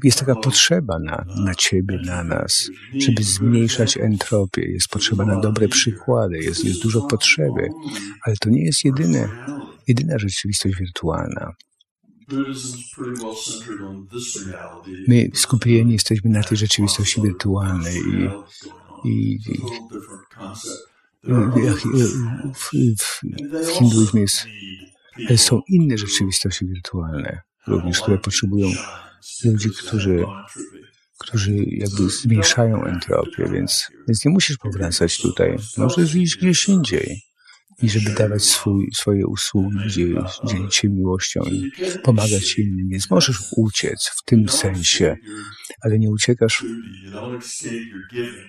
jest 0.04 0.18
taka 0.18 0.34
potrzeba 0.34 0.98
na, 0.98 1.24
na 1.44 1.54
ciebie, 1.54 1.98
na 2.04 2.24
nas, 2.24 2.70
żeby 2.98 3.22
zmniejszać 3.22 3.96
entropię. 3.96 4.72
Jest 4.72 4.88
potrzeba 4.88 5.24
na 5.24 5.40
dobre 5.40 5.68
przykłady, 5.68 6.38
jest, 6.38 6.64
jest 6.64 6.82
dużo 6.82 7.00
potrzeby, 7.00 7.68
ale 8.22 8.36
to 8.36 8.50
nie 8.50 8.64
jest 8.64 8.84
jedyne, 8.84 9.28
jedyna 9.88 10.18
rzeczywistość 10.18 10.76
wirtualna. 10.76 11.52
My 15.08 15.30
skupieni 15.34 15.92
jesteśmy 15.92 16.30
na 16.30 16.42
tej 16.42 16.58
rzeczywistości 16.58 17.22
wirtualnej 17.22 17.96
i, 17.96 19.08
i, 19.08 19.34
i 19.34 19.60
w, 22.54 22.70
hinduizmie 23.72 24.20
jest, 24.20 24.46
są 25.36 25.60
inne 25.68 25.98
rzeczywistości 25.98 26.66
wirtualne 26.66 27.40
również, 27.66 28.00
które 28.00 28.18
potrzebują 28.18 28.68
ludzi, 29.44 29.70
którzy, 29.70 30.24
którzy 31.18 31.54
jakby 31.56 32.08
zmniejszają 32.08 32.84
entropię, 32.84 33.48
więc, 33.52 33.86
więc 34.08 34.24
nie 34.24 34.30
musisz 34.30 34.58
powracać 34.58 35.20
tutaj. 35.20 35.56
Możesz 35.76 36.14
iść 36.14 36.36
gdzieś 36.36 36.68
indziej 36.68 37.22
i 37.82 37.90
żeby 37.90 38.10
dawać 38.10 38.42
swój, 38.42 38.88
swoje 38.94 39.26
usługi, 39.26 40.14
dzielić 40.44 40.74
się 40.74 40.88
miłością 40.88 41.40
i 41.42 41.72
pomagać 42.02 42.58
innym. 42.58 42.88
Więc 42.88 43.10
możesz 43.10 43.38
uciec 43.56 44.10
w 44.16 44.24
tym 44.24 44.48
sensie, 44.48 45.16
ale 45.84 45.98
nie 45.98 46.10
uciekasz, 46.10 46.64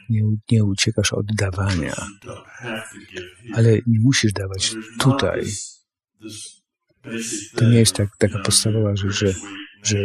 nie, 0.10 0.22
nie 0.51 0.64
uciekasz 0.64 1.14
od 1.14 1.26
dawania, 1.38 1.95
ale 3.53 3.73
nie 3.73 3.99
musisz 3.99 4.34
dawać 4.34 4.76
tutaj. 4.99 5.45
To 7.55 7.69
nie 7.69 7.80
jest 7.80 7.95
tak, 7.95 8.10
taka 8.18 8.39
podstawowa 8.39 8.95
rzecz, 8.95 9.11
że, 9.11 9.34
że 9.84 9.97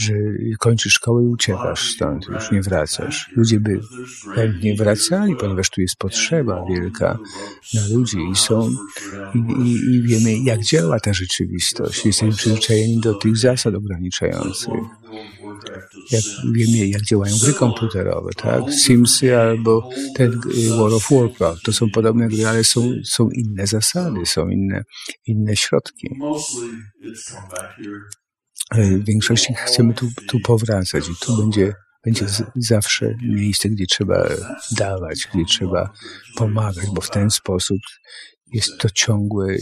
że 0.00 0.14
kończysz 0.58 0.92
szkołę 0.92 1.24
i 1.24 1.26
uciekasz 1.26 1.90
stąd, 1.90 2.26
już 2.28 2.50
nie 2.50 2.62
wracasz. 2.62 3.30
Ludzie 3.36 3.60
by 3.60 3.80
chętnie 4.34 4.74
wracali, 4.74 5.36
ponieważ 5.36 5.70
tu 5.70 5.80
jest 5.80 5.96
potrzeba 5.96 6.64
wielka 6.68 7.18
na 7.74 7.86
ludzi 7.94 8.18
i 8.32 8.36
są, 8.36 8.70
i, 9.34 9.38
i, 9.38 9.94
i 9.94 10.02
wiemy, 10.02 10.38
jak 10.38 10.64
działa 10.64 11.00
ta 11.00 11.12
rzeczywistość. 11.12 12.06
Jesteśmy 12.06 12.36
przyzwyczajeni 12.36 13.00
do 13.00 13.14
tych 13.14 13.36
zasad 13.36 13.74
ograniczających. 13.74 14.74
Jak 16.10 16.22
wiemy, 16.52 16.88
jak 16.88 17.02
działają 17.02 17.34
gry 17.42 17.52
komputerowe, 17.52 18.30
tak? 18.36 18.62
Simsy 18.72 19.36
albo 19.36 19.88
ten 20.16 20.32
y, 20.32 20.68
World 20.68 20.94
of 20.94 21.08
Warcraft. 21.10 21.62
To 21.62 21.72
są 21.72 21.90
podobne 21.90 22.28
gry, 22.28 22.46
ale 22.46 22.64
są, 22.64 22.92
są 23.04 23.28
inne 23.30 23.66
zasady, 23.66 24.26
są 24.26 24.48
inne, 24.48 24.84
inne 25.26 25.56
środki. 25.56 26.08
W 28.74 29.04
większości 29.04 29.54
chcemy 29.54 29.94
tu, 29.94 30.08
tu 30.28 30.40
powracać 30.40 31.08
i 31.08 31.16
tu 31.20 31.36
będzie, 31.36 31.74
będzie 32.04 32.26
zawsze 32.56 33.14
miejsce, 33.22 33.68
gdzie 33.68 33.86
trzeba 33.86 34.28
dawać, 34.72 35.28
gdzie 35.34 35.44
trzeba 35.44 35.92
pomagać, 36.36 36.86
bo 36.94 37.00
w 37.00 37.10
ten 37.10 37.30
sposób 37.30 37.78
jest 38.52 38.78
to 38.78 38.90
ciągłe 38.90 39.56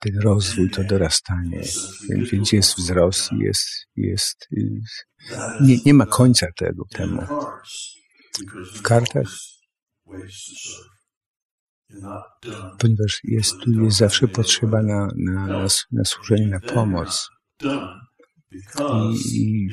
ten 0.00 0.20
rozwój, 0.20 0.70
to 0.70 0.84
dorastanie. 0.84 1.62
Więc 2.32 2.52
jest 2.52 2.76
wzrost, 2.76 3.32
jest, 3.32 3.68
jest, 3.96 4.48
nie, 5.60 5.76
nie 5.86 5.94
ma 5.94 6.06
końca 6.06 6.46
tego 6.56 6.84
temu. 6.90 7.22
W 8.74 8.82
kartach 8.82 9.26
ponieważ 12.78 13.20
jest, 13.24 13.54
tu 13.64 13.70
jest 13.70 13.96
zawsze 13.96 14.28
potrzeba 14.28 14.82
na, 14.82 15.08
na, 15.16 15.46
na, 15.46 15.66
na 15.92 16.04
służenie, 16.04 16.46
na 16.46 16.60
pomoc. 16.60 17.28
I, 19.32 19.68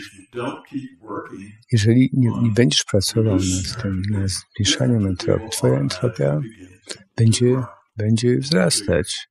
jeżeli 1.71 2.09
nie, 2.13 2.29
nie, 2.41 2.51
będziesz 2.51 2.83
pracował 2.83 3.35
nad 3.35 3.81
tym, 3.81 4.01
nad 4.09 4.29
zmniejszaniem 4.29 5.05
entropii, 5.05 5.49
twoja 5.49 5.79
entropia 5.79 6.41
będzie, 7.17 7.63
będzie 7.97 8.37
wzrastać. 8.37 9.27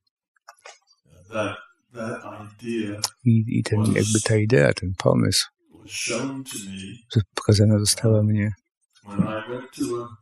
I, 3.25 3.43
I 3.47 3.63
ten, 3.63 3.79
jakby 3.79 4.21
ta 4.23 4.35
idea, 4.35 4.73
ten 4.73 4.93
pomysł 4.97 5.47
pokazana 7.35 7.79
została 7.79 8.23
mnie, 8.23 8.53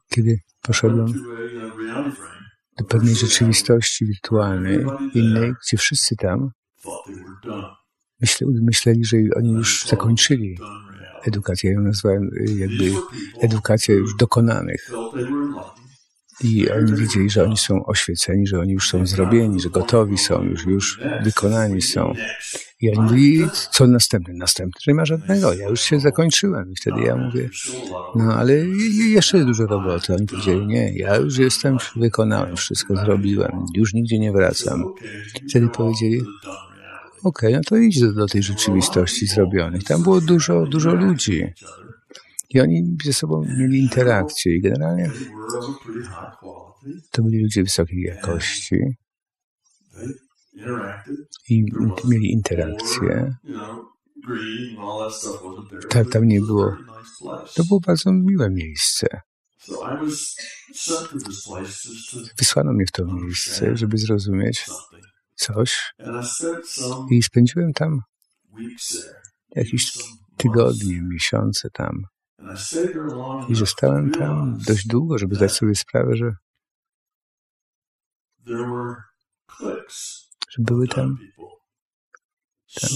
kiedy 0.10 0.40
poszedłem 0.62 1.14
do 2.78 2.86
pewnej 2.86 3.16
rzeczywistości 3.16 4.06
wirtualnej, 4.06 4.86
innej, 5.14 5.54
gdzie 5.64 5.78
wszyscy 5.78 6.16
tam 6.16 6.52
myśle, 8.22 8.48
myśleli, 8.62 9.06
że 9.06 9.18
oni 9.36 9.52
już 9.52 9.86
zakończyli 9.88 10.58
edukację. 11.24 11.70
Ja 11.70 11.76
ją 11.76 11.82
nazwałem 11.82 12.24
y, 12.24 12.54
jakby 12.58 12.92
edukację 13.42 13.96
już 13.96 14.16
dokonanych. 14.16 14.92
I 16.44 16.70
oni 16.70 16.94
widzieli, 16.94 17.30
że 17.30 17.44
oni 17.44 17.58
są 17.58 17.86
oświeceni, 17.86 18.48
że 18.48 18.60
oni 18.60 18.74
już 18.74 18.90
są 18.90 19.06
zrobieni, 19.06 19.60
że 19.60 19.70
gotowi 19.70 20.18
są, 20.18 20.44
już, 20.44 20.66
już 20.66 21.00
wykonani 21.24 21.82
są. 21.82 22.14
I 22.82 22.90
oni 22.90 23.00
mówili, 23.00 23.46
co 23.72 23.88
następny? 23.88 24.34
Następny, 24.34 24.80
nie 24.88 24.94
ma 24.94 25.06
żadnego. 25.06 25.54
Ja 25.54 25.70
już 25.70 25.82
się 25.82 26.00
zakończyłem. 26.00 26.72
I 26.72 26.76
wtedy 26.76 27.02
ja 27.02 27.16
mówię, 27.16 27.50
no 28.16 28.34
ale 28.34 28.54
jeszcze 29.10 29.38
jest 29.38 29.48
dużo 29.48 29.66
roboty. 29.66 30.14
Oni 30.14 30.26
powiedzieli, 30.26 30.68
nie, 30.68 30.94
ja 30.98 31.16
już 31.16 31.38
jestem, 31.38 31.78
wykonałem 31.96 32.56
wszystko, 32.56 32.96
zrobiłem, 32.96 33.66
już 33.76 33.94
nigdzie 33.94 34.20
nie 34.20 34.32
wracam. 34.32 34.84
Wtedy 35.50 35.68
powiedzieli, 35.68 36.22
Okej, 37.24 37.50
okay, 37.50 37.52
no 37.52 37.62
to 37.70 37.78
idź 37.78 38.00
do, 38.00 38.14
do 38.14 38.28
tej 38.28 38.44
rzeczywistości 38.44 39.28
zrobionych. 39.28 39.84
Tam 39.84 40.04
było 40.04 40.22
dużo, 40.22 40.66
dużo 40.66 40.96
ludzi. 40.96 41.44
I 42.50 42.60
oni 42.60 42.98
ze 43.04 43.14
sobą 43.14 43.46
mieli 43.58 43.80
interakcje 43.80 44.56
i 44.56 44.62
generalnie 44.62 45.12
to 47.12 47.24
byli 47.24 47.44
ludzie 47.44 47.64
wysokiej 47.64 48.02
jakości 48.02 48.76
i 51.50 51.66
mieli 52.08 52.32
interakcje. 52.32 53.36
Tam, 55.90 56.06
tam 56.06 56.28
nie 56.28 56.42
było. 56.42 56.78
To 57.56 57.64
było 57.64 57.80
bardzo 57.80 58.14
miłe 58.14 58.50
miejsce. 58.50 59.08
Wysłano 62.38 62.74
mnie 62.74 62.86
w 62.86 62.92
to 62.92 63.06
miejsce, 63.06 63.78
żeby 63.78 63.98
zrozumieć, 63.98 64.66
coś 65.40 65.94
i 67.12 67.24
spędziłem 67.24 67.74
tam 67.74 68.02
jakieś 69.56 69.92
tygodnie, 70.38 71.02
miesiące 71.02 71.70
tam. 71.70 72.04
I 73.50 73.56
zostałem 73.56 74.12
tam 74.12 74.58
dość 74.68 74.88
długo, 74.88 75.18
żeby 75.18 75.36
zdać 75.36 75.52
sobie 75.52 75.76
sprawę, 75.76 76.16
że, 76.16 76.32
że 80.50 80.64
były 80.64 80.88
tam, 80.88 81.18
tam 82.82 82.90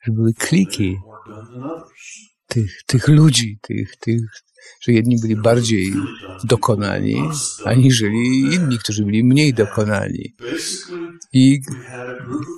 że 0.00 0.12
były 0.12 0.34
kliki 0.34 0.98
tych, 2.46 2.82
tych 2.86 3.08
ludzi, 3.08 3.58
tych, 3.62 3.96
tych, 3.96 4.20
że 4.80 4.92
jedni 4.92 5.16
byli 5.22 5.36
bardziej 5.36 5.92
dokonani, 6.44 7.22
aniżeli 7.64 8.38
inni, 8.54 8.78
którzy 8.78 9.04
byli 9.04 9.24
mniej 9.24 9.54
dokonani. 9.54 10.34
I 11.32 11.60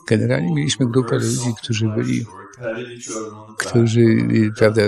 generalnie 0.09 0.55
mieliśmy 0.55 0.91
grupę 0.91 1.17
ludzi, 1.19 1.55
którzy 1.63 1.89
byli, 1.89 2.25
którzy, 3.59 4.07
prawda, 4.57 4.83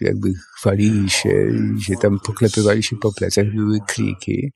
jakby 0.00 0.32
chwalili 0.56 1.10
się 1.10 1.52
się 1.80 1.94
tam 2.02 2.20
poklepywali 2.20 2.82
się 2.82 2.96
po 2.96 3.12
plecach, 3.12 3.54
były 3.54 3.78
kliki. 3.86 4.52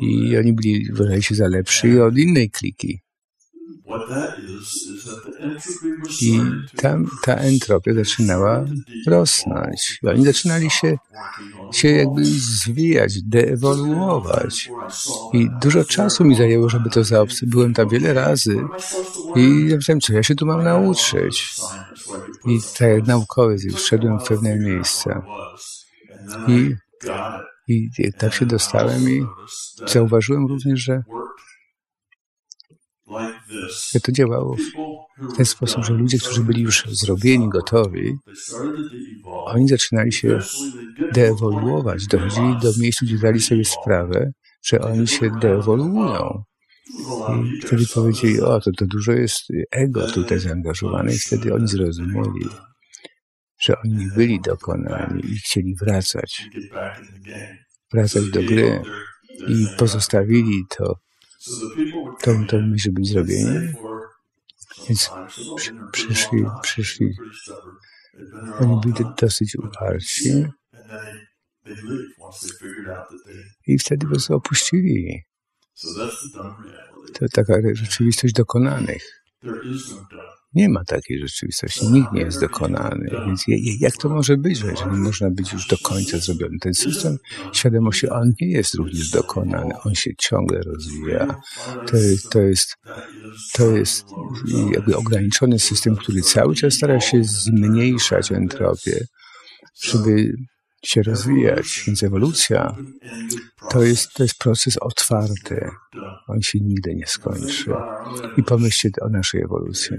I 0.00 0.36
oni 0.36 0.52
byli, 0.52 0.92
uważali 0.92 1.22
się 1.22 1.34
za 1.34 1.48
lepsi 1.48 2.00
od 2.00 2.18
innej 2.18 2.50
kliki. 2.50 3.00
I 6.20 6.40
tam 6.76 7.06
ta 7.22 7.34
entropia 7.34 7.94
zaczynała 7.94 8.64
rosnąć. 9.06 9.98
I 10.02 10.08
oni 10.08 10.24
zaczynali 10.24 10.70
się, 10.70 10.96
się 11.72 11.88
jakby 11.88 12.24
zwijać, 12.24 13.22
deewoluować. 13.22 14.70
I 15.32 15.48
dużo 15.62 15.84
czasu 15.84 16.24
mi 16.24 16.34
zajęło, 16.34 16.68
żeby 16.68 16.90
to 16.90 17.04
zaobserwować. 17.04 17.50
Byłem 17.54 17.74
tam 17.74 17.88
wiele 17.88 18.14
razy 18.14 18.56
i 19.36 19.68
ja 19.68 19.76
myślałem, 19.76 20.00
co 20.00 20.12
ja 20.12 20.22
się 20.22 20.34
tu 20.34 20.46
mam 20.46 20.64
nauczyć. 20.64 21.54
I 22.46 22.60
tak 22.78 22.88
jak 22.88 23.06
naukowiec, 23.06 23.74
wszedłem 23.74 24.18
w 24.18 24.24
pewne 24.24 24.56
miejsca. 24.58 25.26
I, 26.48 26.76
i 27.68 28.12
tam 28.18 28.30
się 28.30 28.46
dostałem 28.46 29.10
i 29.10 29.26
zauważyłem 29.86 30.46
również, 30.46 30.80
że 30.80 31.02
to 34.02 34.12
działało 34.12 34.56
w 35.18 35.36
ten 35.36 35.46
sposób, 35.46 35.84
że 35.84 35.92
ludzie, 35.92 36.18
którzy 36.18 36.44
byli 36.44 36.62
już 36.62 36.84
zrobieni, 36.90 37.48
gotowi, 37.48 38.16
oni 39.24 39.68
zaczynali 39.68 40.12
się 40.12 40.38
deewoluować, 41.12 42.06
dochodzili 42.06 42.56
do 42.62 42.72
miejsca, 42.80 43.06
gdzie 43.06 43.18
dali 43.18 43.40
sobie 43.40 43.64
sprawę, 43.64 44.32
że 44.64 44.80
oni 44.80 45.06
się 45.08 45.30
deewoluują. 45.40 46.42
I 47.58 47.60
wtedy 47.66 47.84
powiedzieli, 47.94 48.40
o, 48.40 48.60
to, 48.60 48.70
to 48.78 48.86
dużo 48.86 49.12
jest 49.12 49.40
ego 49.70 50.06
tutaj 50.06 50.38
zaangażowane 50.38 51.14
i 51.14 51.18
wtedy 51.18 51.54
oni 51.54 51.68
zrozumieli, 51.68 52.48
że 53.60 53.74
oni 53.84 54.08
byli 54.16 54.40
dokonani 54.40 55.22
i 55.26 55.36
chcieli 55.36 55.74
wracać, 55.80 56.48
wracać 57.92 58.30
do 58.30 58.42
gry 58.42 58.82
i 59.48 59.66
pozostawili 59.78 60.62
to, 60.76 60.94
to, 62.20 62.32
to 62.48 62.58
żeby 62.74 62.94
być 62.94 63.08
zrobieni. 63.08 63.72
Więc 64.88 65.10
przy, 65.56 65.74
przyszli, 65.92 66.44
przyszli, 66.62 67.16
oni 68.60 68.80
byli 68.80 69.04
dosyć 69.20 69.56
uparci. 69.56 70.44
i 73.66 73.78
wtedy 73.78 74.06
prostu 74.06 74.34
opuścili. 74.34 75.22
To 77.14 77.26
taka 77.32 77.54
rzeczywistość 77.72 78.34
dokonanych. 78.34 79.22
Nie 80.54 80.68
ma 80.68 80.84
takiej 80.84 81.18
rzeczywistości. 81.18 81.86
Nikt 81.86 82.12
nie 82.12 82.20
jest 82.20 82.40
dokonany. 82.40 83.10
Więc 83.26 83.44
jak 83.80 83.96
to 83.96 84.08
może 84.08 84.36
być, 84.36 84.58
że 84.58 84.66
nie 84.72 84.98
można 84.98 85.30
być 85.30 85.52
już 85.52 85.66
do 85.66 85.78
końca 85.78 86.18
zrobiony? 86.18 86.58
Ten 86.60 86.74
system 86.74 87.18
świadomości, 87.52 88.08
on 88.08 88.32
nie 88.40 88.50
jest 88.50 88.74
również 88.74 89.10
dokonany. 89.10 89.74
On 89.84 89.94
się 89.94 90.10
ciągle 90.18 90.62
rozwija. 90.62 91.40
To 91.86 91.96
jest, 91.96 92.30
to 92.30 92.40
jest, 92.40 92.76
to 93.52 93.70
jest 93.76 94.06
jakby 94.72 94.96
ograniczony 94.96 95.58
system, 95.58 95.96
który 95.96 96.22
cały 96.22 96.54
czas 96.54 96.74
stara 96.74 97.00
się 97.00 97.24
zmniejszać 97.24 98.32
entropię, 98.32 99.06
żeby 99.82 100.32
się 100.84 101.02
rozwijać. 101.02 101.82
Więc 101.86 102.02
ewolucja 102.02 102.76
to 103.70 103.82
jest, 103.82 104.12
to 104.12 104.22
jest 104.22 104.38
proces 104.38 104.76
otwarty. 104.80 105.70
On 106.28 106.42
się 106.42 106.58
nigdy 106.60 106.94
nie 106.94 107.06
skończy. 107.06 107.70
I 108.36 108.42
pomyślcie 108.42 108.90
o 109.00 109.08
naszej 109.08 109.42
ewolucji. 109.42 109.96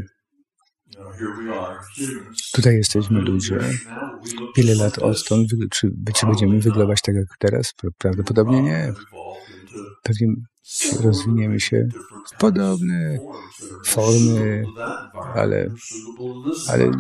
Tutaj 2.53 2.76
jesteśmy 2.76 3.22
ludzie. 3.22 3.60
Wiele 4.57 4.76
lat 4.76 4.98
odtąd, 4.99 5.49
czy, 5.72 5.91
czy 6.15 6.26
będziemy 6.26 6.60
wyglądać 6.60 7.02
tak 7.02 7.15
jak 7.15 7.28
teraz? 7.40 7.74
Prawdopodobnie 7.98 8.61
nie. 8.61 8.94
Pewnie 10.03 10.28
rozwiniemy 11.02 11.60
się 11.60 11.88
w 12.34 12.38
podobne 12.38 13.18
formy, 13.86 14.65
ale, 15.34 15.70
ale 16.68 16.91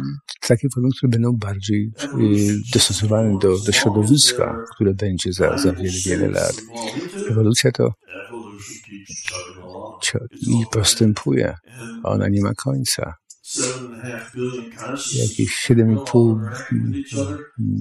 takie 0.47 0.67
formy, 0.75 0.89
które 0.97 1.09
będą 1.09 1.37
bardziej 1.37 1.91
y, 2.19 2.59
dostosowane 2.73 3.37
do, 3.39 3.59
do 3.59 3.71
środowiska, 3.71 4.57
które 4.75 4.93
będzie 4.93 5.33
za, 5.33 5.57
za 5.57 5.73
wiele, 5.73 5.99
wiele 6.05 6.27
lat. 6.27 6.61
Ewolucja 7.29 7.71
to 7.71 7.91
i 10.41 10.65
postępuje, 10.71 11.55
a 12.03 12.09
ona 12.09 12.27
nie 12.29 12.41
ma 12.41 12.53
końca 12.53 13.15
jakieś 15.15 15.67
7,5 15.69 16.39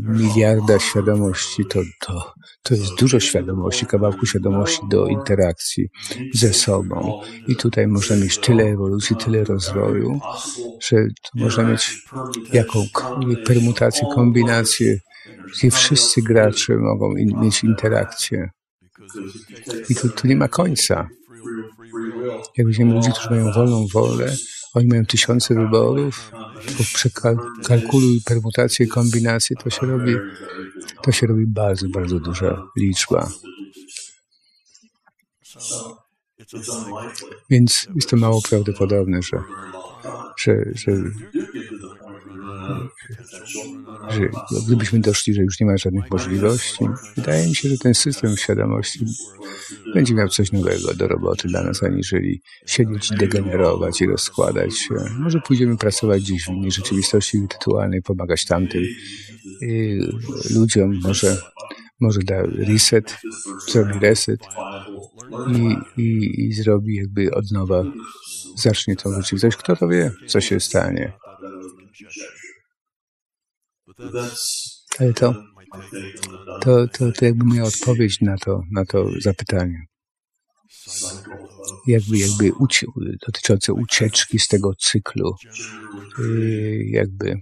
miliarda 0.09 0.78
świadomości, 0.78 1.65
to, 1.66 1.81
to, 2.01 2.32
to 2.62 2.74
jest 2.74 2.94
dużo 2.99 3.20
świadomości, 3.20 3.86
kawałku 3.86 4.27
świadomości 4.27 4.81
do 4.90 5.07
interakcji 5.07 5.89
ze 6.35 6.53
sobą. 6.53 7.20
I 7.49 7.57
tutaj 7.57 7.86
można 7.86 8.16
mieć 8.16 8.39
tyle 8.39 8.65
ewolucji, 8.65 9.16
tyle 9.16 9.44
rozwoju, 9.44 10.20
że 10.81 10.97
można 11.35 11.62
mieć 11.62 12.03
jaką 12.53 12.85
permutację, 13.47 14.09
kombinację, 14.15 14.99
gdzie 15.53 15.70
wszyscy 15.70 16.23
gracze 16.23 16.77
mogą 16.77 17.16
in, 17.16 17.40
mieć 17.40 17.65
interakcję. 17.65 18.51
I 19.89 19.94
tu, 19.94 20.09
tu 20.09 20.27
nie 20.27 20.36
ma 20.36 20.49
końca. 20.49 21.09
Jak 22.57 22.66
widzimy 22.66 22.94
ludzi, 22.94 23.11
którzy 23.12 23.31
mają 23.31 23.53
wolną 23.53 23.86
wolę, 23.93 24.36
oni 24.74 24.86
mają 24.86 25.07
tysiące 25.07 25.55
wyborów, 25.55 26.32
przekalkuluj 26.94 28.20
permutacje, 28.24 28.86
kombinacje, 28.86 29.57
to 29.57 29.70
się 29.70 29.86
robi, 29.86 30.15
to 31.03 31.12
się 31.12 31.27
robi 31.27 31.47
bardzo, 31.47 31.89
bardzo 31.89 32.20
duża 32.20 32.62
liczba. 32.77 33.31
Więc 37.51 37.89
jest 37.94 38.11
to 38.11 38.16
mało 38.16 38.43
prawdopodobne, 38.51 39.23
że, 39.23 39.43
że, 40.39 40.65
że, 40.74 40.93
że 44.10 44.28
gdybyśmy 44.66 45.01
doszli, 45.01 45.34
że 45.34 45.43
już 45.43 45.60
nie 45.60 45.66
ma 45.66 45.76
żadnych 45.76 46.10
możliwości, 46.10 46.84
wydaje 47.16 47.48
mi 47.48 47.55
się, 47.55 47.68
że 47.68 47.78
ten 47.78 47.94
system 47.94 48.36
świadomości 48.36 49.06
będzie 49.94 50.14
miał 50.14 50.28
coś 50.28 50.52
nowego 50.52 50.94
do 50.94 51.09
roboty 51.09 51.48
dla 51.48 51.62
nas, 51.62 51.82
aniżeli 51.82 52.43
siedzieć, 52.66 53.09
degenerować 53.09 54.01
i 54.01 54.06
rozkładać 54.06 54.78
się. 54.78 54.94
Może 55.18 55.40
pójdziemy 55.40 55.76
pracować 55.76 56.22
gdzieś 56.22 56.44
w 56.44 56.48
innej 56.48 56.70
rzeczywistości 56.72 57.40
wirtualnej, 57.40 58.02
pomagać 58.02 58.44
tamtym 58.44 58.82
ludziom, 60.55 61.01
może, 61.02 61.36
może 62.01 62.20
da 62.20 62.43
reset, 62.43 63.16
zrobi 63.68 63.98
reset 63.98 64.40
i, 65.48 65.76
i, 66.02 66.47
i 66.47 66.52
zrobi 66.52 66.97
jakby 66.97 67.34
od 67.34 67.51
nowa, 67.51 67.84
zacznie 68.56 68.97
tą 68.97 69.12
rzeczywistość. 69.12 69.56
Kto 69.56 69.76
to 69.76 69.89
wie, 69.89 70.12
co 70.26 70.40
się 70.40 70.60
stanie? 70.60 71.12
Ale 74.99 75.12
to 75.12 75.35
to, 76.61 76.89
to, 76.89 77.12
to 77.12 77.24
jakby 77.24 77.45
moja 77.45 77.65
odpowiedź 77.65 78.20
na 78.20 78.37
to, 78.37 78.62
na 78.70 78.85
to 78.85 79.07
zapytanie. 79.20 79.87
Jakby, 81.87 82.19
jakby 82.19 82.53
ucie, 82.53 82.87
dotyczące 83.27 83.73
ucieczki 83.73 84.39
z 84.39 84.49
tego 84.49 84.74
cyklu. 84.74 85.35
Y, 86.19 86.85
jakby. 86.91 87.35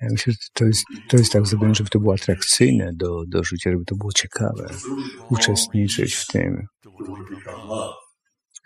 Ja 0.00 0.08
myślę, 0.10 0.32
że 0.32 0.38
to 0.52 0.64
jest, 0.64 0.84
to 1.08 1.16
jest 1.16 1.32
tak 1.32 1.46
zrobione, 1.46 1.74
żeby 1.74 1.90
to 1.90 2.00
było 2.00 2.14
atrakcyjne 2.14 2.90
do, 2.94 3.24
do 3.28 3.44
życia, 3.44 3.70
żeby 3.70 3.84
to 3.84 3.96
było 3.96 4.12
ciekawe, 4.12 4.66
uczestniczyć 5.30 6.14
w 6.14 6.26
tym. 6.26 6.66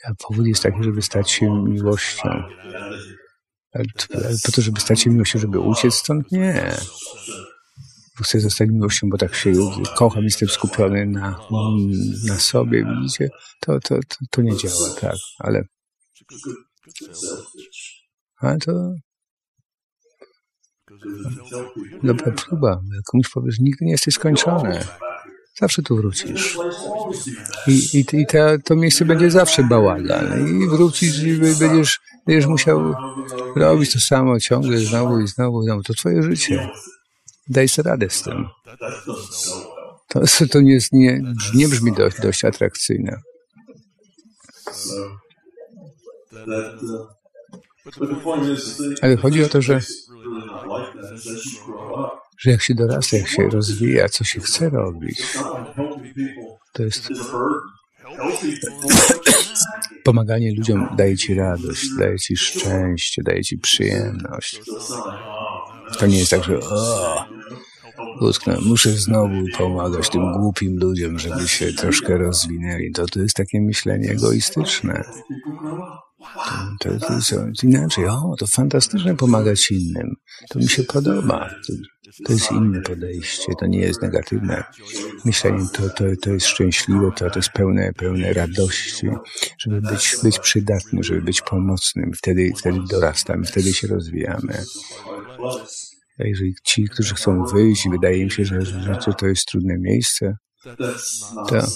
A 0.04 0.14
powód 0.28 0.46
jest 0.46 0.62
taki, 0.62 0.82
żeby 0.82 1.02
stać 1.02 1.30
się 1.30 1.64
miłością. 1.64 2.42
Po 4.44 4.52
to, 4.52 4.62
żeby 4.62 4.80
stać 4.80 5.00
się 5.00 5.10
miłością, 5.10 5.38
żeby 5.38 5.60
uciec 5.60 5.94
stąd? 5.94 6.32
Nie 6.32 6.76
chcę 8.24 8.40
zostać 8.40 8.68
miłością, 8.70 9.08
bo 9.10 9.18
tak 9.18 9.34
się 9.34 9.52
kocham, 9.96 10.24
jestem 10.24 10.48
skupiony 10.48 11.06
na, 11.06 11.40
na 12.26 12.38
sobie, 12.38 12.84
widzicie? 12.84 13.28
To, 13.60 13.80
to, 13.80 13.94
to, 14.08 14.16
to 14.30 14.42
nie 14.42 14.56
działa, 14.56 14.94
tak, 15.00 15.16
ale 15.38 15.64
ale 18.36 18.58
to 18.58 18.92
dobra 22.02 22.32
próba. 22.32 22.80
Komuś 23.06 23.28
powiesz, 23.28 23.58
nigdy 23.58 23.84
nie 23.84 23.92
jesteś 23.92 24.14
skończony. 24.14 24.80
Zawsze 25.60 25.82
tu 25.82 25.96
wrócisz. 25.96 26.58
I, 27.66 27.98
i, 27.98 28.20
i 28.20 28.26
to 28.64 28.76
miejsce 28.76 29.04
będzie 29.04 29.30
zawsze 29.30 29.62
bałagan. 29.62 30.48
I 30.48 30.68
wrócisz 30.68 31.22
i 31.22 31.32
będziesz, 31.38 32.00
będziesz 32.26 32.46
musiał 32.46 32.94
robić 33.56 33.92
to 33.92 34.00
samo 34.00 34.40
ciągle, 34.40 34.78
znowu 34.78 35.20
i 35.20 35.28
znowu, 35.28 35.62
znowu. 35.62 35.82
To 35.82 35.94
twoje 35.94 36.22
życie. 36.22 36.68
Daj 37.48 37.68
sobie 37.68 37.90
radę 37.90 38.10
z 38.10 38.22
tym. 38.22 38.48
To, 40.08 40.20
to 40.50 40.60
nie, 40.60 40.78
nie, 40.92 41.22
nie 41.54 41.68
brzmi 41.68 41.92
dość, 41.92 42.20
dość 42.20 42.44
atrakcyjne. 42.44 43.20
Ale 49.02 49.16
chodzi 49.16 49.44
o 49.44 49.48
to, 49.48 49.62
że, 49.62 49.80
że 52.38 52.50
jak 52.50 52.62
się 52.62 52.74
dorasta, 52.74 53.16
jak 53.16 53.28
się 53.28 53.48
rozwija, 53.48 54.08
co 54.08 54.24
się 54.24 54.40
chce 54.40 54.70
robić, 54.70 55.22
to 56.72 56.82
jest 56.82 57.08
pomaganie 60.04 60.52
ludziom 60.56 60.88
daje 60.96 61.16
ci 61.16 61.34
radość, 61.34 61.86
daje 61.98 62.18
ci 62.18 62.36
szczęście, 62.36 63.22
daje 63.22 63.44
ci 63.44 63.58
przyjemność. 63.58 64.60
To 65.98 66.06
nie 66.06 66.18
jest 66.18 66.30
tak, 66.30 66.44
że 66.44 66.60
o, 66.60 67.24
utknę, 68.20 68.58
muszę 68.66 68.90
znowu 68.90 69.34
pomagać 69.58 70.10
tym 70.10 70.32
głupim 70.32 70.78
ludziom, 70.78 71.18
żeby 71.18 71.48
się 71.48 71.72
troszkę 71.72 72.18
rozwinęli. 72.18 72.92
To 72.92 73.06
to 73.06 73.20
jest 73.20 73.36
takie 73.36 73.60
myślenie 73.60 74.10
egoistyczne. 74.10 75.04
To, 76.80 76.90
to, 76.98 77.06
to 77.30 77.66
inaczej, 77.66 78.06
o, 78.08 78.34
to 78.38 78.46
fantastyczne 78.46 79.16
pomagać 79.16 79.70
innym. 79.70 80.14
To 80.48 80.58
mi 80.58 80.68
się 80.68 80.82
podoba. 80.82 81.50
To, 81.66 81.72
to 82.24 82.32
jest 82.32 82.52
inne 82.52 82.80
podejście, 82.80 83.52
to 83.60 83.66
nie 83.66 83.78
jest 83.78 84.02
negatywne 84.02 84.64
myślenie, 85.24 85.66
to, 85.72 85.88
to, 85.88 86.04
to 86.22 86.30
jest 86.30 86.46
szczęśliwe, 86.46 87.10
to, 87.16 87.30
to 87.30 87.38
jest 87.38 87.50
pełne, 87.50 87.92
pełne 87.92 88.32
radości, 88.32 89.08
żeby 89.58 89.80
być, 89.80 90.16
być 90.22 90.38
przydatnym, 90.38 91.02
żeby 91.02 91.22
być 91.22 91.42
pomocnym. 91.42 92.12
Wtedy, 92.16 92.52
wtedy 92.58 92.78
dorastamy, 92.90 93.44
wtedy 93.44 93.72
się 93.72 93.88
rozwijamy. 93.88 94.64
A 96.18 96.24
jeżeli 96.24 96.54
ci, 96.64 96.84
którzy 96.84 97.14
chcą 97.14 97.44
wyjść 97.44 97.88
wydaje 97.90 98.18
im 98.18 98.30
się, 98.30 98.44
że, 98.44 98.60
że 98.64 99.12
to 99.18 99.26
jest 99.26 99.46
trudne 99.46 99.74
miejsce, 99.78 100.36
to, 101.48 101.66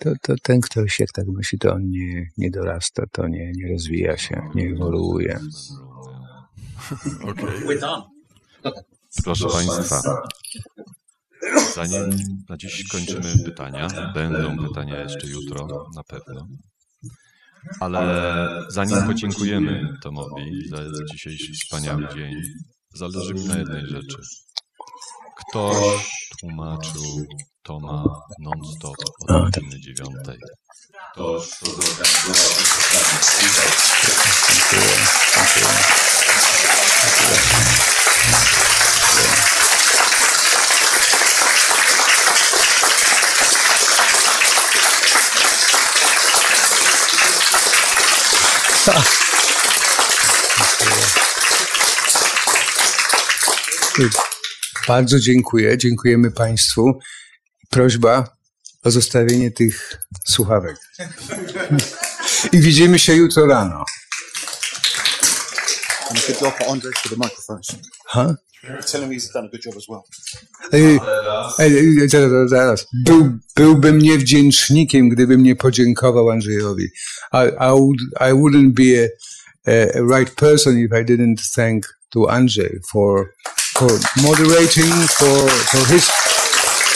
to, 0.00 0.10
to 0.22 0.34
ten 0.42 0.60
ktoś, 0.60 1.00
jak 1.00 1.12
tak 1.12 1.26
myśli, 1.26 1.58
to 1.58 1.72
on 1.72 1.90
nie, 1.90 2.30
nie 2.36 2.50
dorasta, 2.50 3.02
to 3.12 3.28
nie, 3.28 3.52
nie 3.54 3.72
rozwija 3.72 4.16
się, 4.16 4.42
nie 4.54 4.70
ewoluuje. 4.70 5.40
Okay. 7.22 8.82
Proszę 9.24 9.48
Państwa, 9.48 10.02
zanim 11.74 12.10
na 12.48 12.56
dziś 12.56 12.88
kończymy 12.88 13.44
pytania, 13.44 13.88
będą 14.14 14.68
pytania 14.68 15.02
jeszcze 15.02 15.26
jutro, 15.26 15.88
na 15.94 16.02
pewno. 16.04 16.46
Ale 17.80 18.48
zanim 18.68 19.02
podziękujemy 19.06 19.88
Tomowi 20.02 20.68
za 20.68 21.04
dzisiejszy 21.12 21.52
wspaniały 21.52 22.08
dzień, 22.14 22.34
zależy 22.94 23.34
mi 23.34 23.44
na 23.44 23.58
jednej 23.58 23.86
rzeczy. 23.86 24.16
Ktoś 25.36 26.30
tłumaczył 26.40 27.26
Toma 27.62 28.04
non-stop 28.38 28.96
od 29.20 29.42
godziny 29.42 29.80
dziewiątej. 29.80 30.38
Zorganizował 31.16 32.54
to. 32.54 32.80
Dziękuję. 34.50 34.96
Dziękuję. 53.96 54.10
Bardzo 54.88 55.20
dziękuję. 55.20 55.78
Dziękujemy 55.78 56.30
Państwu. 56.30 56.98
Prośba 57.70 58.36
o 58.84 58.90
zostawienie 58.90 59.50
tych 59.50 59.98
słuchawek. 60.28 60.76
I 62.52 62.60
widzimy 62.60 62.98
się 62.98 63.14
jutro 63.14 63.46
rano. 63.46 63.84
A 66.10 66.14
the. 66.14 67.76
Huh? 68.06 68.34
Tell 68.92 69.00
him 69.00 69.10
he's 69.10 69.32
done 69.32 69.48
a 71.58 72.08
zaraz, 72.08 72.50
zaraz. 72.50 72.86
Był, 73.04 73.38
byłbym 73.56 73.98
niewdzięcznikiem, 73.98 75.08
gdybym 75.08 75.42
nie 75.42 75.56
podziękował 75.56 76.30
Andrzejowi. 76.30 76.84
I, 77.32 77.36
I, 77.36 77.70
would, 77.70 78.00
I 78.20 78.32
wouldn't 78.32 78.72
be 78.72 79.04
a, 79.04 79.08
a, 79.70 80.18
right 80.18 80.34
person 80.34 80.78
if 80.78 81.00
I 81.00 81.04
didn't 81.04 81.54
thank 81.54 81.86
to 82.10 82.30
Andrzej 82.30 82.80
for, 82.92 83.34
for 83.74 83.90
moderating, 84.22 85.08
for, 85.08 85.50
for 85.50 85.86
his 85.86 86.29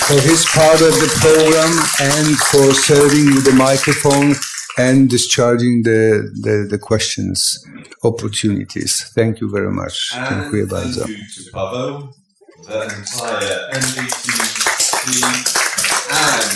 for 0.06 0.20
his 0.20 0.44
part 0.52 0.80
of 0.82 0.92
the 1.00 1.08
program 1.20 1.72
and 2.00 2.36
for 2.50 2.74
serving 2.74 3.34
with 3.34 3.44
the 3.44 3.54
microphone 3.54 4.34
and 4.76 5.08
discharging 5.08 5.82
the, 5.82 6.30
the, 6.42 6.66
the 6.68 6.78
questions 6.78 7.64
opportunities. 8.02 9.02
Thank 9.14 9.40
you 9.40 9.50
very 9.50 9.72
much. 9.72 10.10
And. 10.14 11.04
Thank 11.04 11.18
you 11.18 11.44
to 11.44 11.50
Paweł, 11.52 12.12
the 12.66 12.82
entire 12.84 13.70
NBT 13.72 14.24
team, 15.04 15.24
and 16.10 16.52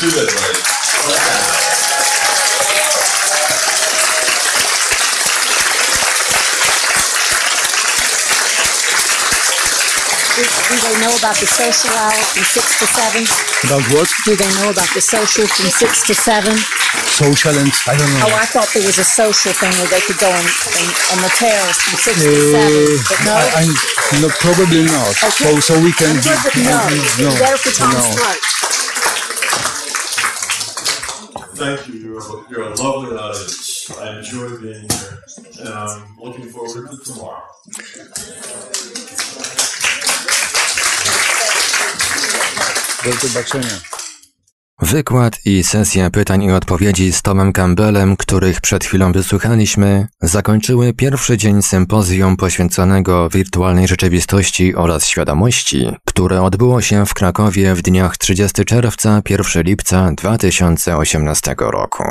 to 0.00 0.06
the 0.10 1.73
Do, 10.34 10.42
do 10.42 10.74
they 10.82 10.98
know 10.98 11.14
about 11.14 11.38
the 11.38 11.46
social 11.46 11.94
hour 11.94 12.10
from 12.34 12.42
6 12.42 12.78
to 12.82 12.86
7? 12.90 13.22
About 13.70 13.86
what? 13.94 14.10
Do 14.26 14.34
they 14.34 14.50
know 14.58 14.74
about 14.74 14.90
the 14.90 14.98
social 14.98 15.46
from 15.46 15.70
6 15.70 16.10
to 16.10 16.14
7? 16.14 16.50
Social 17.14 17.54
and 17.54 17.70
I 17.86 17.94
don't 17.94 18.10
know. 18.18 18.26
Oh, 18.26 18.34
I 18.34 18.42
thought 18.50 18.66
there 18.74 18.82
was 18.82 18.98
a 18.98 19.06
social 19.06 19.54
thing 19.54 19.70
where 19.78 19.86
they 19.94 20.02
could 20.02 20.18
go 20.18 20.26
on, 20.26 20.42
on, 20.42 20.86
on 21.14 21.18
the 21.22 21.30
terrace 21.38 21.78
from 21.86 22.18
6 22.18 22.18
to 22.18 22.34
7. 22.50 22.66
Uh, 22.66 22.98
But 23.06 23.18
no? 23.22 23.30
I, 23.30 23.62
I, 23.62 24.18
no, 24.18 24.28
probably 24.42 24.82
not. 24.90 25.14
Okay. 25.22 25.54
So, 25.54 25.62
so 25.62 25.72
we 25.78 25.94
can. 25.94 26.18
I'm 26.18 26.26
good 26.26 26.40
with 26.42 26.58
no. 26.66 26.82
no, 27.22 27.30
Better 27.38 27.58
for 27.62 27.70
Tom 27.70 27.94
no. 27.94 28.02
Smart. 28.02 28.42
Thank 31.54 31.86
you. 31.86 31.94
You're 31.94 32.18
a, 32.18 32.50
you're 32.50 32.66
a 32.66 32.74
lovely 32.74 33.14
audience. 33.14 33.73
I 33.90 34.16
enjoy 34.16 34.48
being 34.62 34.88
here, 34.88 35.18
and 35.60 35.68
I'm 35.68 36.16
looking 36.24 36.50
forward 36.50 36.90
to 36.90 36.96
tomorrow. 37.12 37.42
Do 43.04 43.28
zobaczenia. 43.28 43.80
Wykład 44.82 45.38
i 45.44 45.64
sesja 45.64 46.10
pytań 46.10 46.42
i 46.42 46.52
odpowiedzi 46.52 47.12
z 47.12 47.22
Tomem 47.22 47.52
Campbellem, 47.52 48.16
których 48.16 48.60
przed 48.60 48.84
chwilą 48.84 49.12
wysłuchaliśmy, 49.12 50.08
zakończyły 50.22 50.92
pierwszy 50.92 51.36
dzień 51.36 51.62
sympozjum 51.62 52.36
poświęconego 52.36 53.28
wirtualnej 53.28 53.88
rzeczywistości 53.88 54.74
oraz 54.74 55.06
świadomości, 55.06 55.88
które 56.06 56.42
odbyło 56.42 56.80
się 56.80 57.06
w 57.06 57.14
Krakowie 57.14 57.74
w 57.74 57.82
dniach 57.82 58.16
30 58.16 58.64
czerwca 58.64 59.22
1 59.28 59.62
lipca 59.62 60.12
2018 60.12 61.54
roku. 61.58 62.04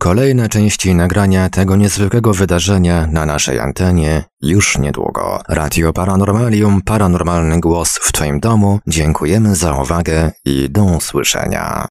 Kolejne 0.00 0.48
części 0.48 0.94
nagrania 0.94 1.50
tego 1.50 1.76
niezwykłego 1.76 2.34
wydarzenia 2.34 3.06
na 3.06 3.26
naszej 3.26 3.60
antenie 3.60 4.24
już 4.42 4.78
niedługo. 4.78 5.40
Radio 5.48 5.92
Paranormalium, 5.92 6.82
paranormalny 6.82 7.60
głos 7.60 7.98
w 8.02 8.12
Twoim 8.12 8.40
domu. 8.40 8.80
Dziękujemy 8.86 9.54
za 9.54 9.74
uwagę 9.74 10.30
i 10.44 10.70
do 10.70 10.84
usłyszenia. 10.84 11.88